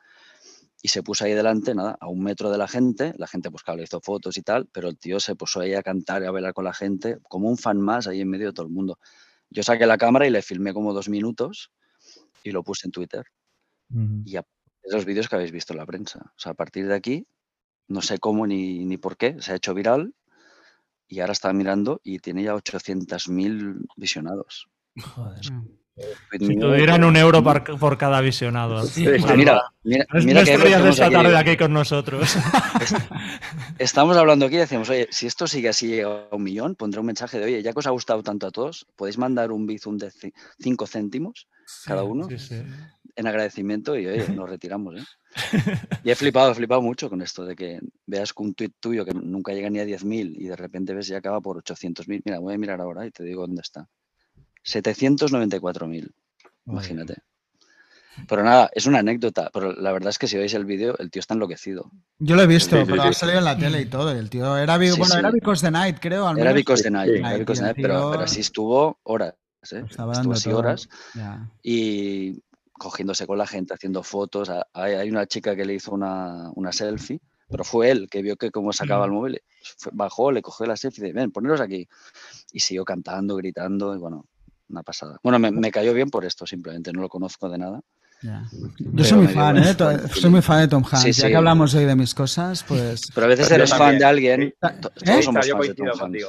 y 0.83 0.89
se 0.89 1.03
puso 1.03 1.27
ahí 1.27 1.35
delante, 1.35 1.75
nada, 1.75 1.99
a 2.01 2.09
un 2.09 2.23
metro 2.23 2.51
de 2.51 2.57
la 2.57 2.67
gente. 2.67 3.13
La 3.19 3.27
gente, 3.27 3.51
pues 3.51 3.63
claro, 3.63 3.77
le 3.77 3.85
hizo 3.85 4.01
fotos 4.01 4.39
y 4.39 4.43
tal, 4.43 4.67
pero 4.73 4.89
el 4.89 4.97
tío 4.97 5.21
se 5.21 5.35
puso 5.37 5.61
ahí 5.61 5.75
a 5.75 5.83
cantar 5.83 6.23
y 6.23 6.25
a 6.25 6.31
bailar 6.31 6.55
con 6.55 6.65
la 6.65 6.73
gente, 6.73 7.19
como 7.29 7.51
un 7.51 7.59
fan 7.59 7.79
más 7.79 8.07
ahí 8.07 8.23
en 8.23 8.31
medio 8.31 8.47
de 8.47 8.53
todo 8.55 8.65
el 8.65 8.73
mundo. 8.73 8.99
Yo 9.51 9.63
saqué 9.63 9.87
la 9.87 9.99
cámara 9.99 10.27
y 10.27 10.31
le 10.31 10.43
filmé 10.43 10.73
como 10.73 10.93
dos 10.93 11.09
minutos 11.09 11.73
y 12.43 12.53
lo 12.53 12.63
puse 12.63 12.87
en 12.87 12.93
Twitter. 12.93 13.25
Ujú. 13.91 14.23
Y 14.25 14.37
a 14.37 14.45
esos 14.83 15.05
vídeos 15.05 15.29
que 15.29 15.37
habéis 15.37 15.53
visto 15.53 15.73
en 15.73 15.79
la 15.79 15.87
prensa. 15.87 16.33
O 16.37 16.39
sea, 16.39 16.53
a 16.53 16.55
partir 16.55 16.87
de 16.87 16.95
aquí, 16.95 17.27
no 17.89 18.03
sé 18.03 18.19
cómo 18.19 18.47
ni, 18.47 18.85
ni 18.85 18.97
por 18.97 19.17
qué, 19.17 19.37
se 19.41 19.53
ha 19.53 19.57
hecho 19.57 19.75
viral 19.75 20.15
y 21.09 21.21
ahora 21.21 21.33
estaba 21.33 21.53
mirando 21.53 22.01
y 22.05 22.21
tiene 22.21 22.45
ya 22.45 22.55
800.000 22.55 23.87
visionados. 23.97 24.69
Joder. 24.97 25.41
Tweet 26.31 26.41
Si 26.49 26.57
tuvieran 26.59 27.05
un 27.05 27.17
euro 27.17 27.43
por, 27.43 27.79
por 27.79 27.99
cada 27.99 28.21
visionado. 28.21 28.85
Sí, 28.85 29.05
pues 29.05 29.37
mira, 29.37 29.63
mira, 29.85 30.07
mira 30.25 30.45
que 30.45 30.57
decimos 30.59 30.87
esta 30.87 31.11
tarde 31.11 31.37
aquí- 31.37 31.57
con 31.57 31.73
nosotros. 31.73 32.37
Estamos 33.79 34.17
hablando 34.17 34.47
aquí 34.47 34.57
y 34.57 34.59
decimos, 34.59 34.89
oye, 34.91 35.09
si 35.11 35.27
esto 35.27 35.47
sigue 35.47 35.69
así 35.69 35.89
llega 35.89 36.27
a 36.31 36.35
un 36.37 36.43
millón, 36.43 36.75
pondré 36.75 37.01
un 37.01 37.07
mensaje 37.07 37.39
de, 37.39 37.45
oye, 37.47 37.63
ya 37.63 37.73
que 37.73 37.79
os 37.79 37.87
ha 37.87 37.91
gustado 37.91 38.23
tanto 38.23 38.47
a 38.47 38.51
todos, 38.51 38.87
podéis 38.97 39.19
mandar 39.19 39.53
un 39.53 39.67
bizum 39.67 39.97
de 39.99 40.11
5 40.59 40.87
céntimos 40.87 41.49
cada 41.85 42.03
uno 42.03 42.29
Sí, 42.29 42.39
sí. 42.39 42.63
en 43.17 43.27
agradecimiento 43.27 43.97
y, 43.97 44.07
oye, 44.07 44.29
nos 44.31 44.49
retiramos, 44.49 44.97
¿eh? 44.97 45.05
Y 46.05 46.11
he 46.11 46.15
flipado, 46.17 46.51
he 46.51 46.55
flipado 46.55 46.83
mucho 46.83 47.09
con 47.09 47.23
esto 47.23 47.45
de 47.45 47.55
que 47.55 47.79
veas 48.07 48.33
un 48.37 48.55
tuit 48.55 48.75
tuyo 48.81 49.05
que 49.05 49.13
nunca 49.15 49.53
llega 49.53 49.71
ni 49.71 49.79
a 49.79 49.85
10.000 49.85 50.35
y 50.37 50.45
de 50.49 50.57
repente 50.57 50.95
ves 50.95 51.09
y 51.11 51.15
acaba 51.15 51.41
por 51.41 51.63
800.000. 51.63 52.23
Mira, 52.25 52.39
voy 52.41 52.55
a 52.55 52.59
mirar 52.59 52.81
ahora 52.81 53.07
y 53.07 53.11
te 53.11 53.23
digo 53.25 53.43
dónde 53.47 53.63
está. 53.63 53.87
794.000, 54.65 56.11
imagínate. 56.67 57.17
Pero 58.29 58.43
nada, 58.43 58.69
es 58.75 58.85
una 58.87 58.99
anécdota, 58.99 59.51
pero 59.53 59.73
la 59.73 59.93
verdad 59.93 60.11
es 60.11 60.19
que 60.19 60.27
si 60.27 60.37
veis 60.37 60.53
el 60.53 60.65
vídeo, 60.67 60.99
el 60.99 61.11
tío 61.11 61.21
está 61.21 61.33
enloquecido. 61.35 61.91
Yo 62.19 62.37
lo 62.37 62.43
he 62.43 62.47
visto, 62.47 62.77
Sí, 62.77 62.83
sí, 62.85 62.91
pero 62.91 63.03
sí. 63.03 63.09
ha 63.09 63.13
salido 63.15 63.39
en 63.39 63.45
la 63.45 63.57
tele 63.57 63.81
y 63.81 63.87
todo. 63.87 64.15
y 64.15 64.19
el 64.19 64.29
tío 64.29 64.57
era, 64.59 64.77
bueno, 64.77 64.95
sí. 65.07 65.19
era 65.19 65.31
Because 65.31 65.63
the 65.65 65.71
Night, 65.71 65.99
creo. 66.01 66.27
Al 66.29 66.37
Era 66.37 66.51
menos. 66.51 66.61
Because 66.61 66.83
the 66.83 66.91
Night, 66.91 67.11
sí. 67.13 67.19
era 67.19 67.37
Because 67.39 67.61
the 67.61 67.65
Night, 67.67 67.77
tío, 67.77 67.83
pero, 67.87 68.11
pero 68.11 68.23
así 68.25 68.41
estuvo 68.41 68.99
horas, 69.05 69.35
¿eh? 69.73 69.85
Estaba 69.89 70.13
Estuvo 70.13 70.33
así 70.35 70.51
todo. 70.51 70.59
horas 70.59 70.89
y 71.63 72.43
cogiéndose 72.73 73.27
con 73.27 73.39
la 73.39 73.47
gente, 73.47 73.73
haciendo 73.75 74.03
fotos. 74.03 74.51
Hay, 74.75 74.95
hay 74.95 75.11
una 75.11 75.27
chica 75.27 75.55
que 75.57 75.65
le 75.65 75.75
hizo 75.75 75.93
una, 75.93 76.51
una 76.57 76.73
selfie, 76.73 77.21
pero 77.49 77.65
fue 77.65 77.91
él 77.91 78.09
que 78.11 78.21
vio 78.23 78.37
que 78.37 78.51
como 78.51 78.73
sacaba 78.73 79.05
el 79.07 79.13
móvil, 79.13 79.41
fue- 79.79 79.93
bajó, 79.95 80.31
le 80.33 80.43
cogió 80.43 80.67
la 80.67 80.77
selfie 80.77 81.05
y 81.05 81.07
dice, 81.07 81.15
ven, 81.19 81.31
poneros 81.31 81.61
aquí. 81.61 81.89
Y 82.53 82.61
siguió 82.61 82.85
cantando, 82.85 83.37
gritando 83.37 83.95
y 83.95 83.99
bueno, 83.99 84.27
una 84.71 84.83
pasada. 84.83 85.19
Bueno, 85.23 85.39
me, 85.39 85.51
me 85.51 85.71
cayó 85.71 85.93
bien 85.95 86.11
por 86.11 86.25
esto, 86.25 86.47
simplemente, 86.47 86.93
no 86.93 87.01
lo 87.03 87.09
conozco 87.09 87.49
de 87.49 87.59
nada. 87.59 87.81
Ya. 88.23 88.45
Yo 88.79 89.05
soy 89.05 89.19
muy 89.19 89.29
fan, 89.29 89.57
¿eh? 89.59 89.75
Soy 90.15 90.31
muy 90.31 90.43
fan 90.43 90.61
de 90.61 90.69
Tom 90.69 90.83
Hanks. 90.85 91.01
Sí, 91.03 91.13
Ya 91.13 91.23
sí. 91.23 91.29
que 91.29 91.37
hablamos 91.37 91.75
hoy 91.75 91.87
de 91.87 91.97
mis 91.97 92.15
cosas, 92.15 92.63
pues. 92.65 93.11
Pero 93.15 93.25
a 93.27 93.29
veces 93.29 93.51
eres 93.51 93.75
fan 93.75 93.99
de 93.99 94.05
alguien, 94.05 94.43
¿Eh? 94.43 94.55
to- 94.61 94.91
todos 94.91 95.25
somos 95.25 95.49
fans 95.49 95.69
de 95.69 95.75
Tom 95.75 95.89
Hanks. 96.01 96.27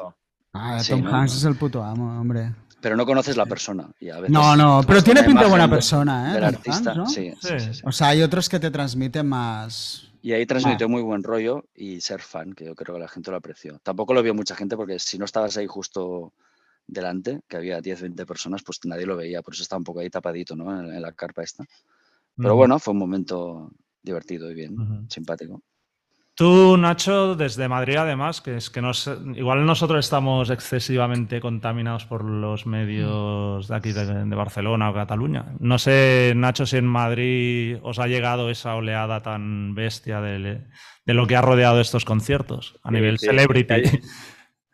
Ah, 0.54 0.80
Sí, 0.82 0.92
Tom 0.92 1.04
¿no? 1.04 1.14
Hanks 1.16 1.36
es 1.36 1.44
el 1.44 1.56
puto 1.56 1.84
amo, 1.84 2.20
hombre. 2.20 2.54
pero 2.82 2.96
no 2.96 3.06
conoces 3.06 3.36
la 3.38 3.46
persona. 3.46 3.90
y 4.00 4.10
a 4.10 4.16
veces 4.16 4.32
No, 4.32 4.56
no, 4.56 4.82
pero 4.88 5.04
tiene 5.04 5.24
pinta 5.24 5.44
de 5.44 5.50
buena 5.50 5.70
persona, 5.70 6.32
¿eh? 6.32 6.34
Del 6.36 6.44
artista, 6.46 6.94
¿no? 6.96 7.06
sí, 7.08 7.34
sí, 7.42 7.48
Sí. 7.50 7.60
sí, 7.60 7.74
sí. 7.76 7.82
O 7.86 7.92
sea, 7.92 8.08
hay 8.08 8.22
otros 8.22 8.48
que 8.50 8.60
te 8.60 8.72
transmiten 8.72 9.28
más. 9.28 10.08
Y 10.24 10.32
ahí 10.34 10.46
transmitió 10.46 10.88
muy 10.88 11.02
buen 11.02 11.24
rollo 11.24 11.66
y 11.76 12.00
ser 12.02 12.22
fan, 12.22 12.54
que 12.54 12.66
yo 12.66 12.76
creo 12.76 12.96
que 12.96 13.02
la 13.02 13.08
gente 13.08 13.32
lo 13.32 13.38
apreció. 13.38 13.80
Tampoco 13.84 14.14
lo 14.14 14.22
vio 14.24 14.34
mucha 14.36 14.56
gente 14.56 14.76
porque 14.78 14.98
si 15.00 15.18
no 15.18 15.26
estabas 15.26 15.58
ahí 15.58 15.68
justo 15.68 16.32
delante, 16.88 17.42
que 17.48 17.58
había 17.58 17.82
10, 17.82 18.02
20 18.02 18.26
personas, 18.26 18.64
pues 18.64 18.80
nadie 18.86 19.06
lo 19.06 19.16
veía, 19.16 19.42
por 19.42 19.54
eso 19.54 19.64
estaba 19.64 19.80
un 19.80 19.84
poco 19.86 20.00
ahí 20.00 20.10
tapadito, 20.10 20.56
¿no? 20.56 20.78
En, 20.78 20.94
en 20.94 21.02
la 21.02 21.12
carpa 21.14 21.44
esta. 21.44 21.64
Pero 22.36 22.56
bueno, 22.56 22.80
fue 22.80 22.94
un 22.94 23.00
momento 23.00 23.72
divertido 24.02 24.50
y 24.50 24.56
bien, 24.56 24.76
simpático. 25.10 25.62
Tú, 26.34 26.78
Nacho, 26.78 27.36
desde 27.36 27.68
Madrid, 27.68 27.98
además, 27.98 28.42
que 28.42 28.56
es 28.56 28.70
que 28.70 28.82
nos, 28.82 29.12
igual 29.36 29.66
nosotros 29.66 30.04
estamos 30.04 30.50
excesivamente 30.50 31.42
contaminados 31.42 32.06
por 32.06 32.24
los 32.24 32.66
medios 32.66 33.68
de 33.68 33.76
aquí, 33.76 33.92
de, 33.92 34.06
de 34.06 34.36
Barcelona 34.36 34.90
o 34.90 34.94
Cataluña. 34.94 35.54
No 35.60 35.78
sé, 35.78 36.34
Nacho, 36.36 36.66
si 36.66 36.78
en 36.78 36.88
Madrid 36.88 37.78
os 37.84 38.00
ha 38.00 38.08
llegado 38.08 38.50
esa 38.50 38.76
oleada 38.76 39.22
tan 39.22 39.76
bestia 39.76 40.22
de, 40.22 40.66
de 41.06 41.14
lo 41.14 41.28
que 41.28 41.36
ha 41.36 41.42
rodeado 41.42 41.82
estos 41.82 42.06
conciertos 42.06 42.80
a 42.82 42.90
Sí, 42.90 42.96
nivel 42.96 43.20
sí, 43.20 43.28
celebrity. 43.28 43.74
Ha, 43.74 43.82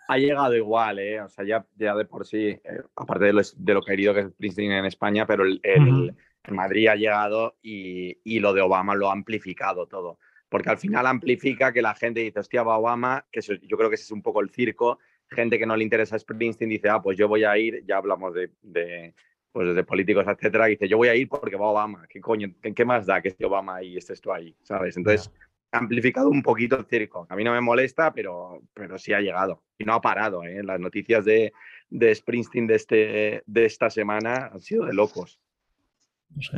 ha 0.07 0.17
llegado 0.17 0.55
igual, 0.55 0.99
¿eh? 0.99 1.21
O 1.21 1.29
sea, 1.29 1.45
ya, 1.45 1.65
ya 1.75 1.95
de 1.95 2.05
por 2.05 2.25
sí, 2.25 2.47
eh, 2.49 2.61
aparte 2.95 3.25
de 3.25 3.33
lo, 3.33 3.41
de 3.55 3.73
lo 3.73 3.81
querido 3.83 4.13
que 4.13 4.21
es 4.21 4.27
Springsteen 4.29 4.71
en 4.71 4.85
España, 4.85 5.25
pero 5.25 5.43
el, 5.43 5.59
el- 5.63 6.15
en 6.43 6.55
Madrid 6.55 6.87
ha 6.87 6.95
llegado 6.95 7.57
y, 7.61 8.17
y 8.23 8.39
lo 8.39 8.53
de 8.53 8.61
Obama 8.61 8.95
lo 8.95 9.09
ha 9.09 9.13
amplificado 9.13 9.85
todo. 9.87 10.17
Porque 10.49 10.69
al 10.69 10.77
final 10.77 11.05
amplifica 11.07 11.73
que 11.73 11.81
la 11.81 11.93
gente 11.93 12.21
dice, 12.21 12.39
hostia, 12.39 12.63
va 12.63 12.77
Obama, 12.77 13.25
que 13.31 13.39
eso- 13.41 13.53
yo 13.55 13.77
creo 13.77 13.89
que 13.89 13.95
ese 13.95 14.05
es 14.05 14.11
un 14.11 14.21
poco 14.21 14.39
el 14.41 14.49
circo. 14.49 14.99
Gente 15.29 15.59
que 15.59 15.65
no 15.65 15.75
le 15.75 15.83
interesa 15.83 16.17
Springsteen 16.17 16.69
dice, 16.69 16.87
ah, 16.89 17.01
pues 17.01 17.17
yo 17.17 17.27
voy 17.27 17.43
a 17.43 17.57
ir, 17.57 17.83
ya 17.85 17.97
hablamos 17.97 18.33
de, 18.33 18.51
de, 18.61 19.13
pues 19.51 19.75
de 19.75 19.83
políticos, 19.83 20.25
etcétera, 20.27 20.67
y 20.69 20.71
dice, 20.73 20.87
yo 20.87 20.95
voy 20.97 21.09
a 21.09 21.15
ir 21.15 21.27
porque 21.27 21.57
va 21.57 21.67
Obama. 21.67 22.05
¿Qué 22.07 22.21
coño? 22.21 22.47
¿Qué, 22.61 22.73
qué 22.73 22.85
más 22.85 23.05
da 23.05 23.21
que 23.21 23.27
esté 23.29 23.45
Obama 23.45 23.83
y 23.83 23.97
estés 23.97 24.21
tú 24.21 24.31
ahí? 24.31 24.55
¿Sabes? 24.63 24.95
Entonces, 24.97 25.29
ha 25.46 25.46
amplificado 25.72 26.30
un 26.30 26.41
poquito 26.41 26.78
el 26.78 26.86
circo. 26.86 27.28
A 27.30 27.36
mí 27.36 27.43
no 27.43 27.51
me 27.51 27.61
molesta, 27.61 28.13
pero, 28.13 28.61
pero 28.74 28.97
sí 28.97 29.13
ha 29.13 29.22
llegado. 29.22 29.63
Y 29.78 29.86
no 29.86 29.93
ha 29.93 30.01
parado, 30.01 30.43
¿eh? 30.43 30.63
Las 30.63 30.80
noticias 30.80 31.26
de, 31.26 31.53
de 31.89 32.15
Springsteen 32.15 32.68
de, 32.68 32.76
este, 32.76 33.43
de 33.45 33.65
esta 33.65 33.89
semana 33.89 34.49
han 34.53 34.61
sido 34.61 34.86
de 34.86 34.93
locos. 34.93 35.39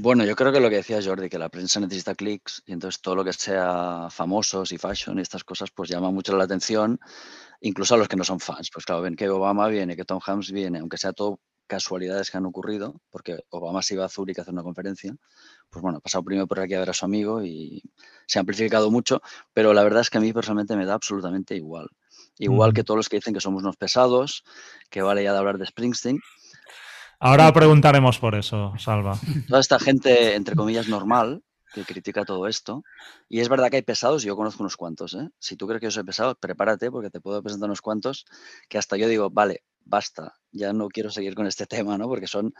Bueno, 0.01 0.25
yo 0.25 0.35
creo 0.35 0.51
que 0.51 0.59
lo 0.59 0.69
que 0.69 0.77
decía 0.77 1.01
Jordi, 1.01 1.29
que 1.29 1.37
la 1.37 1.49
prensa 1.49 1.79
necesita 1.79 2.15
clics 2.15 2.63
y 2.65 2.73
entonces 2.73 3.01
todo 3.01 3.15
lo 3.15 3.23
que 3.23 3.33
sea 3.33 4.07
famosos 4.09 4.71
y 4.71 4.77
fashion 4.77 5.19
y 5.19 5.21
estas 5.21 5.43
cosas 5.43 5.69
pues 5.71 5.89
llama 5.89 6.09
mucho 6.09 6.35
la 6.35 6.45
atención, 6.45 6.99
incluso 7.61 7.93
a 7.93 7.97
los 7.97 8.07
que 8.07 8.15
no 8.15 8.23
son 8.23 8.39
fans. 8.39 8.71
Pues 8.73 8.85
claro, 8.85 9.03
ven 9.03 9.15
que 9.15 9.29
Obama 9.29 9.67
viene, 9.67 9.95
que 9.95 10.05
Tom 10.05 10.19
Hanks 10.25 10.51
viene, 10.51 10.79
aunque 10.79 10.97
sea 10.97 11.13
todo 11.13 11.39
casualidades 11.69 12.29
que 12.29 12.37
han 12.37 12.45
ocurrido, 12.45 12.99
porque 13.09 13.45
Obama 13.49 13.81
se 13.81 13.93
iba 13.93 14.03
a 14.03 14.09
Zúrich 14.09 14.37
a 14.39 14.41
hacer 14.41 14.53
una 14.53 14.63
conferencia, 14.63 15.15
pues 15.69 15.81
bueno, 15.81 15.99
ha 15.99 16.01
pasado 16.01 16.23
primero 16.23 16.47
por 16.47 16.59
aquí 16.59 16.73
a 16.73 16.79
ver 16.79 16.89
a 16.89 16.93
su 16.93 17.05
amigo 17.05 17.43
y 17.43 17.83
se 18.25 18.39
ha 18.39 18.41
amplificado 18.41 18.91
mucho, 18.91 19.21
pero 19.53 19.73
la 19.73 19.83
verdad 19.83 20.01
es 20.01 20.09
que 20.09 20.17
a 20.17 20.21
mí 20.21 20.33
personalmente 20.33 20.75
me 20.75 20.85
da 20.85 20.95
absolutamente 20.95 21.55
igual. 21.55 21.87
Igual 22.37 22.73
que 22.73 22.83
todos 22.83 22.97
los 22.97 23.09
que 23.09 23.17
dicen 23.17 23.33
que 23.33 23.41
somos 23.41 23.63
unos 23.63 23.77
pesados, 23.77 24.43
que 24.89 25.01
vale 25.01 25.23
ya 25.23 25.31
de 25.31 25.37
hablar 25.37 25.57
de 25.57 25.65
Springsteen, 25.65 26.19
Ahora 27.21 27.51
preguntaremos 27.51 28.17
por 28.17 28.33
eso, 28.35 28.73
Salva. 28.77 29.19
toda 29.47 29.59
esta 29.59 29.77
gente, 29.77 30.35
entre 30.35 30.55
comillas, 30.55 30.87
normal, 30.87 31.43
que 31.73 31.83
critica 31.83 32.25
todo 32.25 32.47
esto. 32.47 32.83
Y 33.27 33.39
es 33.39 33.49
verdad 33.49 33.69
que 33.69 33.77
hay 33.77 33.81
pesados, 33.81 34.23
y 34.23 34.27
yo 34.27 34.35
conozco 34.35 34.63
unos 34.63 34.77
cuantos. 34.77 35.13
¿eh? 35.13 35.29
Si 35.39 35.55
tú 35.55 35.67
crees 35.67 35.79
que 35.79 35.87
yo 35.87 35.91
soy 35.91 36.03
pesado, 36.03 36.35
prepárate 36.35 36.91
porque 36.91 37.09
te 37.09 37.21
puedo 37.21 37.41
presentar 37.41 37.67
unos 37.67 37.81
cuantos 37.81 38.25
que 38.67 38.77
hasta 38.77 38.97
yo 38.97 39.07
digo, 39.07 39.29
vale, 39.29 39.63
basta, 39.85 40.35
ya 40.51 40.73
no 40.73 40.89
quiero 40.89 41.09
seguir 41.09 41.35
con 41.35 41.47
este 41.47 41.65
tema, 41.67 41.97
¿no? 41.97 42.07
Porque 42.07 42.27
son 42.27 42.53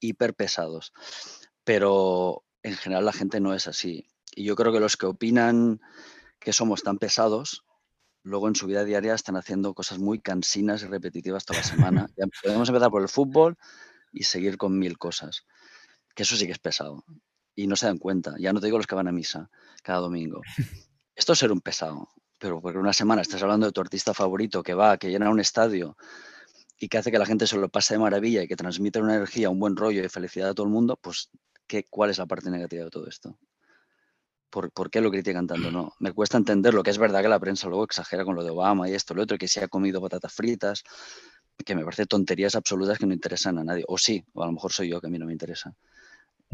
hiper 0.00 0.34
pesados. 0.34 0.92
Pero 1.64 2.44
en 2.62 2.74
general 2.76 3.04
la 3.04 3.12
gente 3.12 3.40
no 3.40 3.54
es 3.54 3.66
así. 3.66 4.06
Y 4.34 4.44
yo 4.44 4.56
creo 4.56 4.72
que 4.72 4.80
los 4.80 4.96
que 4.96 5.06
opinan 5.06 5.80
que 6.38 6.52
somos 6.52 6.82
tan 6.82 6.98
pesados, 6.98 7.64
luego 8.22 8.48
en 8.48 8.56
su 8.56 8.66
vida 8.66 8.84
diaria 8.84 9.14
están 9.14 9.36
haciendo 9.36 9.74
cosas 9.74 9.98
muy 9.98 10.20
cansinas 10.20 10.82
y 10.82 10.86
repetitivas 10.86 11.44
toda 11.44 11.60
la 11.60 11.64
semana. 11.64 12.06
Ya 12.16 12.26
podemos 12.42 12.68
empezar 12.68 12.90
por 12.90 13.02
el 13.02 13.08
fútbol 13.08 13.56
y 14.12 14.24
seguir 14.24 14.58
con 14.58 14.78
mil 14.78 14.98
cosas. 14.98 15.44
Que 16.14 16.24
eso 16.24 16.36
sí 16.36 16.46
que 16.46 16.52
es 16.52 16.58
pesado. 16.58 17.04
Y 17.54 17.66
no 17.66 17.76
se 17.76 17.86
dan 17.86 17.98
cuenta. 17.98 18.34
Ya 18.38 18.52
no 18.52 18.60
te 18.60 18.66
digo 18.66 18.78
los 18.78 18.86
que 18.86 18.94
van 18.94 19.08
a 19.08 19.12
misa 19.12 19.50
cada 19.82 20.00
domingo. 20.00 20.40
Esto 21.14 21.34
es 21.34 21.38
ser 21.38 21.52
un 21.52 21.60
pesado. 21.60 22.08
Pero 22.38 22.60
porque 22.60 22.78
una 22.78 22.92
semana 22.92 23.22
estás 23.22 23.42
hablando 23.42 23.66
de 23.66 23.72
tu 23.72 23.80
artista 23.80 24.14
favorito 24.14 24.62
que 24.62 24.74
va, 24.74 24.96
que 24.96 25.10
llena 25.10 25.30
un 25.30 25.40
estadio 25.40 25.96
y 26.78 26.88
que 26.88 26.98
hace 26.98 27.12
que 27.12 27.18
la 27.18 27.26
gente 27.26 27.46
se 27.46 27.56
lo 27.56 27.68
pase 27.68 27.94
de 27.94 28.00
maravilla 28.00 28.42
y 28.42 28.48
que 28.48 28.56
transmite 28.56 29.00
una 29.00 29.14
energía, 29.14 29.48
un 29.48 29.60
buen 29.60 29.76
rollo 29.76 30.04
y 30.04 30.08
felicidad 30.08 30.50
a 30.50 30.54
todo 30.54 30.66
el 30.66 30.72
mundo, 30.72 30.98
pues 31.00 31.30
¿qué, 31.68 31.84
¿cuál 31.88 32.10
es 32.10 32.18
la 32.18 32.26
parte 32.26 32.50
negativa 32.50 32.84
de 32.84 32.90
todo 32.90 33.06
esto? 33.06 33.38
¿Por, 34.50 34.72
¿Por, 34.72 34.90
qué 34.90 35.00
lo 35.00 35.10
critican 35.10 35.46
tanto? 35.46 35.70
No, 35.70 35.94
me 36.00 36.12
cuesta 36.12 36.36
entenderlo, 36.36 36.82
que 36.82 36.90
es 36.90 36.98
verdad 36.98 37.22
que 37.22 37.28
la 37.28 37.38
prensa 37.38 37.68
luego 37.68 37.84
exagera 37.84 38.24
con 38.24 38.34
lo 38.34 38.42
de 38.42 38.50
Obama 38.50 38.88
y 38.88 38.94
esto, 38.94 39.14
lo 39.14 39.22
otro, 39.22 39.38
que 39.38 39.46
se 39.46 39.62
ha 39.62 39.68
comido 39.68 40.00
patatas 40.00 40.32
fritas, 40.32 40.82
que 41.64 41.74
me 41.74 41.84
parece 41.84 42.06
tonterías 42.06 42.54
absolutas 42.54 42.98
que 42.98 43.06
no 43.06 43.14
interesan 43.14 43.58
a 43.58 43.64
nadie. 43.64 43.84
O 43.86 43.96
sí, 43.96 44.24
o 44.34 44.42
a 44.42 44.46
lo 44.46 44.52
mejor 44.52 44.72
soy 44.72 44.88
yo 44.88 45.00
que 45.00 45.06
a 45.06 45.10
mí 45.10 45.18
no 45.18 45.26
me 45.26 45.32
interesa. 45.32 45.74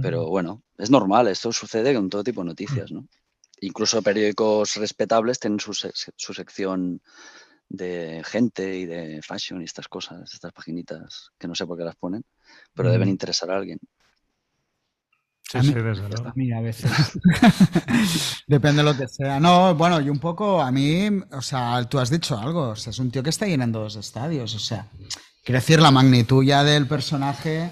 Pero 0.01 0.26
bueno, 0.28 0.62
es 0.76 0.90
normal, 0.90 1.28
esto 1.28 1.53
sucede 1.53 1.94
con 1.94 2.09
todo 2.09 2.22
tipo 2.22 2.42
de 2.42 2.49
noticias, 2.49 2.92
¿no? 2.92 3.07
Incluso 3.61 4.01
periódicos 4.03 4.76
respetables 4.76 5.40
tienen 5.40 5.59
su, 5.59 5.74
sec 5.74 5.92
su 6.14 6.32
sección 6.32 7.01
de 7.68 8.22
gente 8.24 8.78
y 8.78 8.86
de 8.86 9.20
fashion 9.22 9.61
y 9.61 9.64
estas 9.64 9.88
cosas, 9.88 10.32
estas 10.32 10.53
paginitas 10.53 11.30
que 11.38 11.49
no 11.49 11.55
sé 11.55 11.66
por 11.66 11.76
qué 11.76 11.84
las 11.84 11.96
ponen, 11.96 12.24
pero 12.72 12.88
mm. 12.88 12.92
deben 12.92 13.09
interesar 13.09 13.51
a 13.51 13.57
alguien. 13.57 13.78
Sí, 15.51 15.59
a 15.59 15.62
sí, 15.62 15.72
desde 15.72 16.09
luego. 16.09 16.28
A 16.28 16.32
mí 16.34 16.53
a 16.53 16.61
veces. 16.61 16.90
Depende 18.46 18.82
de 18.82 18.92
lo 18.92 18.96
que 18.96 19.09
sea. 19.09 19.40
No, 19.40 19.74
bueno, 19.74 20.01
y 20.01 20.11
un 20.11 20.18
poco 20.18 20.61
a 20.61 20.70
mí, 20.70 21.09
o 21.32 21.40
sea, 21.40 21.84
tú 21.88 21.99
has 21.99 22.11
dicho 22.11 22.38
algo, 22.38 22.70
o 22.70 22.76
sea, 22.76 22.90
es 22.90 22.99
un 22.99 23.11
tío 23.11 23.22
que 23.22 23.30
está 23.30 23.46
llenando 23.46 23.80
dos 23.80 23.96
estadios, 23.96 24.55
o 24.55 24.59
sea, 24.59 24.88
quiero 25.42 25.59
decir, 25.59 25.80
la 25.80 25.90
magnitud 25.90 26.44
ya 26.44 26.64
del 26.64 26.86
personaje 26.86 27.70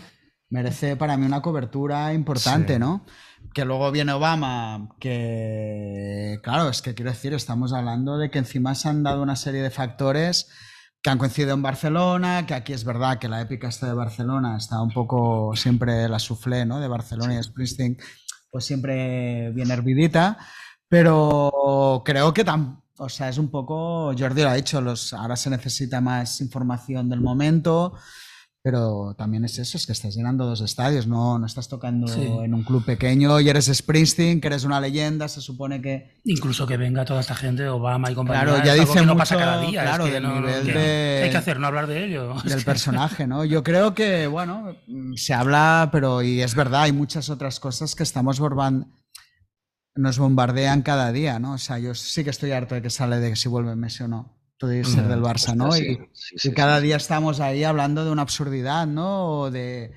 merece 0.57 0.96
para 0.96 1.16
mí 1.16 1.26
una 1.26 1.42
cobertura 1.42 2.12
importante, 2.14 2.74
sí. 2.74 2.78
¿no? 2.78 3.04
que 3.57 3.64
luego 3.64 3.90
viene 3.90 4.12
Obama, 4.12 4.90
que 5.00 6.38
claro, 6.42 6.68
es 6.68 6.82
que 6.82 6.94
quiero 6.94 7.11
decir, 7.11 7.32
estamos 7.32 7.72
hablando 7.72 8.18
de 8.18 8.30
que 8.30 8.38
encima 8.38 8.74
se 8.74 8.90
han 8.90 9.02
dado 9.02 9.22
una 9.22 9.34
serie 9.34 9.62
de 9.62 9.70
factores 9.70 10.50
que 11.00 11.09
han 11.09 11.16
coincidido 11.16 11.54
en 11.54 11.62
Barcelona, 11.62 12.44
que 12.46 12.52
aquí 12.52 12.74
es 12.74 12.84
verdad 12.84 13.18
que 13.18 13.28
la 13.28 13.40
épica 13.40 13.68
esta 13.68 13.86
de 13.86 13.94
Barcelona 13.94 14.59
está 14.59 14.82
un 14.82 14.90
poco 14.90 15.57
siempre 15.57 16.07
la 16.07 16.18
suflé, 16.18 16.66
¿no? 16.66 16.80
De 16.80 16.88
Barcelona 16.88 17.38
y 17.38 17.42
Springsteen, 17.42 17.96
pues 18.50 18.66
siempre 18.66 19.50
bien 19.52 19.70
hervidita, 19.70 20.36
pero 20.88 22.02
creo 22.04 22.34
que 22.34 22.44
tan, 22.44 22.82
o 22.98 23.09
sea, 23.09 23.30
es 23.30 23.38
un 23.38 23.50
poco, 23.50 24.12
Jordi 24.18 24.42
lo 24.42 24.50
ha 24.50 24.54
dicho, 24.54 24.82
los, 24.82 25.14
ahora 25.14 25.36
se 25.36 25.48
necesita 25.48 26.02
más 26.02 26.40
información 26.40 27.09
del 27.09 27.22
momento, 27.22 27.94
pero 28.67 29.14
también 29.17 29.45
es 29.45 29.61
eso, 29.61 29.77
es 29.77 29.87
que 29.87 29.93
estás 29.93 30.17
llenando 30.17 30.45
dos 30.45 30.61
estadios, 30.61 31.07
no, 31.07 31.39
no 31.39 31.47
estás 31.47 31.69
tocando 31.69 32.09
Sí. 32.09 32.21
en 32.23 32.53
un 32.53 32.64
club 32.64 32.85
pequeño 32.85 33.39
y 33.39 33.49
eres 33.49 33.67
Springsteen, 33.73 34.41
que 34.41 34.49
eres 34.49 34.64
una 34.64 34.81
leyenda, 34.81 35.29
se 35.29 35.41
supone 35.41 35.81
que... 35.81 36.19
Incluso 36.25 36.67
que 36.67 36.77
venga 36.77 37.05
toda 37.05 37.21
esta 37.21 37.37
gente, 37.37 37.69
Obama 37.69 38.11
y 38.11 38.14
compañía. 38.17 38.43
Claro, 38.43 38.57
ya 38.64 38.75
es 38.75 38.81
algo 38.81 38.87
dice 38.93 39.01
que 39.03 39.07
no 39.07 39.17
pasa 39.17 39.37
cada 39.37 39.61
día. 39.61 39.83
es 39.85 39.89
claro, 39.89 40.05
que 40.07 40.11
del 40.11 40.23
no- 40.25 40.29
no- 40.35 40.41
nivel 40.41 40.62
que- 40.67 40.73
de- 40.73 40.75
¿qué 41.19 41.23
hay 41.27 41.31
que 41.31 41.37
hacer? 41.37 41.61
No 41.61 41.69
hablar 41.69 41.87
de 41.87 42.07
ello. 42.07 42.35
Del 42.45 42.64
personaje, 42.64 43.29
¿no? 43.29 43.45
Yo 43.45 43.62
creo 43.62 43.95
que, 43.95 44.27
bueno, 44.27 44.75
se 45.14 45.33
habla, 45.33 45.91
pero 45.93 46.23
y 46.23 46.43
es 46.43 46.57
verdad, 46.57 46.83
hay 46.83 46.93
muchas 46.93 47.31
otras 47.31 47.61
cosas 47.61 47.95
que 47.95 48.03
estamos 48.03 48.41
borban- 48.41 48.91
nos 49.95 50.19
bombardean 50.19 50.83
cada 50.83 51.12
día, 51.12 51.39
¿no? 51.39 51.53
O 51.53 51.59
sea, 51.59 51.79
yo 51.79 51.95
sí 51.95 52.25
que 52.25 52.31
estoy 52.31 52.51
harto 52.51 52.75
de 52.75 52.83
que 52.83 52.91
sale 52.91 53.21
de 53.21 53.37
si 53.37 53.49
vuelve 53.49 53.77
Messi 53.77 54.03
o 54.03 54.09
no. 54.09 54.36
Puede 54.59 54.84
ser 54.84 55.04
Mm, 55.04 55.09
del 55.09 55.20
Barça, 55.22 55.54
¿no? 55.54 55.68
Hostia, 55.68 55.92
Y, 55.92 55.94
sí, 55.96 56.00
sí, 56.12 56.34
y 56.36 56.38
sí, 56.38 56.52
cada 56.52 56.78
sí, 56.78 56.84
día 56.84 56.96
estamos 56.96 57.40
ahí 57.40 57.62
hablando 57.64 58.04
de 58.04 58.11
una 58.11 58.22
absurdidad, 58.22 58.86
¿no? 58.86 59.40
O 59.40 59.50
de, 59.50 59.92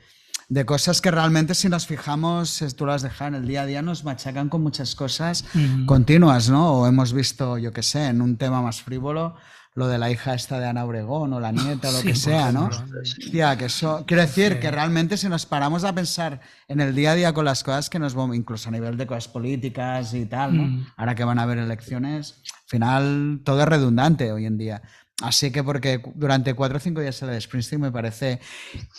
de 0.49 0.65
cosas 0.65 0.99
que 1.01 1.11
realmente 1.11 1.55
si 1.55 1.69
nos 1.69 1.87
fijamos, 1.87 2.63
tú 2.75 2.85
las 2.85 3.01
dejas 3.01 3.29
en 3.29 3.35
el 3.35 3.47
día 3.47 3.61
a 3.61 3.65
día, 3.65 3.81
nos 3.81 4.03
machacan 4.03 4.49
con 4.49 4.61
muchas 4.61 4.95
cosas 4.95 5.45
Mm. 5.53 5.85
continuas, 5.85 6.49
¿no? 6.49 6.73
O 6.73 6.87
hemos 6.87 7.13
visto, 7.13 7.57
yo 7.57 7.71
qué 7.71 7.83
sé, 7.83 8.07
en 8.07 8.21
un 8.21 8.35
tema 8.37 8.61
más 8.61 8.81
frívolo, 8.81 9.35
lo 9.79 9.87
de 9.87 9.97
la 9.97 10.11
hija 10.11 10.35
esta 10.35 10.59
de 10.59 10.67
Ana 10.67 10.85
Obregón 10.85 11.33
o 11.33 11.39
la 11.39 11.51
nieta 11.51 11.89
o 11.89 11.91
lo 11.91 11.97
Sí, 11.99 12.07
que 12.09 12.15
sea, 12.15 12.51
¿no? 12.51 12.69
Hostia, 13.01 13.57
que 13.57 13.65
eso. 13.65 14.03
Quiero 14.05 14.21
decir 14.21 14.53
Sí. 14.53 14.59
que 14.59 14.69
realmente 14.69 15.17
si 15.17 15.27
nos 15.29 15.45
paramos 15.47 15.83
a 15.83 15.93
pensar 15.95 16.41
en 16.67 16.81
el 16.81 16.93
día 16.93 17.11
a 17.11 17.15
día 17.15 17.33
con 17.33 17.45
las 17.45 17.63
cosas 17.63 17.89
que 17.89 17.97
nos 17.97 18.13
vamos, 18.13 18.35
incluso 18.35 18.69
a 18.69 18.71
nivel 18.71 18.97
de 18.97 19.07
cosas 19.07 19.27
políticas 19.27 20.13
y 20.13 20.25
tal, 20.27 20.55
¿no? 20.55 20.63
Mm. 20.63 20.87
Ahora 20.97 21.15
que 21.15 21.23
van 21.23 21.39
a 21.39 21.43
haber 21.43 21.57
elecciones, 21.57 22.41
al 22.45 22.69
final 22.69 23.41
todo 23.43 23.61
es 23.61 23.67
redundante 23.67 24.31
hoy 24.31 24.45
en 24.45 24.57
día. 24.57 24.81
Así 25.21 25.51
que 25.51 25.63
porque 25.63 26.01
durante 26.15 26.53
cuatro 26.53 26.77
o 26.77 26.79
cinco 26.79 27.01
días 27.01 27.21
el 27.23 27.29
de 27.29 27.41
Springsteen 27.41 27.81
me 27.81 27.91
parece. 27.91 28.39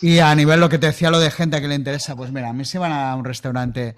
Y 0.01 0.19
a 0.19 0.35
nivel 0.35 0.59
lo 0.59 0.69
que 0.69 0.77
te 0.77 0.87
decía 0.87 1.09
lo 1.09 1.19
de 1.19 1.31
gente 1.31 1.57
a 1.57 1.61
que 1.61 1.67
le 1.67 1.75
interesa, 1.75 2.15
pues 2.15 2.31
mira, 2.31 2.49
a 2.49 2.53
mí 2.53 2.65
si 2.65 2.77
van 2.77 2.91
a 2.91 3.15
un 3.15 3.25
restaurante 3.25 3.95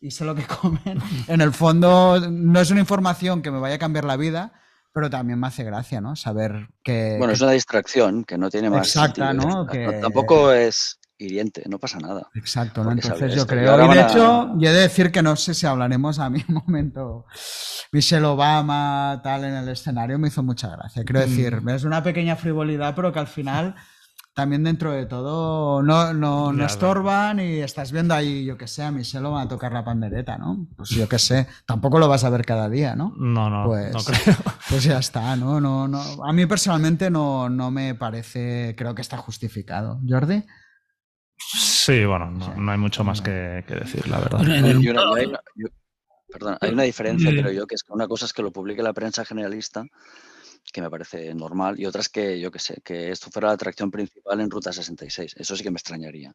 y 0.00 0.10
sé 0.10 0.24
lo 0.24 0.34
que 0.34 0.42
comen, 0.60 1.00
en 1.28 1.40
el 1.40 1.52
fondo 1.52 2.20
no 2.30 2.60
es 2.60 2.70
una 2.70 2.80
información 2.80 3.40
que 3.40 3.50
me 3.50 3.58
vaya 3.60 3.76
a 3.76 3.78
cambiar 3.78 4.04
la 4.04 4.16
vida, 4.16 4.52
pero 4.92 5.08
también 5.10 5.38
me 5.40 5.46
hace 5.46 5.64
gracia, 5.64 6.00
¿no? 6.00 6.16
Saber 6.16 6.68
que. 6.82 7.16
Bueno, 7.18 7.32
que- 7.32 7.34
es 7.34 7.40
una 7.40 7.52
distracción 7.52 8.24
que 8.24 8.38
no 8.38 8.50
tiene 8.50 8.70
más 8.70 8.86
Exacta, 8.88 9.28
sentido, 9.30 9.50
¿no? 9.50 9.66
Que- 9.66 9.98
Tampoco 10.02 10.52
es 10.52 10.98
hiriente, 11.18 11.62
no 11.68 11.78
pasa 11.78 11.98
nada. 11.98 12.28
Exacto, 12.34 12.82
¿no? 12.82 12.90
Entonces 12.92 13.34
yo 13.34 13.46
creo. 13.46 13.84
Y 13.90 13.94
de 13.94 14.00
a- 14.00 14.06
hecho, 14.08 14.54
y 14.58 14.66
he 14.66 14.72
de 14.72 14.80
decir 14.80 15.12
que 15.12 15.22
no 15.22 15.36
sé 15.36 15.54
si 15.54 15.66
hablaremos 15.66 16.18
a 16.18 16.28
mí 16.30 16.44
un 16.48 16.54
momento. 16.66 17.26
Michelle 17.92 18.24
Obama, 18.26 19.20
tal, 19.22 19.44
en 19.44 19.54
el 19.54 19.68
escenario, 19.68 20.18
me 20.18 20.28
hizo 20.28 20.42
mucha 20.42 20.68
gracia. 20.68 21.04
Quiero 21.04 21.20
decir, 21.20 21.60
Mm. 21.60 21.68
es 21.70 21.84
una 21.84 22.02
pequeña 22.02 22.36
frivolidad, 22.36 22.94
pero 22.96 23.12
que 23.12 23.18
al 23.20 23.26
final, 23.28 23.74
también 24.34 24.64
dentro 24.64 24.92
de 24.92 25.04
todo, 25.06 25.82
no, 25.82 26.14
no, 26.14 26.52
no 26.52 26.64
estorban 26.66 27.38
y 27.38 27.58
estás 27.60 27.92
viendo 27.92 28.14
ahí, 28.14 28.44
yo 28.46 28.56
que 28.56 28.66
sé, 28.66 28.82
a 28.82 28.90
Michelle 28.90 29.26
Obama 29.26 29.42
a 29.42 29.48
tocar 29.48 29.72
la 29.72 29.84
pandereta, 29.84 30.38
¿no? 30.38 30.66
Pues 30.76 30.88
yo 30.90 31.06
que 31.08 31.18
sé, 31.18 31.46
tampoco 31.66 31.98
lo 31.98 32.08
vas 32.08 32.24
a 32.24 32.30
ver 32.30 32.44
cada 32.46 32.68
día, 32.70 32.96
¿no? 32.96 33.12
No, 33.18 33.50
no, 33.50 33.64
Pues, 33.66 33.92
no 33.92 34.00
creo. 34.02 34.34
pues 34.70 34.84
ya 34.84 34.98
está, 34.98 35.36
¿no? 35.36 35.60
no, 35.60 35.86
no. 35.86 36.00
A 36.24 36.32
mí 36.32 36.46
personalmente 36.46 37.10
no, 37.10 37.50
no 37.50 37.70
me 37.70 37.94
parece, 37.94 38.74
creo 38.76 38.94
que 38.94 39.02
está 39.02 39.18
justificado. 39.18 40.00
¿Jordi? 40.08 40.42
Sí, 41.36 42.04
bueno, 42.04 42.30
no, 42.30 42.54
no 42.56 42.72
hay 42.72 42.78
mucho 42.78 43.04
más 43.04 43.20
que, 43.20 43.64
que 43.66 43.74
decir, 43.74 44.08
la 44.08 44.18
verdad. 44.18 44.40
Una- 44.40 44.54
hay 44.54 45.26
una- 45.26 45.40
yo- 45.56 45.68
perdón, 46.32 46.56
hay 46.60 46.70
una 46.70 46.84
diferencia, 46.84 47.30
Sí. 47.30 47.36
creo 47.36 47.52
yo, 47.52 47.66
que 47.66 47.74
es 47.74 47.82
que 47.82 47.92
una 47.92 48.08
cosa 48.08 48.24
es 48.24 48.32
que 48.32 48.42
lo 48.42 48.50
publique 48.52 48.82
la 48.82 48.92
prensa 48.94 49.24
generalista, 49.24 49.84
que 50.72 50.80
me 50.82 50.90
parece 50.90 51.34
normal, 51.34 51.78
y 51.78 51.86
otra 51.86 52.00
es 52.00 52.08
que, 52.08 52.40
yo 52.40 52.50
qué 52.50 52.58
sé, 52.58 52.80
que 52.82 53.10
esto 53.10 53.30
fuera 53.30 53.48
la 53.48 53.54
atracción 53.54 53.90
principal 53.90 54.40
en 54.40 54.50
Ruta 54.50 54.72
66. 54.72 55.34
Eso 55.36 55.56
sí 55.56 55.62
que 55.62 55.70
me 55.70 55.76
extrañaría. 55.76 56.34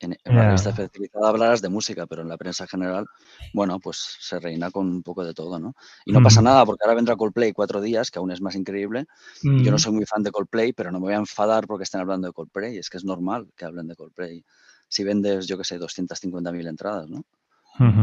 En, 0.00 0.12
en 0.12 0.34
Ya. 0.34 0.42
revista 0.44 0.70
especializada 0.70 1.28
hablarás 1.28 1.60
de 1.60 1.68
música, 1.68 2.06
pero 2.06 2.22
en 2.22 2.28
la 2.28 2.36
prensa 2.36 2.66
general, 2.68 3.04
bueno, 3.52 3.80
pues 3.80 4.16
se 4.20 4.38
reina 4.38 4.70
con 4.70 4.86
un 4.86 5.02
poco 5.02 5.24
de 5.24 5.34
todo, 5.34 5.58
¿no? 5.58 5.74
Y 6.06 6.12
no 6.12 6.22
pasa 6.22 6.40
Ujú. 6.40 6.44
nada, 6.44 6.64
porque 6.64 6.84
ahora 6.84 6.94
vendrá 6.94 7.16
Coldplay 7.16 7.52
cuatro 7.52 7.80
días, 7.80 8.10
que 8.10 8.18
aún 8.20 8.30
es 8.30 8.40
más 8.40 8.54
increíble. 8.54 9.06
Yo 9.42 9.70
no 9.72 9.76
Mm. 9.76 9.80
soy 9.80 9.92
muy 9.92 10.06
fan 10.06 10.22
de 10.22 10.30
Coldplay, 10.30 10.72
pero 10.72 10.92
no 10.92 11.00
me 11.00 11.06
voy 11.06 11.14
a 11.14 11.18
enfadar 11.18 11.66
porque 11.66 11.82
estén 11.82 12.00
hablando 12.00 12.28
de 12.28 12.32
Coldplay. 12.32 12.78
Es 12.78 12.88
que 12.88 12.96
es 12.96 13.04
normal 13.04 13.48
que 13.56 13.64
hablen 13.64 13.88
de 13.88 13.96
Coldplay. 13.96 14.44
Si 14.88 15.02
vendes, 15.04 15.46
yo 15.46 15.58
qué 15.58 15.64
sé, 15.64 15.78
250.000 15.78 16.66
entradas, 16.68 17.08
¿no? 17.10 17.24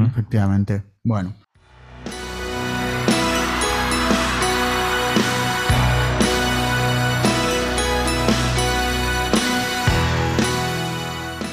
Efectivamente. 0.05 0.83
Bueno. 1.03 1.33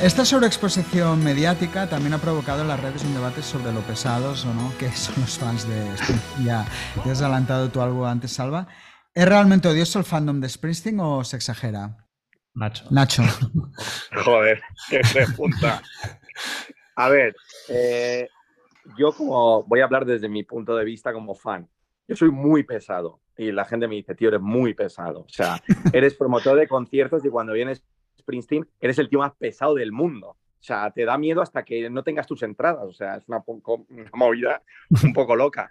Esta 0.02 0.24
sobreexposición 0.24 1.22
mediática 1.22 1.88
también 1.88 2.14
ha 2.14 2.18
provocado 2.18 2.62
en 2.62 2.68
las 2.68 2.82
redes 2.82 3.04
un 3.04 3.14
debate 3.14 3.40
sobre 3.40 3.72
lo 3.72 3.82
pesados 3.82 4.44
o 4.44 4.52
no 4.52 4.72
que 4.76 4.90
son 4.90 5.14
los 5.20 5.38
fans 5.38 5.68
de 5.68 5.96
Springsteen. 5.96 6.20
Ya, 6.44 6.66
ya 7.04 7.12
has 7.12 7.22
adelantado 7.22 7.70
tú 7.70 7.80
algo 7.80 8.04
antes, 8.04 8.32
Salva. 8.32 8.66
¿Es 9.14 9.28
realmente 9.28 9.68
odioso 9.68 10.00
el 10.00 10.04
fandom 10.04 10.40
de 10.40 10.48
Springsteen 10.48 10.98
o 10.98 11.22
se 11.22 11.36
exagera? 11.36 12.04
Nacho. 12.52 12.84
Nacho. 12.90 13.22
Joder, 14.24 14.60
qué 14.90 15.02
pregunta. 15.12 15.80
A 16.96 17.08
ver, 17.08 17.36
eh, 17.68 18.28
yo 18.98 19.12
como 19.12 19.62
voy 19.62 19.82
a 19.82 19.84
hablar 19.84 20.04
desde 20.04 20.28
mi 20.28 20.42
punto 20.42 20.74
de 20.74 20.84
vista 20.84 21.12
como 21.12 21.36
fan. 21.36 21.68
Yo 22.08 22.16
soy 22.16 22.32
muy 22.32 22.64
pesado 22.64 23.20
y 23.36 23.52
la 23.52 23.64
gente 23.64 23.86
me 23.86 23.94
dice, 23.94 24.16
tío, 24.16 24.30
eres 24.30 24.40
muy 24.40 24.74
pesado. 24.74 25.20
O 25.20 25.28
sea, 25.28 25.62
eres 25.92 26.14
promotor 26.14 26.58
de 26.58 26.66
conciertos 26.66 27.24
y 27.24 27.28
cuando 27.28 27.52
vienes 27.52 27.84
Springsteen 28.22 28.66
eres 28.80 28.98
el 28.98 29.08
tío 29.08 29.18
más 29.18 29.32
pesado 29.36 29.74
del 29.74 29.92
mundo. 29.92 30.30
O 30.30 30.64
sea, 30.64 30.90
te 30.92 31.04
da 31.04 31.18
miedo 31.18 31.42
hasta 31.42 31.64
que 31.64 31.90
no 31.90 32.02
tengas 32.04 32.26
tus 32.26 32.42
entradas. 32.42 32.84
O 32.84 32.92
sea, 32.92 33.16
es 33.16 33.28
una, 33.28 33.40
poco- 33.40 33.84
una 33.90 34.10
movida 34.14 34.62
un 35.04 35.12
poco 35.12 35.36
loca. 35.36 35.70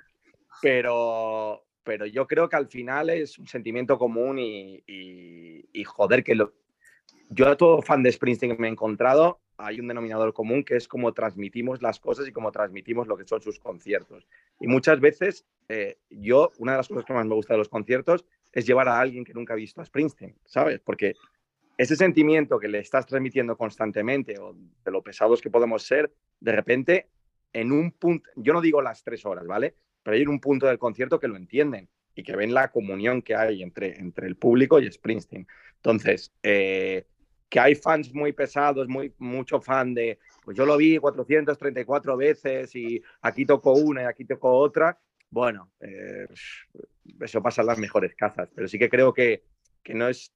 Pero, 0.62 1.66
pero 1.84 2.06
yo 2.06 2.28
creo 2.28 2.48
que 2.48 2.56
al 2.56 2.68
final 2.68 3.10
es 3.10 3.40
un 3.40 3.48
sentimiento 3.48 3.98
común 3.98 4.38
y, 4.40 4.84
y- 4.88 5.66
y 5.74 5.84
joder, 5.84 6.24
que 6.24 6.36
lo, 6.36 6.54
yo 7.30 7.48
a 7.48 7.58
todo 7.58 7.82
fan 7.82 8.04
de 8.04 8.12
Springsteen 8.12 8.56
que 8.56 8.62
me 8.62 8.68
he 8.68 8.72
encontrado, 8.72 9.40
hay 9.58 9.80
un 9.80 9.88
denominador 9.88 10.34
común 10.34 10.64
que 10.64 10.76
es 10.76 10.88
cómo 10.88 11.14
transmitimos 11.14 11.82
las 11.82 12.00
cosas 12.00 12.28
y 12.28 12.32
cómo 12.32 12.52
transmitimos 12.52 13.08
lo 13.08 13.18
que 13.18 13.26
son 13.28 13.42
sus 13.42 13.60
conciertos. 13.60 14.28
Y 14.60 14.68
muchas 14.68 15.00
veces, 15.00 15.46
eh, 15.70 15.98
yo, 16.10 16.52
una 16.60 16.74
de 16.74 16.78
las 16.80 16.88
cosas 16.88 17.06
que 17.06 17.14
más 17.14 17.26
me 17.26 17.36
gusta 17.36 17.54
de 17.54 17.60
los 17.60 17.70
conciertos 17.70 18.26
es 18.52 18.66
llevar 18.66 18.88
a 18.88 19.00
alguien 19.00 19.24
que 19.24 19.34
nunca 19.34 19.54
ha 19.54 19.58
visto 19.58 19.82
a 19.82 19.86
Springsteen, 19.86 20.36
¿sabes? 20.46 20.80
Porque 20.82 21.14
ese 21.82 21.96
sentimiento 21.96 22.60
que 22.60 22.68
le 22.68 22.78
estás 22.78 23.08
transmitiendo 23.08 23.58
constantemente 23.58 24.38
o 24.38 24.56
de 24.86 24.92
lo 24.92 25.02
pesados 25.02 25.42
que 25.42 25.50
podemos 25.50 25.82
ser, 25.82 26.14
de 26.40 26.52
repente, 26.52 27.10
en 27.54 27.72
un 27.72 27.92
punto, 27.92 28.30
yo 28.36 28.54
no 28.54 28.62
digo 28.62 28.84
las 28.84 29.04
tres 29.04 29.26
horas, 29.26 29.48
¿vale? 29.48 29.74
Pero 30.04 30.16
hay 30.16 30.28
un 30.28 30.40
punto 30.40 30.68
del 30.68 30.78
concierto 30.78 31.20
que 31.20 31.28
lo 31.28 31.38
entienden 31.38 31.90
y 32.14 32.22
que 32.22 32.36
ven 32.36 32.54
la 32.54 32.70
comunión 32.70 33.24
que 33.24 33.34
hay 33.34 33.64
entre, 33.64 33.98
entre 33.98 34.28
el 34.28 34.36
público 34.36 34.80
y 34.80 34.92
Springsteen. 34.92 35.48
Entonces, 35.78 36.32
eh, 36.44 37.08
que 37.50 37.60
hay 37.60 37.74
fans 37.74 38.14
muy 38.14 38.32
pesados, 38.32 38.88
muy, 38.88 39.16
mucho 39.18 39.60
fan 39.60 39.96
de, 39.96 40.20
pues 40.46 40.56
yo 40.56 40.68
lo 40.68 40.78
vi 40.78 41.00
434 41.00 42.16
veces 42.16 42.76
y 42.76 43.02
aquí 43.24 43.44
tocó 43.44 43.74
una 43.74 44.04
y 44.04 44.06
aquí 44.06 44.26
tocó 44.26 44.52
otra. 44.54 45.00
Bueno, 45.32 45.72
eh, 45.80 46.28
eso 47.22 47.42
pasa 47.42 47.62
en 47.62 47.68
las 47.68 47.80
mejores 47.80 48.14
cazas, 48.14 48.52
pero 48.54 48.68
sí 48.68 48.78
que 48.78 48.88
creo 48.88 49.16
que, 49.16 49.46
que 49.82 49.96
no 49.96 50.08
es, 50.08 50.32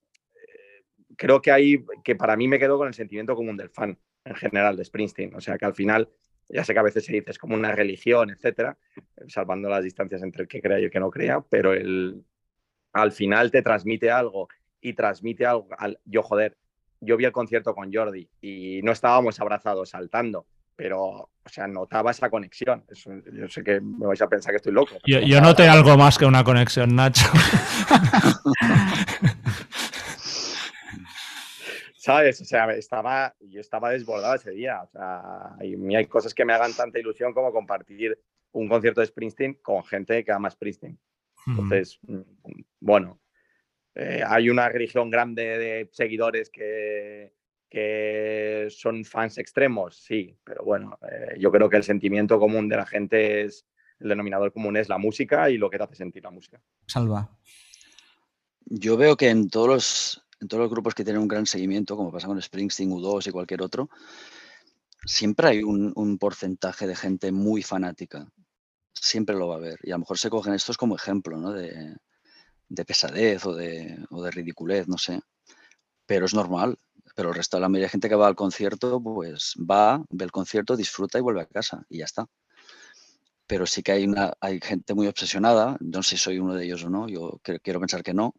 creo 1.17 1.41
que 1.41 1.51
hay, 1.51 1.85
que 2.03 2.15
para 2.15 2.35
mí 2.35 2.47
me 2.47 2.59
quedo 2.59 2.77
con 2.77 2.87
el 2.87 2.93
sentimiento 2.93 3.35
común 3.35 3.57
del 3.57 3.69
fan 3.69 3.97
en 4.23 4.35
general 4.35 4.75
de 4.75 4.85
Springsteen. 4.85 5.35
O 5.35 5.41
sea, 5.41 5.57
que 5.57 5.65
al 5.65 5.73
final, 5.73 6.09
ya 6.49 6.63
sé 6.63 6.73
que 6.73 6.79
a 6.79 6.83
veces 6.83 7.05
se 7.05 7.13
dice 7.13 7.31
es 7.31 7.37
como 7.37 7.55
una 7.55 7.71
religión, 7.71 8.29
etcétera, 8.29 8.77
salvando 9.27 9.69
las 9.69 9.83
distancias 9.83 10.21
entre 10.23 10.43
el 10.43 10.47
que 10.47 10.61
crea 10.61 10.79
y 10.79 10.85
el 10.85 10.91
que 10.91 10.99
no 10.99 11.11
crea, 11.11 11.41
pero 11.41 11.73
el, 11.73 12.23
al 12.93 13.11
final 13.11 13.51
te 13.51 13.61
transmite 13.61 14.11
algo 14.11 14.47
y 14.81 14.93
transmite 14.93 15.45
algo. 15.45 15.67
Al, 15.77 15.99
yo, 16.05 16.23
joder, 16.23 16.57
yo 17.01 17.17
vi 17.17 17.25
el 17.25 17.31
concierto 17.31 17.75
con 17.75 17.93
Jordi 17.93 18.29
y 18.41 18.81
no 18.83 18.91
estábamos 18.91 19.39
abrazados 19.39 19.89
saltando, 19.89 20.47
pero, 20.75 21.01
o 21.01 21.29
sea, 21.45 21.67
notaba 21.67 22.11
esa 22.11 22.29
conexión. 22.29 22.83
Eso, 22.89 23.11
yo 23.31 23.47
sé 23.47 23.63
que 23.63 23.79
me 23.79 24.07
vais 24.07 24.21
a 24.21 24.27
pensar 24.27 24.51
que 24.51 24.57
estoy 24.57 24.73
loco. 24.73 24.95
Yo, 25.05 25.19
yo 25.19 25.41
noté 25.41 25.67
algo 25.67 25.97
más 25.97 26.17
que 26.17 26.25
una 26.25 26.43
conexión, 26.43 26.95
Nacho. 26.95 27.27
¿Sabes? 32.05 32.39
O 32.39 32.45
sea, 32.45 32.69
estaba, 32.69 33.35
yo 33.39 33.59
estaba 33.59 33.89
desbordado 33.89 34.35
ese 34.35 34.51
día. 34.51 34.83
O 34.83 34.87
sea, 34.87 35.55
y 35.61 35.73
a 35.73 35.77
mí 35.77 35.95
hay 35.95 36.05
cosas 36.05 36.35
que 36.35 36.45
me 36.45 36.53
hagan 36.53 36.71
tanta 36.71 36.99
ilusión 36.99 37.33
como 37.33 37.51
compartir 37.51 38.15
un 38.51 38.69
concierto 38.69 39.01
de 39.01 39.07
Springsteen 39.07 39.55
con 39.55 39.83
gente 39.83 40.23
que 40.23 40.31
ama 40.31 40.51
Springsteen. 40.51 40.99
Entonces, 41.47 41.97
mm, 42.03 42.21
bueno, 42.79 43.19
eh, 43.95 44.21
hay 44.23 44.51
una 44.51 44.69
religión 44.69 45.09
grande 45.09 45.57
de 45.57 45.89
seguidores 45.93 46.51
que, 46.51 47.33
que 47.67 48.67
son 48.69 49.03
fans 49.03 49.39
extremos, 49.39 49.97
sí, 49.97 50.37
pero 50.43 50.63
bueno, 50.63 50.99
eh, 51.11 51.37
yo 51.39 51.51
creo 51.51 51.69
que 51.69 51.77
el 51.77 51.83
sentimiento 51.83 52.37
común 52.37 52.69
de 52.69 52.77
la 52.77 52.85
gente 52.85 53.45
es, 53.45 53.65
el 53.99 54.09
denominador 54.09 54.53
común 54.53 54.77
es 54.77 54.89
la 54.89 54.99
música 54.99 55.49
y 55.49 55.57
lo 55.57 55.71
que 55.71 55.79
te 55.79 55.85
hace 55.85 55.95
sentir 55.95 56.23
la 56.23 56.29
música. 56.29 56.61
Salva. 56.85 57.35
Yo 58.67 58.95
veo 58.95 59.17
que 59.17 59.29
en 59.29 59.49
todos 59.49 59.67
los, 59.67 60.24
en 60.39 60.47
todos 60.47 60.61
los 60.61 60.69
grupos 60.69 60.93
que 60.93 61.03
tienen 61.03 61.21
un 61.21 61.27
gran 61.27 61.45
seguimiento, 61.45 61.95
como 61.95 62.11
pasa 62.11 62.27
con 62.27 62.41
Springsteen, 62.41 62.91
U2 62.91 63.27
y 63.27 63.31
cualquier 63.31 63.61
otro, 63.61 63.89
siempre 65.05 65.47
hay 65.47 65.63
un, 65.63 66.17
porcentaje 66.19 66.87
de 66.87 66.95
gente 66.95 67.31
muy 67.31 67.61
fanática. 67.61 68.27
Siempre 68.93 69.35
lo 69.35 69.47
va 69.47 69.55
a 69.55 69.57
haber. 69.57 69.79
Y 69.83 69.91
a 69.91 69.95
lo 69.95 69.99
mejor 69.99 70.17
se 70.17 70.29
cogen 70.29 70.53
estos 70.53 70.77
como 70.77 70.95
ejemplo, 70.95 71.37
¿no? 71.37 71.51
De, 71.51 71.95
de 72.69 72.85
pesadez 72.85 73.45
o 73.45 73.53
de, 73.53 74.31
ridiculez, 74.31 74.87
no 74.87 74.97
sé. 74.97 75.21
Pero 76.05 76.25
es 76.25 76.33
normal. 76.33 76.77
Pero 77.15 77.29
el 77.29 77.35
resto 77.35 77.57
de 77.57 77.61
la 77.61 77.69
mayoría 77.69 77.85
de 77.85 77.91
gente 77.91 78.09
que 78.09 78.15
va 78.15 78.27
al 78.27 78.35
concierto, 78.35 79.01
pues 79.01 79.53
va, 79.57 80.03
ve 80.09 80.25
el 80.25 80.31
concierto, 80.31 80.75
disfruta 80.75 81.17
y 81.17 81.21
vuelve 81.21 81.41
a 81.41 81.45
casa 81.45 81.85
y 81.87 81.99
ya 81.99 82.05
está. 82.05 82.27
Pero 83.47 83.65
sí 83.67 83.83
que 83.83 83.91
hay, 83.91 84.05
una, 84.05 84.33
hay 84.41 84.59
gente 84.59 84.93
muy 84.95 85.07
obsesionada, 85.07 85.77
no 85.79 86.01
sé 86.03 86.17
si 86.17 86.23
soy 86.23 86.39
uno 86.39 86.55
de 86.55 86.65
ellos 86.65 86.83
o 86.83 86.89
no, 86.89 87.07
yo 87.07 87.39
quiero 87.61 87.79
pensar 87.79 88.01
que 88.01 88.13
no, 88.13 88.33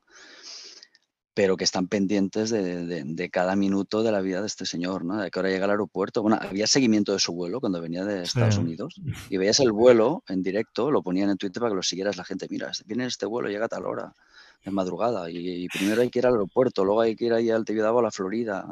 pero 1.37 1.59
que 1.59 1.64
están 1.64 1.87
pendientes 1.87 2.49
de, 2.49 2.87
de- 2.87 3.05
de 3.05 3.30
cada 3.30 3.57
minuto 3.57 4.03
de 4.03 4.11
la 4.11 4.22
vida 4.22 4.41
de 4.41 4.47
este 4.47 4.64
señor, 4.64 5.05
¿no? 5.05 5.18
De 5.20 5.30
que 5.30 5.39
ahora 5.39 5.51
llega 5.51 5.66
al 5.66 5.72
aeropuerto. 5.72 6.22
Bueno, 6.22 6.39
había 6.41 6.66
seguimiento 6.66 7.12
de 7.12 7.18
su 7.18 7.34
vuelo 7.34 7.61
cuando 7.61 7.78
venía 7.82 8.07
de 8.07 8.22
Estados 8.22 8.55
Sí. 8.55 8.61
Unidos 8.62 8.95
y 9.28 9.37
veías 9.37 9.61
el 9.61 9.70
vuelo 9.72 10.22
en 10.28 10.43
directo, 10.43 10.91
lo 10.91 11.03
ponían 11.03 11.28
en 11.28 11.37
Twitter 11.37 11.61
para 11.61 11.70
que 11.72 11.76
lo 11.76 11.82
siguieras 11.82 12.16
la 12.16 12.24
gente. 12.24 12.47
Mira, 12.49 12.72
viene 12.87 13.05
este 13.05 13.26
vuelo, 13.26 13.51
llega 13.51 13.66
a 13.66 13.68
tal 13.68 13.84
hora, 13.84 14.14
de 14.64 14.70
madrugada, 14.70 15.30
y, 15.30 15.64
y 15.64 15.68
primero 15.68 16.01
hay 16.01 16.09
que 16.11 16.20
ir 16.20 16.26
al 16.26 16.32
aeropuerto, 16.32 16.84
luego 16.87 17.03
hay 17.03 17.14
que 17.14 17.26
ir 17.26 17.34
ahí 17.34 17.51
al 17.51 17.66
Tibidabo, 17.66 17.99
a 17.99 18.03
la 18.05 18.11
Florida, 18.11 18.66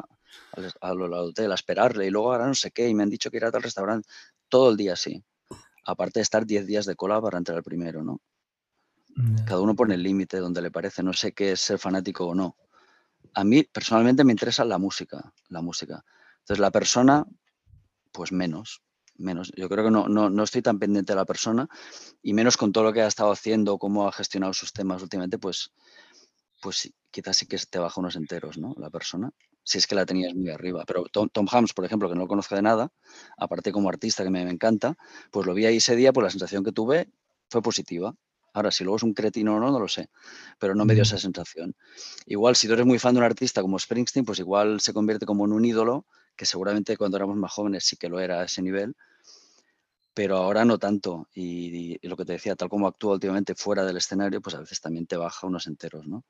al, 0.53 0.65
al- 0.81 1.03
al 1.03 1.13
hotel, 1.13 1.53
a 1.53 1.57
esperarle, 1.57 2.07
y 2.07 2.11
luego 2.11 2.33
ahora 2.33 2.47
no 2.47 2.55
sé 2.55 2.71
qué, 2.71 2.89
y 2.89 2.95
me 2.95 3.03
han 3.03 3.11
dicho 3.11 3.31
que 3.31 3.37
ir 3.37 3.45
a 3.45 3.53
tal 3.53 3.63
restaurante, 3.63 4.09
todo 4.49 4.71
el 4.71 4.77
día 4.79 4.95
así. 4.95 5.23
Aparte 5.85 6.21
de 6.21 6.23
estar 6.23 6.47
10 6.47 6.67
días 6.67 6.87
de 6.87 6.97
cola 6.97 7.21
para 7.21 7.37
entrar 7.37 7.59
al 7.59 7.63
primero, 7.63 8.03
¿no? 8.03 8.21
Ya. 9.17 9.45
Cada 9.45 9.61
uno 9.61 9.75
pone 9.75 9.95
el 9.95 10.03
límite 10.03 10.39
donde 10.39 10.63
le 10.63 10.71
parece, 10.71 11.03
no 11.03 11.13
sé 11.13 11.33
qué 11.33 11.53
es 11.53 11.61
ser 11.61 11.79
fanático 11.79 12.27
o 12.27 12.35
no. 12.35 12.57
A 13.35 13.45
mí 13.45 13.63
personalmente 13.65 14.25
me 14.25 14.33
interesa 14.33 14.65
la 14.65 14.79
música, 14.79 15.33
la 15.49 15.63
música. 15.63 16.05
Entonces 16.41 16.61
la 16.61 16.71
persona, 16.71 17.25
pues 18.13 18.33
menos, 18.33 18.83
menos. 19.17 19.53
Yo 19.57 19.69
creo 19.69 19.85
que 19.85 19.91
no, 19.91 20.09
no, 20.09 20.31
no 20.31 20.43
estoy 20.43 20.63
tan 20.63 20.79
pendiente 20.79 21.13
de 21.13 21.17
la 21.17 21.25
persona 21.25 21.69
y 22.23 22.35
menos 22.35 22.57
con 22.57 22.73
todo 22.73 22.85
lo 22.85 22.93
que 22.93 23.03
ha 23.03 23.07
estado 23.07 23.33
haciendo, 23.33 23.79
cómo 23.79 24.09
ha 24.09 24.13
gestionado 24.13 24.53
sus 24.53 24.73
temas 24.73 25.03
últimamente, 25.03 25.39
pues, 25.39 25.73
pues 26.61 26.93
quizás 27.11 27.37
sí 27.37 27.47
que 27.47 27.59
te 27.59 27.79
baja 27.79 28.01
unos 28.01 28.17
enteros, 28.17 28.59
¿no? 28.59 28.75
La 28.79 28.91
persona, 28.91 29.31
si 29.63 29.79
es 29.79 29.87
que 29.87 29.95
la 29.95 30.07
tenías 30.07 30.35
muy 30.35 30.51
arriba. 30.51 30.85
Pero 30.87 31.05
Tom, 31.05 31.29
Tom 31.29 31.47
Hanks, 31.51 31.73
por 31.73 31.85
ejemplo, 31.85 32.09
que 32.09 32.15
no 32.15 32.23
lo 32.23 32.29
conozco 32.29 32.55
de 32.57 32.63
nada, 32.63 32.93
aparte 33.37 33.73
como 33.73 33.89
artista 33.89 34.25
que 34.25 34.31
me, 34.31 34.45
me 34.45 34.51
encanta, 34.51 34.97
pues 35.31 35.47
lo 35.47 35.55
vi 35.55 35.67
ahí 35.67 35.77
ese 35.77 35.97
día, 35.97 36.13
pues 36.13 36.25
la 36.25 36.31
sensación 36.31 36.65
que 36.65 36.73
tuve 36.73 37.09
fue 37.49 37.63
positiva. 37.63 38.15
Ahora, 38.55 38.71
si 38.71 38.85
luego 38.85 38.97
es 38.97 39.03
un 39.03 39.13
cretino 39.15 39.57
o 39.57 39.61
no, 39.61 39.71
no 39.71 39.79
lo 39.79 39.89
sé, 39.89 40.09
pero 40.59 40.75
no 40.75 40.85
me 40.87 40.95
dio 40.95 41.03
esa 41.03 41.19
sensación. 41.19 41.75
Igual, 42.27 42.57
si 42.57 42.67
tú 42.69 42.75
eres 42.75 42.87
muy 42.87 42.99
fan 42.99 43.15
de 43.15 43.19
un 43.19 43.25
artista 43.25 43.61
como 43.63 43.79
Springsteen, 43.79 44.25
pues 44.25 44.39
igual 44.39 44.81
se 44.81 44.93
convierte 44.95 45.27
como 45.27 45.45
en 45.45 45.53
un 45.53 45.65
ídolo, 45.65 46.07
que 46.37 46.47
seguramente 46.47 46.97
cuando 46.97 47.17
éramos 47.17 47.37
más 47.37 47.53
jóvenes 47.53 47.85
sí 47.85 47.97
que 47.97 48.09
lo 48.09 48.21
era 48.21 48.41
a 48.41 48.45
ese 48.45 48.63
nivel, 48.63 48.97
pero 50.15 50.37
ahora 50.37 50.65
no 50.65 50.79
tanto. 50.79 51.29
Y, 51.35 51.99
y 52.01 52.09
lo 52.09 52.17
que 52.17 52.25
te 52.25 52.33
decía, 52.35 52.57
tal 52.57 52.69
como 52.69 52.87
actúa 52.87 53.15
últimamente 53.15 53.55
fuera 53.55 53.85
del 53.85 53.97
escenario, 53.99 54.41
pues 54.41 54.55
a 54.57 54.61
veces 54.61 54.81
también 54.81 55.07
te 55.07 55.17
baja 55.17 55.47
unos 55.47 55.67
enteros, 55.67 56.07
¿no? 56.07 56.25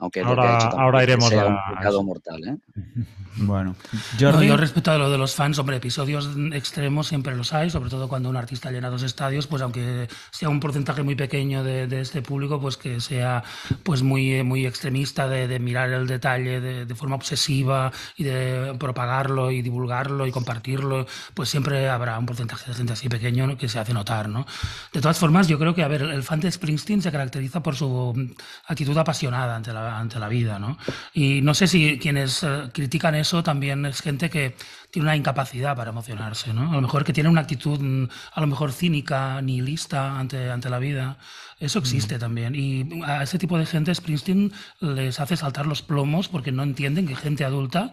Aunque 0.00 0.22
lo 0.22 0.34
que 0.34 0.40
ha 0.40 0.44
Ahora- 0.44 0.58
hecho 0.68 0.80
ahora 0.80 1.02
iremos 1.02 1.28
sea 1.28 1.46
un 1.46 1.54
a 1.56 1.74
pecado 1.78 2.02
mortal, 2.02 2.40
¿eh? 2.44 2.56
Bueno, 3.36 3.76
No, 3.92 4.00
Jordi, 4.18 4.48
yo 4.48 4.56
respecto 4.56 4.90
a 4.90 4.98
lo 4.98 5.08
de 5.08 5.16
los 5.16 5.36
fans, 5.36 5.56
hombre, 5.60 5.76
episodios 5.76 6.28
extremos 6.52 7.06
siempre 7.06 7.34
los 7.36 7.52
hay, 7.52 7.70
sobre 7.70 7.88
todo 7.88 8.08
cuando 8.08 8.28
un 8.28 8.36
artista 8.36 8.72
llena 8.72 8.90
dos 8.90 9.04
estadios, 9.04 9.46
pues 9.46 9.62
aunque 9.62 10.08
sea 10.32 10.48
un 10.48 10.58
porcentaje 10.58 11.04
muy 11.04 11.14
pequeño 11.14 11.62
de, 11.62 11.86
de 11.86 12.00
este 12.00 12.22
público, 12.22 12.60
pues 12.60 12.76
que 12.76 13.00
sea 13.00 13.44
pues 13.84 14.02
muy, 14.02 14.42
muy 14.42 14.66
extremista 14.66 15.28
de, 15.28 15.46
de 15.46 15.58
mirar 15.60 15.90
el 15.90 16.08
detalle 16.08 16.60
de, 16.60 16.84
de 16.86 16.94
forma 16.96 17.14
obsesiva 17.14 17.92
y 18.16 18.24
de 18.24 18.74
propagarlo 18.78 19.52
y 19.52 19.62
divulgarlo 19.62 20.26
y 20.26 20.32
compartirlo, 20.32 21.06
pues 21.32 21.48
siempre 21.48 21.88
habrá 21.88 22.18
un 22.18 22.26
porcentaje 22.26 22.68
de 22.72 22.74
gente 22.76 22.94
así 22.94 23.08
pequeño 23.08 23.46
¿no? 23.46 23.56
que 23.56 23.68
se 23.68 23.78
hace 23.78 23.94
notar, 23.94 24.28
¿no? 24.28 24.44
De 24.92 25.00
todas 25.00 25.18
formas, 25.18 25.46
yo 25.46 25.56
creo 25.58 25.72
que, 25.74 25.84
a 25.84 25.88
ver, 25.88 26.02
el 26.02 26.24
fan 26.24 26.40
de 26.40 26.50
Springsteen 26.50 27.00
se 27.00 27.12
caracteriza 27.12 27.62
por 27.62 27.76
su 27.76 28.34
actitud 28.66 28.98
apasionada 28.98 29.54
ante 29.54 29.72
la, 29.72 29.89
ante 29.98 30.18
la 30.18 30.28
vida, 30.28 30.58
¿no? 30.58 30.78
Y 31.12 31.40
no 31.42 31.54
sé 31.54 31.66
si 31.66 31.98
quienes 31.98 32.42
eh, 32.42 32.70
critican 32.72 33.14
eso 33.14 33.42
también 33.42 33.84
es 33.86 34.00
gente 34.00 34.30
que 34.30 34.54
tiene 34.90 35.06
una 35.06 35.16
incapacidad 35.16 35.76
para 35.76 35.90
emocionarse, 35.90 36.52
¿no? 36.52 36.70
A 36.70 36.74
lo 36.74 36.80
mejor 36.82 37.04
que 37.04 37.12
tiene 37.12 37.28
una 37.28 37.40
actitud 37.42 37.80
mm, 37.80 38.08
a 38.34 38.40
lo 38.40 38.46
mejor 38.46 38.72
cínica, 38.72 39.40
nihilista 39.42 40.18
ante, 40.18 40.50
ante 40.50 40.70
la 40.70 40.78
vida. 40.78 41.16
Eso 41.58 41.78
existe 41.78 42.18
también. 42.18 42.54
Y 42.54 43.02
a 43.04 43.22
ese 43.22 43.38
tipo 43.38 43.58
de 43.58 43.66
gente 43.66 43.94
Springsteen 43.94 44.52
les 44.80 45.20
hace 45.20 45.36
saltar 45.36 45.66
los 45.66 45.82
plomos 45.82 46.28
porque 46.28 46.52
no 46.52 46.62
entienden 46.62 47.06
que 47.06 47.14
gente 47.16 47.44
adulta 47.44 47.92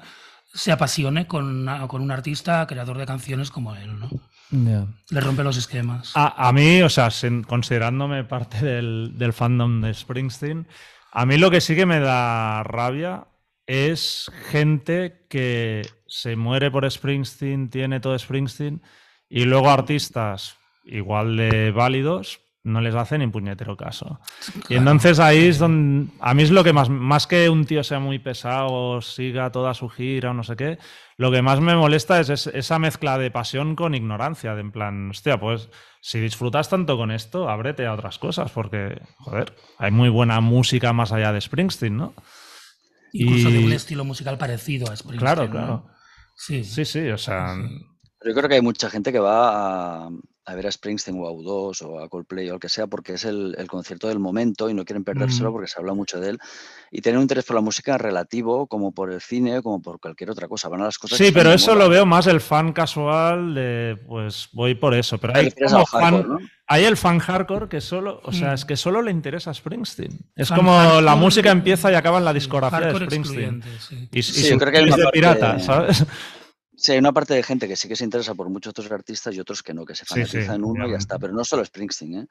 se 0.53 0.71
apasione 0.71 1.27
con, 1.27 1.45
una- 1.45 1.87
con 1.87 2.01
un 2.01 2.09
artista 2.09 2.65
creador 2.65 2.97
de 2.97 3.05
canciones 3.05 3.51
como 3.51 3.75
él, 3.75 3.99
¿no? 3.99 4.09
Ya. 4.49 4.87
Le 5.09 5.19
rompe 5.19 5.43
los 5.43 5.57
esquemas. 5.57 6.13
A, 6.15 6.47
a 6.47 6.53
mí, 6.53 6.81
o 6.81 6.89
sea, 6.89 7.11
sin- 7.11 7.43
considerándome 7.43 8.23
parte 8.23 8.65
del, 8.65 9.11
del 9.17 9.33
fandom 9.33 9.81
de 9.81 9.93
Springsteen, 9.93 10.65
a 11.17 11.25
mí 11.25 11.37
lo 11.37 11.49
que 11.49 11.61
sí 11.61 11.75
que 11.75 11.87
me 11.87 11.99
da 11.99 12.61
rabia 12.61 13.25
es 13.65 14.31
gente 14.51 15.25
que 15.27 15.81
se 16.05 16.35
muere 16.35 16.69
por 16.69 16.87
Springsteen, 16.87 17.71
tiene 17.71 17.99
todo 17.99 18.19
Springsteen, 18.19 18.83
y 19.27 19.45
luego 19.45 19.71
artistas 19.71 20.59
igual 20.85 21.35
de 21.35 21.71
válidos 21.71 22.39
no 22.67 22.81
les 22.81 22.93
hacen 22.93 23.19
ni 23.21 23.27
puñetero 23.27 23.75
caso. 23.75 24.19
Y 24.69 24.75
entonces 24.75 25.19
ahí 25.19 25.47
es 25.47 25.57
donde, 25.59 26.11
a 26.19 26.33
mí 26.33 26.43
es 26.43 26.51
lo 26.51 26.63
que 26.63 26.73
más, 26.73 26.89
más 26.89 27.25
que 27.25 27.49
un 27.49 27.65
tío 27.65 27.83
sea 27.83 27.99
muy 27.99 28.19
pesado 28.19 28.67
o 28.71 29.01
siga 29.01 29.51
toda 29.51 29.73
su 29.73 29.89
gira 29.89 30.31
o 30.31 30.33
no 30.33 30.43
sé 30.43 30.55
qué, 30.55 30.77
lo 31.17 31.31
que 31.31 31.41
más 31.41 31.59
me 31.61 31.75
molesta 31.75 32.19
es, 32.19 32.29
es- 32.29 32.47
esa 32.47 32.77
mezcla 32.79 33.17
de 33.17 33.31
pasión 33.31 33.75
con 33.75 33.95
ignorancia, 33.95 34.53
de 34.53 34.61
en 34.61 34.71
plan, 34.71 35.09
hostia, 35.09 35.39
pues 35.39 35.69
si 36.01 36.19
disfrutas 36.19 36.69
tanto 36.69 36.95
con 36.97 37.09
esto, 37.11 37.49
ábrete 37.49 37.85
a 37.87 37.93
otras 37.93 38.19
cosas, 38.19 38.51
porque, 38.51 39.01
joder, 39.17 39.53
hay 39.79 39.91
muy 39.91 40.09
buena 40.09 40.39
música 40.41 40.93
más 40.93 41.11
allá 41.11 41.31
de 41.33 41.41
Springsteen, 41.41 41.97
¿no? 41.97 42.13
Incluso 43.13 43.49
de 43.49 43.63
un 43.65 43.71
estilo 43.73 44.03
musical 44.05 44.37
parecido 44.37 44.91
a 44.91 44.95
Springsteen. 44.95 45.19
Claro, 45.19 45.45
¿no? 45.45 45.51
claro. 45.51 45.87
Sí, 46.35 46.63
Sí, 46.63 46.85
sí, 46.85 47.09
o 47.09 47.17
sea, 47.17 47.55
Pero 48.19 48.31
yo 48.31 48.35
creo 48.35 48.49
que 48.49 48.55
hay 48.55 48.61
mucha 48.61 48.89
gente 48.89 49.11
que 49.11 49.19
va 49.19 50.05
a, 50.05 50.09
a 50.49 50.55
ver 50.55 50.65
a 50.65 50.71
Springsteen 50.71 51.19
o 51.19 51.27
a 51.27 51.31
U2 51.31 51.81
o 51.85 51.99
a 51.99 52.07
Coldplay 52.07 52.49
o 52.49 52.53
al 52.53 52.59
que 52.61 52.69
sea 52.69 52.87
porque 52.87 53.13
es 53.15 53.25
el, 53.25 53.53
el 53.57 53.67
concierto 53.67 54.07
del 54.07 54.17
momento 54.19 54.69
y 54.69 54.73
no 54.73 54.85
quieren 54.85 55.03
perdérselo 55.03 55.49
Mm. 55.49 55.53
porque 55.53 55.67
se 55.67 55.77
habla 55.77 55.93
mucho 55.93 56.21
de 56.21 56.29
él. 56.29 56.39
Y 56.89 57.01
tienen 57.01 57.17
un 57.17 57.23
interés 57.23 57.43
por 57.43 57.55
la 57.55 57.61
música 57.61 57.97
relativo 57.97 58.65
como 58.67 58.93
por 58.93 59.11
el 59.11 59.19
cine, 59.19 59.61
como 59.61 59.81
por 59.81 59.99
cualquier 59.99 60.29
otra 60.31 60.47
cosa. 60.47 60.69
Van 60.69 60.79
a 60.81 60.85
las 60.85 60.97
cosas 60.97 61.17
que 61.17 61.25
sí, 61.25 61.31
pero 61.33 61.51
eso 61.51 61.75
lo 61.75 61.89
veo 61.89 62.05
más 62.05 62.27
el 62.27 62.39
fan 62.39 62.71
casual 62.71 63.53
de, 63.55 63.97
pues 64.07 64.47
voy 64.53 64.73
por 64.75 64.93
eso, 64.93 65.17
pero 65.17 65.35
hay 65.35 65.45
refieres 65.49 65.73
como 65.73 65.79
al 65.83 65.85
hardcore, 66.01 66.23
fan, 66.23 66.29
¿no? 66.29 66.39
Hay 66.69 66.83
el 66.85 66.95
fan 66.97 67.19
hardcore 67.19 67.67
que 67.67 67.81
solo, 67.81 68.21
o 68.23 68.31
sea, 68.31 68.51
Mm. 68.51 68.53
es 68.55 68.63
que 68.65 68.77
solo 68.77 69.01
le 69.01 69.11
interesa 69.11 69.51
a 69.51 69.53
Springsteen. 69.53 70.17
Es 70.35 70.47
Fan 70.47 70.57
como 70.59 71.01
la 71.01 71.15
música 71.17 71.51
empieza 71.51 71.91
y 71.91 71.95
acaba 71.95 72.19
en 72.19 72.25
la 72.25 72.31
discografía 72.33 72.79
de 72.93 73.05
Springsteen. 73.05 73.63
sí. 73.79 74.07
Y, 74.13 74.19
y 74.19 74.23
Sí, 74.23 74.43
su 74.43 74.49
yo 74.51 74.57
creo 74.59 74.71
que 74.71 74.77
hay 74.77 74.83
es 74.85 74.93
una 74.95 75.03
parte 75.03 75.11
pirata, 75.19 75.53
de- 75.55 75.59
¿sabes? 75.63 76.05
Sí, 76.79 76.91
hay 76.91 76.99
una 76.99 77.11
parte 77.11 77.33
de 77.33 77.41
gente 77.43 77.67
que 77.67 77.75
sí 77.75 77.87
que 77.87 77.95
se 77.95 78.03
interesa 78.03 78.35
por 78.35 78.49
muchos 78.49 78.69
otros 78.69 78.91
artistas 78.91 79.33
y 79.35 79.39
otros 79.39 79.63
que 79.63 79.73
no, 79.73 79.83
que 79.83 79.95
se 79.95 80.05
Sí, 80.05 80.13
fanatiza 80.13 80.41
sí, 80.51 80.55
en 80.55 80.63
uno 80.63 80.87
y 80.87 80.91
ya 80.91 80.97
está. 80.97 81.17
Pero 81.17 81.33
no 81.33 81.43
solo 81.43 81.65
Springsteen, 81.65 82.13
¿eh? 82.19 82.27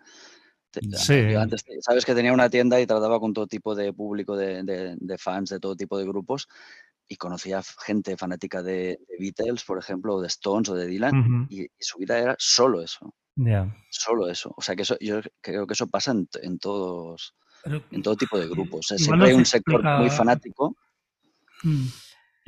Sí. 0.97 1.31
Yo 1.33 1.41
antes, 1.41 1.65
sabes 1.81 2.05
que 2.05 2.15
tenía 2.15 2.33
una 2.33 2.49
tienda 2.49 2.81
y 2.81 2.87
trataba 2.87 3.19
con 3.19 3.33
todo 3.33 3.47
tipo 3.47 3.75
de 3.75 3.93
público, 3.93 4.37
de, 4.37 4.63
de- 4.63 4.95
de 4.99 5.19
fans, 5.19 5.51
de 5.51 5.59
todo 5.59 5.75
tipo 5.75 5.99
de 5.99 6.05
grupos, 6.05 6.49
y 7.09 7.17
conocía 7.17 7.63
gente 7.85 8.17
fanática 8.17 8.63
de, 8.63 8.99
de 9.09 9.17
Beatles, 9.19 9.65
por 9.65 9.79
ejemplo, 9.79 10.15
o 10.17 10.21
de 10.21 10.29
Stones 10.29 10.69
o 10.69 10.75
de 10.75 10.87
Dylan, 10.87 11.19
Ujú, 11.19 11.47
y, 11.49 11.63
y 11.65 11.69
su 11.81 11.99
vida 11.99 12.19
era 12.19 12.37
solo 12.39 12.83
eso, 12.83 13.15
ya. 13.37 13.75
solo 13.91 14.29
eso. 14.29 14.53
O 14.57 14.61
sea 14.63 14.77
que 14.77 14.83
eso, 14.83 14.97
yo 15.01 15.21
creo 15.41 15.67
que 15.67 15.73
eso 15.75 15.87
pasa 15.87 16.11
en, 16.13 16.29
en 16.43 16.59
todos, 16.59 17.35
Pero- 17.65 17.83
en 17.91 18.03
todo 18.03 18.15
tipo 18.17 18.39
de 18.39 18.47
grupos. 18.47 18.81
O 18.81 18.83
sea, 18.89 18.97
Igual 18.97 19.07
siempre 19.19 19.29
hay 19.31 19.35
un 19.35 19.45
se 19.47 19.51
sector 19.53 19.83
muy 19.83 20.11
fanático. 20.11 20.77
Mm. 21.63 21.87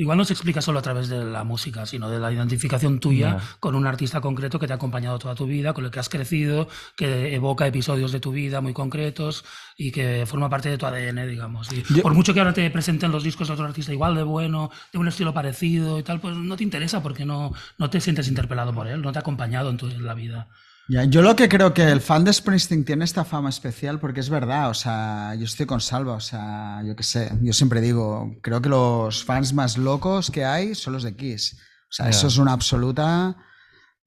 Igual 0.01 0.17
no 0.17 0.25
se 0.25 0.33
explica 0.33 0.63
solo 0.63 0.79
a 0.79 0.83
través 0.83 1.09
de 1.09 1.25
la 1.25 1.43
música, 1.43 1.85
sino 1.85 2.09
de 2.09 2.21
la 2.21 2.33
identificación 2.33 3.01
tuya 3.01 3.37
con 3.59 3.75
un 3.75 3.85
artista 3.85 4.21
concreto 4.21 4.61
que 4.61 4.69
te 4.69 4.73
ha 4.73 4.77
acompañado 4.77 5.19
toda 5.19 5.35
tu 5.35 5.45
vida, 5.45 5.73
con 5.73 5.85
el 5.85 5.91
que 5.91 5.99
has 5.99 6.09
crecido, 6.09 6.69
que 6.97 7.35
evoca 7.35 7.67
episodios 7.67 8.13
de 8.13 8.21
tu 8.21 8.31
vida 8.31 8.61
muy 8.61 8.73
concretos 8.73 9.45
y 9.77 9.91
que 9.91 10.25
forma 10.25 10.49
parte 10.49 10.69
de 10.69 10.79
tu 10.79 10.87
ADN, 10.87 11.29
digamos. 11.29 11.69
Y 11.73 12.01
por 12.01 12.15
mucho 12.15 12.33
que 12.33 12.39
ahora 12.39 12.53
te 12.55 12.71
presenten 12.71 13.11
los 13.11 13.25
discos 13.25 13.49
de 13.49 13.55
otro 13.55 13.67
artista 13.67 13.93
igual 13.93 14.15
de 14.15 14.23
bueno, 14.23 14.71
de 14.93 15.01
un 15.01 15.09
estilo 15.09 15.35
parecido 15.35 15.99
y 15.99 16.05
tal, 16.05 16.21
pues 16.21 16.37
no 16.37 16.57
te 16.57 16.63
interesa 16.63 17.03
porque 17.03 17.25
no, 17.25 17.53
no 17.77 17.91
te 17.91 18.01
sientes 18.01 18.29
interpelado 18.29 18.73
por 18.73 18.87
él, 18.87 19.03
no 19.03 19.11
te 19.11 19.19
ha 19.19 19.23
acompañado 19.23 19.69
en, 19.69 19.79
tu, 19.79 19.89
en 19.89 20.07
la 20.07 20.15
vida. 20.15 20.47
Ya, 20.91 21.05
yo 21.05 21.21
lo 21.21 21.37
que 21.37 21.51
creo 21.51 21.75
que 21.75 21.83
el 21.83 22.01
fan 22.01 22.25
de 22.25 22.33
Springsteen 22.33 22.83
tiene 22.83 23.05
esta 23.05 23.23
fama 23.23 23.51
especial 23.51 24.01
porque 24.01 24.21
es 24.21 24.31
verdad, 24.31 24.71
o 24.71 24.75
sea, 24.75 25.35
yo 25.35 25.45
estoy 25.45 25.67
con 25.67 25.83
Salva, 25.83 26.15
o 26.15 26.21
sea, 26.21 26.83
yo 26.83 26.97
qué 26.97 27.03
sé, 27.03 27.31
yo 27.43 27.53
siempre 27.53 27.83
digo, 27.83 28.35
creo 28.43 28.63
que 28.63 28.71
los 28.71 29.23
fans 29.23 29.53
más 29.53 29.77
locos 29.77 30.31
que 30.31 30.47
hay 30.47 30.75
son 30.75 30.95
los 30.95 31.03
de 31.03 31.15
Kiss. 31.15 31.59
O 31.91 31.93
sea, 31.93 32.09
eso 32.09 32.27
es 32.27 32.39
una 32.39 32.53
absoluta 32.53 33.37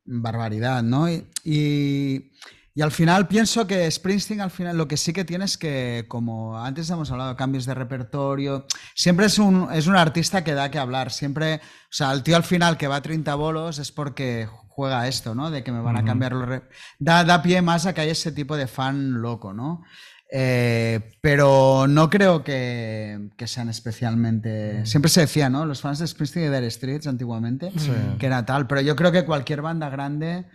barbaridad, 0.05 0.81
¿no? 0.81 1.07
Y, 1.07 1.27
y, 1.43 2.31
y, 2.73 2.81
al 2.81 2.91
final 2.91 3.27
pienso 3.27 3.67
que 3.67 3.89
Springsteen 3.89 4.41
al 4.41 4.51
final 4.51 4.75
lo 4.75 4.87
que 4.87 4.97
sí 4.97 5.13
que 5.13 5.25
tiene 5.25 5.45
es 5.45 5.59
que, 5.59 6.05
como 6.07 6.57
antes 6.57 6.89
hemos 6.89 7.11
hablado, 7.11 7.35
cambios 7.35 7.65
de 7.65 7.75
repertorio, 7.75 8.65
siempre 8.95 9.27
es 9.27 9.37
un, 9.37 9.69
es 9.71 9.85
un 9.85 9.95
artista 9.95 10.43
que 10.43 10.55
da 10.55 10.71
que 10.71 10.79
hablar, 10.79 11.11
siempre, 11.11 11.55
o 11.55 11.91
sea, 11.91 12.11
el 12.11 12.23
tío 12.23 12.35
al 12.35 12.43
final 12.43 12.77
que 12.77 12.87
va 12.87 12.97
a 12.97 13.01
30 13.03 13.35
bolos 13.35 13.77
es 13.77 13.91
porque 13.91 14.47
juega 14.81 15.07
esto, 15.07 15.35
¿no? 15.35 15.51
De 15.51 15.63
que 15.63 15.71
me 15.71 15.79
van 15.79 15.95
a 15.95 16.03
cambiar 16.03 16.33
los... 16.33 16.61
Da, 16.97 17.23
da, 17.23 17.43
pie 17.43 17.61
más 17.61 17.85
a 17.85 17.93
que 17.93 18.01
haya 18.01 18.13
ese 18.13 18.31
tipo 18.31 18.57
de 18.57 18.65
fan 18.65 19.21
loco, 19.21 19.53
¿no? 19.53 19.83
Eh, 20.31 21.11
pero 21.21 21.85
no 21.87 22.09
creo 22.09 22.43
que, 22.43 23.29
que, 23.37 23.45
sean 23.45 23.69
especialmente... 23.69 24.83
Siempre 24.87 25.11
se 25.11 25.21
decía, 25.21 25.51
¿no? 25.51 25.67
Los 25.67 25.81
fans 25.81 25.99
de 25.99 26.07
Springsteen 26.07 26.47
y 26.47 26.49
Dire 26.49 26.71
Streets 26.71 27.05
antiguamente, 27.05 27.71
que 28.17 28.25
era 28.25 28.43
tal, 28.43 28.65
pero 28.65 28.81
yo 28.81 28.95
creo 28.95 29.11
que 29.11 29.23
cualquier 29.23 29.61
banda 29.61 29.87
grande 29.89 30.47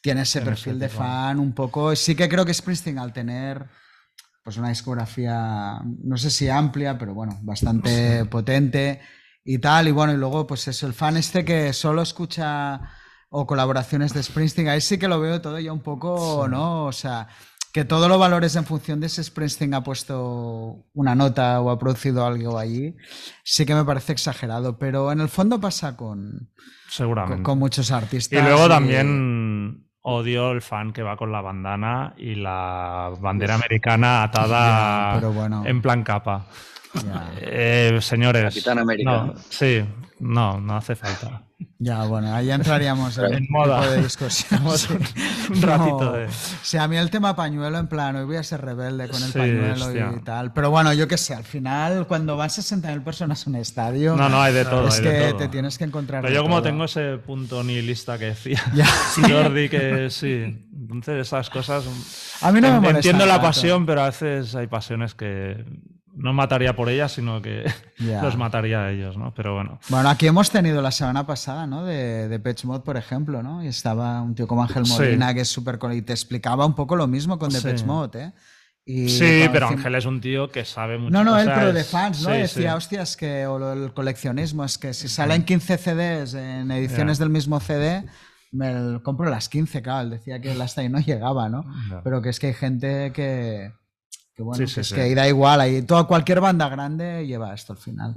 tiene 0.00 0.22
ese 0.22 0.40
perfil 0.40 0.78
de 0.78 0.88
fan 0.88 1.38
un 1.38 1.52
poco... 1.52 1.94
Sí 1.94 2.14
que 2.14 2.30
creo 2.30 2.46
que 2.46 2.54
Springsteen 2.54 2.98
al 2.98 3.12
tener 3.12 3.66
pues 4.42 4.56
una 4.56 4.70
discografía, 4.70 5.82
no 5.84 6.16
sé 6.16 6.30
si 6.30 6.48
amplia, 6.48 6.96
pero 6.96 7.12
bueno, 7.12 7.38
bastante 7.42 8.24
potente 8.24 9.00
y 9.44 9.58
tal, 9.58 9.88
y 9.88 9.90
bueno, 9.90 10.14
y 10.14 10.16
luego 10.16 10.46
pues 10.46 10.66
eso, 10.66 10.86
el 10.86 10.94
fan 10.94 11.18
este 11.18 11.44
que 11.44 11.74
solo 11.74 12.00
escucha 12.00 12.80
o 13.38 13.46
colaboraciones 13.46 14.14
de 14.14 14.22
Springsteen, 14.22 14.68
ahí 14.68 14.80
sí 14.80 14.96
que 14.96 15.08
lo 15.08 15.20
veo 15.20 15.42
todo 15.42 15.60
ya 15.60 15.70
un 15.70 15.82
poco, 15.82 16.48
¿no? 16.48 16.86
O 16.86 16.92
sea, 16.92 17.28
que 17.70 17.84
todo 17.84 18.08
lo 18.08 18.18
valores 18.18 18.56
en 18.56 18.64
función 18.64 18.98
de 18.98 19.10
si 19.10 19.22
Springsteen 19.22 19.74
ha 19.74 19.84
puesto 19.84 20.86
una 20.94 21.14
nota 21.14 21.60
o 21.60 21.68
ha 21.68 21.78
producido 21.78 22.24
algo 22.24 22.58
allí, 22.58 22.96
sí 23.44 23.66
que 23.66 23.74
me 23.74 23.84
parece 23.84 24.12
exagerado, 24.12 24.78
pero 24.78 25.12
en 25.12 25.20
el 25.20 25.28
fondo 25.28 25.60
pasa 25.60 25.98
con, 25.98 26.48
Seguramente. 26.88 27.42
con, 27.42 27.58
muchos 27.58 27.90
artistas. 27.90 28.38
Y 28.38 28.42
luego 28.42 28.70
también 28.70 29.86
odio 30.00 30.52
el 30.52 30.62
fan 30.62 30.94
que 30.94 31.02
va 31.02 31.18
con 31.18 31.30
la 31.30 31.42
bandana 31.42 32.14
y 32.16 32.36
la 32.36 33.12
bandera 33.20 33.56
americana 33.56 34.22
atada 34.22 35.20
en 35.66 35.82
plan 35.82 36.04
capa. 36.04 36.46
Eh, 37.40 37.98
señores. 38.00 38.44
Capitán 38.44 38.78
América. 38.78 39.34
sí, 39.48 39.84
no, 40.18 40.60
no 40.60 40.76
hace 40.76 40.96
falta. 40.96 41.42
Ya, 41.78 42.04
bueno, 42.04 42.34
ahí 42.34 42.50
entraríamos 42.50 43.16
en, 43.18 43.34
en 43.34 43.46
moda 43.50 43.86
de 43.90 44.02
discusión. 44.02 44.60
un 45.50 45.62
ratito 45.62 46.12
de. 46.12 46.28
Sí, 46.62 46.78
a 46.78 46.88
mí 46.88 46.96
el 46.96 47.10
tema 47.10 47.36
pañuelo, 47.36 47.78
en 47.78 47.86
plan, 47.86 48.16
hoy 48.16 48.24
voy 48.24 48.36
a 48.36 48.42
ser 48.42 48.62
rebelde 48.62 49.08
con 49.08 49.22
el 49.22 49.32
pañuelo 49.32 50.16
y 50.16 50.20
tal. 50.20 50.52
Pero 50.54 50.70
bueno, 50.70 50.92
yo 50.94 51.06
qué 51.06 51.18
sé, 51.18 51.34
al 51.34 51.44
final, 51.44 52.06
cuando 52.06 52.36
van 52.36 52.48
60.000 52.48 53.04
personas 53.04 53.46
a 53.46 53.50
un 53.50 53.56
estadio. 53.56 54.16
No, 54.16 54.28
no, 54.28 54.40
hay 54.40 54.54
de 54.54 54.64
todo. 54.64 54.88
Es 54.88 55.00
que 55.00 55.34
te 55.36 55.48
tienes 55.48 55.76
que 55.76 55.84
encontrar. 55.84 56.22
Pero 56.22 56.34
yo, 56.34 56.42
como 56.42 56.62
tengo 56.62 56.84
ese 56.84 57.18
punto 57.18 57.62
nihilista 57.62 58.18
que 58.18 58.26
decía 58.26 58.62
ya. 58.74 58.86
Jordi, 59.28 59.68
que 59.68 60.08
sí. 60.10 60.66
Entonces, 60.72 61.26
esas 61.26 61.50
cosas. 61.50 61.84
A 62.40 62.52
mí 62.52 62.60
no 62.60 62.68
me 62.68 62.80
molesta. 62.80 62.98
Entiendo 62.98 63.26
la 63.26 63.40
pasión, 63.40 63.84
pero 63.84 64.02
a 64.02 64.06
veces 64.06 64.54
hay 64.54 64.66
pasiones 64.66 65.14
que 65.14 65.62
no 66.16 66.32
mataría 66.32 66.74
por 66.74 66.88
ellas, 66.88 67.12
sino 67.12 67.42
que 67.42 67.70
los 67.98 68.36
mataría 68.36 68.84
a 68.84 68.90
ellos, 68.90 69.16
¿no? 69.16 69.32
Pero 69.34 69.54
bueno. 69.54 69.78
Bueno, 69.88 70.08
aquí 70.08 70.26
hemos 70.26 70.50
tenido 70.50 70.80
la 70.80 70.90
semana 70.90 71.26
pasada, 71.26 71.66
¿no? 71.66 71.84
De, 71.84 72.28
de 72.28 72.40
Pitch 72.40 72.64
Mod, 72.64 72.82
por 72.82 72.96
ejemplo, 72.96 73.42
¿no? 73.42 73.62
Y 73.62 73.68
estaba 73.68 74.22
un 74.22 74.34
tío 74.34 74.46
como 74.46 74.62
Ángel 74.62 74.84
Molina, 74.88 75.34
que 75.34 75.42
es 75.42 75.48
súper... 75.48 75.78
Y 75.92 76.02
te 76.02 76.12
explicaba 76.12 76.64
un 76.64 76.74
poco 76.74 76.96
lo 76.96 77.06
mismo 77.06 77.38
con 77.38 77.50
The 77.50 77.78
sí. 77.78 77.84
Mod, 77.84 78.16
¿eh? 78.16 78.32
Y 78.88 79.08
sí, 79.08 79.44
pero 79.52 79.66
Ángel 79.66 79.96
es 79.96 80.06
un 80.06 80.20
tío 80.20 80.48
que 80.48 80.64
sabe 80.64 80.96
mucho. 80.96 81.10
No, 81.10 81.24
no, 81.24 81.36
él, 81.36 81.50
pero 81.52 81.72
de 81.72 81.82
fans, 81.82 82.22
¿no? 82.22 82.30
Sí, 82.30 82.36
Decía, 82.36 82.70
sí. 82.70 82.76
hostia, 82.76 83.02
es 83.02 83.16
que 83.16 83.44
o 83.44 83.72
el 83.72 83.92
coleccionismo, 83.92 84.64
es 84.64 84.78
que 84.78 84.94
si 84.94 85.08
salen 85.08 85.44
15 85.44 85.76
CDs 85.76 86.34
en 86.34 86.70
ediciones 86.70 87.18
yeah. 87.18 87.24
del 87.24 87.30
mismo 87.30 87.58
CD, 87.58 88.04
me 88.52 89.02
compro 89.02 89.28
las 89.28 89.48
15, 89.48 89.82
claro. 89.82 90.02
Él 90.02 90.10
decía 90.10 90.40
que 90.40 90.52
hasta 90.52 90.82
ahí 90.82 90.88
no 90.88 91.00
llegaba, 91.00 91.48
¿no? 91.48 91.64
Yeah. 91.88 92.02
Pero 92.04 92.22
que 92.22 92.28
es 92.28 92.38
que 92.38 92.46
hay 92.46 92.54
gente 92.54 93.10
que 93.12 93.72
que 94.36 94.42
bueno, 94.42 94.58
sí, 94.58 94.66
sí, 94.66 94.74
que 94.74 94.80
es 94.82 94.88
sí. 94.88 94.94
que 94.94 95.00
ahí 95.00 95.14
da 95.14 95.26
igual, 95.26 95.60
ahí 95.60 95.82
toda, 95.82 96.04
cualquier 96.04 96.40
banda 96.40 96.68
grande 96.68 97.26
lleva 97.26 97.54
esto 97.54 97.72
al 97.72 97.78
final. 97.78 98.14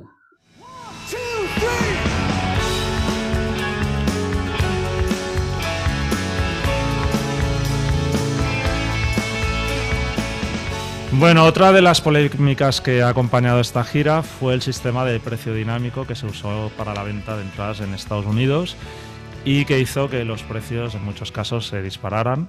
Bueno, 11.13 11.43
otra 11.45 11.71
de 11.71 11.81
las 11.81 12.01
polémicas 12.01 12.81
que 12.81 13.01
ha 13.01 13.09
acompañado 13.09 13.59
esta 13.59 13.83
gira 13.83 14.21
fue 14.21 14.53
el 14.53 14.61
sistema 14.61 15.05
de 15.05 15.19
precio 15.19 15.53
dinámico 15.53 16.05
que 16.05 16.15
se 16.15 16.25
usó 16.25 16.71
para 16.77 16.93
la 16.93 17.03
venta 17.03 17.35
de 17.35 17.43
entradas 17.43 17.79
en 17.79 17.93
Estados 17.93 18.25
Unidos 18.25 18.75
y 19.43 19.65
que 19.65 19.79
hizo 19.79 20.09
que 20.09 20.23
los 20.23 20.43
precios 20.43 20.95
en 20.95 21.03
muchos 21.03 21.31
casos 21.31 21.67
se 21.67 21.81
dispararan. 21.81 22.47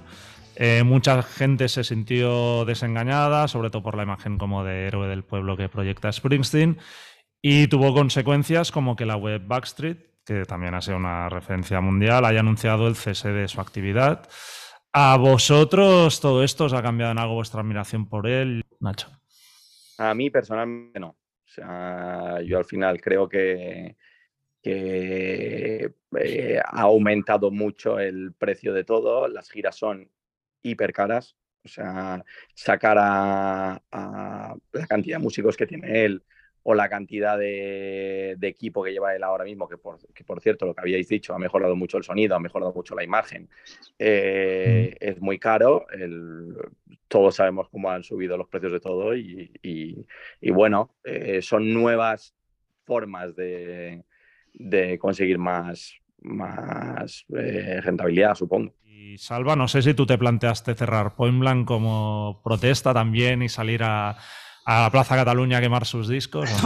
Eh, 0.63 0.83
mucha 0.83 1.23
gente 1.23 1.67
se 1.69 1.83
sintió 1.83 2.65
desengañada, 2.65 3.47
sobre 3.47 3.71
todo 3.71 3.81
por 3.81 3.97
la 3.97 4.03
imagen 4.03 4.37
como 4.37 4.63
de 4.63 4.85
héroe 4.85 5.07
del 5.07 5.23
pueblo 5.23 5.57
que 5.57 5.69
proyecta 5.69 6.11
Springsteen, 6.11 6.77
y 7.41 7.65
tuvo 7.65 7.95
consecuencias 7.95 8.71
como 8.71 8.95
que 8.95 9.07
la 9.07 9.15
web 9.15 9.41
Backstreet, 9.43 9.97
que 10.23 10.45
también 10.45 10.75
ha 10.75 10.81
sido 10.81 10.97
una 10.97 11.29
referencia 11.29 11.81
mundial, 11.81 12.25
haya 12.25 12.41
anunciado 12.41 12.87
el 12.87 12.95
cese 12.95 13.29
de 13.29 13.47
su 13.47 13.59
actividad. 13.59 14.29
¿A 14.93 15.17
vosotros 15.17 16.21
todo 16.21 16.43
esto 16.43 16.65
os 16.65 16.73
ha 16.73 16.83
cambiado 16.83 17.11
en 17.11 17.17
algo 17.17 17.33
vuestra 17.33 17.61
admiración 17.61 18.07
por 18.07 18.27
él, 18.27 18.63
Nacho? 18.79 19.09
A 19.97 20.13
mí 20.13 20.29
personalmente 20.29 20.99
no. 20.99 21.07
O 21.07 21.47
sea, 21.47 22.39
yo 22.45 22.59
al 22.59 22.65
final 22.65 23.01
creo 23.01 23.27
que, 23.27 23.95
eh, 24.61 25.89
ha 26.63 26.81
aumentado 26.81 27.49
mucho 27.49 27.97
el 27.97 28.33
precio 28.33 28.73
de 28.75 28.83
todo. 28.83 29.27
Las 29.27 29.49
giras 29.49 29.75
son 29.75 30.07
hiper 30.63 30.93
caras. 30.93 31.35
O 31.63 31.67
sea, 31.67 32.23
sacar 32.55 32.97
a, 32.99 33.81
a, 33.91 34.55
la 34.71 34.87
cantidad 34.87 35.17
de 35.17 35.23
músicos 35.23 35.55
que 35.55 35.67
tiene 35.67 36.05
él 36.05 36.23
o 36.63 36.75
la 36.75 36.89
cantidad 36.89 37.37
de, 37.37 38.35
de 38.37 38.47
equipo 38.47 38.83
que 38.83 38.91
lleva 38.91 39.15
él 39.15 39.23
ahora 39.23 39.43
mismo, 39.45 39.67
que 39.67 39.77
por, 39.77 39.97
que 40.13 40.23
por, 40.23 40.41
cierto, 40.41 40.65
lo 40.65 40.75
que 40.75 40.81
habíais 40.81 41.07
dicho, 41.07 41.33
ha 41.33 41.39
mejorado 41.39 41.75
mucho 41.75 41.97
el 41.97 42.03
sonido, 42.03 42.35
ha 42.35 42.39
mejorado 42.39 42.71
mucho 42.73 42.95
la 42.95 43.03
imagen, 43.03 43.49
eh, 43.97 44.91
mm. 44.93 44.95
es 44.99 45.21
muy 45.21 45.39
caro. 45.39 45.85
El, 45.91 46.55
todos 47.07 47.35
sabemos 47.35 47.67
cómo 47.69 47.89
han 47.89 48.03
subido 48.03 48.37
los 48.37 48.47
precios 48.47 48.71
de 48.71 48.79
todo 48.79 49.15
y, 49.15 49.51
y, 49.61 50.05
y 50.39 50.51
bueno, 50.51 50.95
eh, 51.03 51.41
son 51.41 51.73
nuevas 51.73 52.35
formas 52.85 53.35
de, 53.35 54.03
de 54.53 54.99
conseguir 54.99 55.37
más, 55.37 56.00
más 56.21 57.25
eh, 57.37 57.81
rentabilidad, 57.81 58.35
supongo. 58.35 58.73
Y 58.83 59.17
Salva, 59.17 59.55
no 59.55 59.67
sé 59.67 59.81
si 59.81 59.93
tú 59.93 60.05
te 60.05 60.17
planteaste 60.17 60.75
cerrar 60.75 61.15
Point 61.15 61.39
Blank 61.39 61.67
como 61.67 62.41
protesta 62.43 62.93
también 62.93 63.41
y 63.41 63.49
salir 63.49 63.83
a, 63.83 64.17
a 64.65 64.81
la 64.83 64.89
Plaza 64.91 65.15
Cataluña 65.15 65.57
a 65.57 65.61
quemar 65.61 65.85
sus 65.85 66.07
discos. 66.07 66.49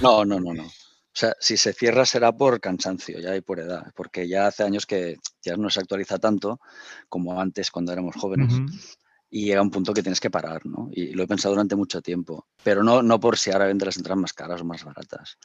No, 0.00 0.24
no, 0.24 0.40
no, 0.40 0.54
no. 0.54 0.64
O 0.64 1.12
sea, 1.20 1.34
si 1.40 1.56
se 1.56 1.72
cierra 1.72 2.06
será 2.06 2.32
por 2.32 2.60
cansancio 2.60 3.18
ya 3.18 3.36
y 3.36 3.40
por 3.40 3.60
edad, 3.60 3.92
porque 3.94 4.28
ya 4.28 4.46
hace 4.46 4.62
años 4.62 4.86
que 4.86 5.16
ya 5.42 5.56
no 5.56 5.68
se 5.68 5.80
actualiza 5.80 6.18
tanto 6.18 6.60
como 7.08 7.40
antes 7.40 7.70
cuando 7.70 7.92
éramos 7.92 8.16
jóvenes. 8.16 8.52
Uh 8.54 8.56
-huh. 8.60 8.96
Y 9.28 9.44
llega 9.44 9.62
un 9.62 9.70
punto 9.70 9.92
que 9.92 10.02
tienes 10.02 10.20
que 10.20 10.30
parar, 10.30 10.64
¿no? 10.66 10.88
Y 10.92 11.12
lo 11.12 11.22
he 11.22 11.26
pensado 11.26 11.54
durante 11.54 11.76
mucho 11.76 12.00
tiempo. 12.00 12.46
Pero 12.64 12.82
no, 12.82 13.02
no 13.02 13.20
por 13.20 13.38
si 13.38 13.50
ahora 13.50 13.66
vende 13.66 13.84
las 13.84 13.96
entradas 13.96 14.20
más 14.20 14.32
caras 14.32 14.60
o 14.62 14.64
más 14.64 14.82
baratas. 14.84 15.38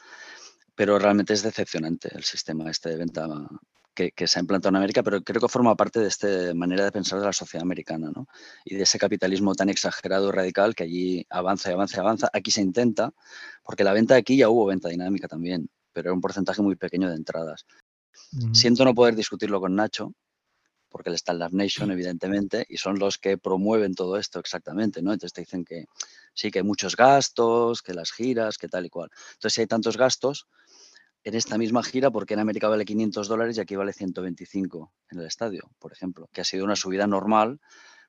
Pero 0.76 0.98
realmente 0.98 1.32
es 1.32 1.42
decepcionante 1.42 2.10
el 2.14 2.22
sistema 2.22 2.70
este 2.70 2.90
de 2.90 2.96
venta 2.96 3.26
que, 3.94 4.12
que, 4.12 4.28
se 4.28 4.38
ha 4.38 4.42
implantado 4.42 4.70
en 4.70 4.76
América, 4.76 5.02
pero 5.02 5.22
creo 5.22 5.40
que 5.40 5.48
forma 5.48 5.74
parte 5.74 6.00
de 6.00 6.08
esta 6.08 6.28
manera 6.54 6.84
de 6.84 6.92
pensar 6.92 7.18
de 7.18 7.24
la 7.24 7.32
sociedad 7.32 7.62
americana, 7.62 8.12
¿no? 8.14 8.28
Y 8.64 8.76
de 8.76 8.82
ese 8.82 8.98
capitalismo 8.98 9.54
tan 9.54 9.70
exagerado 9.70 10.28
y 10.28 10.32
radical 10.32 10.74
que 10.74 10.84
allí 10.84 11.26
avanza 11.30 11.70
y 11.70 11.72
avanza 11.72 11.96
y 11.96 12.00
avanza. 12.00 12.30
Aquí 12.32 12.50
se 12.50 12.60
intenta, 12.60 13.12
porque 13.64 13.84
la 13.84 13.94
venta 13.94 14.14
aquí 14.14 14.36
ya 14.36 14.50
hubo 14.50 14.66
venta 14.66 14.90
dinámica 14.90 15.28
también, 15.28 15.70
pero 15.94 16.10
era 16.10 16.14
un 16.14 16.20
porcentaje 16.20 16.60
muy 16.60 16.76
pequeño 16.76 17.08
de 17.08 17.16
entradas. 17.16 17.64
Siento 18.52 18.84
no 18.84 18.94
poder 18.94 19.16
discutirlo 19.16 19.60
con 19.60 19.74
Nacho, 19.74 20.12
porque 20.90 21.08
él 21.08 21.14
está 21.14 21.32
en 21.32 21.38
Love 21.38 21.52
Nation, 21.52 21.90
evidentemente, 21.90 22.66
y 22.68 22.76
son 22.76 22.98
los 22.98 23.16
que 23.16 23.38
promueven 23.38 23.94
todo 23.94 24.18
esto 24.18 24.40
exactamente, 24.40 25.00
¿no? 25.00 25.12
Entonces 25.12 25.32
te 25.32 25.40
dicen 25.40 25.64
que 25.64 25.86
Sí, 26.36 26.50
que 26.50 26.58
hay 26.58 26.64
muchos 26.64 26.96
gastos, 26.96 27.80
que 27.80 27.94
las 27.94 28.12
giras, 28.12 28.58
que 28.58 28.68
tal 28.68 28.84
y 28.84 28.90
cual. 28.90 29.08
Entonces, 29.32 29.54
si 29.54 29.62
hay 29.62 29.66
tantos 29.66 29.96
gastos 29.96 30.46
en 31.26 31.34
esta 31.34 31.58
misma 31.58 31.82
gira, 31.82 32.12
¿por 32.12 32.24
qué 32.24 32.34
en 32.34 32.40
América 32.40 32.68
vale 32.68 32.84
500 32.84 33.26
dólares 33.26 33.56
y 33.56 33.60
aquí 33.60 33.74
vale 33.74 33.92
125 33.92 34.92
en 35.10 35.18
el 35.18 35.26
estadio, 35.26 35.72
por 35.80 35.92
ejemplo? 35.92 36.30
Que 36.32 36.40
ha 36.40 36.44
sido 36.44 36.64
una 36.64 36.76
subida 36.76 37.08
normal 37.08 37.58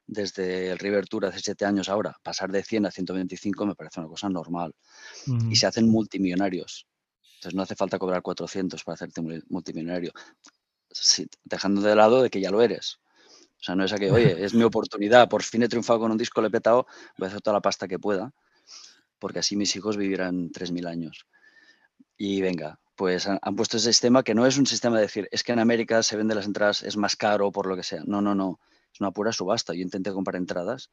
desde 0.05 0.69
el 0.69 0.77
River 0.77 1.07
Tour 1.07 1.25
hace 1.25 1.39
siete 1.39 1.65
años 1.65 1.89
ahora. 1.89 2.15
Pasar 2.21 2.51
de 2.51 2.61
100 2.61 2.85
a 2.85 2.91
125 2.91 3.65
me 3.65 3.73
parece 3.73 4.01
una 4.01 4.07
cosa 4.07 4.29
normal. 4.29 4.75
Y 5.49 5.55
se 5.55 5.65
hacen 5.65 5.89
multimillonarios. 5.89 6.85
Entonces 7.37 7.55
no 7.55 7.63
hace 7.63 7.75
falta 7.75 7.97
cobrar 7.97 8.21
400 8.21 8.83
para 8.83 8.93
hacerte 8.93 9.23
multimillonario. 9.49 10.11
dejando 11.43 11.81
de 11.81 11.95
lado 11.95 12.21
de 12.21 12.29
que 12.29 12.39
ya 12.39 12.51
lo 12.51 12.61
eres. 12.61 12.99
O 13.59 13.63
sea, 13.63 13.73
no 13.73 13.83
es 13.83 13.93
a 13.93 13.97
que, 13.97 14.11
oye, 14.11 14.45
es 14.45 14.53
mi 14.53 14.61
oportunidad, 14.63 15.27
por 15.27 15.41
fin 15.41 15.63
he 15.63 15.67
triunfado 15.67 16.01
con 16.01 16.11
un 16.11 16.19
disco, 16.19 16.39
le 16.39 16.49
he 16.49 16.51
petado, 16.51 16.85
voy 17.17 17.25
a 17.25 17.29
hacer 17.29 17.41
toda 17.41 17.55
la 17.55 17.61
pasta 17.61 17.87
que 17.87 17.97
pueda, 17.97 18.31
porque 19.17 19.39
así 19.39 19.55
mis 19.55 19.75
hijos 19.75 19.97
vivirán 19.97 20.51
3.000 20.51 20.87
años. 20.87 21.25
Y 22.15 22.41
venga, 22.41 22.79
pues 22.97 23.27
han, 23.27 23.55
puesto 23.55 23.77
ese 23.77 23.93
sistema 23.93 24.23
que 24.23 24.33
no 24.33 24.45
es 24.47 24.57
un 24.57 24.65
sistema 24.65 24.95
de 24.97 25.03
decir, 25.03 25.29
es 25.31 25.43
que 25.43 25.51
en 25.51 25.59
América 25.59 26.01
se 26.01 26.17
vende 26.17 26.33
las 26.33 26.47
entradas, 26.47 26.81
es 26.81 26.97
más 26.97 27.15
caro 27.15 27.51
por 27.51 27.67
lo 27.67 27.75
que 27.75 27.83
sea. 27.83 28.01
No, 28.05 28.21
no, 28.21 28.33
no, 28.33 28.59
es 28.91 28.99
una 28.99 29.11
pura 29.11 29.31
subasta. 29.31 29.73
Yo 29.73 29.81
intenté 29.81 30.11
comprar 30.11 30.35
entradas 30.35 30.89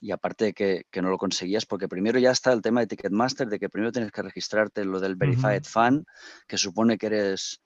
y 0.00 0.10
aparte 0.10 0.46
de 0.46 0.52
que, 0.52 0.86
que, 0.90 1.00
no 1.00 1.08
lo 1.08 1.18
conseguías, 1.18 1.64
porque 1.64 1.88
primero 1.88 2.18
ya 2.18 2.32
está 2.32 2.52
el 2.52 2.62
tema 2.62 2.80
de 2.80 2.88
Ticketmaster, 2.88 3.48
de 3.48 3.60
que 3.60 3.68
primero 3.68 3.92
tienes 3.92 4.10
que 4.10 4.22
registrarte 4.22 4.84
lo 4.84 4.98
del 4.98 5.14
Verified 5.14 5.62
Fan, 5.62 6.04
que 6.48 6.58
supone 6.58 6.98
que 6.98 7.06
eres, 7.06 7.62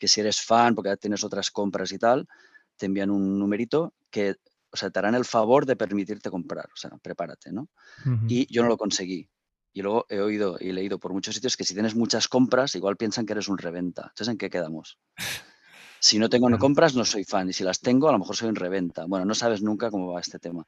que 0.00 0.08
si 0.08 0.20
eres 0.20 0.40
fan, 0.40 0.74
porque 0.74 0.90
ya 0.90 0.96
tienes 0.96 1.22
otras 1.22 1.50
compras 1.52 1.92
y 1.92 1.98
tal, 1.98 2.26
te 2.76 2.86
envían 2.86 3.10
un 3.10 3.38
numerito 3.38 3.94
que, 4.10 4.34
o 4.70 4.76
sea, 4.76 4.90
te 4.90 4.98
harán 4.98 5.14
el 5.14 5.24
favor 5.24 5.64
de 5.64 5.76
permitirte 5.76 6.28
comprar, 6.28 6.66
o 6.66 6.76
sea, 6.76 6.90
prepárate, 7.00 7.52
¿no? 7.52 7.68
Y 8.26 8.52
yo 8.52 8.62
no 8.62 8.68
lo 8.68 8.76
conseguí. 8.76 9.28
Y 9.72 9.82
luego 9.82 10.06
he 10.08 10.20
oído 10.20 10.56
y 10.60 10.72
leído 10.72 10.98
por 10.98 11.12
muchos 11.12 11.34
sitios 11.34 11.56
que 11.56 11.64
si 11.64 11.74
tienes 11.74 11.94
muchas 11.94 12.28
compras, 12.28 12.74
igual 12.74 12.96
piensan 12.96 13.26
que 13.26 13.32
eres 13.32 13.48
un 13.48 13.58
reventa. 13.58 14.02
Entonces, 14.02 14.28
¿en 14.28 14.38
qué 14.38 14.50
quedamos? 14.50 14.98
Si 15.98 16.18
no 16.18 16.28
tengo 16.28 16.50
no 16.50 16.58
compras, 16.58 16.96
no 16.96 17.04
soy 17.04 17.22
fan. 17.22 17.48
Y 17.48 17.52
si 17.52 17.62
las 17.62 17.80
tengo, 17.80 18.08
a 18.08 18.12
lo 18.12 18.18
mejor 18.18 18.34
soy 18.34 18.48
un 18.48 18.56
reventa. 18.56 19.04
Bueno, 19.06 19.24
no 19.24 19.34
sabes 19.34 19.62
nunca 19.62 19.88
cómo 19.88 20.12
va 20.12 20.20
este 20.20 20.40
tema. 20.40 20.66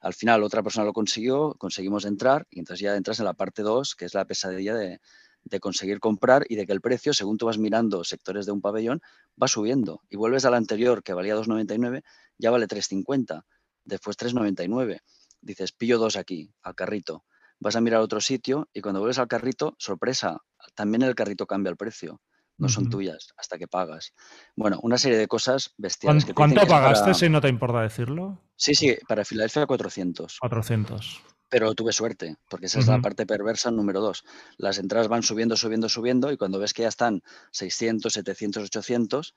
Al 0.00 0.14
final, 0.14 0.44
otra 0.44 0.62
persona 0.62 0.86
lo 0.86 0.92
consiguió, 0.92 1.54
conseguimos 1.58 2.04
entrar 2.04 2.46
y 2.50 2.60
entonces 2.60 2.82
ya 2.82 2.94
entras 2.94 3.18
en 3.18 3.24
la 3.24 3.34
parte 3.34 3.62
2, 3.62 3.96
que 3.96 4.04
es 4.04 4.14
la 4.14 4.24
pesadilla 4.26 4.74
de, 4.74 5.00
de 5.46 5.60
conseguir 5.60 6.00
comprar 6.00 6.44
y 6.48 6.56
de 6.56 6.66
que 6.66 6.72
el 6.72 6.80
precio, 6.80 7.14
según 7.14 7.38
tú 7.38 7.46
vas 7.46 7.58
mirando 7.58 8.04
sectores 8.04 8.46
de 8.46 8.52
un 8.52 8.60
pabellón, 8.60 9.00
va 9.40 9.48
subiendo. 9.48 10.02
Y 10.08 10.16
vuelves 10.16 10.44
al 10.44 10.54
anterior, 10.54 11.02
que 11.02 11.14
valía 11.14 11.36
2,99, 11.36 12.02
ya 12.38 12.50
vale 12.50 12.66
3,50, 12.66 13.44
después 13.84 14.16
3,99. 14.16 15.00
Dices, 15.40 15.72
pillo 15.72 15.98
dos 15.98 16.16
aquí, 16.16 16.52
al 16.62 16.74
carrito. 16.74 17.24
Vas 17.58 17.76
a 17.76 17.80
mirar 17.80 18.00
otro 18.00 18.20
sitio 18.20 18.68
y 18.72 18.80
cuando 18.80 19.00
vuelves 19.00 19.18
al 19.18 19.28
carrito, 19.28 19.74
sorpresa, 19.78 20.38
también 20.74 21.02
el 21.02 21.14
carrito 21.14 21.46
cambia 21.46 21.70
el 21.70 21.76
precio. 21.76 22.20
No 22.58 22.70
son 22.70 22.88
tuyas 22.88 23.34
hasta 23.36 23.58
que 23.58 23.68
pagas. 23.68 24.14
Bueno, 24.54 24.78
una 24.82 24.96
serie 24.96 25.18
de 25.18 25.28
cosas 25.28 25.74
bestiales. 25.76 26.24
¿Cuánto 26.34 26.66
pagaste, 26.66 27.12
si 27.12 27.28
no 27.28 27.38
te 27.42 27.48
importa 27.48 27.82
decirlo? 27.82 28.40
Sí, 28.56 28.74
sí, 28.74 28.96
para 29.06 29.26
Filadelfia 29.26 29.66
400. 29.66 30.38
400 30.40 31.22
pero 31.48 31.74
tuve 31.74 31.92
suerte, 31.92 32.36
porque 32.48 32.66
esa 32.66 32.80
es 32.80 32.88
la 32.88 33.00
parte 33.00 33.24
perversa 33.24 33.70
número 33.70 34.00
dos. 34.00 34.24
Las 34.56 34.78
entradas 34.78 35.08
van 35.08 35.22
subiendo, 35.22 35.56
subiendo, 35.56 35.88
subiendo, 35.88 36.32
y 36.32 36.36
cuando 36.36 36.58
ves 36.58 36.74
que 36.74 36.82
ya 36.82 36.88
están 36.88 37.22
600, 37.52 38.12
700, 38.12 38.64
800, 38.64 39.34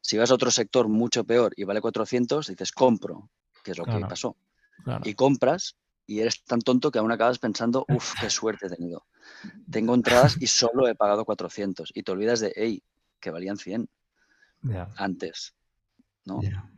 si 0.00 0.18
vas 0.18 0.30
a 0.30 0.34
otro 0.34 0.50
sector 0.50 0.88
mucho 0.88 1.24
peor 1.24 1.52
y 1.56 1.64
vale 1.64 1.80
400, 1.80 2.48
dices, 2.48 2.72
compro, 2.72 3.30
que 3.62 3.72
es 3.72 3.78
lo 3.78 3.84
que 3.84 4.00
pasó. 4.00 4.36
Y 5.04 5.14
compras 5.14 5.76
y 6.06 6.20
eres 6.20 6.44
tan 6.44 6.60
tonto 6.60 6.90
que 6.90 6.98
aún 6.98 7.12
acabas 7.12 7.38
pensando, 7.38 7.84
uff, 7.88 8.14
qué 8.20 8.30
suerte 8.30 8.66
he 8.66 8.70
tenido. 8.70 9.06
Tengo 9.70 9.94
entradas 9.94 10.36
y 10.40 10.46
solo 10.46 10.88
he 10.88 10.94
pagado 10.94 11.24
400. 11.24 11.92
Y 11.94 12.02
te 12.02 12.12
olvidas 12.12 12.40
de, 12.40 12.52
hey, 12.56 12.82
que 13.20 13.30
valían 13.30 13.56
100 13.56 13.88
antes. 14.96 15.54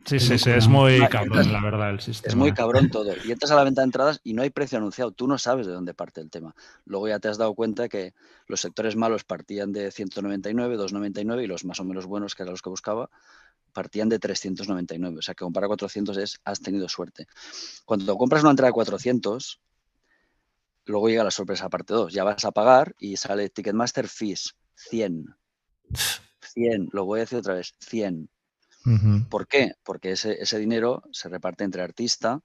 Sí, 0.05 0.19
sí, 0.19 0.39
sí, 0.39 0.49
es 0.49 0.67
muy 0.67 0.99
cabrón, 1.07 1.51
la 1.53 1.61
verdad, 1.61 1.91
el 1.91 1.99
sistema. 1.99 2.29
Es 2.29 2.35
muy 2.35 2.51
cabrón 2.51 2.89
todo. 2.89 3.13
Y 3.23 3.31
entras 3.31 3.51
a 3.51 3.55
la 3.55 3.63
venta 3.63 3.81
de 3.81 3.85
entradas 3.85 4.19
y 4.23 4.33
no 4.33 4.41
hay 4.41 4.49
precio 4.49 4.77
anunciado. 4.77 5.11
Tú 5.11 5.27
no 5.27 5.37
sabes 5.37 5.67
de 5.67 5.73
dónde 5.73 5.93
parte 5.93 6.21
el 6.21 6.31
tema. 6.31 6.55
Luego 6.85 7.07
ya 7.07 7.19
te 7.19 7.27
has 7.27 7.37
dado 7.37 7.53
cuenta 7.53 7.87
que 7.87 8.13
los 8.47 8.61
sectores 8.61 8.95
malos 8.95 9.23
partían 9.23 9.71
de 9.71 9.91
199, 9.91 10.77
299 10.77 11.43
y 11.43 11.47
los 11.47 11.63
más 11.63 11.79
o 11.79 11.83
menos 11.83 12.07
buenos, 12.07 12.33
que 12.33 12.43
eran 12.43 12.53
los 12.53 12.61
que 12.63 12.69
buscaba, 12.69 13.09
partían 13.75 14.09
de 14.09 14.17
399. 14.17 15.19
O 15.19 15.21
sea 15.21 15.35
que 15.35 15.43
comprar 15.43 15.67
400 15.67 16.17
es, 16.17 16.39
has 16.45 16.61
tenido 16.61 16.89
suerte. 16.89 17.27
Cuando 17.85 18.17
compras 18.17 18.41
una 18.41 18.51
entrada 18.51 18.69
de 18.69 18.73
400, 18.73 19.61
luego 20.85 21.09
llega 21.09 21.23
la 21.23 21.31
sorpresa 21.31 21.69
parte 21.69 21.93
2. 21.93 22.13
Ya 22.13 22.23
vas 22.23 22.45
a 22.45 22.51
pagar 22.51 22.95
y 22.97 23.17
sale 23.17 23.49
Ticketmaster 23.49 24.07
Fees, 24.07 24.55
100. 24.75 25.35
100, 26.41 26.89
lo 26.91 27.05
voy 27.05 27.19
a 27.19 27.23
decir 27.23 27.37
otra 27.37 27.55
vez, 27.55 27.75
100 27.79 28.29
¿Por 29.29 29.47
qué? 29.47 29.73
Porque 29.83 30.11
ese, 30.11 30.39
ese, 30.39 30.59
dinero 30.59 31.01
se 31.11 31.27
reparte 31.27 31.63
entre 31.63 31.81
artista, 31.81 32.41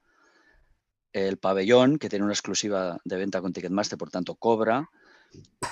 el 1.13 1.37
pabellón, 1.37 1.99
que 1.99 2.09
tiene 2.09 2.25
una 2.25 2.33
exclusiva 2.33 2.97
de 3.03 3.17
venta 3.17 3.41
con 3.41 3.53
Ticketmaster, 3.53 3.97
por 3.97 4.09
tanto 4.09 4.33
cobra, 4.33 4.89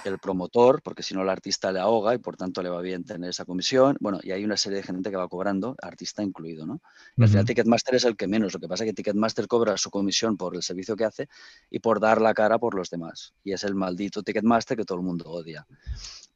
el 0.06 0.18
promotor, 0.19 0.81
porque 0.81 1.03
si 1.03 1.14
no 1.14 1.22
el 1.22 1.30
artista 1.30 1.72
le 1.72 1.80
ahoga 1.80 2.14
y 2.14 2.18
por 2.18 2.38
tanto 2.38 2.61
le 2.61 2.69
va 2.69 2.81
bien 2.81 3.03
tener 3.03 3.30
esa 3.30 3.45
comisión. 3.45 3.98
Bueno, 3.99 4.19
y 4.22 4.31
hay 4.31 4.44
una 4.44 4.57
serie 4.57 4.77
de 4.77 4.84
gente 4.84 5.10
que 5.10 5.18
va 5.18 5.27
cobrando, 5.27 5.76
artista 5.81 6.23
incluido, 6.23 6.65
¿no? 6.65 6.81
Y 7.18 7.23
al 7.23 7.30
final 7.30 7.45
Ticketmaster 7.45 7.95
es 7.95 8.06
el 8.06 8.15
que 8.15 8.27
menos. 8.27 8.53
Lo 8.53 8.60
que 8.60 8.68
pasa 8.68 8.84
es 8.84 8.90
que 8.90 8.94
Ticketmaster 8.94 9.48
cobra 9.48 9.77
su 9.77 9.90
comisión 9.90 10.38
por 10.38 10.56
el 10.56 10.64
servicio 10.64 10.95
que 10.95 11.06
hace 11.06 11.30
y 11.69 11.80
por 11.80 11.99
dar 11.99 12.22
la 12.22 12.34
cara 12.34 12.60
por 12.60 12.76
los 12.76 12.90
demás. 12.90 13.34
Y 13.44 13.53
es 13.53 13.64
el 13.64 13.76
maldito 13.76 14.23
Ticketmaster 14.23 14.77
que 14.77 14.86
todo 14.86 14.98
el 14.98 15.03
mundo 15.03 15.30
odia. 15.30 15.65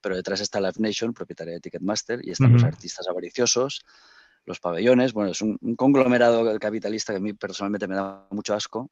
Pero 0.01 0.15
detrás 0.15 0.41
está 0.41 0.59
Live 0.59 0.73
Nation, 0.79 1.13
propietaria 1.13 1.53
de 1.53 1.59
Ticketmaster, 1.61 2.19
y 2.23 2.31
están 2.31 2.51
los 2.51 2.63
artistas 2.63 3.07
avariciosos, 3.07 3.85
los 4.45 4.59
pabellones. 4.59 5.13
Bueno, 5.13 5.31
es 5.31 5.41
un, 5.41 5.57
conglomerado 5.77 6.59
capitalista 6.59 7.13
que 7.13 7.17
a 7.17 7.21
mí 7.21 7.33
personalmente 7.33 7.87
me 7.87 7.95
da 7.95 8.27
mucho 8.31 8.53
asco, 8.53 8.91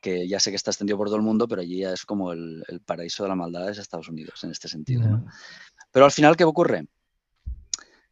que 0.00 0.26
ya 0.26 0.40
sé 0.40 0.50
que 0.50 0.56
está 0.56 0.70
extendido 0.70 0.96
por 0.96 1.08
todo 1.08 1.16
el 1.16 1.22
mundo, 1.22 1.46
pero 1.46 1.62
allí 1.62 1.78
ya 1.80 1.92
es 1.92 2.04
como 2.04 2.32
el, 2.32 2.64
paraíso 2.84 3.22
de 3.22 3.28
la 3.28 3.34
maldad 3.34 3.66
de 3.66 3.72
Estados 3.72 4.08
Unidos 4.08 4.42
en 4.44 4.50
este 4.50 4.68
sentido. 4.68 5.22
Pero 5.92 6.04
al 6.04 6.12
final, 6.12 6.36
¿qué 6.36 6.44
ocurre? 6.44 6.86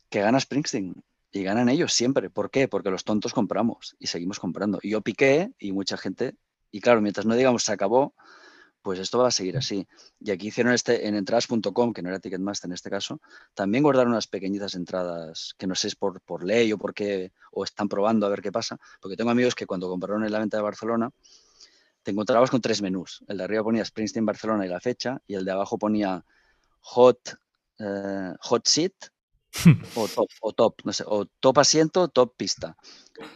Que 0.09 0.21
gana 0.21 0.41
Springsteen 0.41 1.03
y 1.33 1.43
ganan 1.43 1.69
ellos 1.69 1.93
siempre. 1.93 2.31
¿Por 2.31 2.51
qué? 2.51 2.69
Porque 2.69 2.91
los 2.91 3.05
tontos 3.05 3.33
compramos 3.33 3.97
y 3.99 4.07
seguimos 4.07 4.39
comprando. 4.39 4.79
Y 4.83 4.91
yo 4.91 5.01
piqué 5.01 5.53
y 5.59 5.73
mucha 5.73 5.97
gente, 5.97 6.37
y 6.71 6.81
claro, 6.81 7.01
mientras 7.01 7.27
no 7.27 7.35
digamos 7.35 7.65
se 7.65 7.73
acabó, 7.73 8.15
pues 8.83 8.99
esto 8.99 9.19
va 9.19 9.29
a 9.29 9.33
seguir 9.33 9.57
así. 9.57 9.87
Y 10.21 10.31
aquí 10.31 10.49
hicieron 10.49 10.73
este 10.73 11.09
en 11.09 11.15
entradas.com, 11.15 11.93
que 11.93 12.03
no 12.03 12.09
era 12.09 12.21
Ticketmaster 12.21 12.69
en 12.69 12.75
este 12.75 12.91
caso, 12.91 13.21
también 13.55 13.83
guardaron 13.83 14.13
unas 14.13 14.27
pequeñitas 14.27 14.75
entradas 14.75 15.55
que 15.59 15.67
no 15.67 15.75
sé 15.75 15.83
si 15.83 15.89
es 15.89 15.97
por, 15.97 16.21
por 16.23 16.45
ley 16.45 16.73
o 16.73 16.79
porque 16.79 17.33
o 17.53 17.65
están 17.65 17.89
probando 17.89 18.27
a 18.27 18.31
ver 18.31 18.41
qué 18.41 18.53
pasa, 18.53 18.79
porque 19.01 19.17
tengo 19.17 19.31
amigos 19.31 19.55
que 19.55 19.67
cuando 19.67 19.89
compraron 19.89 20.25
en 20.25 20.33
la 20.33 20.39
venta 20.39 20.57
de 20.57 20.63
Barcelona 20.63 21.11
te 22.09 22.13
encontrabas 22.13 22.51
con 22.51 22.63
tres 22.63 22.81
menús. 22.81 23.23
El 23.29 23.37
de 23.37 23.45
arriba 23.45 23.63
ponía 23.63 23.85
Springsteen 23.85 24.25
Barcelona 24.25 24.65
y 24.65 24.69
la 24.71 24.81
fecha, 24.81 25.21
y 25.27 25.35
el 25.35 25.45
de 25.45 25.53
abajo 25.53 25.77
ponía 25.77 26.25
Hot, 26.81 27.37
eh, 27.79 28.33
hot 28.41 28.67
Seat 28.67 28.95
o 29.95 30.09
top, 30.09 30.31
o 30.41 30.53
top, 30.55 30.75
no 30.85 30.93
sé, 30.95 31.05
o 31.07 31.27
top 31.27 31.59
asiento, 31.59 32.09
top 32.09 32.35
pista. 32.35 32.75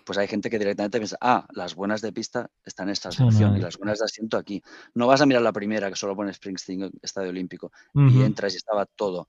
Pues 0.06 0.16
hay 0.16 0.26
gente 0.26 0.48
que 0.48 0.58
directamente 0.58 0.96
piensa, 0.98 1.18
ah, 1.20 1.46
las 1.52 1.74
buenas 1.74 2.00
de 2.00 2.12
pista 2.14 2.50
están 2.64 2.88
en 2.88 2.92
esta 2.94 3.12
sección 3.12 3.58
y 3.58 3.60
las 3.60 3.76
buenas 3.76 3.98
de 3.98 4.06
asiento 4.06 4.38
aquí. 4.38 4.62
No 4.94 5.06
vas 5.06 5.20
a 5.20 5.26
mirar 5.26 5.42
la 5.42 5.52
primera 5.52 5.90
que 5.90 5.96
solo 5.96 6.16
pone 6.16 6.32
Springsteen 6.32 6.92
Estadio 7.02 7.28
Olímpico 7.28 7.72
y 7.92 8.22
entras 8.22 8.54
y 8.54 8.56
estaba 8.56 8.86
todo. 8.86 9.28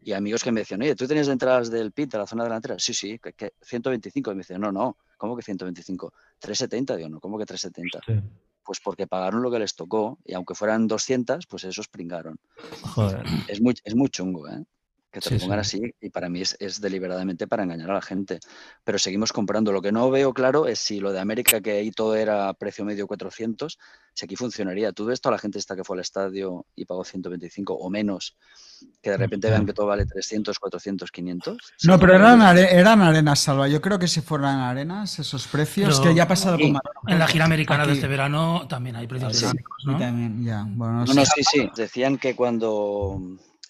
Y 0.00 0.12
amigos 0.12 0.44
que 0.44 0.52
me 0.52 0.60
decían, 0.60 0.82
oye, 0.82 0.94
¿tú 0.94 1.08
tienes 1.08 1.26
entradas 1.26 1.68
del 1.68 1.90
pit 1.90 2.12
de 2.12 2.18
la 2.18 2.28
zona 2.28 2.44
delantera? 2.44 2.78
Sí, 2.78 2.94
sí, 2.94 3.18
que, 3.18 3.54
125. 3.60 4.30
Y 4.30 4.34
me 4.36 4.40
dicen, 4.42 4.60
no, 4.60 4.70
no, 4.70 4.98
¿cómo 5.16 5.34
que 5.34 5.42
125? 5.42 6.12
370, 6.38 6.94
digo, 6.94 7.08
no, 7.08 7.18
¿cómo 7.18 7.36
que 7.38 7.44
370? 7.44 7.98
Pues 8.64 8.80
porque 8.80 9.06
pagaron 9.06 9.42
lo 9.42 9.50
que 9.50 9.58
les 9.58 9.74
tocó 9.74 10.18
y 10.24 10.34
aunque 10.34 10.54
fueran 10.54 10.86
200, 10.86 11.46
pues 11.46 11.64
esos 11.64 11.88
pringaron. 11.88 12.38
Joder. 12.94 13.24
Es 13.46 13.60
muy, 13.60 13.74
es 13.84 13.94
muy 13.94 14.08
chungo, 14.08 14.48
¿eh? 14.48 14.64
Que 15.14 15.20
te 15.20 15.34
lo 15.34 15.40
pongan 15.40 15.60
así 15.60 15.94
y 16.00 16.10
para 16.10 16.28
mí 16.28 16.42
es, 16.42 16.80
deliberadamente 16.80 17.46
para 17.46 17.62
engañar 17.62 17.88
a 17.90 17.94
la 17.94 18.02
gente. 18.02 18.40
Pero 18.82 18.98
seguimos 18.98 19.32
comprando. 19.32 19.70
Lo 19.70 19.80
que 19.80 19.92
no 19.92 20.10
veo 20.10 20.34
claro 20.34 20.66
es 20.66 20.80
si 20.80 20.98
lo 20.98 21.12
de 21.12 21.20
América, 21.20 21.60
que 21.60 21.70
ahí 21.70 21.92
todo 21.92 22.16
era 22.16 22.52
precio 22.54 22.84
medio 22.84 23.06
400, 23.06 23.78
si 24.12 24.24
aquí 24.24 24.34
funcionaría. 24.34 24.92
Tú 24.92 25.06
ves 25.06 25.20
toda 25.20 25.36
la 25.36 25.38
gente 25.38 25.60
esta 25.60 25.76
que 25.76 25.84
fue 25.84 25.96
al 25.96 26.00
estadio 26.00 26.66
y 26.74 26.84
pagó 26.84 27.04
125 27.04 27.74
o 27.74 27.90
menos, 27.90 28.36
que 29.00 29.10
de 29.10 29.16
repente 29.16 29.48
vean 29.48 29.64
que 29.64 29.72
todo 29.72 29.86
vale 29.86 30.04
300, 30.04 30.58
400, 30.58 31.12
500. 31.12 31.58
No, 31.84 31.98
pero 32.00 32.16
eran, 32.16 32.58
eran 32.58 33.00
arenas, 33.00 33.38
Salva. 33.38 33.68
Yo 33.68 33.80
creo 33.80 34.00
que 34.00 34.08
si 34.08 34.20
fueran 34.20 34.58
arenas, 34.58 35.20
esos 35.20 35.46
precios, 35.46 36.00
que 36.00 36.12
ya 36.12 36.24
ha 36.24 36.28
pasado 36.28 36.58
con 36.58 36.76
En 37.06 37.18
la 37.20 37.28
gira 37.28 37.44
americana 37.44 37.86
de 37.86 37.92
este 37.92 38.08
verano 38.08 38.66
también 38.68 38.96
hay 38.96 39.06
precios 39.06 39.54
¿no? 39.84 39.96
También, 39.96 40.44
ya. 40.44 40.66
Bueno, 40.66 41.04
no, 41.04 41.14
no, 41.14 41.24
sí, 41.24 41.44
sí. 41.44 41.70
Decían 41.76 42.18
que 42.18 42.34
cuando 42.34 43.20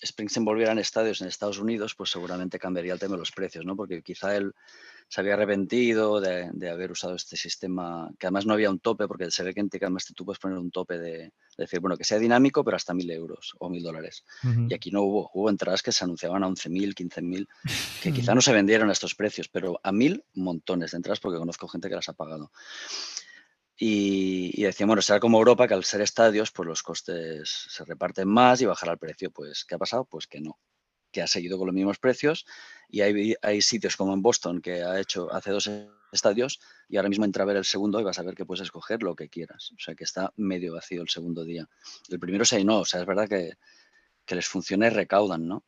Springsteen 0.05 0.45
volviera 0.45 0.73
en 0.73 0.79
estadios 0.79 1.21
en 1.21 1.29
Estados 1.29 1.59
Unidos, 1.59 1.95
pues 1.95 2.11
seguramente 2.11 2.59
cambiaría 2.59 2.93
el 2.93 2.99
tema 2.99 3.15
de 3.15 3.21
los 3.21 3.33
precios, 3.33 3.65
¿no? 3.65 3.77
Porque 3.77 4.03
quizá 4.03 4.37
él 4.37 4.55
se 5.09 5.21
había 5.21 5.35
arrepentido 5.35 6.21
de, 6.21 6.51
de 6.53 6.71
haber 6.71 6.91
usado 6.91 7.15
este 7.15 7.37
sistema, 7.37 8.11
que 8.19 8.27
además 8.27 8.47
no 8.47 8.55
había 8.55 8.71
un 8.71 8.81
tope, 8.81 9.07
porque 9.07 9.31
se 9.31 9.43
ve 9.43 9.55
que 9.55 9.61
en 9.61 9.69
Ticketmaster 9.69 10.15
tú 10.15 10.25
puedes 10.25 10.39
poner 10.39 10.59
un 10.59 10.71
tope 10.71 10.99
de, 10.99 11.13
de 11.13 11.33
decir, 11.57 11.81
bueno, 11.81 11.97
que 11.97 12.05
sea 12.05 12.19
dinámico, 12.19 12.65
pero 12.65 12.77
hasta 12.77 12.95
mil 12.95 13.11
euros 13.11 13.55
o 13.59 13.69
mil 13.69 13.83
dólares. 13.83 14.25
Y 14.69 14.75
aquí 14.75 14.91
no 14.91 15.03
hubo, 15.03 15.31
hubo 15.35 15.51
entradas 15.51 15.83
que 15.83 15.93
se 15.93 16.05
anunciaban 16.05 16.43
a 16.43 16.49
11.000, 16.49 16.95
15.000, 16.95 17.49
que 18.03 18.13
quizá 18.13 18.35
no 18.35 18.41
se 18.41 18.53
vendieron 18.53 18.89
a 18.89 18.93
estos 18.93 19.15
precios, 19.15 19.49
pero 19.49 19.79
a 19.83 19.93
mil 19.93 20.25
montones 20.35 20.93
de 20.93 20.97
entradas 20.97 21.21
porque 21.21 21.39
conozco 21.39 21.69
gente 21.69 21.89
que 21.89 21.95
las 21.95 22.09
ha 22.09 22.15
pagado. 22.15 22.51
Y, 23.77 24.53
y 24.61 24.65
decían, 24.65 24.87
bueno, 24.87 25.03
será 25.03 25.19
como 25.21 25.39
Europa, 25.39 25.67
que 25.67 25.75
al 25.75 25.85
ser 25.85 26.01
estadios, 26.01 26.53
pues 26.53 26.67
los 26.69 26.83
costes 26.83 27.67
se 27.69 27.85
reparten 27.85 28.29
más 28.29 28.61
y 28.61 28.67
bajará 28.67 28.93
el 28.93 28.99
precio. 28.99 29.31
Pues, 29.31 29.65
¿qué 29.65 29.75
ha 29.75 29.79
pasado? 29.79 30.05
Pues 30.05 30.27
que 30.29 30.41
no, 30.41 30.59
que 31.11 31.23
ha 31.23 31.27
seguido 31.27 31.59
con 31.59 31.67
los 31.67 31.75
mismos 31.75 31.99
precios 31.99 32.45
y 32.89 33.01
hay, 33.01 33.35
hay 33.43 33.63
sitios 33.63 33.97
como 33.97 34.13
en 34.15 34.23
Boston 34.23 34.61
que 34.61 34.83
ha 34.83 35.01
hecho 35.01 35.33
hace 35.33 35.51
dos 35.51 35.71
estadios 36.13 36.61
y 36.89 36.97
ahora 36.97 37.09
mismo 37.09 37.25
entra 37.25 37.43
a 37.43 37.47
ver 37.47 37.57
el 37.57 37.65
segundo 37.65 37.99
y 38.01 38.05
vas 38.05 38.19
a 38.19 38.23
ver 38.23 38.35
que 38.37 38.45
puedes 38.47 38.63
escoger 38.63 39.03
lo 39.03 39.17
que 39.17 39.29
quieras. 39.29 39.73
O 39.73 39.81
sea 39.81 39.95
que 39.97 40.05
está 40.05 40.33
medio 40.37 40.75
vacío 40.75 41.03
el 41.03 41.09
segundo 41.09 41.45
día. 41.45 41.69
El 42.09 42.21
primero 42.21 42.45
sí 42.45 42.63
no, 42.65 42.81
o 42.81 42.85
sea, 42.85 43.01
es 43.01 43.07
verdad 43.07 43.29
que, 43.29 43.55
que 44.25 44.35
les 44.37 44.47
funciona 44.47 44.87
y 44.87 44.91
recaudan, 44.91 45.49
¿no? 45.49 45.65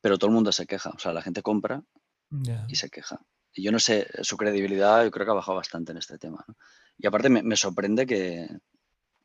Pero 0.00 0.16
todo 0.18 0.28
el 0.28 0.34
mundo 0.34 0.52
se 0.52 0.66
queja, 0.66 0.90
o 0.90 0.98
sea, 0.98 1.12
la 1.12 1.22
gente 1.22 1.42
compra 1.42 1.82
Ya. 2.30 2.64
y 2.68 2.76
se 2.76 2.88
queja. 2.88 3.20
Y 3.52 3.62
yo 3.62 3.70
no 3.70 3.78
sé, 3.78 4.08
su 4.22 4.36
credibilidad 4.36 5.04
yo 5.04 5.10
creo 5.10 5.24
que 5.26 5.30
ha 5.32 5.34
bajado 5.34 5.56
bastante 5.56 5.92
en 5.92 5.98
este 5.98 6.18
tema. 6.18 6.44
¿no? 6.48 6.56
Y 6.98 7.06
aparte 7.06 7.28
me, 7.28 7.42
me 7.42 7.56
sorprende 7.56 8.06
que, 8.06 8.48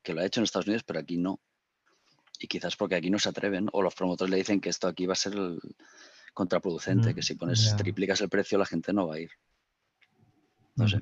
que 0.03 0.13
lo 0.13 0.21
ha 0.21 0.25
hecho 0.25 0.39
en 0.39 0.45
Estados 0.45 0.67
Unidos, 0.67 0.83
pero 0.85 0.99
aquí 0.99 1.17
no. 1.17 1.39
Y 2.39 2.47
quizás 2.47 2.75
porque 2.75 2.95
aquí 2.95 3.09
no 3.09 3.19
se 3.19 3.29
atreven, 3.29 3.67
o 3.73 3.81
los 3.81 3.93
promotores 3.95 4.31
le 4.31 4.37
dicen 4.37 4.61
que 4.61 4.69
esto 4.69 4.87
aquí 4.87 5.05
va 5.05 5.13
a 5.13 5.17
ser 5.17 5.33
el 5.33 5.59
contraproducente, 6.33 7.11
Mm, 7.11 7.15
que 7.15 7.21
si 7.21 7.35
pones, 7.35 7.65
ya. 7.65 7.75
triplicas 7.75 8.21
el 8.21 8.29
precio 8.29 8.57
la 8.57 8.65
gente 8.65 8.93
no 8.93 9.07
va 9.07 9.15
a 9.15 9.19
ir. 9.19 9.29
No 10.75 10.85
Mm. 10.85 10.89
sé, 10.89 10.99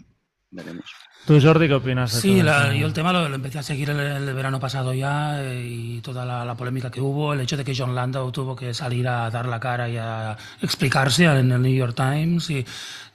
veremos. 0.49 0.91
¿Tú, 1.27 1.39
Jordi, 1.41 1.68
qué 1.68 1.73
opinas 1.76 2.14
de 2.14 2.22
Sí, 2.22 2.30
todo 2.35 2.44
la- 2.44 2.68
esto? 2.68 2.73
yo 2.80 2.88
el 2.88 2.94
tema 2.94 3.11
lo, 3.14 3.27
lo 3.27 3.35
empecé 3.35 3.60
a 3.60 3.64
seguir 3.64 3.89
el, 3.89 3.99
el 3.99 4.34
verano 4.34 4.60
pasado 4.60 4.94
ya 4.94 5.44
eh, 5.44 5.61
y 5.68 6.02
toda 6.02 6.26
la, 6.26 6.45
la 6.45 6.56
polémica 6.56 6.89
que 6.89 7.02
hubo, 7.02 7.34
el 7.34 7.41
hecho 7.41 7.57
de 7.57 7.65
que 7.65 7.76
John 7.76 7.94
Landau 7.94 8.31
tuvo 8.31 8.56
que 8.56 8.73
salir 8.73 9.07
a 9.07 9.30
dar 9.30 9.45
la 9.48 9.60
cara 9.60 9.89
y 9.89 9.98
a 9.98 10.35
explicarse 10.61 11.26
en 11.26 11.52
el 11.52 11.61
New 11.61 11.76
York 11.76 11.95
Times 11.95 12.49
y 12.49 12.65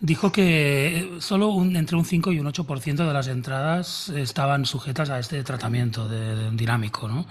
dijo 0.04 0.32
que 0.32 1.16
solo 1.20 1.48
un- 1.50 1.76
entre 1.76 1.96
un 1.96 2.04
5 2.04 2.32
y 2.32 2.40
un 2.40 2.46
8% 2.48 3.06
de 3.06 3.12
las 3.14 3.28
entradas 3.28 4.08
estaban 4.10 4.66
sujetas 4.66 5.08
a 5.10 5.18
este 5.20 5.42
tratamiento 5.44 6.08
de, 6.08 6.34
de 6.34 6.50
dinámico, 6.50 7.06
¿no? 7.08 7.24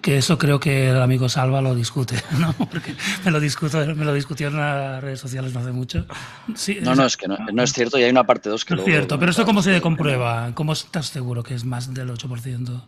Que 0.00 0.16
eso 0.16 0.38
creo 0.38 0.58
que 0.58 0.88
el 0.88 1.00
amigo 1.00 1.28
Salva 1.28 1.60
lo 1.60 1.74
discute, 1.74 2.16
¿no? 2.40 2.52
Porque 2.54 2.96
me 3.24 3.30
lo, 3.30 3.38
discuto, 3.38 3.78
me 3.94 4.04
lo 4.06 4.14
discutió 4.14 4.48
en 4.48 4.56
las 4.56 5.02
redes 5.02 5.20
sociales 5.20 5.52
no 5.52 5.60
hace 5.60 5.72
mucho. 5.72 6.06
Sí, 6.54 6.78
No, 6.80 6.94
no, 6.94 7.04
es 7.04 7.16
que 7.18 7.28
no, 7.28 7.36
no 7.52 7.62
es 7.62 7.72
cierto 7.72 7.98
y 7.98 8.02
hay 8.04 8.10
una 8.10 8.24
parte 8.26 8.48
2 8.48 8.64
que 8.64 8.72
es 8.72 8.76
luego 8.76 8.90
cierto, 8.90 9.18
pero 9.18 9.30
esto 9.30 9.44
cómo 9.44 9.62
se 9.62 9.74
no. 9.76 9.82
comprueba? 9.82 10.50
¿Cómo 10.54 10.72
estás 10.72 11.06
seguro 11.08 11.42
que 11.42 11.54
es 11.54 11.64
más 11.64 11.92
del 11.92 12.08
8%? 12.10 12.82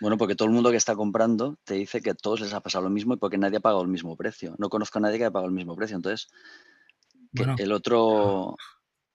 Bueno, 0.00 0.16
porque 0.16 0.34
todo 0.34 0.48
el 0.48 0.54
mundo 0.54 0.70
que 0.70 0.76
está 0.76 0.96
comprando 0.96 1.56
te 1.64 1.74
dice 1.74 2.00
que 2.02 2.10
a 2.10 2.14
todos 2.14 2.40
les 2.40 2.52
ha 2.54 2.60
pasado 2.60 2.82
lo 2.84 2.90
mismo 2.90 3.14
y 3.14 3.16
porque 3.18 3.38
nadie 3.38 3.58
ha 3.58 3.60
pagado 3.60 3.82
el 3.82 3.88
mismo 3.88 4.16
precio. 4.16 4.54
No 4.58 4.68
conozco 4.70 4.98
a 4.98 5.02
nadie 5.02 5.18
que 5.18 5.24
haya 5.24 5.30
pagado 5.30 5.48
el 5.48 5.54
mismo 5.54 5.76
precio. 5.76 5.94
Entonces, 5.94 6.28
Bueno. 7.32 7.54
el 7.58 7.72
otro 7.72 8.56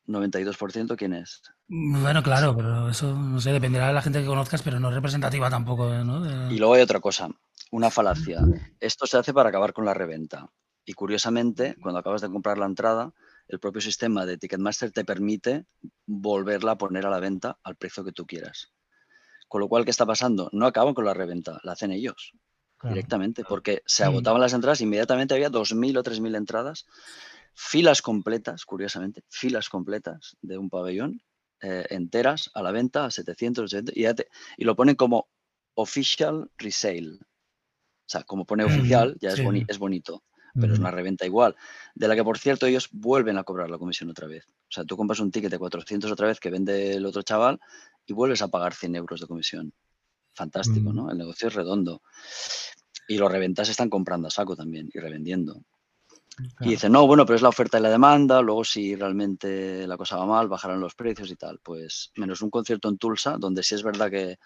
92%, 0.08 0.96
¿quién 0.96 1.14
es? 1.14 1.42
Bueno, 1.68 2.22
claro, 2.22 2.56
pero 2.56 2.90
eso, 2.90 3.14
no 3.16 3.40
sé, 3.42 3.52
dependerá 3.52 3.88
de 3.88 3.94
la 3.94 4.02
gente 4.02 4.22
que 4.22 4.28
conozcas, 4.28 4.62
pero 4.62 4.80
no 4.80 4.90
es 4.90 4.96
representativa 4.96 5.50
tampoco, 5.50 5.90
¿no? 6.04 6.22
De- 6.22 6.54
Y 6.54 6.60
luego 6.60 6.76
hay 6.76 6.82
otra 6.82 7.00
cosa, 7.00 7.30
una 7.72 7.90
falacia. 7.90 8.42
Esto 8.80 9.08
se 9.08 9.18
hace 9.18 9.34
para 9.34 9.50
acabar 9.50 9.74
con 9.74 9.86
la 9.86 9.94
reventa. 9.94 10.48
Y 10.86 10.94
curiosamente, 10.94 11.76
cuando 11.82 12.00
acabas 12.00 12.22
de 12.22 12.30
comprar 12.30 12.60
la 12.60 12.68
entrada, 12.68 13.12
el 13.48 13.60
propio 13.60 13.82
sistema 13.82 14.26
de 14.28 14.38
Ticketmaster 14.38 14.92
te 14.92 15.04
permite 15.04 15.66
volverla 16.06 16.74
a 16.74 16.78
poner 16.78 17.08
a 17.08 17.10
la 17.10 17.20
venta 17.20 17.58
al 17.64 17.76
precio 17.76 18.04
que 18.04 18.12
tú 18.12 18.28
quieras. 18.28 18.72
Con 19.48 19.62
lo 19.62 19.68
cual, 19.68 19.84
¿qué 19.86 19.92
está 19.92 20.06
pasando? 20.06 20.50
No 20.54 20.68
acaban 20.68 20.94
con 20.94 21.06
la 21.06 21.14
reventa, 21.16 21.60
la 21.64 21.72
hacen 21.74 21.92
ellos 21.92 22.34
Claro. 22.78 22.94
directamente, 22.96 23.44
porque 23.44 23.82
se 23.88 24.04
Mm. 24.04 24.08
agotaban 24.08 24.42
las 24.42 24.54
entradas, 24.54 24.82
inmediatamente 24.82 25.34
había 25.34 25.50
2.000 25.50 25.98
o 25.98 26.04
3.000 26.04 26.36
entradas, 26.36 26.86
filas 27.56 28.02
completas, 28.02 28.66
curiosamente, 28.66 29.24
filas 29.30 29.70
completas 29.70 30.36
de 30.42 30.58
un 30.58 30.70
pabellón 30.70 31.22
eh, 31.62 31.86
enteras 31.90 32.52
a 32.54 32.62
la 32.62 32.72
venta 32.72 33.06
a 33.06 33.12
700, 33.12 33.64
800, 33.64 33.96
y, 33.98 34.02
ya 34.02 34.14
te- 34.14 34.28
y 34.58 34.66
lo 34.66 34.76
ponen 34.76 34.96
como 34.96 35.30
official 35.74 36.52
resale. 36.58 37.18
O 37.22 38.08
sea, 38.08 38.24
como 38.24 38.46
pone 38.46 38.64
oficial, 38.66 39.18
ya 39.20 39.30
es, 39.30 39.36
boni- 39.46 39.66
es 39.68 39.78
bonito, 39.80 40.24
pero 40.54 40.74
es 40.74 40.80
una 40.80 40.92
reventa 40.92 41.26
igual, 41.26 41.56
de 41.96 42.08
la 42.08 42.16
que, 42.16 42.24
por 42.24 42.38
cierto, 42.38 42.66
ellos 42.68 42.90
vuelven 42.92 43.38
a 43.38 43.44
cobrar 43.44 43.70
la 43.70 43.78
comisión 43.80 44.10
otra 44.10 44.28
vez. 44.28 44.46
O 44.48 44.72
sea, 44.72 44.84
tú 44.84 44.96
compras 44.98 45.20
un 45.22 45.32
ticket 45.32 45.50
de 45.50 45.58
400 45.60 46.12
otra 46.12 46.28
vez 46.28 46.40
que 46.40 46.50
vende 46.50 46.94
el 46.96 47.06
otro 47.06 47.22
chaval 47.24 47.60
y 48.06 48.14
vuelves 48.14 48.42
a 48.42 48.48
pagar 48.50 48.74
100 48.76 48.96
euros 48.96 49.22
de 49.22 49.28
comisión. 49.28 49.74
Fantástico, 50.34 50.92
Mm. 50.92 50.96
¿no? 50.96 51.10
El 51.12 51.18
negocio 51.18 51.48
es 51.48 51.54
redondo. 51.56 52.02
Y 53.08 53.18
los 53.18 53.32
reventas 53.32 53.70
están 53.70 53.90
comprando 53.90 54.28
a 54.28 54.32
saco 54.32 54.56
también 54.56 54.90
y 54.94 55.00
revendiendo. 55.00 55.64
Y 56.62 56.72
dicen, 56.72 56.92
no, 56.92 57.06
bueno, 57.08 57.26
pero 57.26 57.36
es 57.36 57.42
la 57.42 57.50
oferta 57.50 57.78
y 57.78 57.82
la 57.82 57.90
demanda, 57.90 58.42
luego 58.42 58.64
si 58.64 58.96
realmente 58.96 59.88
la 59.88 59.98
cosa 59.98 60.18
va 60.18 60.26
mal, 60.26 60.48
bajarán 60.48 60.80
los 60.80 60.96
precios 60.96 61.30
y 61.32 61.36
tal. 61.36 61.60
Pues 61.64 62.12
menos 62.16 62.42
un 62.42 62.50
concierto 62.50 62.90
en 62.90 62.98
Tulsa, 62.98 63.38
donde 63.38 63.64
sí 63.64 63.76
es 63.76 63.84
verdad 63.84 64.10
que 64.10 64.38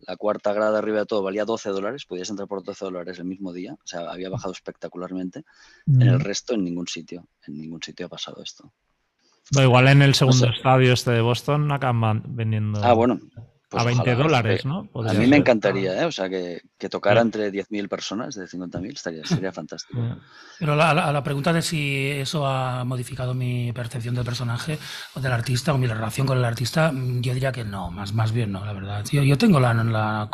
la 0.00 0.16
cuarta 0.16 0.52
grada 0.52 0.78
arriba 0.78 1.00
de 1.00 1.06
todo 1.06 1.22
valía 1.22 1.44
12 1.44 1.70
dólares, 1.70 2.06
podías 2.06 2.30
entrar 2.30 2.48
por 2.48 2.62
12 2.62 2.84
dólares 2.84 3.18
el 3.18 3.26
mismo 3.26 3.52
día, 3.52 3.74
o 3.74 3.86
sea, 3.86 4.10
había 4.10 4.30
bajado 4.30 4.52
espectacularmente. 4.52 5.44
En 5.86 6.02
el 6.02 6.16
Ujú. 6.16 6.24
resto, 6.24 6.54
en 6.54 6.64
ningún 6.64 6.86
sitio, 6.86 7.26
en 7.46 7.58
ningún 7.58 7.82
sitio 7.82 8.06
ha 8.06 8.08
pasado 8.08 8.42
esto. 8.42 8.72
Igual 9.52 9.88
en 9.88 10.02
el 10.02 10.14
segundo 10.14 10.48
estadio 10.48 10.92
este 10.92 11.10
de 11.10 11.20
Boston 11.20 11.72
acaban 11.72 12.22
vendiendo 12.28 12.80
Ah, 12.84 12.92
bueno. 12.92 13.20
Pues 13.70 13.82
a 13.82 13.86
20 13.86 14.02
ojalá, 14.02 14.22
dólares, 14.22 14.66
¿no? 14.66 14.80
A 14.80 14.84
Podría 14.92 15.12
mí 15.14 15.26
me 15.26 15.26
ser. 15.28 15.34
encantaría, 15.36 16.02
¿eh? 16.02 16.04
O 16.04 16.12
sea, 16.12 16.28
que, 16.28 16.60
que 16.76 16.88
tocara 16.88 17.20
Sí. 17.20 17.26
entre 17.26 17.50
10.000 17.52 17.88
personas 17.88 18.34
de 18.34 18.46
50.000 18.46 18.92
estaría, 18.94 19.24
sería 19.24 19.52
fantástico. 19.52 20.00
Pero 20.58 20.76
la, 20.76 20.92
la- 20.92 21.10
la 21.12 21.22
pregunta 21.22 21.52
de 21.54 21.62
si 21.62 22.08
eso 22.10 22.46
ha 22.46 22.84
modificado 22.84 23.32
mi 23.32 23.72
percepción 23.72 24.14
del 24.14 24.24
personaje 24.24 24.78
o 25.14 25.20
del 25.20 25.32
artista 25.32 25.72
o 25.72 25.78
mi 25.78 25.86
relación 25.86 26.26
con 26.26 26.36
el 26.36 26.44
artista, 26.44 26.92
mm, 26.92 27.20
yo 27.22 27.32
diría 27.32 27.52
que 27.52 27.64
no, 27.64 27.90
más, 27.90 28.12
más 28.12 28.32
bien 28.32 28.52
no, 28.52 28.64
la 28.66 28.72
verdad. 28.74 29.04
Yo, 29.10 29.22
yo 29.22 29.38
tengo 29.38 29.58
la, 29.60 29.72
la, 29.72 30.28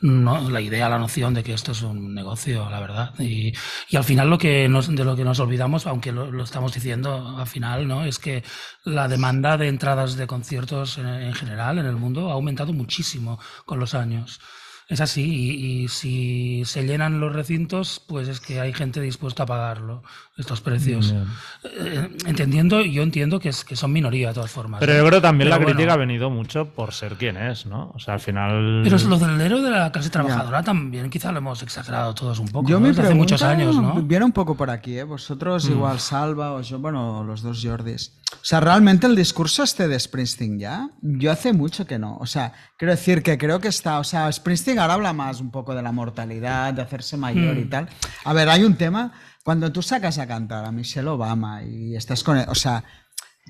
no, 0.00 0.50
la 0.50 0.60
idea, 0.60 0.88
la 0.88 0.98
noción 0.98 1.34
de 1.34 1.42
que 1.42 1.54
esto 1.54 1.72
es 1.72 1.82
un 1.82 2.14
negocio, 2.14 2.68
la 2.70 2.78
verdad. 2.80 3.14
Y, 3.18 3.52
y 3.88 3.96
al 3.96 4.04
final 4.04 4.30
lo 4.30 4.38
que 4.38 4.68
nos, 4.68 4.94
de 4.94 5.04
lo 5.04 5.16
que 5.16 5.24
nos 5.24 5.40
olvidamos, 5.40 5.86
aunque 5.86 6.12
lo, 6.12 6.30
lo 6.30 6.44
estamos 6.44 6.72
diciendo 6.74 7.36
al 7.38 7.46
final, 7.46 7.88
¿no? 7.88 8.04
es 8.04 8.18
que 8.18 8.44
la 8.84 9.08
demanda 9.08 9.56
de 9.56 9.68
entradas 9.68 10.16
de 10.16 10.26
conciertos 10.26 10.98
en, 10.98 11.06
en 11.06 11.32
general 11.34 11.78
en 11.78 11.86
el 11.86 11.96
mundo 11.96 12.30
ha 12.30 12.34
aumentado 12.34 12.72
muchísimo 12.82 13.38
con 13.64 13.78
los 13.78 13.94
años. 13.94 14.40
Es 14.88 15.00
así, 15.00 15.22
y, 15.24 15.84
y 15.84 15.88
si 15.88 16.64
se 16.66 16.82
llenan 16.82 17.18
los 17.18 17.32
recintos, 17.32 18.02
pues 18.06 18.28
es 18.28 18.40
que 18.40 18.60
hay 18.60 18.72
gente 18.74 19.00
dispuesta 19.00 19.44
a 19.44 19.46
pagarlo, 19.46 20.02
estos 20.36 20.60
precios. 20.60 21.12
bien. 21.12 21.26
Eh, 21.64 22.10
entendiendo, 22.26 22.82
yo 22.82 23.02
entiendo 23.02 23.38
que, 23.40 23.48
es, 23.50 23.64
que 23.64 23.74
son 23.74 23.90
minoría 23.92 24.28
de 24.28 24.34
todas 24.34 24.50
formas. 24.50 24.80
Pero 24.80 24.92
¿eh? 24.92 24.96
yo 24.98 25.06
creo 25.06 25.20
que 25.20 25.26
también 25.28 25.46
Pero 25.46 25.50
la 25.58 25.64
bueno. 25.64 25.76
crítica 25.78 25.94
ha 25.94 25.96
venido 25.96 26.28
mucho 26.28 26.66
por 26.74 26.92
ser 26.92 27.14
quien 27.14 27.38
es, 27.38 27.64
¿no? 27.64 27.92
O 27.94 27.98
sea, 28.00 28.14
al 28.14 28.20
final. 28.20 28.80
Pero 28.84 28.96
es 28.96 29.04
lo 29.04 29.18
del 29.18 29.40
héroe 29.40 29.62
de 29.62 29.70
la 29.70 29.90
clase 29.92 30.10
trabajadora 30.10 30.62
también, 30.62 31.08
quizá 31.08 31.32
lo 31.32 31.38
hemos 31.38 31.62
exagerado 31.62 32.12
todos 32.14 32.38
un 32.40 32.48
poco, 32.48 32.68
Yo 32.68 32.76
¿no? 32.78 32.80
mi 32.82 32.88
Desde 32.88 33.02
hace 33.04 33.14
muchos 33.14 33.40
pregunta 33.40 33.64
años, 33.64 33.80
¿no? 33.80 34.02
Viene 34.02 34.24
un 34.26 34.32
poco 34.32 34.56
por 34.56 34.68
aquí, 34.68 34.98
¿eh? 34.98 35.04
Vosotros 35.04 35.66
Mm. 35.70 35.72
igual 35.72 36.00
Salva 36.00 36.52
o 36.52 36.60
yo, 36.60 36.78
bueno, 36.80 37.24
los 37.24 37.40
dos 37.40 37.62
Jordis. 37.64 38.12
O 38.40 38.44
sea, 38.44 38.60
realmente 38.60 39.06
el 39.06 39.14
discurso 39.14 39.62
este 39.62 39.88
de 39.88 39.98
Springsteen 40.00 40.58
ya, 40.58 40.88
yo 41.02 41.30
hace 41.30 41.52
mucho 41.52 41.86
que 41.86 41.98
no. 41.98 42.16
O 42.18 42.26
sea, 42.26 42.52
quiero 42.78 42.92
decir 42.92 43.22
que 43.22 43.36
creo 43.38 43.60
que 43.60 43.68
está, 43.68 43.98
o 43.98 44.04
sea, 44.04 44.30
Springsteen 44.32 44.78
ahora 44.78 44.94
habla 44.94 45.12
más 45.12 45.40
un 45.40 45.50
poco 45.50 45.74
de 45.74 45.82
la 45.82 45.92
mortalidad, 45.92 46.72
de 46.74 46.82
hacerse 46.82 47.16
mayor 47.16 47.56
y 47.58 47.64
Mm. 47.66 47.70
tal. 47.70 47.88
A 48.24 48.32
ver, 48.32 48.48
hay 48.48 48.64
un 48.64 48.74
tema, 48.76 49.12
cuando 49.44 49.70
tú 49.70 49.82
sacas 49.82 50.18
a 50.18 50.26
cantar 50.26 50.64
a 50.64 50.72
Michelle 50.72 51.08
Obama 51.08 51.62
y 51.62 51.94
estás 51.94 52.22
con, 52.24 52.38
o 52.38 52.54
sea, 52.54 52.84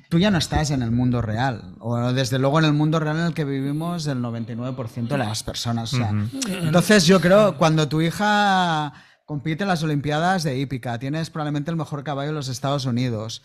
tú 0.09 0.19
ya 0.19 0.31
no 0.31 0.39
estás 0.39 0.71
en 0.71 0.83
el 0.83 0.91
mundo 0.91 1.23
real, 1.23 1.75
o 1.81 2.13
desde 2.13 2.39
luego 2.39 2.59
en 2.59 2.65
el 2.67 2.73
mundo 2.73 2.99
real 2.99 3.19
en 3.19 3.27
el 3.27 3.35
que 3.35 3.45
vivimos 3.45 4.07
el 4.07 4.19
99% 4.21 5.09
de 5.09 5.19
las 5.19 5.43
personas. 5.43 5.93
O 5.95 5.97
sea, 5.99 6.13
Entonces 6.49 7.07
yo 7.07 7.21
creo, 7.21 7.57
cuando 7.57 7.89
tu 7.89 8.01
hija 8.01 8.93
compite 9.27 9.65
en 9.65 9.69
las 9.69 9.83
Olimpiadas 9.83 10.43
de 10.43 10.59
hípica, 10.59 10.99
tienes 10.99 11.31
probablemente 11.31 11.71
el 11.71 11.77
mejor 11.77 12.05
caballo 12.05 12.29
de 12.31 12.35
los 12.35 12.49
Estados 12.49 12.85
Unidos. 12.85 13.43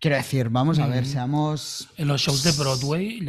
Quiero 0.00 0.16
decir, 0.16 0.48
vamos 0.48 0.78
a 0.78 0.86
ver, 0.86 1.04
seamos... 1.04 1.88
En 1.96 2.06
los 2.06 2.20
shows 2.20 2.44
de 2.44 2.52
Broadway 2.52 3.20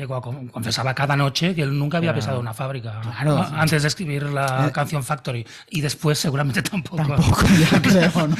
confesaba 0.51 0.93
cada 0.93 1.15
noche 1.15 1.55
que 1.55 1.63
él 1.63 1.75
nunca 1.77 1.97
había 1.97 2.13
pisado 2.13 2.39
una 2.39 2.53
fábrica 2.53 3.01
Claro. 3.01 3.43
antes 3.55 3.81
de 3.81 3.87
escribir 3.87 4.23
la 4.23 4.67
Eh. 4.67 4.71
canción 4.71 5.03
Factory 5.03 5.43
y 5.71 5.81
después 5.81 6.19
seguramente 6.19 6.61
tampoco. 6.69 6.97
Tampoco, 6.97 7.41
ya 7.59 7.81
creo, 7.81 8.27
¿no? 8.27 8.35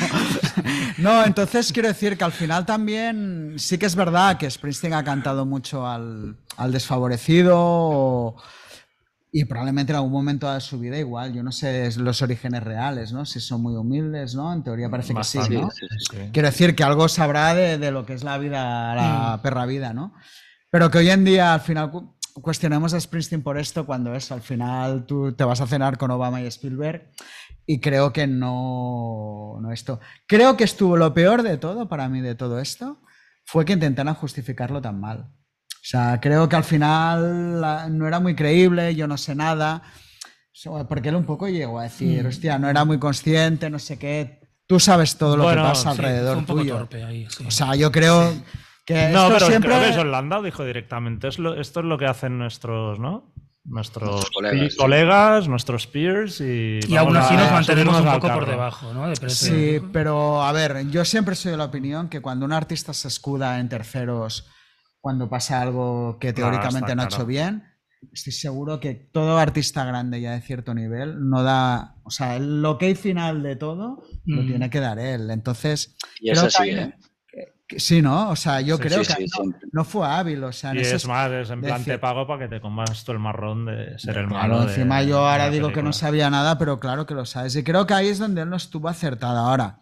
No, 1.00 1.26
entonces 1.26 1.72
quiero 1.74 1.88
decir 1.88 2.18
que 2.20 2.24
al 2.24 2.32
final 2.32 2.68
también 2.68 3.56
sí 3.58 3.80
que 3.80 3.88
es 3.88 3.96
verdad 3.96 4.38
que 4.38 4.50
Springsteen 4.50 4.94
ha 4.94 5.04
cantado 5.04 5.48
mucho 5.48 5.88
al, 5.88 6.36
al 6.58 6.72
desfavorecido, 6.72 7.56
o- 7.58 8.36
y 9.32 9.46
probablemente 9.46 9.92
en 9.92 9.98
algún 9.98 10.12
momento 10.12 10.52
de 10.52 10.60
su 10.60 10.80
vida 10.80 10.98
igual, 10.98 11.34
yo 11.34 11.44
no 11.44 11.52
sé 11.52 11.90
los 11.98 12.22
orígenes 12.22 12.64
reales, 12.64 13.12
¿no? 13.14 13.26
Si 13.26 13.40
son 13.40 13.62
muy 13.62 13.76
humildes, 13.76 14.34
¿no? 14.36 14.52
En 14.52 14.64
teoría 14.64 14.90
parece 14.90 15.14
que 15.14 15.24
sí, 15.24 15.38
¿no? 15.38 15.70
Sí, 15.72 15.86
sí, 15.90 16.06
sí. 16.12 16.18
Quiero 16.34 16.48
decir 16.48 16.76
que 16.76 16.84
algo 16.84 17.08
sabrá 17.08 17.54
de, 17.54 17.78
de 17.78 17.92
lo 17.92 18.06
que 18.06 18.14
es 18.14 18.24
la 18.24 18.38
vida, 18.40 18.96
la 18.96 19.38
Mm. 19.38 19.42
perra 19.42 19.66
vida, 19.66 19.94
¿no? 19.94 20.14
Pero 20.72 20.90
que 20.90 20.98
hoy 21.00 21.10
en 21.10 21.26
día 21.26 21.54
al 21.54 21.62
final 21.62 21.92
cu- 21.92 22.16
cuestionemos 22.42 22.94
a 22.94 23.00
Springsteen 23.00 23.44
por 23.44 23.58
esto 23.58 23.86
cuando 23.86 24.16
es, 24.16 24.32
al 24.32 24.42
final 24.42 25.06
tú 25.06 25.32
te 25.34 25.44
vas 25.44 25.62
a 25.62 25.68
cenar 25.68 25.98
con 25.98 26.10
Obama 26.12 26.42
y 26.42 26.46
Spielberg 26.48 27.12
y 27.68 27.80
creo 27.82 28.12
que 28.14 28.26
no, 28.28 29.58
no 29.62 29.72
esto. 29.72 30.00
Creo 30.28 30.58
que 30.58 30.64
estuvo 30.64 30.98
lo 30.98 31.14
peor 31.14 31.44
de 31.44 31.58
todo 31.58 31.88
para 31.88 32.10
mí 32.10 32.22
de 32.22 32.36
todo 32.36 32.60
esto 32.60 33.02
fue 33.46 33.66
que 33.66 33.74
intentaran 33.74 34.16
justificarlo 34.16 34.82
tan 34.82 35.00
mal. 35.00 35.32
O 35.82 35.86
sea, 35.90 36.20
creo 36.22 36.48
que 36.50 36.56
al 36.56 36.64
final 36.64 37.62
la- 37.62 37.88
no 37.90 38.08
era 38.08 38.20
muy 38.20 38.36
creíble, 38.36 38.96
yo 38.96 39.08
no 39.08 39.18
sé 39.18 39.36
nada, 39.36 39.82
So, 40.52 40.86
porque 40.90 41.08
él 41.08 41.16
un 41.16 41.24
poco 41.26 41.48
llegó 41.48 41.80
a 41.80 41.84
decir, 41.84 42.24
Mm. 42.26 42.28
hostia, 42.28 42.60
no 42.60 42.70
era 42.70 42.84
muy 42.84 43.00
consciente, 43.00 43.70
no 43.70 43.80
sé 43.80 43.98
qué, 43.98 44.42
tú 44.68 44.78
sabes 44.78 45.18
todo 45.18 45.38
lo 45.38 45.44
Bueno, 45.44 45.62
que 45.64 45.70
pasa 45.70 45.92
sí, 45.92 45.96
Sí, 45.96 46.02
alrededor 46.02 46.34
fue 46.34 46.40
un 46.40 46.46
poco 46.46 46.60
tuyo. 46.60 46.76
torpe 46.80 47.04
ahí, 47.06 47.28
sí. 47.30 47.46
O 47.48 47.52
sea, 47.52 47.76
yo 47.76 47.92
creo 47.94 48.34
que 48.86 49.08
No, 49.10 49.28
esto 49.28 49.34
pero 49.36 49.46
siempre... 49.48 49.70
creo 49.72 49.82
que 49.84 49.90
eso 49.92 50.04
Landau 50.04 50.44
dijo 50.44 50.66
directamente. 50.66 51.30
Es 51.30 51.40
lo- 51.40 51.54
esto 51.60 51.80
es 51.80 51.86
lo 51.86 51.98
que 51.98 52.08
hacen 52.08 52.38
nuestros, 52.38 53.00
¿no? 53.00 53.32
Nuestros 53.64 54.10
Nuestros 54.10 54.32
colegas, 54.32 54.72
sí. 54.74 54.78
colegas, 54.78 55.48
nuestros 55.48 55.88
peers 55.88 56.42
y. 56.42 56.80
y 56.86 56.98
aún 56.98 57.16
así 57.16 57.36
a 57.36 57.38
nos 57.38 57.52
mantenemos 57.54 58.00
un 58.02 58.06
poco 58.12 58.34
por 58.34 58.46
debajo, 58.50 58.94
¿no? 58.94 59.08
De. 59.08 59.30
Sí, 59.30 59.80
pero 59.94 60.42
a 60.44 60.52
ver, 60.52 60.90
yo 60.90 61.06
siempre 61.06 61.36
soy 61.36 61.52
de 61.52 61.58
la 61.58 61.66
opinión 61.66 62.10
que 62.10 62.20
cuando 62.20 62.46
un 62.46 62.52
artista 62.52 62.94
se 62.94 63.08
escuda 63.08 63.60
en 63.60 63.70
terceros, 63.70 64.48
cuando 65.02 65.30
pasa 65.30 65.62
algo 65.62 66.18
que 66.20 66.34
Claro, 66.34 66.52
teóricamente 66.52 66.92
está 66.92 66.96
no 66.96 67.02
ha 67.04 67.08
claro. 67.08 67.16
hecho 67.24 67.26
bien, 67.26 67.64
estoy 68.14 68.34
seguro 68.34 68.80
que 68.80 68.94
todo 68.96 69.38
artista 69.38 69.84
grande 69.86 70.22
ya 70.22 70.32
de 70.32 70.42
cierto 70.42 70.74
nivel 70.74 71.30
no 71.30 71.44
da, 71.44 71.96
o 72.04 72.12
sea, 72.12 72.36
el 72.36 72.64
ok 72.66 72.84
final 72.96 73.44
de 73.44 73.56
todo 73.56 74.04
lo 74.26 74.44
Mm. 74.44 74.48
tiene 74.48 74.70
que 74.70 74.80
dar 74.80 75.00
él. 75.00 75.30
Entonces, 75.32 75.96
Y 76.20 76.32
creo 76.32 76.48
que 76.48 76.64
ahí- 76.64 76.70
¿eh? 76.72 76.94
que- 77.68 77.80
sí, 77.80 78.02
¿no? 78.02 78.30
O 78.32 78.36
sea, 78.36 78.62
yo 78.62 78.78
Sí, 78.78 78.84
creo 78.84 79.04
sí, 79.04 79.14
que 79.14 79.28
sí, 79.28 79.32
no, 79.38 79.54
no 79.72 79.84
fue 79.86 80.08
hábil, 80.08 80.44
o 80.44 80.52
sea, 80.52 80.74
Y 80.74 80.80
es 80.80 81.06
más, 81.08 81.30
es 81.32 81.50
en 81.52 81.62
plan 81.62 81.78
decir- 81.82 81.94
te 81.94 82.00
pago 82.00 82.26
para 82.26 82.48
que 82.48 82.56
te 82.56 82.62
comas 82.62 83.04
tú 83.06 83.12
el 83.12 83.20
marrón 83.20 83.66
de 83.68 83.98
ser 84.00 84.18
el 84.18 84.28
Claro, 84.28 84.30
malo. 84.56 84.66
de- 84.66 84.74
encima 84.74 85.04
yo 85.04 85.22
de 85.24 85.30
ahora 85.30 85.46
la 85.46 85.50
digo 85.52 85.68
que 85.68 85.76
no 85.84 85.92
película. 85.92 85.94
sabía 85.94 86.30
nada, 86.32 86.58
pero 86.58 86.80
claro 86.80 87.06
que 87.06 87.14
lo 87.14 87.26
sabes. 87.26 87.56
Y 87.56 87.64
creo 87.64 87.86
que 87.86 87.94
ahí 87.94 88.08
es 88.08 88.18
donde 88.18 88.42
él 88.42 88.50
no 88.50 88.56
estuvo 88.58 88.90
acertado. 88.90 89.38
Ahora, 89.38 89.78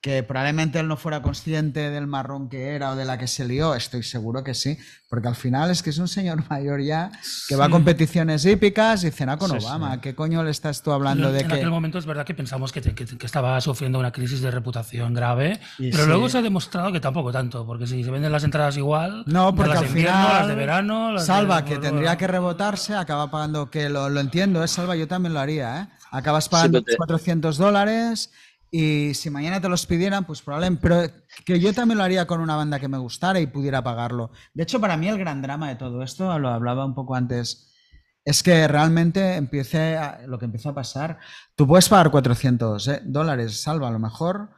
que 0.00 0.22
probablemente 0.22 0.78
él 0.80 0.88
no 0.88 0.96
fuera 0.96 1.20
consciente 1.20 1.90
del 1.90 2.06
marrón 2.06 2.48
que 2.48 2.68
era 2.74 2.92
o 2.92 2.96
de 2.96 3.04
la 3.04 3.18
que 3.18 3.26
se 3.26 3.44
lió, 3.46 3.74
estoy 3.74 4.02
seguro 4.02 4.42
que 4.42 4.54
sí, 4.54 4.78
porque 5.10 5.28
al 5.28 5.34
final 5.34 5.70
es 5.70 5.82
que 5.82 5.90
es 5.90 5.98
un 5.98 6.08
señor 6.08 6.42
mayor 6.48 6.80
ya 6.80 7.12
que 7.48 7.54
va 7.56 7.66
a 7.66 7.68
competiciones 7.68 8.46
hípicas 8.46 9.04
y 9.04 9.10
cena 9.10 9.36
con 9.36 9.50
Sí, 9.50 9.58
Obama. 9.58 9.94
sí. 9.94 10.00
¿Qué 10.00 10.14
coño 10.14 10.42
le 10.42 10.52
estás 10.52 10.82
tú 10.82 10.92
hablando 10.92 11.28
en, 11.28 11.34
de 11.34 11.40
en 11.42 11.48
que... 11.48 11.54
aquel 11.56 11.68
momento 11.70 11.98
es 11.98 12.06
verdad 12.06 12.24
que 12.24 12.32
pensamos 12.32 12.72
que, 12.72 12.80
te- 12.80 12.94
que- 12.94 13.04
que 13.04 13.26
estaba 13.26 13.60
sufriendo 13.60 13.98
una 13.98 14.10
crisis 14.10 14.40
de 14.40 14.50
reputación 14.50 15.12
grave, 15.12 15.60
Y 15.78 15.90
pero 15.90 16.04
sí. 16.04 16.08
luego 16.08 16.30
se 16.30 16.38
ha 16.38 16.42
demostrado 16.42 16.92
que 16.92 17.00
tampoco 17.00 17.30
tanto, 17.30 17.66
porque 17.66 17.86
si 17.86 18.02
se 18.02 18.10
venden 18.10 18.32
las 18.32 18.44
entradas 18.44 18.78
igual, 18.78 19.24
No, 19.26 19.54
porque 19.54 19.68
las 19.70 19.78
al 19.80 19.86
invierno, 19.88 20.12
final 20.18 20.38
las 20.38 20.48
de 20.48 20.54
verano, 20.54 21.12
las 21.12 21.26
Salva, 21.26 21.56
de- 21.58 21.64
que 21.64 21.70
bueno, 21.74 21.82
tendría 21.82 22.08
bueno. 22.10 22.18
que 22.18 22.26
rebotarse, 22.26 22.94
acaba 22.94 23.30
pagando, 23.30 23.68
que 23.70 23.90
lo, 23.90 24.08
lo 24.08 24.20
entiendo, 24.20 24.64
¿eh? 24.64 24.68
Salva, 24.68 24.96
yo 24.96 25.06
también 25.06 25.34
lo 25.34 25.40
haría, 25.40 25.82
¿eh? 25.82 25.88
Acabas 26.10 26.48
pagando 26.48 26.82
te- 26.82 26.96
400 26.96 27.58
dólares 27.58 28.32
y 28.70 29.14
si 29.14 29.30
mañana 29.30 29.60
te 29.60 29.68
los 29.68 29.84
pidieran, 29.86 30.24
pues 30.24 30.42
probablemente, 30.42 30.80
pero 30.82 31.02
que 31.44 31.58
yo 31.58 31.72
también 31.72 31.98
lo 31.98 32.04
haría 32.04 32.26
con 32.26 32.40
una 32.40 32.56
banda 32.56 32.78
que 32.78 32.88
me 32.88 32.98
gustara 32.98 33.40
y 33.40 33.46
pudiera 33.46 33.82
pagarlo. 33.82 34.30
De 34.54 34.62
hecho, 34.62 34.80
para 34.80 34.96
mí 34.96 35.08
el 35.08 35.18
gran 35.18 35.42
drama 35.42 35.68
de 35.68 35.76
todo 35.76 36.02
esto, 36.02 36.38
lo 36.38 36.48
hablaba 36.50 36.84
un 36.84 36.94
poco 36.94 37.14
antes, 37.16 37.72
es 38.24 38.42
que 38.42 38.68
realmente 38.68 39.34
empiece 39.36 39.96
a- 39.96 40.20
lo 40.26 40.38
que 40.38 40.44
empieza 40.44 40.70
a 40.70 40.74
pasar. 40.74 41.18
Tú 41.56 41.66
puedes 41.66 41.88
pagar 41.88 42.10
400 42.10 42.86
¿eh? 42.88 43.00
dólares, 43.04 43.60
Salva, 43.60 43.88
a 43.88 43.92
lo 43.92 43.98
mejor, 43.98 44.50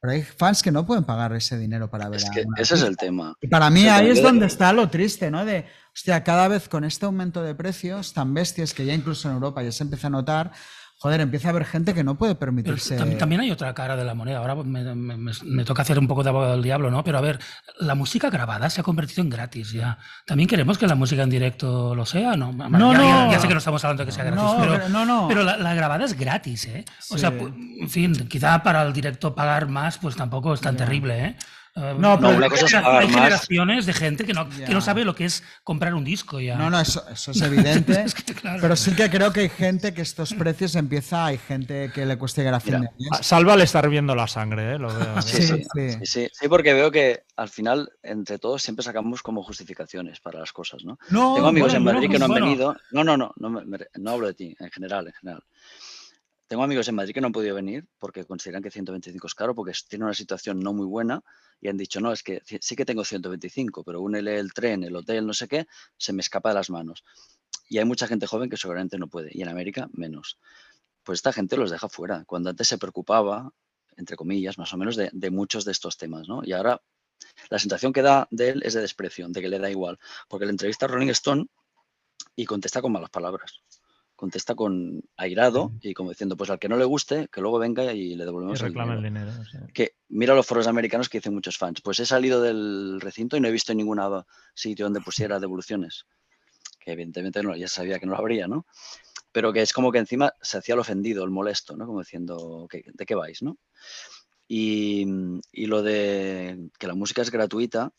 pero 0.00 0.14
hay 0.14 0.22
fans 0.22 0.62
que 0.62 0.72
no 0.72 0.86
pueden 0.86 1.04
pagar 1.04 1.34
ese 1.34 1.58
dinero 1.58 1.90
para 1.90 2.08
ver 2.08 2.20
Es 2.20 2.28
a 2.28 2.30
que 2.30 2.44
ese 2.56 2.76
es 2.76 2.82
el 2.82 2.96
tema. 2.96 3.34
Y 3.42 3.48
para 3.48 3.68
mí 3.68 3.86
ahí 3.86 4.08
es 4.08 4.22
donde 4.22 4.46
está 4.46 4.72
lo 4.72 4.88
triste, 4.88 5.30
¿no? 5.30 5.44
De, 5.44 5.66
hostia, 5.94 6.24
cada 6.24 6.48
vez 6.48 6.68
con 6.70 6.84
este 6.84 7.04
aumento 7.04 7.42
de 7.42 7.54
precios 7.54 8.14
tan 8.14 8.32
bestias 8.32 8.72
que 8.72 8.86
ya 8.86 8.94
incluso 8.94 9.28
en 9.28 9.34
Europa 9.34 9.62
ya 9.62 9.72
se 9.72 9.82
empieza 9.82 10.06
a 10.06 10.10
notar, 10.10 10.52
joder, 11.02 11.22
empieza 11.22 11.48
a 11.48 11.50
haber 11.52 11.64
gente 11.64 11.94
que 11.94 12.04
no 12.04 12.16
puede 12.18 12.34
Pero 12.34 12.40
permitirse. 12.52 12.98
tam- 12.98 13.16
también 13.16 13.40
hay 13.40 13.50
otra 13.50 13.72
cara 13.72 13.96
de 13.96 14.04
la 14.04 14.12
moneda. 14.14 14.38
Ahora 14.38 14.54
me, 14.56 14.94
me- 14.94 15.16
me- 15.16 15.64
toca 15.64 15.80
hacer 15.80 15.98
un 15.98 16.06
poco 16.06 16.22
de 16.22 16.28
abogado 16.28 16.52
del 16.52 16.62
diablo, 16.62 16.90
¿no? 16.90 17.02
Pero 17.02 17.16
a 17.16 17.22
ver, 17.22 17.38
la 17.78 17.94
música 17.94 18.28
grabada 18.28 18.68
se 18.68 18.82
ha 18.82 18.84
convertido 18.84 19.22
en 19.22 19.30
gratis 19.30 19.72
ya. 19.72 19.96
¿También 20.26 20.46
queremos 20.48 20.76
que 20.76 20.86
la 20.86 20.94
música 20.94 21.22
en 21.22 21.30
directo 21.30 21.94
lo 21.94 22.04
sea? 22.04 22.36
No, 22.36 22.52
No, 22.52 22.92
ya, 22.92 22.98
ya- 22.98 23.24
no. 23.26 23.32
ya 23.32 23.38
sé 23.40 23.48
que 23.48 23.54
no 23.54 23.58
estamos 23.58 23.82
hablando 23.84 24.02
de 24.02 24.06
que 24.06 24.12
sea 24.12 24.24
gratis, 24.24 24.42
No, 24.42 24.56
pero, 24.60 24.72
pero- 24.74 24.88
no, 24.90 25.04
no. 25.06 25.26
pero 25.28 25.42
la, 25.42 25.56
la 25.56 25.74
grabada 25.74 26.04
es 26.04 26.18
gratis, 26.18 26.66
¿eh? 26.66 26.84
O 27.10 27.14
Sí. 27.14 27.18
sea, 27.20 27.30
en 27.30 27.88
fin, 27.88 28.12
quizá 28.28 28.62
para 28.62 28.82
el 28.82 28.92
directo 28.92 29.34
pagar 29.34 29.68
más, 29.68 29.96
pues 29.98 30.16
tampoco 30.16 30.52
es 30.52 30.60
tan 30.60 30.76
terrible, 30.76 31.24
¿eh? 31.24 31.36
Eh, 31.76 31.94
No, 31.98 32.16
pero- 32.16 32.30
hay 32.30 32.36
una 32.36 32.48
cosa 32.48 32.64
es 32.64 32.70
genera- 32.72 32.86
pagar 32.86 33.02
hay 33.02 33.06
más. 33.08 33.16
generaciones 33.16 33.86
de 33.86 33.92
gente 33.92 34.24
que 34.24 34.32
no, 34.32 34.48
que 34.48 34.68
no 34.74 34.80
sabe 34.80 35.04
lo 35.04 35.14
que 35.14 35.24
es 35.24 35.42
comprar 35.62 35.94
un 35.94 36.04
disco 36.04 36.40
ya. 36.40 36.56
No, 36.56 36.68
no, 36.68 36.80
eso, 36.80 37.02
eso 37.08 37.30
es 37.30 37.40
evidente. 37.42 38.02
Es 38.02 38.14
que, 38.14 38.34
claro. 38.34 38.58
Pero 38.60 38.74
sí 38.76 38.94
que 38.96 39.08
creo 39.08 39.32
que 39.32 39.40
hay 39.40 39.48
gente 39.48 39.94
que 39.94 40.02
estos 40.02 40.34
precios 40.34 40.74
empieza, 40.74 41.26
hay 41.26 41.38
gente 41.38 41.92
que 41.94 42.04
le 42.06 42.18
cuesta 42.18 42.40
llegar 42.40 42.54
a 42.54 42.60
fin 42.60 42.80
Mira, 42.80 42.92
de 42.98 43.04
mes. 43.10 43.26
Salva 43.26 43.56
le 43.56 43.64
está 43.64 43.78
hirviendo 43.80 44.14
la 44.16 44.26
sangre, 44.26 44.74
¿eh? 44.74 44.78
Lo 44.78 44.88
veo. 44.92 45.18
¿eh? 45.18 45.22
Sí, 45.22 45.36
Sí, 45.36 45.42
sí, 45.46 45.62
sí. 45.62 45.90
sí, 45.92 45.98
sí, 46.06 46.28
sí, 46.32 46.48
porque 46.48 46.74
veo 46.74 46.90
que 46.90 47.22
al 47.36 47.48
final 47.48 47.90
entre 48.02 48.38
todos 48.38 48.62
siempre 48.62 48.82
sacamos 48.84 49.22
como 49.22 49.42
justificaciones 49.42 50.20
para 50.20 50.40
las 50.40 50.52
cosas, 50.52 50.84
¿no? 50.84 50.98
No, 51.10 51.34
Tengo 51.36 51.48
amigos 51.48 51.72
en 51.74 51.84
bueno, 51.84 51.98
Madrid 51.98 52.08
no, 52.08 52.12
que 52.12 52.18
no 52.18 52.24
han 52.24 52.30
bueno. 52.32 52.46
venido. 52.46 52.76
No, 52.90 53.04
no, 53.04 53.16
no, 53.16 53.32
no, 53.36 53.62
no 53.94 54.10
hablo 54.10 54.26
de 54.26 54.34
ti, 54.34 54.56
en 54.58 54.70
general, 54.70 55.06
en 55.06 55.12
general. 55.14 55.42
Tengo 56.50 56.64
amigos 56.64 56.88
en 56.88 56.96
Madrid 56.96 57.14
que 57.14 57.20
no 57.20 57.28
han 57.28 57.32
podido 57.32 57.54
venir 57.54 57.86
porque 58.00 58.24
consideran 58.24 58.60
que 58.60 58.72
125 58.72 59.24
es 59.24 59.34
caro, 59.36 59.54
porque 59.54 59.70
tienen 59.88 60.06
una 60.06 60.14
situación 60.14 60.58
no 60.58 60.72
muy 60.72 60.84
buena 60.84 61.22
y 61.60 61.68
han 61.68 61.76
dicho, 61.76 62.00
no, 62.00 62.10
es 62.10 62.24
que 62.24 62.42
sí 62.60 62.74
que 62.74 62.84
tengo 62.84 63.04
125, 63.04 63.84
pero 63.84 64.00
únele 64.00 64.36
el 64.36 64.52
tren, 64.52 64.82
el 64.82 64.96
hotel, 64.96 65.28
no 65.28 65.32
sé 65.32 65.46
qué, 65.46 65.68
se 65.96 66.12
me 66.12 66.22
escapa 66.22 66.48
de 66.48 66.56
las 66.56 66.68
manos. 66.68 67.04
Y 67.68 67.78
hay 67.78 67.84
mucha 67.84 68.08
gente 68.08 68.26
joven 68.26 68.50
que 68.50 68.56
seguramente 68.56 68.98
no 68.98 69.06
puede, 69.06 69.30
y 69.32 69.42
en 69.42 69.48
América 69.48 69.88
menos. 69.92 70.40
Pues 71.04 71.18
esta 71.18 71.32
gente 71.32 71.56
los 71.56 71.70
deja 71.70 71.88
fuera, 71.88 72.24
cuando 72.24 72.50
antes 72.50 72.66
se 72.66 72.78
preocupaba, 72.78 73.52
entre 73.96 74.16
comillas, 74.16 74.58
más 74.58 74.74
o 74.74 74.76
menos, 74.76 74.96
de, 74.96 75.08
de 75.12 75.30
muchos 75.30 75.64
de 75.64 75.70
estos 75.70 75.98
temas, 75.98 76.26
¿no? 76.26 76.40
Y 76.42 76.52
ahora 76.52 76.82
la 77.48 77.60
sensación 77.60 77.92
que 77.92 78.02
da 78.02 78.26
de 78.32 78.48
él 78.48 78.62
es 78.64 78.74
de 78.74 78.80
desprecio, 78.80 79.28
de 79.28 79.40
que 79.40 79.48
le 79.48 79.60
da 79.60 79.70
igual, 79.70 80.00
porque 80.26 80.46
le 80.46 80.50
entrevista 80.50 80.86
a 80.86 80.88
Rolling 80.88 81.10
Stone 81.10 81.46
y 82.34 82.44
contesta 82.44 82.82
con 82.82 82.90
malas 82.90 83.10
palabras. 83.10 83.62
Contesta 84.20 84.54
con 84.54 85.00
airado 85.16 85.72
y 85.80 85.94
como 85.94 86.10
diciendo, 86.10 86.36
pues 86.36 86.50
al 86.50 86.58
que 86.58 86.68
no 86.68 86.76
le 86.76 86.84
guste, 86.84 87.28
que 87.32 87.40
luego 87.40 87.58
venga 87.58 87.94
y 87.94 88.14
le 88.16 88.24
Y 88.24 88.26
devolvemos 88.26 88.60
el 88.60 88.66
reclama 88.66 88.92
el 88.92 89.02
dinero. 89.02 89.30
dinero. 89.32 89.44
sí. 89.50 89.72
Que 89.72 89.94
mira 90.10 90.34
los 90.34 90.46
foros 90.46 90.66
americanos 90.66 91.08
que 91.08 91.16
dicen 91.20 91.32
muchos 91.32 91.56
fans. 91.56 91.80
Pues 91.80 92.00
he 92.00 92.04
salido 92.04 92.42
del 92.42 93.00
recinto 93.00 93.38
y 93.38 93.40
no 93.40 93.48
he 93.48 93.50
visto 93.50 93.72
ningún 93.72 93.98
sitio 94.54 94.84
donde 94.84 95.00
pusiera 95.00 95.40
devoluciones. 95.40 96.04
Que 96.78 96.92
evidentemente 96.92 97.42
no, 97.42 97.56
ya 97.56 97.66
sabía 97.66 97.98
que 97.98 98.04
no 98.04 98.12
lo 98.12 98.18
habría, 98.18 98.46
¿no? 98.46 98.66
Pero 99.32 99.54
que 99.54 99.62
es 99.62 99.72
como 99.72 99.90
que 99.90 99.98
encima 100.00 100.34
se 100.42 100.58
hacía 100.58 100.74
el 100.74 100.80
ofendido, 100.80 101.24
el 101.24 101.30
molesto, 101.30 101.74
¿no? 101.74 101.86
Como 101.86 102.00
diciendo, 102.00 102.66
"¿Qué- 102.70 102.84
¿de 102.92 103.06
qué 103.06 103.14
vais, 103.14 103.40
no? 103.42 103.56
Y, 104.48 105.06
y 105.50 105.64
lo 105.64 105.82
de 105.82 106.68
que 106.78 106.86
la 106.88 106.94
música 106.94 107.22
es 107.22 107.30
gratuita, 107.30 107.90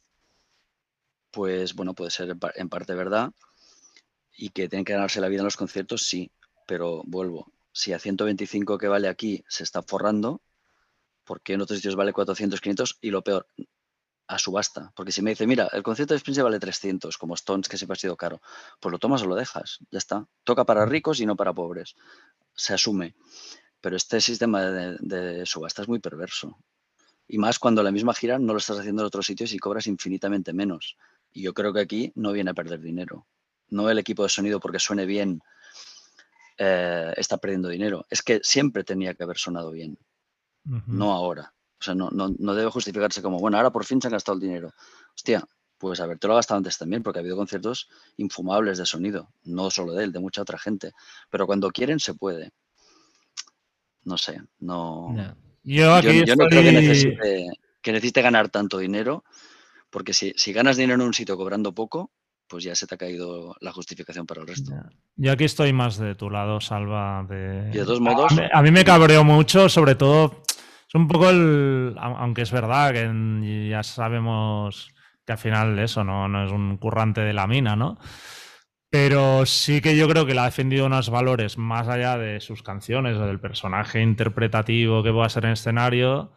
pues 1.31 1.73
bueno, 1.73 1.95
puede 1.95 2.11
ser 2.11 2.35
en 2.55 2.69
parte 2.69 2.93
verdad. 2.93 3.31
Y 4.41 4.49
que 4.49 4.67
tienen 4.67 4.85
que 4.85 4.93
ganarse 4.93 5.21
la 5.21 5.27
vida 5.27 5.41
en 5.41 5.45
los 5.45 5.55
conciertos, 5.55 6.01
sí. 6.01 6.31
Pero 6.65 7.03
vuelvo, 7.05 7.53
si 7.71 7.93
a 7.93 7.99
125 7.99 8.79
que 8.79 8.87
vale 8.87 9.07
aquí 9.07 9.43
se 9.47 9.61
está 9.61 9.83
forrando, 9.83 10.41
¿por 11.25 11.41
qué 11.41 11.53
en 11.53 11.61
otros 11.61 11.77
sitios 11.77 11.95
vale 11.95 12.11
400, 12.11 12.59
500? 12.59 12.97
Y 13.01 13.11
lo 13.11 13.23
peor, 13.23 13.45
a 14.25 14.39
subasta. 14.39 14.91
Porque 14.95 15.11
si 15.11 15.21
me 15.21 15.29
dice, 15.29 15.45
mira, 15.45 15.69
el 15.73 15.83
concierto 15.83 16.15
de 16.15 16.19
Springsteen 16.21 16.45
vale 16.45 16.59
300, 16.59 17.19
como 17.19 17.35
Stones, 17.35 17.69
que 17.69 17.77
siempre 17.77 17.93
ha 17.93 17.99
sido 17.99 18.17
caro, 18.17 18.41
pues 18.79 18.91
lo 18.91 18.97
tomas 18.97 19.21
o 19.21 19.27
lo 19.27 19.35
dejas, 19.35 19.77
ya 19.91 19.99
está. 19.99 20.25
Toca 20.43 20.65
para 20.65 20.87
ricos 20.87 21.19
y 21.19 21.27
no 21.27 21.35
para 21.35 21.53
pobres. 21.53 21.95
Se 22.55 22.73
asume. 22.73 23.13
Pero 23.79 23.95
este 23.95 24.21
sistema 24.21 24.63
de, 24.63 24.97
de 25.01 25.45
subasta 25.45 25.83
es 25.83 25.87
muy 25.87 25.99
perverso. 25.99 26.57
Y 27.27 27.37
más 27.37 27.59
cuando 27.59 27.83
la 27.83 27.91
misma 27.91 28.15
gira 28.15 28.39
no 28.39 28.53
lo 28.53 28.57
estás 28.57 28.79
haciendo 28.79 29.03
en 29.03 29.05
otros 29.05 29.27
sitios 29.27 29.53
y 29.53 29.59
cobras 29.59 29.85
infinitamente 29.85 30.51
menos. 30.51 30.97
Y 31.31 31.43
yo 31.43 31.53
creo 31.53 31.73
que 31.73 31.81
aquí 31.81 32.11
no 32.15 32.31
viene 32.31 32.49
a 32.49 32.55
perder 32.55 32.81
dinero. 32.81 33.27
No 33.71 33.89
el 33.89 33.97
equipo 33.97 34.23
de 34.23 34.29
sonido 34.29 34.59
porque 34.59 34.79
suene 34.79 35.05
bien 35.05 35.41
eh, 36.57 37.13
está 37.17 37.37
perdiendo 37.37 37.69
dinero. 37.69 38.05
Es 38.09 38.21
que 38.21 38.39
siempre 38.43 38.83
tenía 38.83 39.15
que 39.15 39.23
haber 39.23 39.37
sonado 39.37 39.71
bien, 39.71 39.97
no 40.63 41.11
ahora. 41.11 41.53
O 41.79 41.83
sea, 41.83 41.95
no, 41.95 42.11
no, 42.11 42.29
no 42.37 42.53
debe 42.53 42.69
justificarse 42.69 43.23
como, 43.23 43.39
bueno, 43.39 43.57
ahora 43.57 43.71
por 43.71 43.83
fin 43.83 43.99
se 43.99 44.07
han 44.07 44.13
gastado 44.13 44.35
el 44.35 44.41
dinero. 44.41 44.71
Hostia, 45.15 45.43
pues 45.79 45.99
a 45.99 46.05
ver, 46.05 46.19
te 46.19 46.27
lo 46.27 46.33
has 46.33 46.39
gastado 46.39 46.59
antes 46.59 46.77
también, 46.77 47.01
porque 47.01 47.17
ha 47.17 47.21
habido 47.21 47.35
conciertos 47.35 47.89
infumables 48.17 48.77
de 48.77 48.85
sonido, 48.85 49.33
no 49.45 49.71
solo 49.71 49.93
de 49.93 50.03
él, 50.03 50.11
de 50.11 50.19
mucha 50.19 50.43
otra 50.43 50.59
gente. 50.59 50.91
Pero 51.31 51.47
cuando 51.47 51.71
quieren 51.71 51.99
se 51.99 52.13
puede. 52.13 52.51
No 54.03 54.19
sé, 54.19 54.39
no. 54.59 55.15
Yo 55.63 55.99
Yo, 56.01 56.35
no 56.35 56.45
creo 56.47 56.61
que 56.61 56.71
necesite, 56.71 57.47
que 57.81 57.91
necesite 57.91 58.21
ganar 58.21 58.49
tanto 58.49 58.77
dinero, 58.77 59.23
porque 59.89 60.13
si, 60.13 60.33
si 60.37 60.53
ganas 60.53 60.77
dinero 60.77 61.01
en 61.01 61.07
un 61.07 61.13
sitio 61.15 61.35
cobrando 61.35 61.73
poco, 61.73 62.11
pues 62.51 62.65
ya 62.65 62.75
se 62.75 62.85
te 62.85 62.95
ha 62.95 62.97
caído 62.97 63.55
la 63.61 63.71
justificación 63.71 64.27
para 64.27 64.41
el 64.41 64.47
resto. 64.47 64.73
Yo 65.15 65.31
aquí 65.31 65.45
estoy 65.45 65.71
más 65.71 65.97
de 65.97 66.15
tu 66.15 66.29
lado, 66.29 66.59
Salva. 66.59 67.25
De... 67.27 67.69
Y 67.73 67.77
de 67.77 67.85
todos 67.85 68.01
modos... 68.01 68.33
A, 68.37 68.59
a 68.59 68.61
mí 68.61 68.71
me 68.71 68.83
cabreó 68.83 69.23
mucho, 69.23 69.69
sobre 69.69 69.95
todo, 69.95 70.43
es 70.85 70.93
un 70.93 71.07
poco 71.07 71.29
el... 71.29 71.95
Aunque 71.97 72.41
es 72.41 72.51
verdad 72.51 72.91
que 72.91 73.69
ya 73.69 73.81
sabemos 73.83 74.89
que 75.25 75.31
al 75.31 75.37
final 75.37 75.79
eso 75.79 76.03
no, 76.03 76.27
no 76.27 76.45
es 76.45 76.51
un 76.51 76.77
currante 76.77 77.21
de 77.21 77.31
la 77.31 77.47
mina, 77.47 77.77
¿no? 77.77 77.97
Pero 78.89 79.45
sí 79.45 79.79
que 79.79 79.95
yo 79.95 80.09
creo 80.09 80.25
que 80.25 80.33
le 80.33 80.41
ha 80.41 80.45
defendido 80.45 80.85
unos 80.85 81.09
valores 81.09 81.57
más 81.57 81.87
allá 81.87 82.17
de 82.17 82.41
sus 82.41 82.61
canciones 82.61 83.15
o 83.15 83.25
del 83.25 83.39
personaje 83.39 84.01
interpretativo 84.01 85.01
que 85.01 85.13
pueda 85.13 85.29
ser 85.29 85.45
en 85.45 85.51
escenario, 85.51 86.33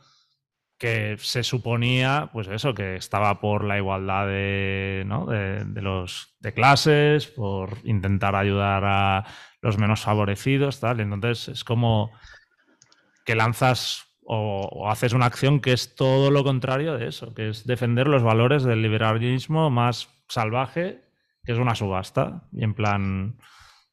que 0.79 1.17
se 1.19 1.43
suponía, 1.43 2.31
pues 2.33 2.49
eso, 2.49 2.75
que 2.75 2.97
estaba 2.97 3.41
por 3.41 3.65
la 3.65 3.79
igualdad 3.79 4.27
de, 4.27 5.05
¿no? 5.07 5.27
de, 5.27 5.65
de, 5.65 5.83
los 5.83 6.37
de 6.41 6.53
clases, 6.53 7.27
por 7.27 7.79
intentar 7.85 8.35
ayudar 8.35 8.85
a 8.85 9.25
los 9.63 9.79
menos 9.79 10.03
favorecidos, 10.03 10.81
tal. 10.81 11.01
Entonces 11.01 11.49
es 11.49 11.65
como 11.65 12.11
que 13.25 13.35
lanzas 13.35 14.05
o, 14.25 14.69
o, 14.71 14.91
haces 14.91 15.13
una 15.13 15.27
acción 15.27 15.61
que 15.61 15.73
es 15.73 15.95
todo 15.95 16.31
lo 16.31 16.45
contrario 16.45 16.97
de 16.97 17.09
eso, 17.09 17.35
que 17.35 17.51
es 17.51 17.67
defender 17.67 18.09
los 18.09 18.23
valores 18.23 18.65
del 18.65 18.83
liberalismo 18.83 19.71
más 19.71 20.09
salvaje 20.29 21.05
que 21.45 21.53
es 21.53 21.59
una 21.59 21.75
subasta. 21.75 22.49
Y 22.53 22.65
en 22.65 22.75
plan. 22.75 23.39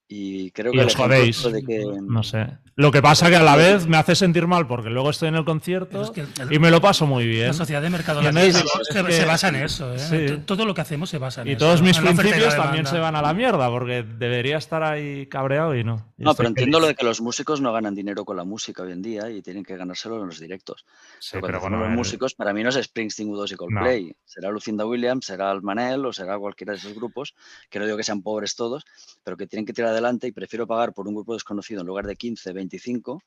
Y 0.07 0.51
creo 0.51 0.73
y 0.73 0.77
que 0.77 0.83
os 0.83 0.95
jodéis. 0.95 1.43
De 1.51 1.63
que... 1.63 1.85
No 2.01 2.23
sé. 2.23 2.47
Lo 2.81 2.91
que 2.91 3.01
pasa 3.01 3.29
que 3.29 3.35
a 3.35 3.43
la 3.43 3.55
vez 3.55 3.87
me 3.87 3.97
hace 3.97 4.15
sentir 4.15 4.47
mal 4.47 4.65
porque 4.65 4.89
luego 4.89 5.11
estoy 5.11 5.29
en 5.29 5.35
el 5.35 5.45
concierto 5.45 6.01
es 6.01 6.09
que 6.09 6.21
el, 6.21 6.51
y 6.51 6.57
me 6.57 6.71
lo 6.71 6.81
paso 6.81 7.05
muy 7.05 7.27
bien. 7.27 7.47
La 7.47 7.53
sociedad 7.53 7.81
de 7.81 7.89
mercado 7.91 8.21
es, 8.21 8.55
se, 8.55 9.03
que, 9.03 9.11
se, 9.11 9.25
basa 9.25 9.49
en 9.49 9.55
eso. 9.57 9.93
¿eh? 9.93 9.99
Sí. 9.99 10.41
Todo 10.45 10.65
lo 10.65 10.73
que 10.73 10.81
hacemos 10.81 11.09
se 11.09 11.19
basa 11.19 11.43
en 11.43 11.49
y 11.49 11.51
eso. 11.51 11.57
Y 11.57 11.59
todos 11.59 11.81
mis 11.81 11.97
la 12.01 12.11
principios 12.11 12.55
también 12.55 12.87
se 12.87 12.97
van 12.97 13.15
a 13.15 13.21
la 13.21 13.33
mierda 13.33 13.69
porque 13.69 14.03
debería 14.03 14.57
estar 14.57 14.83
ahí 14.83 15.27
cabreado 15.27 15.75
y 15.75 15.83
no. 15.83 16.11
Y 16.17 16.23
no, 16.23 16.33
pero 16.33 16.49
entiendo 16.49 16.79
lo 16.79 16.87
de 16.87 16.95
que 16.95 17.05
los 17.05 17.21
músicos 17.21 17.61
no 17.61 17.71
ganan 17.71 17.93
dinero 17.93 18.25
con 18.25 18.35
la 18.35 18.45
música 18.45 18.81
hoy 18.81 18.93
en 18.93 19.01
día 19.01 19.29
y 19.29 19.43
tienen 19.43 19.63
que 19.63 19.77
ganárselo 19.77 20.19
en 20.19 20.27
los 20.27 20.39
directos. 20.39 20.85
Sí, 21.19 21.33
pero, 21.33 21.47
pero 21.47 21.59
bueno, 21.61 21.79
los 21.79 21.89
músicos, 21.89 22.33
para 22.33 22.51
mí 22.51 22.63
no 22.63 22.69
es 22.69 22.75
Springsteen, 22.81 23.29
U2 23.29 23.53
y 23.53 23.55
Coldplay. 23.55 24.05
No. 24.07 24.13
Será 24.25 24.49
Lucinda 24.49 24.85
Williams, 24.85 25.25
será 25.25 25.51
el 25.51 25.61
Manel 25.61 26.05
o 26.05 26.13
será 26.13 26.39
cualquiera 26.39 26.73
de 26.73 26.79
esos 26.79 26.95
grupos, 26.95 27.35
que 27.69 27.79
no 27.79 27.85
digo 27.85 27.97
que 27.97 28.03
sean 28.03 28.21
pobres 28.21 28.55
todos, 28.55 28.85
pero 29.23 29.37
que 29.37 29.45
tienen 29.45 29.65
que 29.65 29.73
tirar 29.73 29.91
adelante 29.91 30.27
y 30.27 30.31
prefiero 30.31 30.65
pagar 30.65 30.93
por 30.93 31.07
un 31.07 31.13
grupo 31.13 31.33
desconocido 31.33 31.81
en 31.81 31.87
lugar 31.87 32.07
de 32.07 32.15
15, 32.15 32.53
25 32.71 33.23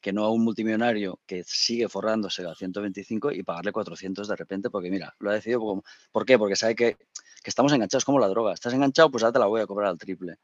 que 0.00 0.12
no 0.12 0.24
a 0.24 0.30
un 0.30 0.44
multimillonario 0.44 1.18
que 1.26 1.42
sigue 1.44 1.88
forrándose 1.88 2.46
a 2.46 2.54
125 2.54 3.32
y 3.32 3.42
pagarle 3.42 3.72
400 3.72 4.28
de 4.28 4.36
repente, 4.36 4.68
porque 4.68 4.90
mira, 4.90 5.14
lo 5.18 5.30
ha 5.30 5.34
decidido. 5.34 5.82
¿Por 6.12 6.26
qué? 6.26 6.38
Porque 6.38 6.56
sabe 6.56 6.74
que, 6.74 6.96
que, 6.96 7.50
estamos 7.50 7.72
enganchados 7.72 8.04
como 8.04 8.18
la 8.18 8.28
droga. 8.28 8.52
Estás 8.52 8.74
enganchado, 8.74 9.10
pues 9.10 9.24
ahora 9.24 9.32
te 9.32 9.38
la 9.38 9.46
voy 9.46 9.62
a 9.62 9.66
cobrar 9.66 9.88
al 9.88 9.98
triple. 9.98 10.36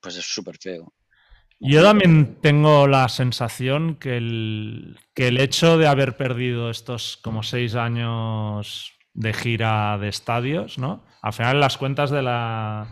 Pues 0.00 0.16
es 0.16 0.24
súper 0.26 0.58
feo. 0.58 0.92
Yo 1.60 1.82
también 1.82 2.36
tengo 2.42 2.86
la 2.86 3.08
sensación 3.08 3.96
que 3.96 4.18
el, 4.18 4.98
que 5.14 5.28
el 5.28 5.40
hecho 5.40 5.78
de 5.78 5.88
haber 5.88 6.18
perdido 6.18 6.70
estos 6.70 7.16
como 7.16 7.42
seis 7.42 7.74
años 7.74 8.92
de 9.14 9.32
gira 9.32 9.96
de 9.98 10.08
estadios, 10.08 10.78
¿no? 10.78 11.04
Al 11.22 11.32
final 11.32 11.58
las 11.58 11.78
cuentas 11.78 12.10
de 12.10 12.22
la 12.22 12.86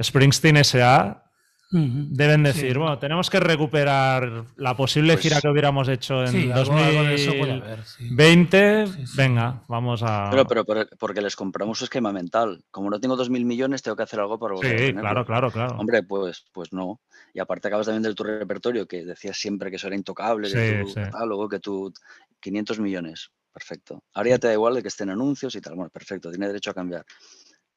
Springsteen 0.00 0.62
SA 0.62 1.25
Uh 1.72 1.78
-huh. 1.78 2.06
Deben 2.10 2.44
decir, 2.44 2.72
sí. 2.72 2.78
bueno, 2.78 2.98
tenemos 2.98 3.28
que 3.28 3.40
recuperar 3.40 4.44
la 4.56 4.76
posible 4.76 5.14
pues, 5.14 5.22
gira 5.22 5.40
que 5.40 5.48
hubiéramos 5.48 5.88
hecho 5.88 6.22
en 6.22 6.28
sí, 6.28 6.46
2020. 6.46 8.58
Haber, 8.58 8.88
sí. 8.88 9.04
Venga, 9.16 9.62
vamos 9.66 10.02
a. 10.04 10.28
Pero, 10.30 10.46
pero, 10.46 10.64
pero, 10.64 10.86
porque 10.98 11.20
les 11.20 11.34
compramos 11.34 11.78
su 11.78 11.84
esquema 11.84 12.12
mental. 12.12 12.64
Como 12.70 12.88
no 12.88 13.00
tengo 13.00 13.16
2.000 13.16 13.44
millones, 13.44 13.82
tengo 13.82 13.96
que 13.96 14.04
hacer 14.04 14.20
algo 14.20 14.38
para 14.38 14.54
volver 14.54 14.78
Sí, 14.78 14.94
claro, 14.94 15.26
claro, 15.26 15.50
claro. 15.50 15.76
Hombre, 15.76 16.04
pues, 16.04 16.44
pues 16.52 16.72
no. 16.72 17.00
Y 17.34 17.40
aparte 17.40 17.68
acabas 17.68 17.86
también 17.86 18.04
del 18.04 18.14
tu 18.14 18.22
repertorio, 18.22 18.86
que 18.86 19.04
decías 19.04 19.36
siempre 19.36 19.70
que 19.70 19.76
eso 19.76 19.88
era 19.88 19.96
intocable, 19.96 20.50
que 20.50 20.84
tu 20.86 20.94
catálogo, 20.94 21.48
que 21.48 21.58
tú. 21.58 21.92
500 22.40 22.78
millones. 22.78 23.30
Perfecto. 23.52 24.04
Ahora 24.12 24.30
ya 24.30 24.38
te 24.38 24.48
da 24.48 24.52
igual 24.52 24.74
de 24.74 24.82
que 24.82 24.88
estén 24.88 25.10
anuncios 25.10 25.54
y 25.56 25.60
tal. 25.60 25.74
Bueno, 25.74 25.90
perfecto, 25.90 26.30
tiene 26.30 26.46
derecho 26.46 26.70
a 26.70 26.74
cambiar. 26.74 27.04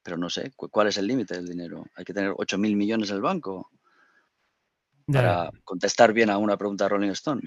Pero 0.02 0.16
no 0.16 0.30
sé, 0.30 0.52
¿cuál 0.54 0.88
es 0.88 0.98
el 0.98 1.06
límite 1.06 1.34
del 1.34 1.46
dinero? 1.46 1.84
¿Hay 1.94 2.04
que 2.04 2.14
tener 2.14 2.32
8.000 2.32 2.76
millones 2.76 3.10
en 3.10 3.16
el 3.16 3.22
banco? 3.22 3.70
Para 5.12 5.50
contestar 5.64 6.12
bien 6.12 6.30
a 6.30 6.38
una 6.38 6.56
pregunta 6.56 6.84
de 6.84 6.88
Rolling 6.88 7.10
Stone. 7.10 7.42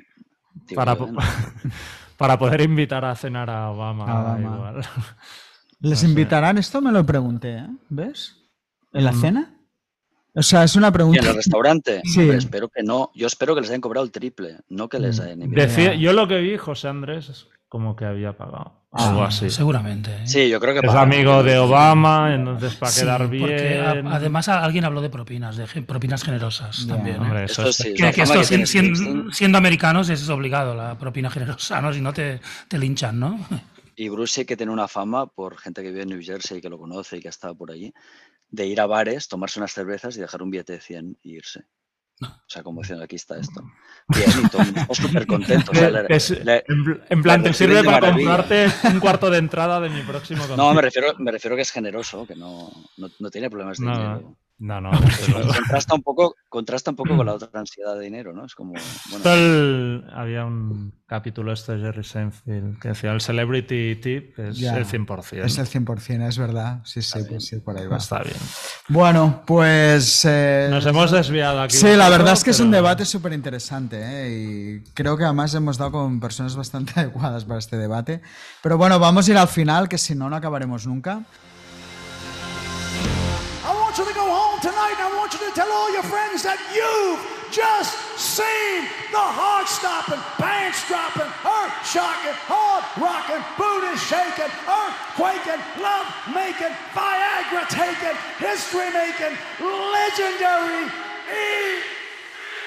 Digo, 0.67 0.79
para, 0.79 0.95
po 0.95 1.09
para, 2.17 2.37
poder 2.37 2.61
invitar 2.61 3.03
a 3.05 3.15
cenar 3.15 3.49
a 3.49 3.71
Obama. 3.71 4.05
A 4.05 4.21
Obama. 4.21 4.55
Igual. 4.55 4.85
¿Les 5.79 6.03
no 6.03 6.09
invitarán? 6.09 6.55
Sé. 6.55 6.61
Esto 6.61 6.81
me 6.81 6.91
lo 6.91 7.05
pregunté, 7.05 7.57
¿eh? 7.57 7.67
¿ves? 7.89 8.37
¿En 8.93 9.03
la 9.03 9.11
mm. 9.11 9.21
cena? 9.21 9.53
O 10.35 10.41
sea, 10.41 10.63
es 10.63 10.75
una 10.75 10.91
pregunta. 10.91 11.19
¿Y 11.21 11.25
en 11.25 11.29
el 11.29 11.35
restaurante? 11.35 12.01
Sí. 12.05 12.21
Hombre, 12.21 12.37
espero 12.37 12.69
que 12.69 12.83
no. 12.83 13.11
Yo 13.13 13.27
espero 13.27 13.55
que 13.55 13.61
les 13.61 13.69
hayan 13.69 13.81
cobrado 13.81 14.05
el 14.05 14.11
triple, 14.11 14.59
no 14.69 14.89
que 14.89 14.99
les 14.99 15.19
hayan 15.19 15.41
invitado. 15.41 15.67
Decía, 15.67 15.95
yo 15.95 16.13
lo 16.13 16.27
que 16.27 16.39
vi, 16.39 16.57
José 16.57 16.87
Andrés, 16.87 17.29
es 17.29 17.47
como 17.69 17.95
que 17.95 18.05
había 18.05 18.37
pagado. 18.37 18.82
Ah, 18.95 19.09
algo 19.09 19.23
así. 19.23 19.49
Seguramente. 19.49 20.11
¿eh? 20.11 20.27
Sí, 20.27 20.49
yo 20.49 20.59
creo 20.59 20.79
que 20.79 20.85
es 20.85 20.93
amigo 20.93 21.41
de 21.41 21.57
Obama, 21.57 22.35
entonces 22.35 22.75
para 22.75 22.91
sí, 22.91 23.01
quedar 23.01 23.27
bien. 23.27 23.41
Porque 23.41 23.79
a, 23.79 24.15
además 24.15 24.47
alguien 24.49 24.85
habló 24.85 25.01
de 25.01 25.09
propinas, 25.09 25.57
de 25.57 25.65
propinas 25.81 26.23
generosas 26.23 26.85
yeah, 26.85 26.95
también. 26.95 27.15
¿eh? 27.15 27.19
Hombre, 27.19 27.43
eso, 27.45 27.73
sí, 27.73 27.95
que, 27.95 28.11
que 28.11 28.21
esto, 28.21 28.39
que 28.39 28.45
siendo, 28.45 28.67
siendo, 28.67 29.31
siendo, 29.31 29.57
americanos 29.57 30.09
es 30.09 30.29
obligado 30.29 30.75
la 30.75 30.95
propina 30.95 31.31
generosa, 31.31 31.81
¿no? 31.81 31.91
Si 31.91 32.01
no 32.01 32.13
te, 32.13 32.39
te 32.67 32.77
linchan, 32.77 33.19
¿no? 33.19 33.39
Y 33.95 34.09
Bruce 34.09 34.41
sí 34.41 34.45
que 34.45 34.55
tiene 34.55 34.71
una 34.71 34.87
fama 34.87 35.25
por 35.25 35.57
gente 35.57 35.81
que 35.81 35.89
vive 35.89 36.03
en 36.03 36.09
New 36.09 36.21
Jersey 36.21 36.59
y 36.59 36.61
que 36.61 36.69
lo 36.69 36.77
conoce 36.77 37.17
y 37.17 37.19
que 37.19 37.29
ha 37.29 37.31
estado 37.31 37.55
por 37.55 37.71
allí, 37.71 37.93
de 38.49 38.67
ir 38.67 38.79
a 38.79 38.85
bares, 38.85 39.27
tomarse 39.27 39.59
unas 39.59 39.73
cervezas 39.73 40.15
y 40.17 40.21
dejar 40.21 40.43
un 40.43 40.51
billete 40.51 40.73
de 40.73 40.81
100 40.81 41.17
y 41.23 41.35
irse. 41.35 41.65
O 42.23 42.49
sea, 42.49 42.63
como 42.63 42.81
diciendo, 42.81 43.03
aquí 43.03 43.15
está 43.15 43.37
esto. 43.37 43.61
Bien, 44.07 44.29
y 44.43 44.49
todo 44.49 44.63
súper 44.93 45.25
contentos. 45.25 45.69
O 45.69 45.79
sea, 45.79 45.89
le, 45.89 46.05
es, 46.09 46.29
le, 46.43 46.63
en 47.09 47.23
plan, 47.23 47.41
te 47.41 47.53
sirve 47.53 47.83
para 47.83 48.11
comprarte 48.11 48.67
un 48.85 48.99
cuarto 48.99 49.29
de 49.29 49.37
entrada 49.37 49.79
de 49.79 49.89
mi 49.89 50.01
próximo 50.01 50.39
concierto. 50.39 50.61
No, 50.61 50.73
me 50.73 50.81
refiero, 50.81 51.13
me 51.19 51.31
refiero 51.31 51.55
que 51.55 51.61
es 51.61 51.71
generoso, 51.71 52.27
que 52.27 52.35
no, 52.35 52.69
no, 52.97 53.09
no 53.19 53.29
tiene 53.29 53.49
problemas 53.49 53.77
de 53.77 53.85
no, 53.85 53.91
dinero. 53.93 54.37
No, 54.59 54.79
no. 54.79 54.91
contrasta, 55.55 55.93
un 55.95 56.03
poco, 56.03 56.35
contrasta 56.47 56.91
un 56.91 56.95
poco 56.95 57.17
con 57.17 57.25
la 57.25 57.33
otra 57.33 57.49
ansiedad 57.59 57.95
de 57.95 58.01
dinero, 58.05 58.33
¿no? 58.33 58.45
Es 58.45 58.55
como. 58.55 58.73
Bueno, 59.09 59.31
el, 59.33 60.05
había 60.13 60.45
un 60.45 60.93
capítulo 61.05 61.51
este 61.51 61.73
de 61.75 61.81
Jerry 61.81 62.03
Seinfeld 62.03 62.79
que 62.79 62.89
decía 62.89 63.11
el 63.11 63.19
celebrity 63.21 63.95
tip 63.97 64.39
es 64.39 64.57
Ya, 64.57 64.77
el 64.77 64.85
100%. 64.85 65.43
Es 65.43 65.57
el 65.57 65.67
100%, 65.67 66.27
es 66.27 66.37
verdad. 66.37 66.79
Sí, 66.85 67.01
sí, 67.01 67.17
Está 67.19 67.29
pues 67.29 67.45
sí, 67.45 67.57
por 67.59 67.77
ahí 67.77 67.87
va. 67.87 67.97
Está 67.97 68.19
bien. 68.23 68.37
Bueno, 68.87 69.43
pues... 69.45 70.23
eh, 70.25 70.67
Nos 70.69 70.85
hemos 70.85 71.11
desviado 71.11 71.61
aquí. 71.61 71.75
Sí, 71.75 71.87
la 71.87 72.05
poco, 72.05 72.09
verdad 72.11 72.33
es 72.33 72.43
que 72.43 72.51
es 72.51 72.59
un 72.59 72.67
pero- 72.71 72.83
debate 72.83 73.05
súper 73.05 73.33
interesante 73.33 73.99
¿eh? 74.01 74.29
y 74.85 74.91
creo 74.93 75.17
que 75.17 75.23
además 75.25 75.53
hemos 75.55 75.77
dado 75.77 75.91
con 75.91 76.19
personas 76.19 76.55
bastante 76.55 76.93
adecuadas 76.99 77.43
para 77.45 77.59
este 77.59 77.77
debate. 77.77 78.21
Pero 78.61 78.77
bueno, 78.77 78.97
vamos 78.99 79.27
a 79.27 79.31
ir 79.31 79.37
al 79.37 79.47
final, 79.49 79.89
que 79.89 79.97
si 79.97 80.15
no, 80.15 80.29
no 80.29 80.35
acabaremos 80.35 80.87
nunca. 80.87 81.23
Want 85.33 85.45
you 85.45 85.49
to 85.49 85.55
tell 85.55 85.71
all 85.71 85.91
your 85.93 86.03
friends 86.03 86.43
that 86.43 86.59
you've 86.73 87.21
just 87.49 87.93
seen 88.17 88.85
the 89.09 89.17
heart 89.17 89.67
stopping, 89.67 90.19
pants 90.37 90.85
dropping, 90.87 91.29
earth 91.41 91.73
shocking, 91.85 92.37
hard 92.45 92.83
rocking, 93.01 93.41
booty 93.57 93.93
shaking, 93.97 94.51
earthquaking, 94.69 95.61
love 95.81 96.05
making, 96.33 96.73
Viagra 96.93 97.65
taking, 97.69 98.17
history 98.37 98.89
making, 98.93 99.33
legendary. 99.61 100.85
E 101.29 101.93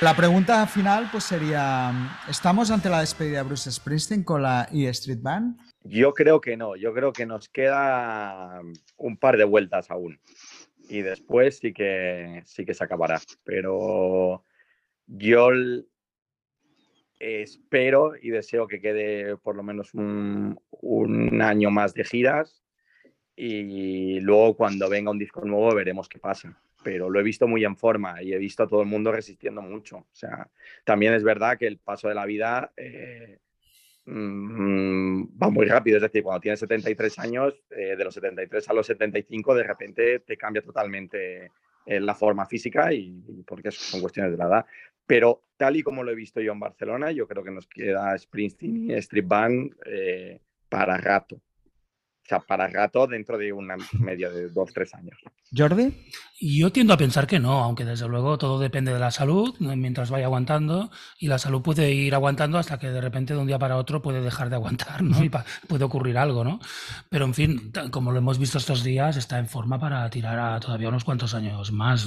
La 0.03 0.15
pregunta 0.15 0.67
final 0.67 1.09
pues 1.11 1.25
sería, 1.25 1.93
¿estamos 2.29 2.71
ante 2.71 2.91
la 2.91 3.01
despedida 3.01 3.39
de 3.39 3.45
Bruce 3.45 3.71
Springsteen 3.71 4.25
con 4.25 4.43
la 4.43 4.69
E 4.73 4.89
Street 4.89 5.23
Band? 5.23 5.57
Yo 5.85 6.13
creo 6.13 6.41
que 6.41 6.57
no, 6.57 6.75
yo 6.77 6.93
creo 6.93 7.13
que 7.13 7.27
nos 7.27 7.49
queda 7.49 8.61
un 8.97 9.17
par 9.17 9.37
de 9.37 9.45
vueltas 9.45 9.91
aún. 9.91 10.19
Y 10.89 11.03
después 11.03 11.59
sí 11.59 11.73
que 11.73 12.43
sí 12.45 12.65
que 12.65 12.75
se 12.75 12.85
acabará. 12.85 13.21
Pero 13.45 14.45
yo 15.07 15.51
espero 17.19 18.13
y 18.21 18.31
deseo 18.31 18.67
que 18.69 18.81
quede 18.81 19.37
por 19.37 19.57
lo 19.57 19.63
menos 19.63 19.95
un, 19.95 20.61
un 20.71 21.43
año 21.43 21.71
más 21.71 21.95
de 21.95 22.05
giras. 22.05 22.63
Y 23.35 24.21
luego 24.21 24.57
cuando 24.57 24.89
venga 24.89 25.11
un 25.11 25.19
disco 25.19 25.45
nuevo 25.45 25.75
veremos 25.75 26.09
qué 26.09 26.19
pasa. 26.19 26.59
Pero 26.83 27.11
lo 27.11 27.19
he 27.19 27.25
visto 27.25 27.49
muy 27.49 27.65
en 27.65 27.77
forma 27.77 28.23
y 28.23 28.33
he 28.33 28.39
visto 28.39 28.63
a 28.63 28.69
todo 28.69 28.81
el 28.81 28.87
mundo 28.87 29.11
resistiendo 29.11 29.61
mucho. 29.61 29.99
O 29.99 30.15
sea, 30.15 30.49
también 30.85 31.15
es 31.15 31.25
verdad 31.25 31.59
que 31.59 31.67
el 31.67 31.79
paso 31.79 32.09
de 32.09 32.15
la 32.15 32.27
vida 32.27 32.73
eh, 32.77 33.39
mm, 34.07 35.39
va 35.43 35.51
muy 35.51 35.67
rápido. 35.67 35.97
Es 35.97 36.03
decir, 36.03 36.23
cuando 36.23 36.41
tienes 36.41 36.61
73 36.61 37.19
años, 37.19 37.55
eh, 37.71 37.97
de 37.97 38.05
los 38.05 38.15
73 38.15 38.69
a 38.69 38.73
los 38.73 38.87
75, 38.87 39.55
de 39.55 39.63
repente 39.63 40.21
te 40.21 40.37
cambia 40.37 40.63
totalmente 40.63 41.51
eh, 41.87 42.01
la 42.01 42.15
forma 42.15 42.47
física 42.47 42.93
y, 42.93 43.23
y 43.29 43.43
porque 43.43 43.71
son 43.71 44.01
cuestiones 44.01 44.33
de 44.33 44.39
la 44.39 44.47
edad. 44.47 44.67
Pero 45.07 45.45
tal 45.57 45.77
y 45.77 45.83
como 45.83 46.03
lo 46.03 46.11
he 46.11 46.17
visto 46.17 46.41
yo 46.41 46.53
en 46.53 46.61
Barcelona, 46.61 47.13
yo 47.13 47.29
creo 47.29 47.45
que 47.45 47.51
nos 47.51 47.67
queda 47.69 48.17
Springsteen 48.19 48.91
y 48.91 48.95
Street 48.95 49.27
Band 49.27 49.75
eh, 49.87 50.41
para 50.69 50.97
rato. 50.97 51.41
Sea, 52.29 52.41
para 52.41 52.69
gato 52.69 53.07
dentro 53.07 53.39
de 53.39 53.53
una 53.53 53.77
media 53.93 54.31
de 54.31 54.49
dos, 54.49 54.73
tres 54.73 54.95
años. 54.95 55.17
Jordi. 55.57 55.93
Yo 56.39 56.71
tiendo 56.71 56.93
a 56.93 56.99
pensar 56.99 57.27
que 57.27 57.39
no, 57.39 57.63
aunque 57.63 57.85
desde 57.85 58.09
luego 58.09 58.37
todo 58.37 58.59
depende 58.59 58.93
de 58.93 58.99
la 58.99 59.11
salud, 59.11 59.55
mientras 59.59 60.11
vaya 60.11 60.27
aguantando, 60.27 60.91
y 61.19 61.29
la 61.29 61.39
salud 61.39 61.63
puede 61.63 61.93
ir 61.93 62.15
aguantando 62.15 62.59
hasta 62.59 62.79
que 62.79 62.91
de 62.91 63.01
repente 63.01 63.33
de 63.33 63.41
un 63.41 63.47
día 63.47 63.59
para 63.59 63.77
otro 63.77 64.03
puede 64.03 64.21
dejar 64.21 64.51
de 64.51 64.57
aguantar, 64.57 65.03
¿no? 65.03 65.25
Y 65.25 65.31
puede 65.67 65.85
ocurrir 65.85 66.19
algo, 66.19 66.45
¿no? 66.45 66.61
Pero 67.09 67.25
en 67.25 67.33
fin, 67.33 67.73
como 67.91 68.13
lo 68.13 68.19
hemos 68.19 68.39
visto 68.39 68.59
estos 68.59 68.85
días, 68.85 69.17
está 69.17 69.39
en 69.39 69.49
forma 69.49 69.79
para 69.79 70.09
tirar 70.11 70.39
a 70.39 70.61
todavía 70.61 70.91
unos 70.91 71.05
cuantos 71.05 71.33
años 71.33 71.73
más. 71.73 72.07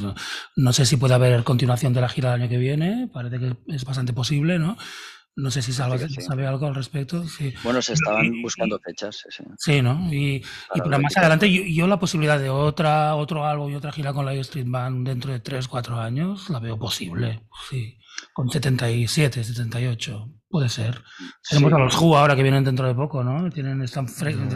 No 0.56 0.74
sé 0.74 0.86
si 0.86 0.98
puede 0.98 1.16
haber 1.16 1.44
continuación 1.44 1.94
de 1.94 2.02
la 2.02 2.10
gira 2.10 2.32
del 2.32 2.42
año 2.42 2.50
que 2.50 2.58
viene, 2.58 3.10
parece 3.12 3.40
que 3.40 3.56
es 3.68 3.84
bastante 3.84 4.14
posible, 4.14 4.60
¿no? 4.60 4.78
No 5.40 5.52
sé 5.52 5.62
si 5.62 5.72
sabe, 5.72 6.10
sabe 6.10 6.46
algo 6.46 6.68
al 6.68 6.76
respecto. 6.76 7.26
Sí. 7.26 7.54
Bueno, 7.64 7.82
se 7.82 7.94
estaban 7.94 8.42
buscando 8.42 8.78
fechas. 8.80 9.24
Sí, 9.30 9.44
sí 9.58 9.82
¿no? 9.82 10.14
Y, 10.14 10.44
y 10.76 10.90
más 10.90 11.16
adelante, 11.16 11.50
yo, 11.74 11.88
la 11.88 11.98
posibilidad 11.98 12.38
de 12.38 12.50
otra, 12.50 13.16
otro 13.16 13.46
álbum 13.46 13.72
y 13.72 13.76
otra 13.76 13.92
gira 13.92 14.12
con 14.12 14.26
la 14.26 14.34
Street 14.34 14.66
Band 14.68 15.08
dentro 15.08 15.32
de 15.32 15.40
3, 15.40 15.68
4 15.68 16.00
años 16.00 16.50
la 16.50 16.60
veo 16.60 16.78
posible. 16.78 17.44
Sí. 17.70 17.98
Con 18.34 18.50
77, 18.50 19.44
78. 19.44 20.30
Puede 20.50 20.68
ser. 20.68 21.04
Tenemos 21.48 21.72
a 21.72 21.78
los 21.78 22.02
Who 22.02 22.18
ahora 22.18 22.36
que 22.36 22.44
vienen 22.44 22.64
dentro 22.66 22.88
de 22.88 22.96
poco, 22.96 23.24
¿no? 23.24 23.50
Tienen, 23.50 23.82
están 23.82 24.08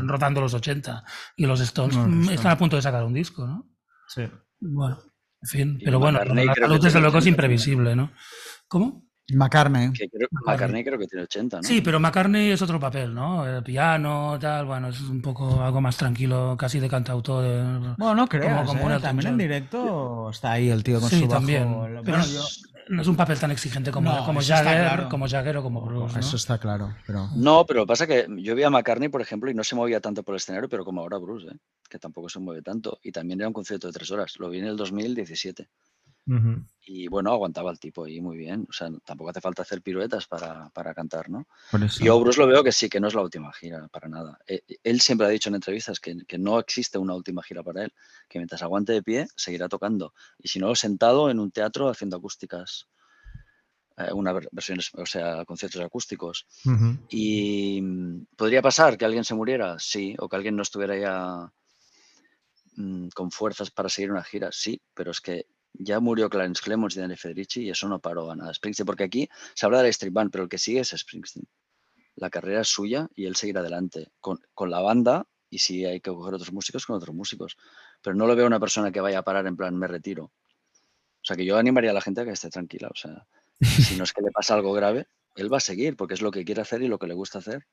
rotando 0.07 0.41
los 0.41 0.53
80. 0.53 1.03
Y 1.37 1.45
los 1.45 1.61
Stones 1.61 1.95
mm, 1.95 2.29
están 2.29 2.51
a 2.51 2.57
punto 2.57 2.75
de 2.75 2.81
sacar 2.81 3.05
un 3.05 3.13
disco, 3.13 3.47
¿no? 3.47 3.69
Sí. 4.07 4.23
Bueno, 4.59 4.99
en 5.41 5.49
fin. 5.49 5.79
Pero 5.83 5.99
bueno, 5.99 6.19
la 6.23 6.53
salud 6.55 6.81
desde 6.81 6.99
luego 6.99 7.19
es 7.19 7.27
imprevisible, 7.27 7.95
¿no? 7.95 8.11
¿Cómo? 8.67 9.12
McCartney. 9.31 9.91
McCartney. 10.45 10.83
creo 10.83 10.99
que 10.99 11.07
tiene 11.07 11.23
80, 11.23 11.57
¿no? 11.57 11.63
Sí, 11.63 11.81
pero 11.81 11.99
McCartney 11.99 12.51
es 12.51 12.61
otro 12.61 12.79
papel, 12.79 13.13
¿no? 13.13 13.47
El 13.47 13.63
piano, 13.63 14.37
tal, 14.39 14.65
bueno, 14.65 14.89
es 14.89 14.99
un 15.01 15.21
poco 15.21 15.61
algo 15.61 15.79
más 15.79 15.95
tranquilo, 15.95 16.55
casi 16.57 16.79
de 16.79 16.89
cantautor. 16.89 17.95
bueno, 17.97 18.15
no 18.15 18.27
creo, 18.27 18.63
¿eh? 18.63 18.99
también 19.01 19.29
en 19.29 19.37
directo 19.37 20.29
está 20.29 20.53
ahí 20.53 20.69
el 20.69 20.83
tío 20.83 20.99
con 20.99 21.09
sí, 21.09 21.21
su 21.21 21.27
también. 21.27 21.73
Pero 22.03 22.17
no, 22.89 23.01
es 23.01 23.07
un 23.07 23.15
papel 23.15 23.39
tan 23.39 23.51
exigente 23.51 23.91
como, 23.91 24.25
como, 24.25 24.41
Jagger, 24.41 25.07
como 25.07 25.27
Jagger 25.27 25.57
o 25.57 25.63
como 25.63 25.81
Bruce, 25.81 26.19
Eso 26.19 26.35
está 26.35 26.57
claro. 26.57 26.93
Pero... 27.07 27.29
No, 27.35 27.65
pero 27.65 27.85
pasa 27.85 28.05
que 28.05 28.27
yo 28.37 28.55
vi 28.55 28.63
a 28.63 28.69
McCartney, 28.69 29.09
por 29.09 29.21
ejemplo, 29.21 29.49
y 29.49 29.53
no 29.53 29.63
se 29.63 29.75
movía 29.75 30.01
tanto 30.01 30.23
por 30.23 30.33
el 30.35 30.37
escenario, 30.37 30.67
pero 30.67 30.83
como 30.83 31.01
ahora 31.01 31.17
Bruce, 31.17 31.47
¿eh? 31.47 31.57
que 31.89 31.99
tampoco 31.99 32.27
se 32.27 32.39
mueve 32.39 32.61
tanto. 32.61 32.99
Y 33.03 33.11
también 33.11 33.39
era 33.39 33.47
un 33.47 33.53
concierto 33.53 33.87
de 33.87 33.93
tres 33.93 34.11
horas. 34.11 34.37
Lo 34.37 34.49
vi 34.49 34.59
en 34.59 34.65
el 34.65 34.75
2017. 34.75 35.69
Y 36.85 37.07
bueno, 37.07 37.31
aguantaba 37.31 37.71
el 37.71 37.79
tipo 37.79 38.03
ahí 38.03 38.19
muy 38.19 38.37
bien. 38.37 38.65
O 38.69 38.73
sea, 38.73 38.89
tampoco 39.05 39.29
hace 39.29 39.41
falta 39.41 39.61
hacer 39.61 39.81
piruetas 39.81 40.27
para, 40.27 40.69
para 40.69 40.93
cantar, 40.93 41.29
¿no? 41.29 41.47
Y 41.99 42.05
yo 42.05 42.19
Bruce 42.19 42.39
lo 42.39 42.47
veo 42.47 42.63
que 42.63 42.71
sí, 42.71 42.89
que 42.89 42.99
no 42.99 43.07
es 43.07 43.13
la 43.13 43.21
última 43.21 43.53
gira, 43.53 43.87
para 43.87 44.09
nada. 44.09 44.37
Eh, 44.47 44.61
él 44.83 44.99
siempre 45.01 45.27
ha 45.27 45.29
dicho 45.29 45.49
en 45.49 45.55
entrevistas 45.55 45.99
que, 45.99 46.17
que, 46.27 46.37
no 46.37 46.59
existe 46.59 46.97
una 46.97 47.15
última 47.15 47.41
gira 47.41 47.63
para 47.63 47.83
él, 47.85 47.93
que 48.27 48.39
mientras 48.39 48.61
aguante 48.63 48.93
de 48.93 49.03
pie, 49.03 49.27
seguirá 49.35 49.69
tocando. 49.69 50.13
Y 50.37 50.49
si 50.49 50.59
no, 50.59 50.75
sentado 50.75 51.29
en 51.29 51.39
un 51.39 51.51
teatro 51.51 51.89
haciendo 51.89 52.17
acústicas. 52.17 52.87
Eh, 53.95 54.11
una 54.11 54.33
versiones, 54.51 54.89
o 54.95 55.05
sea, 55.05 55.45
conciertos 55.45 55.81
acústicos. 55.81 56.47
Y 57.09 57.79
mm, 57.81 58.25
podría 58.35 58.61
pasar 58.61 58.97
que 58.97 59.05
alguien 59.05 59.23
se 59.23 59.35
muriera, 59.35 59.77
sí, 59.79 60.15
o 60.17 60.27
que 60.27 60.35
alguien 60.35 60.55
no 60.55 60.63
estuviera 60.63 60.97
ya 60.97 61.51
mm, 62.75 63.09
con 63.09 63.29
fuerzas 63.29 63.69
para 63.69 63.89
seguir 63.89 64.11
una 64.11 64.23
gira, 64.23 64.49
sí, 64.51 64.81
pero 64.93 65.11
es 65.11 65.21
que 65.21 65.45
ya 65.73 65.99
murió 65.99 66.29
Clarence 66.29 66.61
Clemons 66.61 66.95
y 66.95 66.99
Danny 66.99 67.15
Federici 67.15 67.63
y 67.63 67.69
eso 67.69 67.87
no 67.87 67.99
paró 67.99 68.31
a 68.31 68.35
nada 68.35 68.53
Springsteen, 68.53 68.85
porque 68.85 69.03
aquí 69.03 69.29
se 69.53 69.65
habla 69.65 69.79
de 69.79 69.85
la 69.85 69.89
Street 69.89 70.13
Band, 70.13 70.31
pero 70.31 70.43
el 70.43 70.49
que 70.49 70.57
sigue 70.57 70.79
es 70.79 70.89
Springsteen. 70.89 71.45
La 72.15 72.29
carrera 72.29 72.61
es 72.61 72.67
suya 72.67 73.07
y 73.15 73.25
él 73.25 73.35
seguirá 73.35 73.61
adelante 73.61 74.11
con, 74.19 74.39
con 74.53 74.69
la 74.69 74.81
banda 74.81 75.25
y 75.49 75.59
si 75.59 75.85
hay 75.85 75.99
que 75.99 76.11
coger 76.11 76.35
otros 76.35 76.51
músicos, 76.51 76.85
con 76.85 76.95
otros 76.95 77.15
músicos. 77.15 77.57
Pero 78.01 78.15
no 78.15 78.27
lo 78.27 78.35
veo 78.35 78.47
una 78.47 78.59
persona 78.59 78.91
que 78.91 79.01
vaya 79.01 79.19
a 79.19 79.23
parar 79.23 79.45
en 79.47 79.55
plan, 79.55 79.75
me 79.77 79.87
retiro. 79.87 80.25
O 80.25 81.25
sea, 81.25 81.37
que 81.37 81.45
yo 81.45 81.57
animaría 81.57 81.91
a 81.91 81.93
la 81.93 82.01
gente 82.01 82.21
a 82.21 82.25
que 82.25 82.31
esté 82.31 82.49
tranquila. 82.49 82.89
O 82.91 82.95
sea, 82.95 83.25
si 83.61 83.95
no 83.95 84.03
es 84.03 84.13
que 84.13 84.21
le 84.21 84.31
pasa 84.31 84.55
algo 84.55 84.73
grave, 84.73 85.07
él 85.35 85.51
va 85.51 85.57
a 85.57 85.61
seguir 85.61 85.95
porque 85.95 86.15
es 86.15 86.21
lo 86.21 86.31
que 86.31 86.43
quiere 86.43 86.61
hacer 86.61 86.81
y 86.81 86.87
lo 86.87 86.99
que 86.99 87.07
le 87.07 87.13
gusta 87.13 87.39
hacer. 87.39 87.65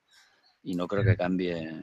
Y 0.62 0.74
no 0.74 0.86
creo 0.88 1.04
que 1.04 1.16
cambie 1.16 1.82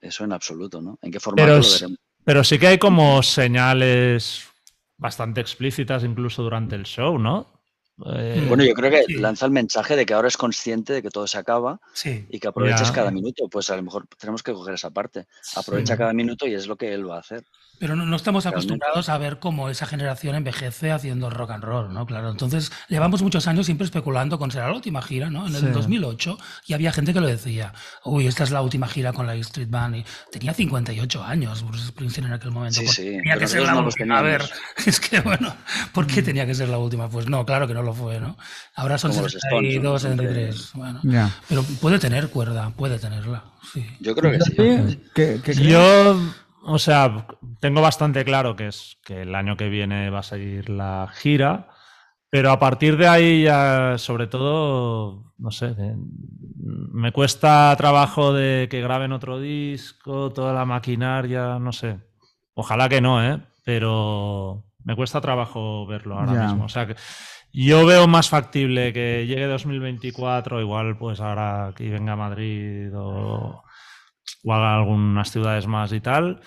eso 0.00 0.24
en 0.24 0.32
absoluto, 0.32 0.82
¿no? 0.82 0.98
¿En 1.02 1.10
qué 1.10 1.20
formato 1.20 1.46
pero, 1.46 1.58
lo 1.58 1.70
veremos? 1.70 1.98
Pero 2.24 2.44
sí 2.44 2.58
que 2.58 2.66
hay 2.66 2.78
como 2.78 3.22
señales 3.22 4.44
bastante 4.98 5.40
explícitas 5.40 6.04
incluso 6.04 6.42
durante 6.42 6.76
el 6.76 6.84
show, 6.84 7.18
¿no? 7.18 7.57
Eh, 8.06 8.44
bueno, 8.48 8.64
yo 8.64 8.74
creo 8.74 8.90
que 8.90 9.12
lanza 9.14 9.46
el 9.46 9.52
mensaje 9.52 9.96
de 9.96 10.06
que 10.06 10.14
ahora 10.14 10.28
es 10.28 10.36
consciente 10.36 10.92
de 10.92 11.02
que 11.02 11.10
todo 11.10 11.26
se 11.26 11.38
acaba 11.38 11.80
y 12.04 12.38
que 12.38 12.48
aproveches 12.48 12.90
cada 12.92 13.10
minuto. 13.10 13.48
Pues 13.48 13.70
a 13.70 13.76
lo 13.76 13.82
mejor 13.82 14.06
tenemos 14.18 14.42
que 14.42 14.52
coger 14.52 14.74
esa 14.74 14.90
parte. 14.90 15.26
Aprovecha 15.56 15.96
cada 15.96 16.12
minuto 16.12 16.46
y 16.46 16.54
es 16.54 16.66
lo 16.66 16.76
que 16.76 16.92
él 16.92 17.08
va 17.08 17.16
a 17.16 17.20
hacer. 17.20 17.44
Pero 17.78 17.94
no, 17.94 18.16
estamos 18.16 18.44
acostumbrados 18.46 19.08
a 19.08 19.18
ver 19.18 19.38
cómo 19.38 19.68
esa 19.68 19.86
generación 19.86 20.34
envejece 20.34 20.90
haciendo 20.90 21.30
rock 21.30 21.52
and 21.52 21.64
roll, 21.64 21.92
¿no? 21.92 22.06
Claro, 22.06 22.30
entonces 22.30 22.72
llevamos 22.88 23.22
muchos 23.22 23.46
años 23.46 23.66
siempre 23.66 23.84
especulando 23.84 24.38
con 24.38 24.50
será 24.50 24.68
la 24.68 24.74
última 24.74 25.00
gira, 25.00 25.30
¿no? 25.30 25.46
En 25.46 25.54
el 25.54 25.72
2008 25.72 26.38
y 26.66 26.72
había 26.72 26.92
gente 26.92 27.12
que 27.12 27.20
lo 27.20 27.28
decía, 27.28 27.72
uy, 28.04 28.26
esta 28.26 28.42
es 28.42 28.50
la 28.50 28.62
última 28.62 28.88
gira 28.88 29.12
con 29.12 29.26
la 29.26 29.34
Street 29.36 29.70
Band 29.70 29.96
y 29.96 30.04
tenía 30.32 30.54
58 30.54 31.22
años 31.22 31.62
Bruce 31.62 31.86
Springsteen 31.86 32.26
en 32.26 32.32
aquel 32.32 32.50
momento. 32.50 32.80
Sí, 32.80 32.88
sí, 32.88 33.02
tenía 33.04 33.38
que 33.38 33.46
ser 33.46 33.62
la 33.62 33.78
última. 33.78 34.18
A 34.18 34.22
ver, 34.22 34.42
es 34.86 34.98
que 34.98 35.20
bueno, 35.20 35.54
¿por 35.92 36.06
qué 36.06 36.22
mm. 36.22 36.24
tenía 36.24 36.46
que 36.46 36.54
ser 36.54 36.68
la 36.68 36.78
última? 36.78 37.08
Pues 37.08 37.28
no, 37.28 37.46
claro 37.46 37.68
que 37.68 37.74
no 37.74 37.82
lo 37.88 37.94
fue, 37.94 38.20
¿no? 38.20 38.36
Ahora 38.74 38.98
son 38.98 39.12
62, 39.12 40.02
63, 40.02 40.70
bueno. 40.74 41.00
Pero 41.48 41.62
puede 41.80 41.98
tener 41.98 42.30
cuerda, 42.30 42.70
puede 42.70 42.98
tenerla, 42.98 43.44
sí. 43.72 43.86
Yo 44.00 44.14
creo 44.14 44.32
que 44.32 44.40
sí. 44.40 45.02
¿Qué, 45.14 45.40
Yo 45.54 46.16
o 46.62 46.78
sea, 46.78 47.26
tengo 47.60 47.80
bastante 47.80 48.24
claro 48.24 48.54
que 48.54 48.68
es 48.68 48.98
que 49.04 49.22
el 49.22 49.34
año 49.34 49.56
que 49.56 49.68
viene 49.68 50.10
va 50.10 50.18
a 50.18 50.22
seguir 50.22 50.68
la 50.68 51.08
gira, 51.14 51.68
pero 52.28 52.50
a 52.50 52.58
partir 52.58 52.98
de 52.98 53.08
ahí 53.08 53.44
ya, 53.44 53.96
sobre 53.96 54.26
todo, 54.26 55.32
no 55.38 55.50
sé, 55.50 55.74
me 56.58 57.10
cuesta 57.12 57.74
trabajo 57.78 58.34
de 58.34 58.68
que 58.70 58.82
graben 58.82 59.12
otro 59.12 59.40
disco, 59.40 60.30
toda 60.30 60.52
la 60.52 60.66
maquinaria, 60.66 61.58
no 61.58 61.72
sé. 61.72 61.98
Ojalá 62.52 62.88
que 62.88 63.00
no, 63.00 63.24
¿eh? 63.24 63.40
Pero 63.64 64.68
me 64.84 64.96
cuesta 64.96 65.20
trabajo 65.20 65.86
verlo 65.86 66.18
ahora 66.18 66.46
mismo. 66.46 66.64
O 66.64 66.68
sea 66.68 66.86
que 66.86 66.96
yo 67.52 67.86
veo 67.86 68.06
más 68.06 68.28
factible 68.28 68.92
que 68.92 69.26
llegue 69.26 69.46
2024, 69.46 70.60
igual 70.60 70.98
pues 70.98 71.20
ahora 71.20 71.72
que 71.76 71.90
venga 71.90 72.12
a 72.12 72.16
Madrid 72.16 72.90
o 72.94 73.62
o 74.44 74.52
haga 74.52 74.76
algunas 74.76 75.30
ciudades 75.30 75.66
más 75.66 75.92
y 75.92 76.00
tal, 76.00 76.40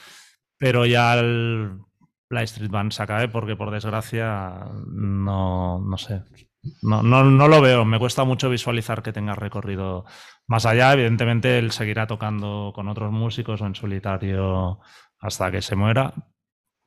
pero 0.57 0.85
ya 0.85 1.15
el, 1.15 1.79
la 2.29 2.43
Street 2.43 2.71
Band 2.71 2.91
se 2.91 3.03
acabe 3.03 3.27
porque 3.27 3.55
por 3.55 3.71
desgracia 3.71 4.65
no, 4.87 5.79
no 5.79 5.97
sé. 5.97 6.23
No, 6.83 7.01
no, 7.01 7.23
no, 7.23 7.47
lo 7.47 7.59
veo, 7.59 7.85
me 7.85 7.97
cuesta 7.97 8.23
mucho 8.23 8.47
visualizar 8.47 9.01
que 9.01 9.11
tenga 9.11 9.33
recorrido 9.33 10.05
más 10.45 10.67
allá. 10.67 10.93
Evidentemente, 10.93 11.57
él 11.57 11.71
seguirá 11.71 12.05
tocando 12.05 12.71
con 12.75 12.87
otros 12.87 13.11
músicos 13.11 13.61
o 13.61 13.65
en 13.65 13.73
solitario 13.73 14.79
hasta 15.19 15.49
que 15.49 15.63
se 15.63 15.75
muera, 15.75 16.13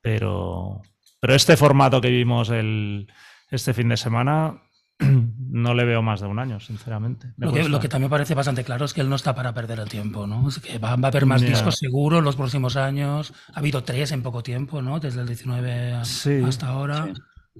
pero, 0.00 0.80
pero 1.20 1.34
este 1.34 1.56
formato 1.56 2.00
que 2.00 2.10
vimos 2.10 2.50
el, 2.50 3.08
este 3.54 3.74
fin 3.74 3.88
de 3.88 3.96
semana 3.96 4.62
no 4.98 5.74
le 5.74 5.84
veo 5.84 6.02
más 6.02 6.20
de 6.20 6.26
un 6.26 6.38
año, 6.38 6.60
sinceramente. 6.60 7.32
Lo 7.36 7.80
que, 7.80 7.88
también 7.88 8.10
parece 8.10 8.34
bastante 8.34 8.64
claro 8.64 8.84
es 8.84 8.94
que 8.94 9.00
él 9.00 9.08
no 9.08 9.16
está 9.16 9.34
para 9.34 9.52
perder 9.52 9.80
el 9.80 9.88
tiempo, 9.88 10.26
¿no? 10.26 10.48
que 10.62 10.78
va, 10.78 10.90
a 10.90 10.92
haber 10.92 11.26
más 11.26 11.42
discos 11.42 11.76
seguro 11.76 12.18
en 12.18 12.24
los 12.24 12.36
próximos 12.36 12.76
años. 12.76 13.32
Ha 13.52 13.58
habido 13.58 13.82
tres 13.82 14.12
en 14.12 14.22
poco 14.22 14.42
tiempo, 14.42 14.82
¿no? 14.82 15.00
Desde 15.00 15.20
el 15.20 15.26
19 15.26 15.92
hasta 15.92 16.68
ahora. 16.68 17.12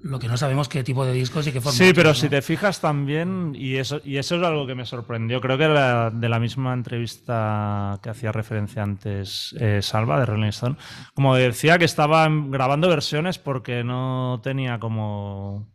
Lo 0.03 0.19
que 0.19 0.27
no 0.27 0.37
sabemos 0.37 0.69
qué 0.69 0.83
tipo 0.83 1.07
de 1.07 1.13
discos 1.13 1.47
y 1.47 1.53
qué 1.53 1.61
forma. 1.61 1.79
Sí, 1.79 1.93
pero 1.95 2.15
si 2.15 2.29
te 2.29 2.43
fijas 2.43 2.81
también, 2.81 3.53
y 3.55 3.77
eso, 3.77 4.01
y 4.05 4.17
eso 4.17 4.35
es 4.35 4.43
algo 4.43 4.67
que 4.67 4.75
me 4.75 4.87
sorprendió, 4.87 5.41
creo 5.41 5.57
que 5.57 5.69
de 5.69 6.29
la 6.29 6.41
misma 6.41 6.73
entrevista 6.73 8.01
que 8.03 8.11
hacía 8.11 8.33
referencia 8.33 8.83
antes 8.83 9.55
eh, 9.61 9.81
Salva 9.83 10.19
de 10.19 10.27
Rolling 10.27 10.49
Stone, 10.49 10.77
como 11.15 11.37
decía 11.37 11.79
que 11.79 11.85
estaba 11.85 12.29
grabando 12.29 12.89
versiones 12.89 13.39
porque 13.39 13.85
no 13.85 14.41
tenía 14.43 14.81
como 14.81 15.74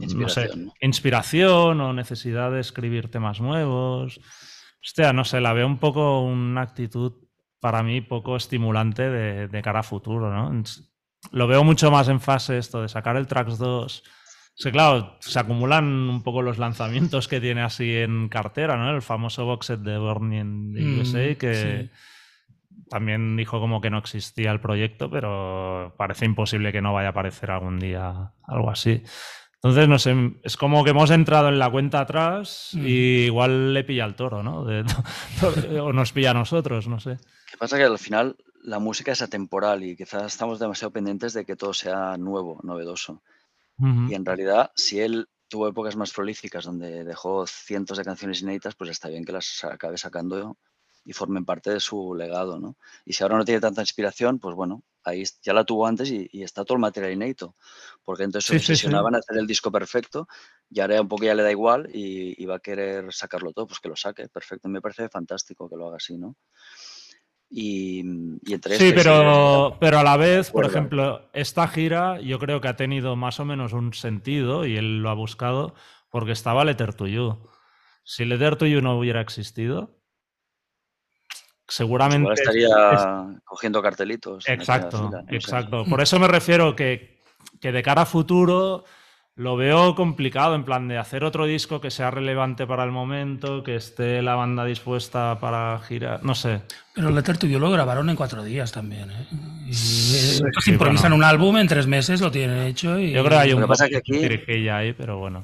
Inspiración, 0.00 0.72
inspiración 0.80 1.80
o 1.80 1.92
necesidad 1.92 2.50
de 2.50 2.60
escribir 2.60 3.10
temas 3.10 3.40
nuevos. 3.40 4.20
Hostia, 4.82 5.12
no 5.12 5.24
sé, 5.24 5.40
la 5.40 5.52
veo 5.52 5.66
un 5.66 5.78
poco 5.78 6.20
una 6.22 6.62
actitud 6.62 7.12
para 7.60 7.82
mí 7.82 8.02
poco 8.02 8.36
estimulante 8.36 9.08
de, 9.08 9.62
cara 9.62 9.80
a 9.80 9.82
futuro, 9.82 10.30
¿no? 10.30 10.62
Lo 11.32 11.46
veo 11.46 11.64
mucho 11.64 11.90
más 11.90 12.08
en 12.08 12.20
fase 12.20 12.58
esto 12.58 12.82
de 12.82 12.88
sacar 12.88 13.16
el 13.16 13.26
Tracks 13.26 13.56
2. 13.56 14.02
Sí, 14.56 14.70
claro, 14.70 15.16
se 15.20 15.38
acumulan 15.38 15.84
un 15.84 16.22
poco 16.22 16.42
los 16.42 16.58
lanzamientos 16.58 17.26
que 17.26 17.40
tiene 17.40 17.62
así 17.62 17.96
en 17.96 18.28
cartera, 18.28 18.76
¿no? 18.76 18.94
El 18.94 19.00
famoso 19.00 19.46
box 19.46 19.66
set 19.66 19.80
de 19.80 19.96
Burning 19.96 20.72
mm, 20.74 21.00
USA, 21.00 21.34
que 21.36 21.90
también 22.90 23.36
dijo 23.36 23.58
como 23.60 23.80
que 23.80 23.90
no 23.90 23.98
existía 23.98 24.52
el 24.52 24.60
proyecto, 24.60 25.10
pero 25.10 25.94
parece 25.96 26.26
imposible 26.26 26.70
que 26.70 26.82
no 26.82 26.92
vaya 26.92 27.08
a 27.08 27.10
aparecer 27.10 27.50
algún 27.50 27.78
día 27.78 28.32
algo 28.42 28.70
así. 28.70 29.02
Entonces, 29.64 29.88
no 29.88 29.98
sé, 29.98 30.14
es 30.42 30.58
como 30.58 30.84
que 30.84 30.90
hemos 30.90 31.10
entrado 31.10 31.48
en 31.48 31.58
la 31.58 31.70
cuenta 31.70 32.00
atrás 32.00 32.70
Mm. 32.74 32.86
y 32.86 33.24
igual 33.24 33.72
le 33.72 33.82
pilla 33.82 34.04
el 34.04 34.14
toro, 34.14 34.42
¿no? 34.42 34.64
De- 34.64 34.84
o 35.82 35.92
nos 35.92 36.12
pilla 36.12 36.32
a 36.32 36.34
nosotros, 36.34 36.86
no 36.86 37.00
sé. 37.00 37.16
¿Qué 37.50 37.56
pasa? 37.56 37.78
Que 37.78 37.84
al 37.84 37.98
final 37.98 38.36
la 38.62 38.78
música 38.78 39.12
es 39.12 39.22
atemporal 39.22 39.82
y 39.82 39.96
quizás 39.96 40.24
estamos 40.26 40.58
demasiado 40.58 40.90
pendientes 40.92 41.32
de 41.32 41.44
que 41.46 41.56
todo 41.56 41.72
sea 41.72 42.16
nuevo, 42.18 42.60
novedoso. 42.62 43.22
Y 44.08 44.14
en 44.14 44.24
realidad, 44.24 44.70
si 44.76 45.00
él 45.00 45.28
tuvo 45.48 45.66
épocas 45.68 45.96
más 45.96 46.12
prolíficas 46.12 46.64
donde 46.64 47.02
dejó 47.02 47.44
cientos 47.46 47.98
de 47.98 48.04
canciones 48.04 48.40
inéditas, 48.42 48.74
pues 48.76 48.88
está 48.90 49.08
bien 49.08 49.24
que 49.24 49.32
las 49.32 49.64
acabe 49.64 49.98
sacando 49.98 50.56
y 51.04 51.12
formen 51.12 51.44
parte 51.44 51.70
de 51.70 51.80
su 51.80 52.14
legado, 52.14 52.60
¿no? 52.60 52.76
Y 53.04 53.14
si 53.14 53.22
ahora 53.24 53.36
no 53.36 53.44
tiene 53.44 53.60
tanta 53.60 53.80
inspiración, 53.82 54.38
pues 54.38 54.54
bueno, 54.54 54.82
ahí 55.04 55.22
ya 55.42 55.52
la 55.52 55.64
tuvo 55.64 55.86
antes 55.86 56.10
y, 56.10 56.28
y 56.32 56.42
está 56.42 56.64
todo 56.64 56.76
el 56.76 56.80
material 56.80 57.12
inédito. 57.12 57.56
Porque 58.04 58.24
entonces 58.24 58.46
se 58.64 58.74
Sí, 58.74 58.76
sí, 58.76 58.86
en 58.86 58.94
hacer 59.14 59.38
el 59.38 59.46
disco 59.46 59.70
perfecto 59.70 60.26
y 60.70 60.80
ahora 60.80 61.00
un 61.00 61.08
poco 61.08 61.24
ya 61.24 61.34
le 61.34 61.42
da 61.42 61.50
igual 61.50 61.88
y, 61.92 62.42
y 62.42 62.46
va 62.46 62.56
a 62.56 62.60
querer 62.60 63.12
sacarlo 63.12 63.52
todo, 63.52 63.66
pues 63.66 63.80
que 63.80 63.88
lo 63.88 63.96
saque, 63.96 64.28
perfecto. 64.28 64.68
Me 64.68 64.80
parece 64.80 65.08
fantástico 65.08 65.68
que 65.68 65.76
lo 65.76 65.88
haga 65.88 65.96
así, 65.96 66.16
¿no? 66.18 66.36
Y, 67.50 68.00
y 68.44 68.52
entre 68.54 68.76
Sí, 68.76 68.88
este 68.88 68.94
pero, 68.96 69.76
pero 69.78 69.98
a 69.98 70.02
la 70.02 70.16
vez, 70.16 70.50
por 70.50 70.64
ejemplo, 70.64 71.30
esta 71.32 71.68
gira 71.68 72.20
yo 72.20 72.38
creo 72.38 72.60
que 72.60 72.68
ha 72.68 72.76
tenido 72.76 73.14
más 73.14 73.38
o 73.38 73.44
menos 73.44 73.72
un 73.72 73.92
sentido 73.92 74.66
y 74.66 74.76
él 74.76 74.98
lo 74.98 75.10
ha 75.10 75.14
buscado 75.14 75.74
porque 76.10 76.32
estaba 76.32 76.64
Letter 76.64 76.94
to 76.94 77.06
You. 77.06 77.48
Si 78.02 78.24
Letter 78.24 78.56
to 78.56 78.66
You 78.66 78.80
no 78.80 78.98
hubiera 78.98 79.20
existido, 79.20 80.00
seguramente... 81.68 82.20
igual 82.22 82.38
estaría 82.38 82.92
es- 82.92 83.42
cogiendo 83.44 83.82
cartelitos. 83.82 84.48
Exacto, 84.48 85.08
fila, 85.08 85.22
no 85.22 85.28
sé. 85.28 85.36
exacto. 85.36 85.84
Por 85.84 86.00
eso 86.00 86.18
me 86.18 86.28
refiero 86.28 86.74
que, 86.76 87.20
que 87.60 87.72
de 87.72 87.82
cara 87.82 88.02
a 88.02 88.06
futuro 88.06 88.84
lo 89.36 89.56
veo 89.56 89.96
complicado, 89.96 90.54
en 90.54 90.64
plan 90.64 90.86
de 90.86 90.96
hacer 90.96 91.24
otro 91.24 91.44
disco 91.44 91.80
que 91.80 91.90
sea 91.90 92.08
relevante 92.12 92.68
para 92.68 92.84
el 92.84 92.92
momento, 92.92 93.64
que 93.64 93.74
esté 93.74 94.22
la 94.22 94.36
banda 94.36 94.64
dispuesta 94.64 95.38
para 95.40 95.80
girar, 95.80 96.22
no 96.24 96.36
sé. 96.36 96.62
Pero 96.94 97.10
Letter 97.10 97.36
to 97.38 97.48
You 97.48 97.58
lo 97.58 97.68
grabaron 97.72 98.08
en 98.10 98.14
cuatro 98.14 98.44
días 98.44 98.70
también. 98.70 99.10
¿eh? 99.10 99.26
Y 99.66 99.74
sí, 99.74 100.40
improvisan 100.66 101.10
bueno. 101.10 101.16
un 101.16 101.24
álbum 101.24 101.56
en 101.56 101.66
tres 101.66 101.88
meses, 101.88 102.20
lo 102.20 102.30
tienen 102.30 102.58
hecho. 102.62 102.96
Y... 102.96 103.10
Yo 103.10 103.24
creo 103.24 103.38
que 103.38 103.42
hay 103.44 103.50
Lo 103.50 103.56
un 103.56 103.62
que 103.62 103.68
pasa 103.68 103.86
es 103.86 103.90
que 103.90 103.96
aquí- 103.96 104.68
ahí, 104.68 104.92
pero 104.92 105.18
bueno. 105.18 105.42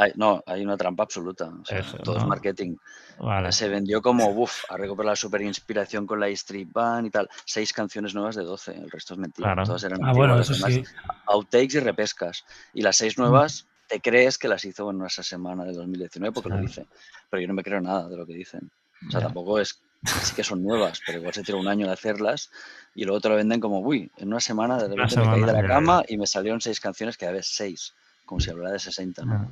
Hay- 0.00 0.12
no, 0.16 0.42
hay 0.46 0.62
una 0.64 0.76
trampa 0.76 1.02
absoluta. 1.02 1.46
o 1.46 1.64
sea, 1.64 1.78
Eso, 1.80 1.98
todo 1.98 2.14
¿no? 2.16 2.20
es 2.22 2.26
marketing. 2.26 2.76
Vale. 3.18 3.52
Se 3.52 3.68
vendió 3.68 4.00
como, 4.00 4.28
uff, 4.30 4.64
a 4.70 4.76
recuperar 4.76 5.10
la 5.12 5.16
super 5.16 5.42
inspiración 5.42 6.06
con 6.06 6.18
la 6.20 6.28
E 6.28 6.32
Street 6.32 6.68
Band 6.72 7.06
y 7.06 7.10
tal. 7.10 7.28
Seis 7.44 7.72
canciones 7.72 8.14
nuevas 8.14 8.34
de 8.36 8.42
12, 8.44 8.72
el 8.72 8.90
resto 8.90 9.14
es 9.14 9.20
mentira. 9.20 9.48
Claro. 9.52 9.64
Todas 9.64 9.84
eran 9.84 10.02
Ah, 10.04 10.12
bueno, 10.14 10.40
eso 10.40 10.54
sí. 10.54 10.82
Outtakes 11.26 11.74
y 11.76 11.80
repescas. 11.80 12.44
Y 12.72 12.82
las 12.82 12.96
seis 12.96 13.18
nuevas, 13.18 13.66
te 13.88 14.00
crees 14.00 14.38
que 14.38 14.48
las 14.48 14.64
hizo 14.64 14.90
en 14.90 15.04
esa 15.04 15.22
semana 15.22 15.64
de 15.64 15.72
2019 15.72 16.32
porque 16.32 16.48
Claro. 16.48 16.62
lo 16.62 16.68
dice. 16.68 16.86
Pero 17.28 17.42
yo 17.42 17.48
no 17.48 17.54
me 17.54 17.62
creo 17.62 17.80
nada 17.80 18.08
de 18.08 18.16
lo 18.16 18.24
que 18.24 18.32
dicen. 18.34 18.70
O 19.06 19.10
sea, 19.10 19.20
Ya. 19.20 19.26
tampoco 19.26 19.58
es. 19.60 19.80
Sí 20.02 20.34
que 20.34 20.42
son 20.44 20.62
nuevas, 20.62 20.98
pero 21.04 21.18
igual 21.18 21.34
se 21.34 21.42
tira 21.42 21.58
un 21.58 21.68
año 21.68 21.84
en 21.84 21.92
hacerlas 21.92 22.50
y 22.94 23.04
luego 23.04 23.20
te 23.20 23.28
lo 23.28 23.34
venden 23.36 23.60
como, 23.60 23.80
uy, 23.80 24.10
en 24.16 24.28
una 24.28 24.40
semana 24.40 24.76
de 24.78 24.88
repente 24.88 25.16
me 25.16 25.24
caí 25.26 25.40
de 25.40 25.46
semana, 25.46 25.62
la 25.62 25.68
cama 25.68 26.02
y 26.08 26.16
me 26.16 26.26
salieron 26.26 26.58
seis 26.62 26.80
canciones 26.80 27.18
que 27.18 27.26
a 27.26 27.32
veces 27.32 27.52
seis, 27.54 27.92
como 28.24 28.40
si 28.40 28.48
hablara 28.48 28.72
de 28.72 28.78
60, 28.78 29.26
¿no? 29.26 29.34
Ah, 29.34 29.48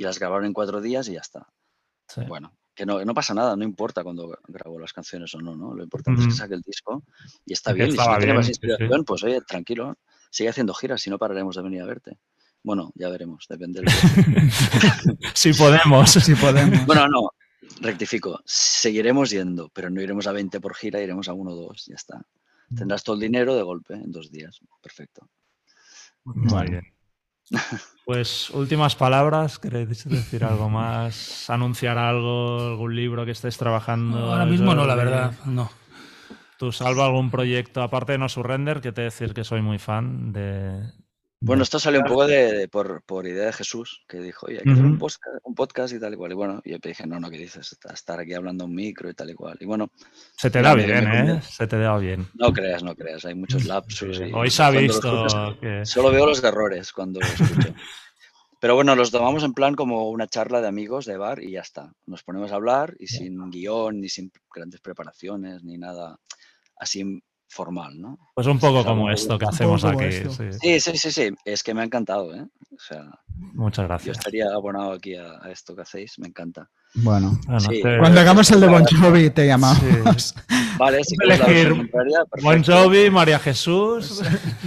Y 0.00 0.02
las 0.02 0.18
grabaron 0.18 0.46
en 0.46 0.54
cuatro 0.54 0.80
días 0.80 1.08
y 1.08 1.12
ya 1.12 1.20
está. 1.20 1.46
sí. 2.08 2.22
Bueno, 2.26 2.56
que 2.74 2.86
no, 2.86 3.04
no 3.04 3.12
pasa 3.12 3.34
nada, 3.34 3.54
no 3.54 3.64
importa 3.64 4.02
cuando 4.02 4.38
grabó 4.48 4.78
las 4.78 4.94
canciones 4.94 5.34
o 5.34 5.42
no, 5.42 5.54
¿no? 5.54 5.74
Lo 5.74 5.82
importante 5.82 6.22
es 6.22 6.28
que 6.28 6.32
saque 6.32 6.54
el 6.54 6.62
disco 6.62 7.04
y 7.44 7.52
está 7.52 7.74
bien. 7.74 7.88
Y 7.88 7.90
si 7.90 7.98
no 7.98 8.16
tiene 8.16 8.32
más 8.32 8.46
bien, 8.46 8.54
sí, 8.54 8.54
sí. 8.54 8.66
inspiración, 8.66 9.04
pues 9.04 9.22
oye, 9.22 9.42
tranquilo, 9.42 9.98
sigue 10.30 10.48
haciendo 10.48 10.72
giras, 10.72 11.02
si 11.02 11.10
no 11.10 11.18
pararemos 11.18 11.54
de 11.56 11.62
venir 11.62 11.82
a 11.82 11.84
verte. 11.84 12.16
Bueno, 12.62 12.90
ya 12.94 13.10
veremos, 13.10 13.44
depende 13.50 13.82
del 13.82 13.90
Si 15.34 15.52
podemos. 15.58 16.10
Si 16.10 16.34
podemos. 16.34 16.86
Bueno, 16.86 17.06
no, 17.06 17.28
rectifico, 17.82 18.40
seguiremos 18.46 19.28
yendo, 19.28 19.68
pero 19.68 19.90
no 19.90 20.00
iremos 20.00 20.26
a 20.26 20.32
20 20.32 20.58
por 20.62 20.74
gira, 20.74 21.02
iremos 21.02 21.28
a 21.28 21.34
uno 21.34 21.50
o 21.50 21.56
dos, 21.56 21.84
ya 21.84 21.96
está. 21.96 22.22
Tendrás 22.74 23.04
todo 23.04 23.16
el 23.16 23.20
dinero 23.20 23.54
de 23.54 23.62
golpe 23.62 23.92
en 23.92 24.10
dos 24.10 24.30
días. 24.30 24.58
Perfecto. 24.80 25.28
Muy 26.24 26.70
bien. 26.70 26.99
Pues 28.04 28.50
últimas 28.50 28.96
palabras, 28.96 29.58
¿queréis 29.58 30.04
decir 30.04 30.44
algo 30.44 30.68
más? 30.68 31.48
¿Anunciar 31.48 31.96
algo, 31.96 32.70
algún 32.70 32.96
libro 32.96 33.24
que 33.24 33.30
estés 33.30 33.56
trabajando? 33.56 34.32
Ahora 34.32 34.46
mismo 34.46 34.74
no, 34.74 34.86
la 34.86 34.94
verdad, 34.94 35.32
no. 35.44 35.70
¿Tú 36.58 36.72
salva 36.72 37.06
algún 37.06 37.30
proyecto, 37.30 37.82
aparte 37.82 38.12
de 38.12 38.18
No 38.18 38.28
Surrender, 38.28 38.80
que 38.80 38.92
te 38.92 39.02
decir 39.02 39.32
que 39.32 39.44
soy 39.44 39.62
muy 39.62 39.78
fan 39.78 40.32
de... 40.32 40.92
Bueno, 41.42 41.62
esto 41.62 41.78
salió 41.78 42.00
un 42.00 42.06
poco 42.06 42.26
de, 42.26 42.52
de- 42.52 42.68
por, 42.68 43.02
por 43.04 43.26
idea 43.26 43.46
de 43.46 43.52
Jesús, 43.54 44.04
que 44.06 44.18
dijo, 44.18 44.44
oye, 44.46 44.58
hay 44.58 44.64
que 44.64 44.72
hacer 44.72 44.84
un 44.84 44.98
podcast, 44.98 45.36
un 45.42 45.54
podcast 45.54 45.94
y 45.94 45.98
tal 45.98 46.12
y 46.12 46.16
cual. 46.16 46.32
Y 46.32 46.34
bueno, 46.34 46.60
yo 46.66 46.76
dije, 46.82 47.06
no, 47.06 47.18
no, 47.18 47.30
¿qué 47.30 47.38
dices? 47.38 47.72
Est- 47.72 47.84
Estar 47.90 48.20
aquí 48.20 48.34
hablando 48.34 48.66
un 48.66 48.74
micro 48.74 49.08
y 49.08 49.14
tal 49.14 49.30
y 49.30 49.34
cual. 49.34 49.56
Y 49.60 49.64
bueno, 49.64 49.90
Se 50.36 50.50
te 50.50 50.60
da 50.60 50.74
bien, 50.74 51.08
¿eh? 51.08 51.40
Se 51.42 51.66
te 51.66 51.78
da 51.78 51.96
bien. 51.96 52.28
no 52.34 52.52
creas, 52.52 52.82
no 52.82 52.94
creas, 52.94 53.24
hay 53.24 53.34
muchos 53.34 53.64
lapsus. 53.66 54.20
y 54.20 54.32
Hoy 54.34 54.50
se 54.50 54.62
ha 54.62 54.70
visto 54.70 55.56
que... 55.60 55.86
Solo 55.86 56.10
veo 56.10 56.26
los 56.26 56.44
errores 56.44 56.92
cuando 56.92 57.20
escucho. 57.20 57.74
Pero 58.60 58.74
bueno, 58.74 58.94
los 58.94 59.10
tomamos 59.10 59.42
en 59.42 59.54
plan 59.54 59.74
como 59.74 60.10
una 60.10 60.26
charla 60.26 60.60
de 60.60 60.68
amigos 60.68 61.06
de 61.06 61.16
bar 61.16 61.42
y 61.42 61.52
ya 61.52 61.62
está. 61.62 61.94
Nos 62.04 62.22
ponemos 62.22 62.52
a 62.52 62.56
hablar 62.56 62.94
y 62.98 63.06
sin 63.06 63.50
guion, 63.50 63.98
ni 64.02 64.10
sin 64.10 64.30
grandes 64.54 64.82
preparaciones, 64.82 65.64
ni 65.64 65.78
nada 65.78 66.18
así 66.76 67.22
formal, 67.52 68.00
¿no? 68.00 68.16
Pues 68.34 68.46
un 68.46 68.58
poco 68.60 68.84
como 68.84 69.10
esto 69.10 69.36
que 69.38 69.44
hacemos 69.44 69.84
aquí. 69.84 70.12
sí. 70.12 70.52
Sí, 70.60 70.80
sí, 70.80 70.96
sí, 70.96 71.10
sí. 71.12 71.28
Es 71.44 71.62
que 71.64 71.74
me 71.74 71.80
ha 71.80 71.84
encantado, 71.84 72.32
¿eh? 72.34 72.46
O 72.72 72.78
sea, 72.78 73.04
Muchas 73.54 73.82
yo 73.84 73.88
gracias. 73.88 74.18
estaría 74.18 74.46
abonado 74.54 74.92
aquí 74.92 75.16
a, 75.16 75.42
a 75.42 75.50
esto 75.50 75.74
que 75.74 75.82
hacéis, 75.82 76.18
me 76.20 76.28
encanta. 76.28 76.70
Bueno. 76.94 77.38
Bueno, 77.46 77.60
Sí. 77.60 77.82
te- 77.82 77.98
Cuando 77.98 78.20
hagamos 78.20 78.50
el 78.52 78.60
de 78.60 78.68
Bon 78.68 78.84
Jovi 78.84 79.30
te 79.30 79.46
llamamos. 79.46 80.34
Vale, 80.78 81.02
si 81.04 81.14
elegir 81.22 81.90
Bon. 82.42 82.62
Jovi, 82.64 83.10
María 83.10 83.38
Jesús. 83.38 84.22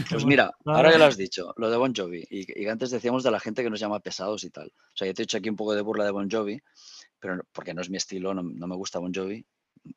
Pues 0.10 0.26
mira, 0.26 0.52
ahora 0.66 0.92
que 0.92 0.98
lo 0.98 1.06
has 1.06 1.18
dicho, 1.18 1.54
lo 1.58 1.70
de 1.72 1.78
Bon 1.78 1.94
Jovi, 1.96 2.24
y, 2.30 2.64
y 2.64 2.68
antes 2.68 2.92
decíamos 2.92 3.24
de 3.24 3.32
la 3.32 3.40
gente 3.40 3.64
que 3.64 3.70
nos 3.70 3.80
llama 3.80 4.00
pesados 4.02 4.44
y 4.44 4.50
tal. 4.50 4.68
O 4.68 4.96
sea, 4.96 5.08
yo 5.08 5.14
te 5.14 5.22
he 5.22 5.26
hecho 5.26 5.38
aquí 5.38 5.50
un 5.50 5.56
poco 5.56 5.74
de 5.74 5.82
burla 5.82 6.04
de 6.06 6.12
Bon 6.12 6.30
Jovi, 6.30 6.60
pero 7.20 7.42
porque 7.54 7.74
no 7.74 7.82
es 7.82 7.90
mi 7.90 7.98
estilo, 7.98 8.34
no, 8.34 8.44
no 8.44 8.68
me 8.68 8.76
gusta 8.76 9.00
Bon 9.00 9.14
Jovi. 9.14 9.46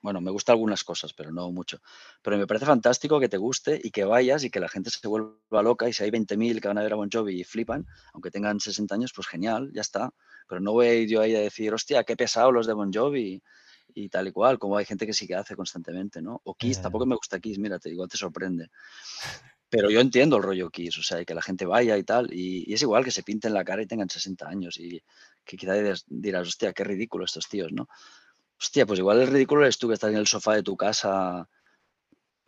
Bueno, 0.02 0.20
me 0.20 0.30
gusta 0.32 0.52
algunas 0.52 0.82
cosas, 0.84 1.12
pero 1.12 1.30
no 1.32 1.50
mucho. 1.52 1.80
Pero 2.22 2.36
me 2.38 2.46
parece 2.46 2.66
fantástico 2.66 3.20
que 3.20 3.28
te 3.28 3.36
guste 3.36 3.80
y 3.82 3.90
que 3.90 4.04
vayas 4.04 4.42
y 4.44 4.50
que 4.50 4.58
la 4.60 4.68
gente 4.68 4.90
se 4.90 5.06
vuelva 5.06 5.62
loca. 5.62 5.88
Y 5.88 5.92
si 5.92 6.02
hay 6.04 6.10
20.000 6.10 6.60
que 6.60 6.68
van 6.68 6.78
a 6.78 6.82
ver 6.82 6.92
a 6.92 6.96
Bon 6.96 7.08
Jovi 7.12 7.40
y 7.40 7.44
flipan, 7.44 7.86
aunque 8.12 8.30
tengan 8.30 8.58
60 8.60 8.94
años, 8.96 9.12
pues 9.14 9.28
genial, 9.28 9.70
ya 9.72 9.82
está. 9.82 10.12
Pero 10.48 10.60
no 10.60 10.72
voy 10.72 10.86
a 10.88 10.94
ir 10.94 11.08
yo 11.08 11.20
ahí 11.20 11.34
a 11.36 11.40
decir, 11.40 11.72
hostia, 11.72 12.02
qué 12.04 12.16
pesado 12.16 12.50
los 12.52 12.66
de 12.66 12.72
Bon 12.72 12.92
Jovi 12.92 13.42
y 13.94 14.08
tal 14.08 14.28
y 14.28 14.32
cual, 14.32 14.58
como 14.58 14.76
hay 14.76 14.84
gente 14.84 15.06
que 15.06 15.12
sí 15.14 15.26
que 15.26 15.36
hace 15.36 15.54
constantemente, 15.56 16.20
¿no? 16.20 16.40
O 16.44 16.54
Kiss, 16.54 16.78
Eh. 16.78 16.82
tampoco 16.82 17.06
me 17.06 17.14
gusta 17.16 17.38
Kiss, 17.40 17.58
mira, 17.58 17.78
te 17.78 17.90
igual 17.90 18.08
te 18.08 18.16
sorprende. 18.18 18.68
Pero 19.68 19.90
yo 19.90 20.00
entiendo 20.00 20.36
el 20.36 20.42
rollo 20.44 20.70
Kiss, 20.70 20.96
o 20.98 21.02
sea, 21.02 21.20
y 21.20 21.24
que 21.24 21.34
la 21.34 21.42
gente 21.42 21.66
vaya 21.66 21.96
y 21.98 22.04
tal, 22.04 22.32
y, 22.32 22.70
y 22.70 22.74
es 22.74 22.82
igual 22.82 23.04
que 23.04 23.10
se 23.10 23.24
pinten 23.24 23.52
la 23.52 23.64
cara 23.64 23.82
y 23.82 23.86
tengan 23.86 24.08
60 24.08 24.48
años 24.48 24.78
y 24.78 25.02
que 25.44 25.56
quizá 25.56 25.74
dirás, 26.06 26.48
hostia, 26.48 26.72
qué 26.72 26.84
ridículo 26.84 27.24
estos 27.24 27.48
tíos, 27.48 27.72
¿no? 27.72 27.88
Hostia, 28.60 28.86
pues 28.86 28.98
igual 28.98 29.20
el 29.20 29.28
ridículo 29.28 29.62
eres 29.62 29.78
tú 29.78 29.88
que 29.88 29.94
estás 29.94 30.10
en 30.10 30.16
el 30.16 30.26
sofá 30.26 30.54
de 30.54 30.62
tu 30.62 30.76
casa 30.76 31.48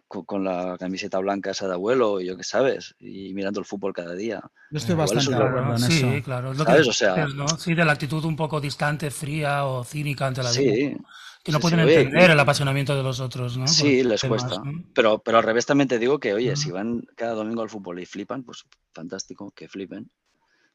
con, 0.07 0.25
con 0.25 0.43
la 0.45 0.77
camiseta 0.79 1.19
blanca 1.19 1.51
esa 1.51 1.67
de 1.69 1.75
abuelo, 1.75 2.21
y 2.21 2.27
yo 2.27 2.37
qué 2.37 2.45
sabes, 2.45 2.95
y 2.99 3.35
mirando 3.35 3.61
el 3.61 3.67
fútbol 3.67 3.93
cada 3.93 4.15
día. 4.15 4.41
Yo 4.71 4.79
estoy 4.79 4.95
Igual 4.95 5.09
bastante 5.09 5.37
de 5.37 5.45
acuerdo 5.45 5.77
en 5.77 5.83
sí, 5.83 6.01
eso. 6.01 6.25
claro. 6.25 6.53
Es 6.53 6.59
lo 6.59 6.65
¿Sabes? 6.65 6.85
que 6.85 6.91
O 6.91 6.93
sea- 6.95 7.27
¿no? 7.27 7.49
Sí, 7.59 7.75
de 7.75 7.85
la 7.85 7.93
actitud 7.93 8.25
un 8.25 8.37
poco 8.37 8.61
distante, 8.61 9.11
fría 9.11 9.67
o 9.67 9.85
cínica 9.85 10.27
ante 10.27 10.43
la 10.43 10.51
vida. 10.51 10.61
Sí, 10.61 10.97
Que 11.45 11.53
no 11.53 11.59
sí, 11.59 11.63
pueden 11.63 11.81
sí, 11.81 11.85
oye, 11.87 12.01
entender 12.01 12.31
y- 12.31 12.33
el 12.33 12.41
apasionamiento 12.41 12.97
de 12.97 13.03
los 13.03 13.21
otros, 13.21 13.57
¿no? 13.59 13.67
Sí, 13.67 14.03
les 14.03 14.21
temas, 14.23 14.43
cuesta. 14.45 14.63
¿no? 14.65 14.73
Pero, 14.95 15.19
pero 15.19 15.39
al 15.39 15.45
revés 15.45 15.67
también 15.67 15.89
te 15.89 15.99
digo 15.99 16.19
que, 16.19 16.33
oye, 16.35 16.57
si 16.57 16.69
Ujú. 16.71 16.77
van 16.79 17.03
cada 17.17 17.35
domingo 17.35 17.63
al 17.63 17.71
fútbol 17.71 18.01
y 18.01 18.07
flipan, 18.07 18.43
pues 18.45 18.65
fantástico, 18.93 19.51
que 19.53 19.69
flipen. 19.69 20.11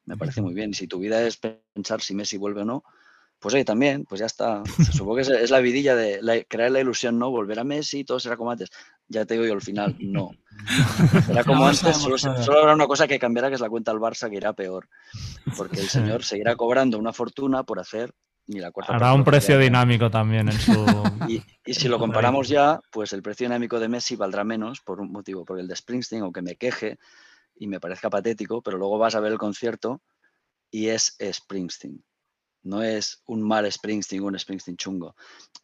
Me 0.06 0.16
parece 0.18 0.42
muy 0.42 0.54
bien. 0.54 0.72
Y 0.72 0.74
si 0.74 0.88
tu 0.88 1.00
vida 1.00 1.26
es 1.26 1.38
pensar 1.38 2.02
si 2.02 2.14
Messi 2.14 2.38
vuelve 2.38 2.62
o 2.62 2.66
no, 2.66 2.84
pues 3.44 3.54
oye, 3.56 3.66
también, 3.66 4.06
pues 4.06 4.20
ya 4.20 4.26
está. 4.26 4.64
Supongo 4.94 5.18
que 5.18 5.22
es, 5.24 5.30
es 5.30 5.52
la 5.52 5.60
vidilla 5.60 5.98
de 5.98 6.22
la- 6.22 6.42
crear 6.46 6.72
la 6.72 6.80
ilusión, 6.80 7.20
¿no? 7.20 7.30
Volver 7.30 7.60
a 7.60 7.66
Messi, 7.66 8.06
todo 8.06 8.18
será 8.18 8.38
como 8.38 8.52
antes. 8.52 8.70
Ya 9.10 9.26
te 9.26 9.34
digo 9.34 9.46
yo 9.46 9.52
al 9.52 9.62
final, 9.62 9.98
no. 10.00 10.32
Será 11.26 11.44
como 11.44 11.64
No 11.64 11.68
antes, 11.68 11.98
solo, 11.98 12.60
habrá 12.60 12.74
una 12.74 12.88
cosa 12.88 13.06
que 13.06 13.20
cambiará, 13.20 13.50
que 13.50 13.56
es 13.56 13.62
la 13.62 13.70
cuenta 13.70 13.92
al 13.92 14.00
Barça, 14.00 14.30
que 14.30 14.38
irá 14.38 14.54
peor. 14.54 14.88
Porque 15.58 15.82
el 15.82 15.90
señor 15.90 16.24
seguirá 16.24 16.56
cobrando 16.56 16.98
una 16.98 17.12
fortuna 17.12 17.64
por 17.64 17.80
hacer 17.80 18.14
ni 18.48 18.62
la 18.62 18.72
cuarta 18.72 18.96
Hará 18.96 19.14
un 19.14 19.26
precio 19.26 19.60
dinámico 19.60 20.10
también 20.10 20.48
en 20.48 20.58
su... 20.58 20.74
Y, 21.28 21.44
y 21.66 21.74
si 21.74 21.90
lo 21.90 22.00
comparamos 22.00 22.48
ya, 22.48 22.80
pues 22.92 23.12
el 23.12 23.22
precio 23.22 23.46
dinámico 23.46 23.78
de 23.78 23.90
Messi 23.90 24.16
valdrá 24.16 24.46
menos 24.46 24.80
por 24.80 25.02
un 25.02 25.12
motivo, 25.12 25.44
porque 25.44 25.62
el 25.62 25.68
de 25.68 25.76
Springsteen, 25.76 26.24
aunque 26.24 26.42
me 26.42 26.56
queje 26.56 26.98
y 27.58 27.68
me 27.68 27.82
parezca 27.82 28.10
patético, 28.10 28.62
pero 28.62 28.78
luego 28.78 28.98
vas 28.98 29.16
a 29.16 29.20
ver 29.20 29.34
el 29.34 29.38
concierto 29.38 30.02
y 30.72 30.88
es 30.88 31.18
Springsteen. 31.22 32.04
No 32.64 32.82
es 32.82 33.22
un 33.26 33.42
mal 33.42 33.70
Springsteen, 33.72 34.24
un 34.24 34.40
Springsteen 34.40 34.78
chungo. 34.78 35.16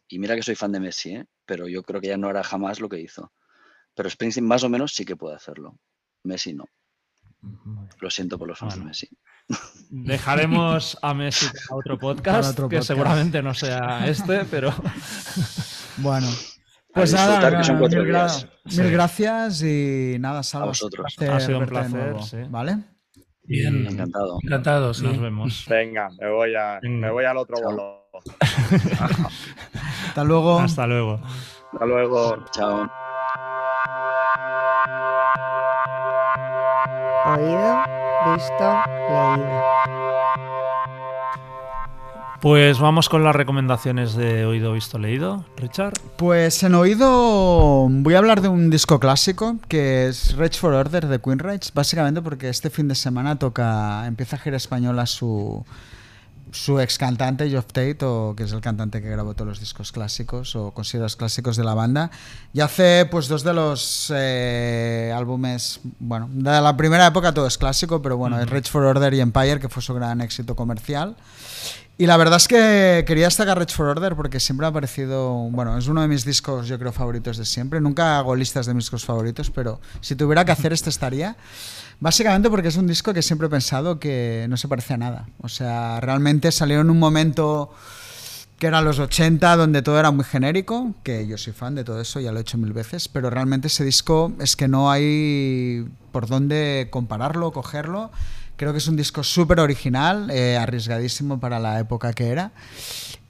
Y 0.08 0.18
mira 0.18 0.34
que 0.36 0.42
soy 0.42 0.54
fan 0.54 0.72
de 0.72 0.80
Messi, 0.80 1.14
¿eh? 1.16 1.26
pero 1.46 1.66
yo 1.68 1.82
creo 1.82 2.00
que 2.00 2.08
ya 2.08 2.16
no 2.16 2.28
hará 2.28 2.44
jamás 2.44 2.78
lo 2.80 2.88
que 2.88 3.00
hizo. 3.00 3.32
Pero 3.94 4.08
Springsteen 4.10 4.46
más 4.46 4.62
o 4.62 4.68
menos 4.68 4.94
sí 4.94 5.04
que 5.04 5.16
puede 5.16 5.34
hacerlo. 5.36 5.78
Messi 6.24 6.52
no. 6.54 6.64
Lo 8.00 8.10
siento 8.10 8.38
por 8.38 8.48
los 8.48 8.58
fans 8.58 8.76
de. 8.76 8.84
Messi. 8.84 9.08
Dejaremos 9.88 10.98
a 11.02 11.14
Messi 11.14 11.46
a 11.70 11.74
otro 11.74 11.98
podcast, 11.98 12.50
otro 12.52 12.68
que 12.68 12.76
podcast. 12.76 12.88
seguramente 12.88 13.42
no 13.42 13.54
sea 13.54 14.06
este, 14.06 14.44
pero 14.44 14.72
Bueno, 15.96 16.28
pues 16.92 17.12
disfrutar, 17.12 17.52
nada, 17.52 17.58
que 17.58 17.64
son 17.64 17.80
mil, 17.80 18.04
días. 18.04 18.46
mil 18.64 18.90
gracias 18.90 19.62
y 19.62 20.16
nada, 20.20 20.42
Salva. 20.42 20.66
vosotros. 20.66 21.16
Ha 21.18 21.40
sido 21.40 21.58
un 21.60 21.66
placer, 21.66 22.22
sí. 22.22 22.36
¿Vale? 22.48 22.78
Bien, 23.50 23.84
Encantado. 23.84 24.38
encantado, 24.44 24.94
sí. 24.94 25.02
nos 25.04 25.18
vemos. 25.20 25.66
Venga, 25.68 26.08
me 26.20 26.30
voy, 26.30 26.54
a, 26.54 26.78
Venga. 26.80 27.06
me 27.08 27.12
voy 27.12 27.24
al 27.24 27.36
otro 27.36 27.56
Chao. 27.56 27.64
bolo. 27.70 28.00
Hasta 30.06 30.22
luego. 30.24 30.60
Hasta 30.60 30.86
luego. 30.86 31.20
Hasta 31.72 31.86
luego. 31.86 32.44
Chao. 32.52 32.88
Oído, 37.26 37.82
visto, 38.34 38.82
leído. 39.10 39.59
Pues 42.40 42.78
vamos 42.78 43.10
con 43.10 43.22
las 43.22 43.36
recomendaciones 43.36 44.14
de 44.14 44.46
Oído, 44.46 44.72
Visto, 44.72 44.98
Leído. 44.98 45.44
Richard. 45.58 45.92
Pues 46.16 46.62
en 46.62 46.74
oído 46.74 47.86
voy 47.90 48.14
a 48.14 48.18
hablar 48.18 48.40
de 48.40 48.48
un 48.48 48.70
disco 48.70 48.98
clásico 48.98 49.58
que 49.68 50.06
es 50.06 50.34
Rage 50.38 50.58
for 50.58 50.72
Order 50.72 51.06
de 51.06 51.20
Queen 51.20 51.38
Rage, 51.38 51.70
básicamente 51.74 52.22
porque 52.22 52.48
este 52.48 52.70
fin 52.70 52.88
de 52.88 52.94
semana 52.94 53.38
toca, 53.38 54.06
empieza 54.06 54.36
a 54.36 54.38
gira 54.38 54.56
española 54.56 55.04
su, 55.04 55.66
su 56.50 56.80
ex 56.80 56.96
cantante 56.96 57.50
Geoff 57.50 57.66
Tate, 57.66 57.98
o, 58.06 58.34
que 58.34 58.44
es 58.44 58.52
el 58.52 58.62
cantante 58.62 59.02
que 59.02 59.10
grabó 59.10 59.34
todos 59.34 59.48
los 59.48 59.60
discos 59.60 59.92
clásicos 59.92 60.56
o 60.56 60.70
considerados 60.70 61.16
clásicos 61.16 61.58
de 61.58 61.64
la 61.64 61.74
banda, 61.74 62.10
y 62.54 62.60
hace 62.60 63.06
pues 63.10 63.28
dos 63.28 63.44
de 63.44 63.52
los 63.52 64.10
eh, 64.16 65.12
álbumes, 65.14 65.80
bueno, 65.98 66.30
de 66.32 66.58
la 66.58 66.74
primera 66.74 67.06
época 67.06 67.34
todo 67.34 67.46
es 67.46 67.58
clásico, 67.58 68.00
pero 68.00 68.16
bueno, 68.16 68.40
es 68.40 68.48
Rage 68.48 68.70
for 68.70 68.84
Order 68.84 69.12
y 69.12 69.20
Empire, 69.20 69.60
que 69.60 69.68
fue 69.68 69.82
su 69.82 69.92
gran 69.92 70.22
éxito 70.22 70.56
comercial. 70.56 71.16
Y 72.00 72.06
la 72.06 72.16
verdad 72.16 72.38
es 72.38 72.48
que 72.48 73.04
quería 73.06 73.26
destacar 73.26 73.58
Rage 73.58 73.74
for 73.74 73.84
Order 73.84 74.16
porque 74.16 74.40
siempre 74.40 74.66
ha 74.66 74.72
parecido, 74.72 75.34
bueno, 75.50 75.76
es 75.76 75.86
uno 75.86 76.00
de 76.00 76.08
mis 76.08 76.24
discos 76.24 76.66
yo 76.66 76.78
creo 76.78 76.92
favoritos 76.92 77.36
de 77.36 77.44
siempre. 77.44 77.78
Nunca 77.78 78.16
hago 78.16 78.34
listas 78.34 78.64
de 78.64 78.72
mis 78.72 78.84
discos 78.84 79.04
favoritos, 79.04 79.50
pero 79.50 79.82
si 80.00 80.16
tuviera 80.16 80.46
que 80.46 80.52
hacer 80.52 80.72
este 80.72 80.88
estaría. 80.88 81.36
Básicamente 81.98 82.48
porque 82.48 82.68
es 82.68 82.76
un 82.76 82.86
disco 82.86 83.12
que 83.12 83.20
siempre 83.20 83.48
he 83.48 83.50
pensado 83.50 84.00
que 84.00 84.46
no 84.48 84.56
se 84.56 84.66
parece 84.66 84.94
a 84.94 84.96
nada. 84.96 85.28
O 85.42 85.50
sea, 85.50 86.00
realmente 86.00 86.50
salió 86.52 86.80
en 86.80 86.88
un 86.88 86.98
momento 86.98 87.70
que 88.58 88.68
eran 88.68 88.86
los 88.86 88.98
80, 88.98 89.56
donde 89.56 89.82
todo 89.82 90.00
era 90.00 90.10
muy 90.10 90.24
genérico, 90.24 90.94
que 91.02 91.26
yo 91.26 91.36
soy 91.36 91.52
fan 91.52 91.74
de 91.74 91.84
todo 91.84 92.00
eso, 92.00 92.18
ya 92.18 92.32
lo 92.32 92.38
he 92.38 92.40
hecho 92.40 92.56
mil 92.56 92.72
veces, 92.72 93.08
pero 93.08 93.28
realmente 93.28 93.66
ese 93.66 93.84
disco 93.84 94.32
es 94.40 94.56
que 94.56 94.68
no 94.68 94.90
hay 94.90 95.86
por 96.12 96.28
dónde 96.28 96.88
compararlo, 96.90 97.52
cogerlo. 97.52 98.10
Creo 98.60 98.72
que 98.72 98.78
es 98.78 98.88
un 98.88 98.96
disco 98.96 99.24
súper 99.24 99.58
original, 99.58 100.30
eh, 100.30 100.58
arriesgadísimo 100.58 101.40
para 101.40 101.58
la 101.58 101.80
época 101.80 102.12
que 102.12 102.28
era 102.28 102.52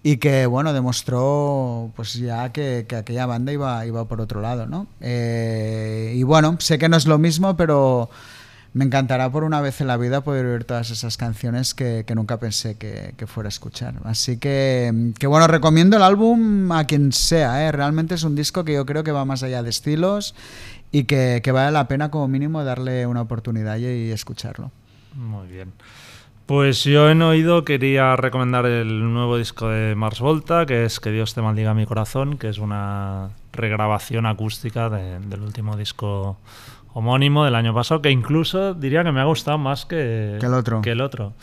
y 0.02 0.16
que, 0.16 0.46
bueno, 0.46 0.72
demostró 0.72 1.92
pues 1.94 2.14
ya 2.14 2.50
que, 2.50 2.84
que 2.88 2.96
aquella 2.96 3.26
banda 3.26 3.52
iba, 3.52 3.86
iba 3.86 4.08
por 4.08 4.20
otro 4.20 4.40
lado, 4.40 4.66
¿no? 4.66 4.88
Eh, 5.00 6.14
y 6.16 6.24
bueno, 6.24 6.56
sé 6.58 6.80
que 6.80 6.88
no 6.88 6.96
es 6.96 7.06
lo 7.06 7.18
mismo, 7.18 7.56
pero 7.56 8.10
me 8.72 8.84
encantará 8.84 9.30
por 9.30 9.44
una 9.44 9.60
vez 9.60 9.80
en 9.80 9.86
la 9.86 9.96
vida 9.96 10.22
poder 10.22 10.46
oír 10.46 10.64
todas 10.64 10.90
esas 10.90 11.16
canciones 11.16 11.74
que, 11.74 12.02
que 12.04 12.16
nunca 12.16 12.40
pensé 12.40 12.74
que, 12.74 13.14
que 13.16 13.28
fuera 13.28 13.46
a 13.46 13.50
escuchar. 13.50 14.00
Así 14.02 14.36
que, 14.36 15.12
que, 15.16 15.28
bueno, 15.28 15.46
recomiendo 15.46 15.96
el 15.96 16.02
álbum 16.02 16.72
a 16.72 16.88
quien 16.88 17.12
sea. 17.12 17.68
¿eh? 17.68 17.70
Realmente 17.70 18.16
es 18.16 18.24
un 18.24 18.34
disco 18.34 18.64
que 18.64 18.72
yo 18.72 18.84
creo 18.84 19.04
que 19.04 19.12
va 19.12 19.24
más 19.24 19.44
allá 19.44 19.62
de 19.62 19.70
estilos 19.70 20.34
y 20.90 21.04
que, 21.04 21.40
que 21.40 21.52
vale 21.52 21.70
la 21.70 21.86
pena 21.86 22.10
como 22.10 22.26
mínimo 22.26 22.64
darle 22.64 23.06
una 23.06 23.20
oportunidad 23.20 23.76
y, 23.76 23.86
y 23.86 24.10
escucharlo. 24.10 24.72
Muy 25.14 25.46
bien. 25.48 25.72
Pues 26.46 26.82
yo 26.84 27.08
en 27.10 27.22
oído 27.22 27.64
quería 27.64 28.16
recomendar 28.16 28.66
el 28.66 29.12
nuevo 29.12 29.36
disco 29.38 29.68
de 29.68 29.94
Mars 29.94 30.20
Volta, 30.20 30.66
que 30.66 30.84
es 30.84 30.98
Que 30.98 31.12
Dios 31.12 31.32
te 31.34 31.42
maldiga 31.42 31.74
mi 31.74 31.86
corazón, 31.86 32.38
que 32.38 32.48
es 32.48 32.58
una 32.58 33.30
regrabación 33.52 34.26
acústica 34.26 34.90
de- 34.90 35.20
del 35.20 35.42
último 35.42 35.76
disco 35.76 36.36
homónimo 36.92 37.44
del 37.44 37.54
año 37.54 37.72
pasado, 37.72 38.02
que 38.02 38.10
incluso 38.10 38.74
diría 38.74 39.04
que 39.04 39.12
me 39.12 39.20
ha 39.20 39.24
gustado 39.24 39.58
más 39.58 39.86
que, 39.86 40.38
Que 40.40 40.46
el 40.46 40.54
otro. 40.54 40.82
que 40.82 40.90
el 40.90 41.00
otro. 41.00 41.34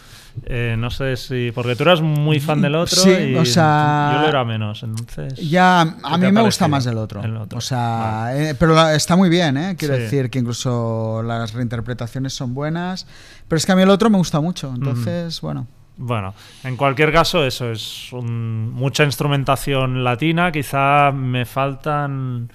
Eh, 0.46 0.76
no 0.78 0.90
sé 0.90 1.18
si... 1.18 1.52
Porque 1.54 1.76
tú 1.76 1.84
eras 1.84 2.02
muy 2.02 2.40
fan 2.40 2.62
del 2.62 2.76
otro 2.76 3.02
Sí, 3.02 3.10
y 3.10 3.36
o 3.36 3.44
sea, 3.46 4.12
yo 4.16 4.22
lo 4.22 4.28
era 4.30 4.46
menos, 4.46 4.84
entonces... 4.84 5.36
Ya, 5.50 5.96
¿qué 6.00 6.02
a 6.04 6.18
mí 6.18 6.32
me 6.32 6.42
gusta 6.42 6.68
más 6.68 6.86
el 6.86 6.98
otro. 6.98 7.22
El 7.24 7.36
otro. 7.38 7.58
O 7.58 7.62
sea, 7.62 8.30
eh, 8.34 8.56
pero 8.58 8.90
está 8.90 9.16
muy 9.16 9.30
bien, 9.30 9.58
¿eh? 9.58 9.76
Quiero 9.78 9.96
Sí. 9.96 10.02
decir 10.04 10.30
que 10.30 10.40
incluso 10.40 11.22
las 11.24 11.54
reinterpretaciones 11.54 12.34
son 12.34 12.54
buenas. 12.54 13.08
Pero 13.48 13.58
es 13.58 13.66
que 13.66 13.72
a 13.72 13.76
mí 13.76 13.82
el 13.82 13.90
otro 13.90 14.10
me 14.10 14.18
gusta 14.18 14.40
mucho. 14.40 14.72
Entonces, 14.74 15.42
bueno. 15.42 15.68
Bueno, 15.98 16.34
en 16.64 16.78
cualquier 16.78 17.12
caso, 17.12 17.44
eso 17.44 17.72
es 17.72 18.14
un- 18.14 18.72
mucha 18.72 19.04
instrumentación 19.04 20.04
latina. 20.04 20.52
Quizá 20.52 21.12
me 21.12 21.46
faltan 21.46 22.52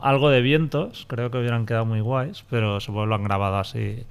algo 0.00 0.30
de 0.30 0.40
vientos. 0.40 1.04
Creo 1.08 1.30
que 1.30 1.38
hubieran 1.38 1.66
quedado 1.66 1.84
muy 1.86 2.00
guays, 2.00 2.44
pero 2.48 2.78
supongo 2.80 3.02
que 3.04 3.08
lo 3.08 3.14
han 3.16 3.24
grabado 3.24 3.58
así 3.58 4.04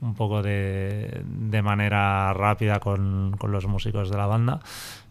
un 0.00 0.14
poco 0.14 0.42
de, 0.42 1.22
de 1.24 1.62
manera 1.62 2.32
rápida 2.32 2.80
con, 2.80 3.34
con 3.38 3.52
los 3.52 3.66
músicos 3.66 4.10
de 4.10 4.16
la 4.16 4.26
banda. 4.26 4.60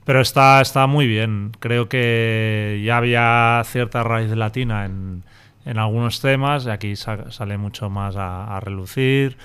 Pero 0.06 0.22
está, 0.22 0.62
está 0.62 0.88
muy 0.88 1.06
bien. 1.08 1.52
Creo 1.60 1.88
que 1.90 2.82
ya 2.84 2.98
había 2.98 3.62
cierta 3.66 4.02
raíz 4.04 4.32
latina 4.32 4.86
en, 4.86 5.24
en 5.66 5.78
algunos 5.78 6.20
temas 6.22 6.66
y 6.66 6.70
aquí 6.72 6.96
sa- 6.96 7.32
sale 7.32 7.58
mucho 7.58 7.90
más 7.90 8.16
a, 8.16 8.56
a 8.58 8.60
relucir. 8.60 9.38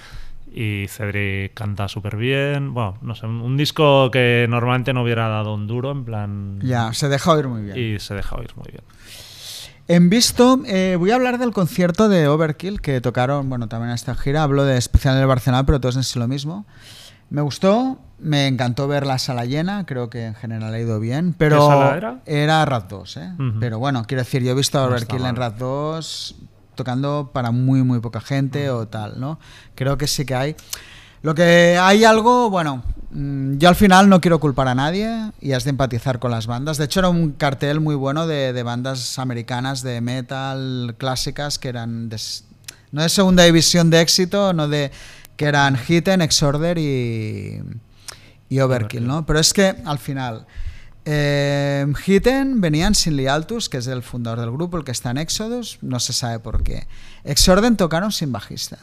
Y 0.56 0.86
Cedric 0.88 1.52
canta 1.52 1.88
súper 1.88 2.16
bien. 2.16 2.72
Bueno, 2.72 2.96
no 3.02 3.14
sé, 3.16 3.26
un, 3.26 3.40
un 3.40 3.56
disco 3.56 4.10
que 4.12 4.46
normalmente 4.48 4.92
no 4.94 5.02
hubiera 5.02 5.28
dado 5.28 5.52
un 5.52 5.66
duro, 5.66 5.90
en 5.90 6.04
plan. 6.04 6.58
Ya, 6.62 6.92
se 6.92 7.08
deja 7.08 7.32
oír 7.32 7.48
muy 7.48 7.62
bien. 7.62 7.76
Y 7.76 7.98
se 7.98 8.14
deja 8.14 8.36
oír 8.36 8.50
muy 8.56 8.68
bien. 8.70 8.84
En 9.86 10.08
visto, 10.08 10.60
eh, 10.66 10.96
voy 10.98 11.10
a 11.10 11.16
hablar 11.16 11.38
del 11.38 11.52
concierto 11.52 12.08
de 12.08 12.26
Overkill 12.26 12.80
que 12.80 13.02
tocaron, 13.02 13.50
bueno, 13.50 13.68
también 13.68 13.90
en 13.90 13.94
esta 13.94 14.14
gira. 14.14 14.42
Hablo 14.42 14.64
de 14.64 14.78
especial 14.78 15.16
del 15.16 15.26
Barcelona, 15.26 15.66
pero 15.66 15.78
todos 15.78 15.96
es 15.96 16.16
lo 16.16 16.26
mismo. 16.26 16.64
Me 17.28 17.42
gustó, 17.42 17.98
me 18.18 18.46
encantó 18.46 18.88
ver 18.88 19.06
la 19.06 19.18
sala 19.18 19.44
llena, 19.44 19.84
creo 19.84 20.08
que 20.08 20.26
en 20.26 20.34
general 20.34 20.72
ha 20.72 20.78
ido 20.78 21.00
bien. 21.00 21.34
Pero 21.36 21.56
¿Qué 21.56 21.66
sala 21.66 21.96
era? 21.96 22.20
Era 22.24 22.64
Rad 22.64 22.84
2, 22.84 23.16
¿eh? 23.18 23.32
Pero 23.60 23.78
bueno, 23.78 24.04
quiero 24.06 24.22
decir, 24.22 24.42
yo 24.42 24.52
he 24.52 24.54
visto 24.54 24.78
a 24.78 24.82
No 24.82 24.88
Overkill 24.88 25.26
en. 25.26 25.36
Rad 25.36 25.52
2 25.52 26.36
tocando 26.74 27.30
para 27.32 27.50
muy, 27.50 27.82
muy 27.82 28.00
poca 28.00 28.20
gente 28.20 28.70
o 28.70 28.88
tal, 28.88 29.20
¿no? 29.20 29.38
Creo 29.74 29.96
que 29.98 30.06
sí 30.06 30.24
que 30.24 30.34
hay. 30.34 30.56
Lo 31.24 31.34
que 31.34 31.78
hay 31.80 32.04
algo, 32.04 32.50
bueno, 32.50 32.82
mm, 33.10 33.56
yo 33.56 33.70
al 33.70 33.76
final 33.76 34.10
no 34.10 34.20
quiero 34.20 34.40
culpar 34.40 34.68
a 34.68 34.74
nadie 34.74 35.08
y 35.40 35.52
has 35.52 35.64
de 35.64 35.70
empatizar 35.70 36.18
con 36.18 36.30
las 36.30 36.46
bandas. 36.46 36.76
De 36.76 36.84
hecho, 36.84 37.00
era 37.00 37.08
un 37.08 37.32
cartel 37.32 37.80
muy 37.80 37.94
bueno 37.94 38.26
de, 38.26 38.52
de 38.52 38.62
bandas 38.62 39.18
americanas 39.18 39.82
de 39.82 40.02
metal 40.02 40.96
clásicas 40.98 41.58
que 41.58 41.70
eran 41.70 42.10
de 42.10 42.20
no 42.92 43.00
de 43.00 43.08
segunda 43.08 43.42
división 43.42 43.88
de 43.88 44.02
éxito, 44.02 44.52
no 44.52 44.68
de 44.68 44.92
que 45.38 45.46
eran 45.46 45.78
Hitten, 45.88 46.20
Exorder 46.20 46.76
y, 46.76 47.62
y 48.50 48.60
Overkill, 48.60 49.06
¿no? 49.06 49.24
Pero 49.24 49.38
es 49.38 49.54
que 49.54 49.76
al 49.82 49.98
final 49.98 50.46
eh, 51.06 51.86
Hitten 52.06 52.60
venían 52.60 52.94
sin 52.94 53.16
Lee 53.16 53.28
Altus, 53.28 53.70
que 53.70 53.78
es 53.78 53.86
el 53.86 54.02
fundador 54.02 54.40
del 54.40 54.50
grupo, 54.50 54.76
el 54.76 54.84
que 54.84 54.92
está 54.92 55.10
en 55.12 55.16
Exodus, 55.16 55.78
no 55.80 56.00
se 56.00 56.12
sabe 56.12 56.38
por 56.38 56.62
qué. 56.62 56.86
Exorden 57.24 57.78
tocaron 57.78 58.12
sin 58.12 58.30
bajista 58.30 58.76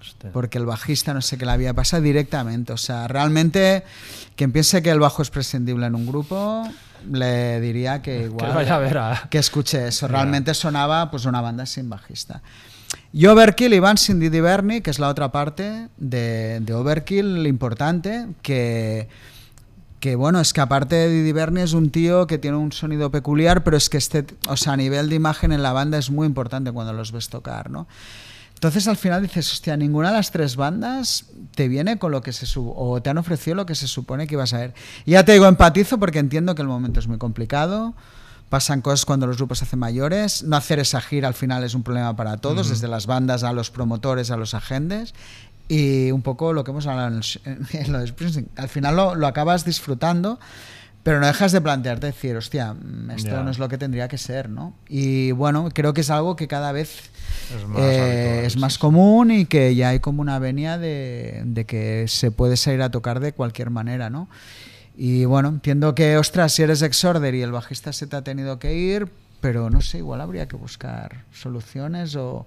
Hostia. 0.00 0.30
porque 0.32 0.58
el 0.58 0.66
bajista 0.66 1.14
no 1.14 1.20
sé 1.22 1.36
qué 1.38 1.44
le 1.44 1.52
había 1.52 1.74
pasado 1.74 2.02
directamente. 2.02 2.72
O 2.72 2.76
sea, 2.76 3.08
realmente 3.08 3.84
quien 4.36 4.52
piense 4.52 4.82
que 4.82 4.90
el 4.90 5.00
bajo 5.00 5.22
es 5.22 5.30
prescindible 5.30 5.86
en 5.86 5.94
un 5.94 6.06
grupo, 6.06 6.68
le 7.10 7.60
diría 7.60 8.02
que 8.02 8.24
igual 8.24 8.50
Que 8.50 8.56
vaya 8.56 8.74
a 8.76 8.78
ver 8.78 8.98
a. 8.98 9.28
que 9.30 9.38
escuche 9.38 9.86
eso. 9.86 10.08
Realmente 10.08 10.54
sonaba 10.54 11.10
pues 11.10 11.24
una 11.24 11.40
banda 11.40 11.66
sin 11.66 11.88
bajista. 11.88 12.42
Y 13.12 13.26
Overkill 13.26 13.72
iban 13.74 13.98
sin 13.98 14.20
Didi 14.20 14.40
Bernie, 14.40 14.82
que 14.82 14.90
es 14.90 14.98
la 14.98 15.08
otra 15.08 15.32
parte 15.32 15.88
de, 15.96 16.60
de 16.60 16.74
Overkill 16.74 17.46
importante, 17.46 18.28
que, 18.42 19.08
que 20.00 20.16
bueno, 20.16 20.40
es 20.40 20.52
que 20.52 20.60
aparte 20.60 20.96
de 20.96 21.22
Didi 21.22 21.60
es 21.60 21.72
un 21.72 21.90
tío 21.90 22.26
que 22.26 22.38
tiene 22.38 22.56
un 22.56 22.72
sonido 22.72 23.10
peculiar, 23.10 23.64
pero 23.64 23.76
es 23.76 23.90
que 23.90 23.98
este, 23.98 24.26
o 24.48 24.56
sea, 24.56 24.74
a 24.74 24.76
nivel 24.76 25.08
de 25.08 25.16
imagen 25.16 25.52
en 25.52 25.62
la 25.62 25.72
banda 25.72 25.98
es 25.98 26.10
muy 26.10 26.26
importante 26.26 26.72
cuando 26.72 26.92
los 26.92 27.12
ves 27.12 27.28
tocar, 27.28 27.70
¿no? 27.70 27.86
Entonces 28.60 28.86
al 28.88 28.98
final 28.98 29.22
dices, 29.22 29.50
hostia, 29.50 29.74
ninguna 29.78 30.10
de 30.10 30.16
las 30.18 30.30
tres 30.32 30.54
bandas 30.56 31.24
te 31.54 31.66
viene 31.66 31.98
con 31.98 32.12
lo 32.12 32.20
que 32.20 32.30
se 32.34 32.44
su 32.44 32.70
o 32.76 33.00
te 33.00 33.08
han 33.08 33.16
ofrecido 33.16 33.54
lo 33.56 33.64
que 33.64 33.74
se 33.74 33.88
supone 33.88 34.26
que 34.26 34.34
ibas 34.34 34.52
a 34.52 34.58
ver. 34.58 34.74
Y 35.06 35.12
ya 35.12 35.24
te 35.24 35.32
digo, 35.32 35.46
empatizo 35.46 35.96
porque 35.98 36.18
entiendo 36.18 36.54
que 36.54 36.60
el 36.60 36.68
momento 36.68 37.00
es 37.00 37.08
muy 37.08 37.16
complicado. 37.16 37.94
Pasan 38.50 38.82
cosas 38.82 39.06
cuando 39.06 39.26
los 39.26 39.38
grupos 39.38 39.60
se 39.60 39.64
hacen 39.64 39.78
mayores. 39.78 40.42
No 40.42 40.56
hacer 40.56 40.78
esa 40.78 41.00
gira 41.00 41.26
al 41.28 41.32
final 41.34 41.64
es 41.64 41.72
un 41.74 41.82
problema 41.82 42.14
para 42.16 42.36
todos, 42.36 42.68
desde 42.68 42.86
las 42.88 43.06
bandas 43.06 43.44
a 43.44 43.54
los 43.54 43.70
promotores, 43.70 44.30
a 44.30 44.36
los 44.36 44.52
agentes. 44.52 45.14
Y 45.68 46.10
un 46.10 46.20
poco 46.20 46.52
lo 46.52 46.62
que 46.62 46.72
hemos 46.72 46.86
hablado 46.86 47.08
en, 47.08 47.14
el- 47.14 47.66
en 47.86 47.92
lo 47.92 47.98
de 48.00 48.08
Springsteen. 48.08 48.48
Al 48.56 48.68
final 48.68 48.94
lo, 48.94 49.14
lo 49.14 49.26
acabas 49.26 49.64
disfrutando, 49.64 50.38
pero 51.02 51.20
no 51.20 51.26
dejas 51.26 51.52
de 51.52 51.60
plantearte 51.60 52.06
decir, 52.06 52.36
hostia, 52.36 52.74
mm, 52.74 53.10
esto 53.12 53.42
no 53.42 53.50
es 53.50 53.58
lo 53.58 53.68
que 53.68 53.78
tendría 53.78 54.08
que 54.08 54.18
ser, 54.18 54.48
¿no? 54.48 54.74
Y 54.88 55.32
bueno, 55.32 55.68
creo 55.72 55.94
que 55.94 56.02
es 56.02 56.10
algo 56.10 56.36
que 56.36 56.48
cada 56.48 56.72
vez 56.72 57.10
Es 57.54 57.66
más 57.66 57.80
eh, 57.80 58.42
es 58.46 58.56
más 58.56 58.78
común 58.78 59.30
y 59.30 59.46
que 59.46 59.74
ya 59.74 59.90
hay 59.90 60.00
como 60.00 60.20
una 60.22 60.38
venia 60.38 60.78
de, 60.78 61.42
de 61.44 61.64
que 61.64 62.06
se 62.08 62.30
puede 62.30 62.56
salir 62.56 62.82
a 62.82 62.90
tocar 62.90 63.20
de 63.20 63.32
cualquier 63.32 63.70
manera, 63.70 64.10
¿no? 64.10 64.28
Y 64.96 65.24
bueno, 65.24 65.48
entiendo 65.48 65.94
que, 65.94 66.18
ostras, 66.18 66.52
si 66.52 66.62
eres 66.62 66.82
exorder 66.82 67.34
y 67.34 67.40
el 67.40 67.52
bajista 67.52 67.92
se 67.92 68.06
te 68.06 68.16
ha 68.16 68.22
tenido 68.22 68.58
que 68.58 68.74
ir, 68.74 69.08
pero 69.40 69.70
no 69.70 69.80
sé, 69.80 69.98
igual 69.98 70.20
habría 70.20 70.46
que 70.46 70.56
buscar 70.56 71.24
soluciones 71.32 72.16
o... 72.16 72.46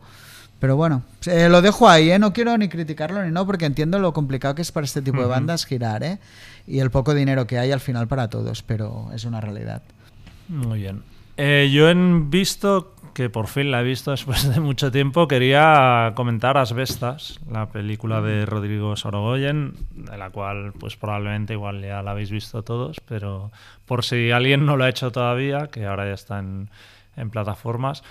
Pero 0.60 0.78
bueno, 0.78 1.02
eh, 1.26 1.50
lo 1.50 1.62
dejo 1.62 1.90
ahí, 1.90 2.12
¿eh? 2.12 2.20
No 2.20 2.32
quiero 2.32 2.58
ni 2.58 2.70
criticarlo 2.70 3.22
ni 3.26 3.32
no, 3.32 3.46
porque 3.46 3.66
entiendo 3.66 4.00
lo 4.00 4.14
complicado 4.14 4.56
que 4.56 4.62
es 4.62 4.72
para 4.72 4.86
este 4.86 5.02
tipo 5.02 5.20
de 5.20 5.26
bandas 5.26 5.66
girar, 5.66 6.04
¿eh? 6.04 6.20
Y 6.66 6.80
el 6.80 6.92
poco 6.92 7.14
dinero 7.14 7.46
que 7.46 7.60
hay 7.60 7.72
al 7.72 7.80
final 7.80 8.08
para 8.08 8.30
todos, 8.30 8.64
pero 8.64 9.10
es 9.14 9.26
una 9.26 9.42
realidad. 9.42 9.84
Muy 10.48 10.80
bien. 10.80 11.04
Eh, 11.38 11.70
yo 11.74 11.90
he 11.90 11.96
visto, 11.96 12.94
que 13.14 13.30
por 13.30 13.48
fin 13.48 13.72
la 13.72 13.82
he 13.82 13.84
visto 13.84 14.12
después 14.12 14.54
de 14.54 14.60
mucho 14.60 14.92
tiempo, 14.92 15.28
quería 15.28 16.14
comentar 16.16 16.58
Asbestas, 16.58 17.40
la 17.50 17.70
película 17.70 18.22
de 18.22 18.46
Rodrigo 18.46 18.96
Sorogoyen, 18.96 19.74
de 19.96 20.18
la 20.18 20.30
cual 20.30 20.74
pues 20.80 20.96
probablemente 20.96 21.54
igual 21.54 21.82
ya 21.82 22.04
la 22.04 22.12
habéis 22.12 22.30
visto 22.30 22.62
todos, 22.62 23.00
pero 23.08 23.52
por 23.86 24.04
si 24.04 24.32
alguien 24.32 24.66
no 24.66 24.78
lo 24.78 24.84
ha 24.84 24.90
hecho 24.90 25.12
todavía, 25.12 25.68
que 25.68 25.86
ahora 25.86 26.06
ya 26.06 26.14
está 26.14 26.40
en, 26.40 26.70
en 27.16 27.30
plataformas. 27.30 28.04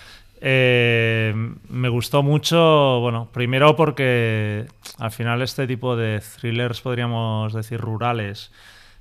Eh, 0.44 1.32
me 1.69 1.89
gustó 1.89 2.24
mucho, 2.24 2.98
bueno, 2.98 3.31
primero 3.32 3.77
porque 3.77 4.66
al 4.98 5.12
final 5.12 5.40
este 5.40 5.69
tipo 5.69 5.94
de 5.94 6.20
thrillers, 6.20 6.81
podríamos 6.81 7.52
decir, 7.52 7.81
rurales, 7.81 8.51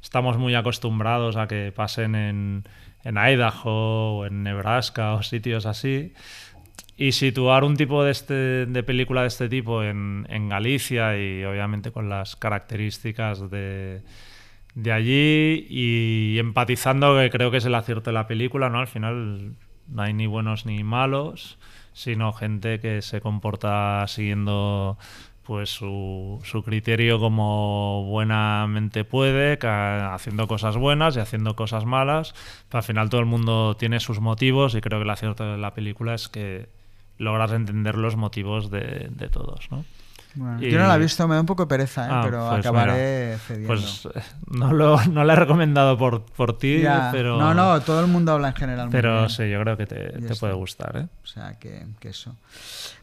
estamos 0.03 0.38
muy 0.38 0.53
acostumbrados 0.53 1.38
a 1.38 1.47
que 1.47 1.72
pasen 1.76 2.13
en, 2.13 2.63
en 3.03 3.18
Idaho 3.18 4.19
o 4.19 4.26
en 4.27 4.43
Nebraska 4.43 5.15
o 5.15 5.23
sitios 5.23 5.65
así. 5.65 6.13
Y 6.95 7.13
situar 7.13 7.63
un 7.63 7.76
tipo 7.76 8.03
de, 8.03 8.11
este, 8.11 8.84
película 8.84 9.22
de 9.22 9.30
este 9.30 9.49
tipo 9.49 9.81
en, 9.81 10.27
en 10.30 10.47
Galicia 10.47 11.18
y 11.18 11.43
obviamente 11.43 11.91
con 11.91 12.07
las 12.07 12.35
características 12.35 13.49
de, 13.49 14.03
de 14.76 14.91
allí 14.91 15.65
y 15.72 16.38
empatizando, 16.38 17.18
que 17.18 17.31
creo 17.31 17.49
que 17.49 17.57
es 17.57 17.65
el 17.65 17.73
acierto 17.73 18.11
de 18.11 18.13
la 18.13 18.27
película, 18.27 18.69
¿no? 18.69 18.77
Al 18.77 18.88
final 18.88 19.55
no 19.88 20.02
hay 20.03 20.14
ni 20.14 20.28
buenos 20.28 20.66
ni 20.66 20.84
malos, 20.84 21.58
sino 21.94 22.34
gente 22.34 22.80
que 22.80 23.02
se 23.02 23.22
comporta 23.22 24.06
siguiendo 24.08 24.98
pues 25.44 25.70
su, 25.70 26.40
su 26.44 26.64
criterio 26.64 27.20
como 27.20 28.06
buenamente 28.06 29.03
puede, 29.03 29.58
haciendo 29.62 30.48
cosas 30.48 30.78
buenas 30.78 31.18
y 31.18 31.20
haciendo 31.20 31.56
cosas 31.56 31.86
malas. 31.86 32.34
Pero 32.70 32.80
al 32.80 32.84
final 32.84 33.10
todo 33.10 33.22
el 33.22 33.28
mundo 33.28 33.76
tiene 33.76 33.99
sus 33.99 34.20
motivos 34.20 34.76
y 34.76 34.82
creo 34.82 34.99
que 34.99 35.03
el 35.03 35.10
acierto 35.10 35.44
de 35.44 35.58
la 35.58 35.74
película 35.74 36.14
es 36.14 36.30
que 36.30 36.70
logras 37.18 37.52
entender 37.52 37.98
los 37.98 38.16
motivos 38.16 38.72
de, 38.72 39.10
de 39.10 39.28
todos, 39.30 39.70
¿no? 39.72 39.84
Bueno, 40.36 40.62
Y- 40.62 40.72
Yo 40.72 40.80
no 40.80 40.88
la 40.88 40.95
he 40.95 40.99
visto, 40.99 41.28
me 41.28 41.36
da 41.36 41.41
un 41.41 41.45
poco 41.48 41.64
de 41.64 41.68
pereza, 41.68 42.06
¿eh? 42.06 42.10
Ah, 42.12 42.22
pero 42.24 42.48
pues 42.48 42.60
acabaré 42.60 43.26
mira, 43.28 43.40
cediendo. 43.40 43.68
Pues 43.68 44.06
eh, 44.16 44.22
no, 44.52 44.72
lo, 44.72 45.03
no 45.08 45.24
la 45.26 45.34
he 45.34 45.36
recomendado 45.36 45.98
por, 45.98 46.24
por 46.24 46.58
ti, 46.58 46.82
Ya. 46.82 47.10
pero... 47.12 47.38
No, 47.38 47.53
no, 47.53 47.82
todo 47.82 47.99
el 48.02 48.08
mundo 48.08 48.32
habla 48.32 48.49
en 48.49 48.56
general. 48.56 48.86
muy 48.88 48.91
Pero 48.94 49.18
bien. 49.18 49.30
sí, 49.30 49.49
yo 49.49 49.60
creo 49.62 49.76
que 49.78 49.86
te, 49.88 50.10
te 50.22 50.36
puede 50.36 50.53
gustar, 50.53 50.95
¿eh? 50.98 51.08
O 51.24 51.28
sea, 51.28 51.60
que, 51.60 51.86
que 51.99 52.10
eso. 52.10 52.36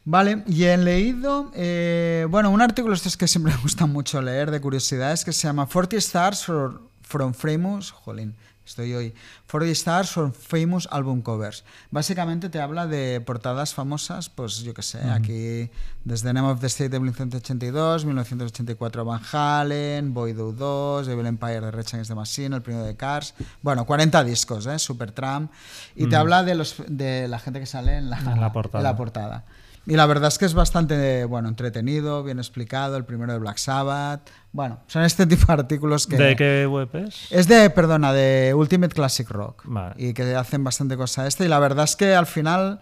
Vale, 0.05 0.43
y 0.47 0.65
he 0.65 0.77
leído, 0.79 1.51
eh, 1.55 2.27
bueno, 2.31 2.51
un 2.51 2.63
artículo 2.63 2.95
estos 2.95 3.17
que 3.17 3.27
siempre 3.29 3.53
me 3.57 3.61
gusta 3.61 3.87
mucho 3.87 4.23
leer 4.23 4.51
de 4.51 4.61
curiosidades 4.61 5.25
que 5.25 5.33
se 5.33 5.47
llama 5.49 5.67
40 5.67 5.97
Stars 5.97 6.45
for- 6.45 6.81
from 7.03 7.35
Famous, 7.35 7.91
jolín, 7.91 8.35
estoy 8.69 8.95
hoy, 8.95 9.15
40 9.47 9.73
Stars 9.73 10.11
from 10.11 10.32
Famous 10.32 10.89
Album 10.90 11.23
Covers. 11.23 11.65
Básicamente 11.90 12.49
te 12.49 12.61
habla 12.61 12.86
de 12.86 13.20
portadas 13.20 13.74
famosas, 13.74 14.28
pues 14.28 14.59
yo 14.59 14.74
qué 14.74 14.82
sé, 14.82 15.03
aquí 15.11 15.70
desde 16.05 16.32
Name 16.32 16.49
of 16.49 16.61
the 16.61 16.66
State 16.66 16.90
de 16.90 17.01
1982, 17.01 18.05
1984 18.05 19.05
Van 19.05 19.20
Halen, 19.32 20.15
Boy 20.15 20.32
Do 20.32 20.53
2, 20.53 21.09
Evil 21.09 21.27
Empire 21.27 21.61
de 21.61 21.70
Rage 21.70 21.97
Against 21.97 22.11
the 22.11 22.15
Machine, 22.15 22.57
el 22.57 22.62
primero 22.62 22.85
de 22.85 22.97
Cars, 22.97 23.35
bueno, 23.62 23.85
40 23.86 24.24
discos, 24.24 24.66
¿eh? 24.66 24.78
Supertramp, 24.78 25.51
y 25.97 26.07
te 26.07 26.16
habla 26.16 26.43
de, 26.45 26.55
los, 26.55 26.77
de 26.86 27.28
la 27.28 27.39
gente 27.39 27.61
que 27.61 27.66
sale 27.66 27.97
en 27.97 28.11
la, 28.11 28.19
En 28.19 28.40
la 28.40 28.53
portada. 28.53 28.78
en 28.81 28.85
la 28.85 28.97
portada. 28.97 29.45
Y 29.89 29.97
la 29.97 30.05
verdad 30.05 30.28
es 30.28 30.36
que 30.36 30.44
es 30.44 30.52
bastante 30.52 31.24
bueno, 31.24 31.48
entretenido, 31.48 32.23
bien 32.23 32.39
explicado, 32.39 32.98
el 32.98 33.06
primero 33.06 33.32
de 33.32 33.39
Black 33.39 33.56
Sabbath. 33.56 34.28
Bueno, 34.52 34.81
son 34.86 35.02
este 35.02 35.27
tipo 35.27 35.47
de 35.47 35.52
artículos 35.55 36.06
que... 36.06 36.19
¿De 36.19 36.36
qué 36.36 36.66
web 36.66 36.90
es? 36.93 37.32
Es 37.32 37.48
de, 37.48 37.70
perdona, 37.70 38.12
de 38.12 38.52
Ultimate 38.55 38.94
Classic 38.94 39.27
Rock. 39.31 39.62
Vale. 39.65 39.94
Y 39.97 40.12
que 40.12 40.35
hacen 40.35 40.62
bastante 40.62 40.98
cosa 40.98 41.27
esta. 41.27 41.43
Y 41.47 41.48
la 41.48 41.59
verdad 41.59 41.85
es 41.85 41.97
que 41.97 42.15
al 42.15 42.27
final 42.27 42.81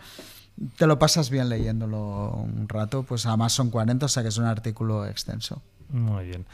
te 0.77 0.89
lo 0.89 0.99
pasas 0.99 1.31
bien 1.31 1.49
leyéndolo 1.49 2.31
un 2.31 2.69
rato. 2.69 3.05
Pues 3.05 3.25
además 3.25 3.53
son 3.53 3.71
40, 3.71 4.07
o 4.07 4.09
sea 4.09 4.25
que 4.25 4.31
es 4.31 4.39
un 4.39 4.47
artículo 4.47 5.07
extenso. 5.07 5.63
Muy 5.91 6.25
bien. 6.25 6.45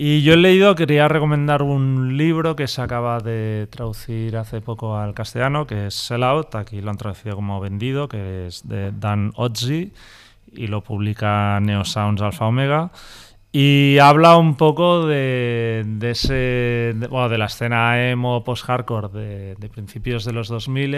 Y 0.00 0.22
yo 0.22 0.34
he 0.34 0.36
leído, 0.36 0.76
quería 0.76 1.08
recomendar 1.08 1.60
un 1.60 2.16
libro 2.16 2.54
que 2.54 2.68
se 2.68 2.80
acaba 2.80 3.18
de 3.18 3.66
traducir 3.68 4.36
hace 4.36 4.60
poco 4.60 4.96
al 4.96 5.12
castellano, 5.12 5.66
que 5.66 5.88
es 5.88 5.94
Sell 5.94 6.22
Out, 6.22 6.54
aquí 6.54 6.80
lo 6.80 6.92
han 6.92 6.96
traducido 6.96 7.34
como 7.34 7.58
Vendido, 7.58 8.06
que 8.06 8.46
es 8.46 8.68
de 8.68 8.92
Dan 8.92 9.32
Otzi 9.34 9.92
y 10.52 10.68
lo 10.68 10.84
publica 10.84 11.58
Neosounds 11.58 12.22
Alpha 12.22 12.46
Omega. 12.46 12.92
Y 13.50 13.98
habla 13.98 14.36
un 14.36 14.54
poco 14.54 15.04
de, 15.04 15.82
de 15.84 16.10
ese, 16.12 16.94
de, 16.94 17.08
bueno, 17.10 17.28
de 17.28 17.38
la 17.38 17.46
escena 17.46 18.08
emo 18.08 18.44
post-hardcore 18.44 19.08
de, 19.08 19.54
de 19.56 19.68
principios 19.68 20.24
de 20.24 20.32
los 20.32 20.46
2000 20.46 20.94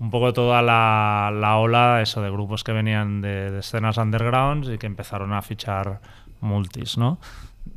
un 0.00 0.10
poco 0.10 0.32
toda 0.32 0.62
la, 0.62 1.30
la 1.32 1.58
ola 1.58 2.02
eso 2.02 2.20
de 2.22 2.30
grupos 2.32 2.64
que 2.64 2.72
venían 2.72 3.20
de 3.20 3.56
escenas 3.60 3.98
undergrounds 3.98 4.68
y 4.68 4.78
que 4.78 4.86
empezaron 4.88 5.32
a 5.32 5.42
fichar 5.42 6.00
multis, 6.40 6.98
¿no? 6.98 7.20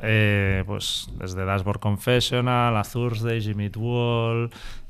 Eh, 0.01 0.63
pues 0.65 1.09
desde 1.17 1.45
Dashboard 1.45 1.80
Confessional, 1.80 2.76
a 2.77 2.84
Thursday, 2.84 3.41
Jimmy 3.41 3.69
Wall, 3.76 4.49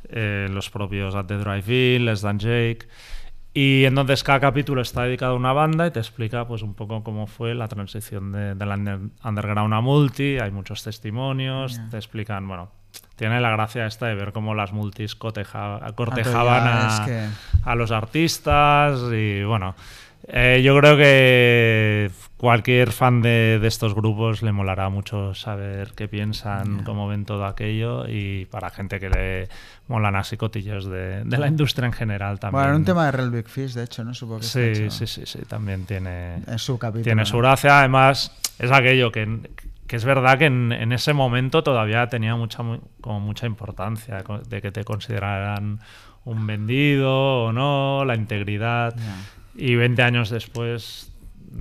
eh, 0.10 0.48
los 0.52 0.69
propios 0.69 1.15
At 1.15 1.26
the 1.26 1.38
Drive-In, 1.38 2.06
Less 2.06 2.22
Than 2.22 2.40
Jake. 2.40 2.88
Y 3.53 3.84
entonces 3.86 4.23
cada 4.23 4.40
capítulo 4.40 4.81
está 4.81 5.03
dedicado 5.03 5.34
a 5.34 5.36
una 5.36 5.53
banda 5.53 5.88
y 5.88 5.91
te 5.91 5.99
explica 5.99 6.48
pues 6.48 6.61
un 6.61 6.76
poco 6.76 7.03
cómo 7.03 7.26
fue 7.26 7.56
la 7.56 7.68
transición 7.68 8.31
de, 8.31 8.53
de 8.53 8.65
la 8.65 8.76
under- 8.76 8.99
underground 9.23 9.73
a 9.73 9.81
multi, 9.81 10.38
hay 10.38 10.52
muchos 10.52 10.84
testimonios, 10.84 11.80
te 11.90 11.98
explican, 11.98 12.48
bueno, 12.48 12.72
tiene 13.15 13.41
la 13.41 13.49
gracia 13.49 13.88
esta 13.88 14.06
de 14.06 14.14
ver 14.15 14.34
cómo 14.34 14.53
las 14.53 14.72
multis 14.72 15.15
coteja- 15.15 15.80
cortejaban 15.95 16.68
a, 16.68 16.88
es 16.88 16.99
que- 17.02 17.27
a 17.65 17.73
los 17.76 17.90
artistas 17.91 18.99
y 19.11 19.44
bueno, 19.44 19.76
eh, 20.31 20.61
yo 20.64 20.77
creo 20.80 20.95
que 20.97 22.11
cualquier 22.38 22.91
fan 22.91 23.22
de, 23.22 23.60
de 23.60 23.68
estos 23.68 23.93
grupos 23.93 24.41
le 24.43 24.51
molará 24.51 24.89
mucho 24.89 25.34
saber 25.34 25.91
qué 25.95 26.07
piensan, 26.07 26.84
cómo 26.84 27.07
ven 27.07 27.26
todo 27.26 27.45
aquello 27.45 28.07
y 28.07 28.45
para 28.45 28.69
gente 28.69 28.99
que 28.99 29.10
le 29.10 29.49
molan 29.88 30.15
así 30.15 30.38
cotillos 30.38 30.85
de, 30.85 31.23
de 31.26 31.38
la 31.38 31.47
industria 31.47 31.88
en 31.88 31.93
general 31.93 32.39
también. 32.39 32.60
Bueno, 32.60 32.68
era 32.69 32.77
un 32.77 32.85
tema 32.85 33.06
de 33.06 33.11
Real 33.11 33.31
Big 33.31 33.47
Fish, 33.49 33.73
de 33.73 33.84
hecho, 33.84 34.03
¿no? 34.03 34.14
Supongo 34.14 34.39
que 34.39 34.45
Sí, 34.45 34.60
hecho 34.60 34.91
sí, 34.91 35.07
sí, 35.07 35.22
sí, 35.26 35.39
también 35.47 35.85
tiene, 35.85 36.35
En 36.47 36.60
su 36.60 36.77
capítulo. 36.77 37.03
tiene 37.03 37.26
su 37.26 37.38
gracia. 37.39 37.80
Además, 37.80 38.31
es 38.60 38.72
aquello 38.72 39.11
que, 39.11 39.39
que 39.88 39.95
es 39.95 40.06
verdad 40.06 40.38
que 40.38 40.45
en, 40.45 40.72
en 40.72 40.93
ese 40.93 41.14
momento 41.14 41.64
todavía 41.64 42.07
tenía 42.07 42.35
mucha, 42.35 42.64
mu- 42.64 42.80
como 43.01 43.19
mucha 43.19 43.47
importancia 43.47 44.23
de 44.47 44.61
que 44.61 44.72
te 44.72 44.84
consideraran 44.85 45.80
un 46.23 46.45
vendido 46.47 47.45
o 47.45 47.51
no, 47.51 48.06
la 48.06 48.15
integridad. 48.15 48.95
Y 49.60 49.76
20 49.76 50.02
años 50.03 50.30
después 50.30 51.11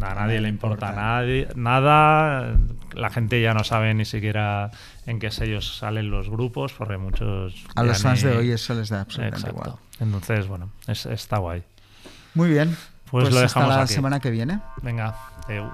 a 0.01 0.15
nadie 0.15 0.41
le 0.41 0.49
importa, 0.49 0.93
nadie, 0.93 1.49
nada. 1.57 2.55
La 2.95 3.11
gente 3.11 3.41
ya 3.43 3.55
no 3.55 3.65
sabe 3.65 3.93
ni 3.95 4.05
siquiera 4.05 4.71
en 5.07 5.19
qué 5.19 5.31
sellos 5.31 5.79
salen 5.79 6.11
los 6.11 6.29
grupos, 6.31 6.73
porque 6.75 6.97
muchos. 6.99 7.55
A 7.75 7.83
los 7.83 8.03
fans 8.03 8.23
de 8.23 8.31
ni- 8.31 8.37
hoy 8.37 8.51
eso 8.53 8.75
les 8.75 8.89
da 8.91 9.01
absolutamente 9.01 9.49
Exacto. 9.51 9.69
igual. 9.71 9.81
Entonces, 10.01 10.47
bueno, 10.47 10.71
es- 10.87 11.07
está 11.07 11.39
guay. 11.39 11.63
Muy 12.35 12.51
bien. 12.51 12.77
Pues 13.11 13.25
lo 13.25 13.41
hasta 13.41 13.41
dejamos 13.61 13.77
la 13.77 13.83
aquí. 13.83 13.95
semana 13.95 14.21
que 14.21 14.31
viene. 14.31 14.61
Venga, 14.83 15.17
eu. 15.49 15.71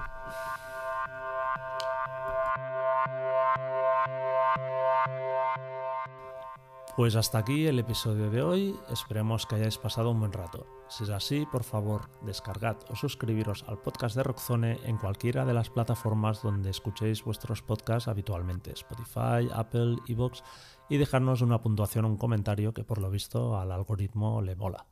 Pues 6.95 7.17
hasta 7.17 7.39
aquí 7.39 7.67
el 7.67 7.77
episodio 7.77 8.29
de 8.29 8.41
hoy. 8.41 8.73
Esperemos 8.89 9.45
que 9.45 9.55
hayáis 9.55 9.77
pasado 9.77 10.11
un 10.11 10.19
buen 10.21 10.31
rato. 10.31 10.65
Si 10.87 11.03
es 11.03 11.09
así, 11.09 11.45
por 11.45 11.65
favor, 11.65 12.09
descargad 12.21 12.77
o 12.89 12.95
suscribiros 12.95 13.65
al 13.67 13.81
podcast 13.81 14.15
de 14.15 14.23
Rockzone 14.23 14.79
en 14.85 14.95
cualquiera 14.95 15.43
de 15.43 15.53
las 15.53 15.69
plataformas 15.69 16.41
donde 16.41 16.69
escuchéis 16.69 17.21
vuestros 17.25 17.61
podcasts 17.61 18.07
habitualmente, 18.07 18.71
Spotify, 18.71 19.49
Apple, 19.53 19.97
Evox, 20.07 20.41
y 20.89 20.95
dejarnos 20.95 21.41
una 21.41 21.61
puntuación 21.61 22.05
o 22.05 22.07
un 22.07 22.17
comentario 22.17 22.73
que 22.73 22.85
por 22.85 22.99
lo 22.99 23.09
visto 23.09 23.59
al 23.59 23.73
algoritmo 23.73 24.41
le 24.41 24.55
mola. 24.55 24.85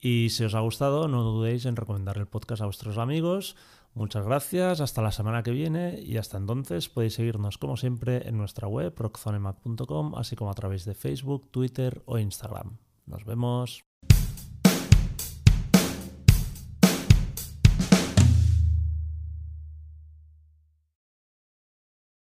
Y 0.00 0.30
si 0.30 0.44
os 0.44 0.54
ha 0.54 0.60
gustado, 0.60 1.06
no 1.06 1.22
dudéis 1.22 1.66
en 1.66 1.76
recomendar 1.76 2.16
el 2.16 2.26
podcast 2.26 2.62
a 2.62 2.66
vuestros 2.66 2.96
amigos. 2.96 3.56
Muchas 3.96 4.26
gracias, 4.26 4.82
hasta 4.82 5.00
la 5.00 5.10
semana 5.10 5.42
que 5.42 5.52
viene 5.52 5.98
y 6.02 6.18
hasta 6.18 6.36
entonces 6.36 6.90
podéis 6.90 7.14
seguirnos 7.14 7.56
como 7.56 7.78
siempre 7.78 8.28
en 8.28 8.36
nuestra 8.36 8.68
web 8.68 8.92
rockzonemac.com, 8.94 10.16
así 10.16 10.36
como 10.36 10.50
a 10.50 10.54
través 10.54 10.84
de 10.84 10.92
Facebook, 10.92 11.50
Twitter 11.50 12.02
o 12.04 12.18
Instagram. 12.18 12.76
Nos 13.06 13.24
vemos. 13.24 13.86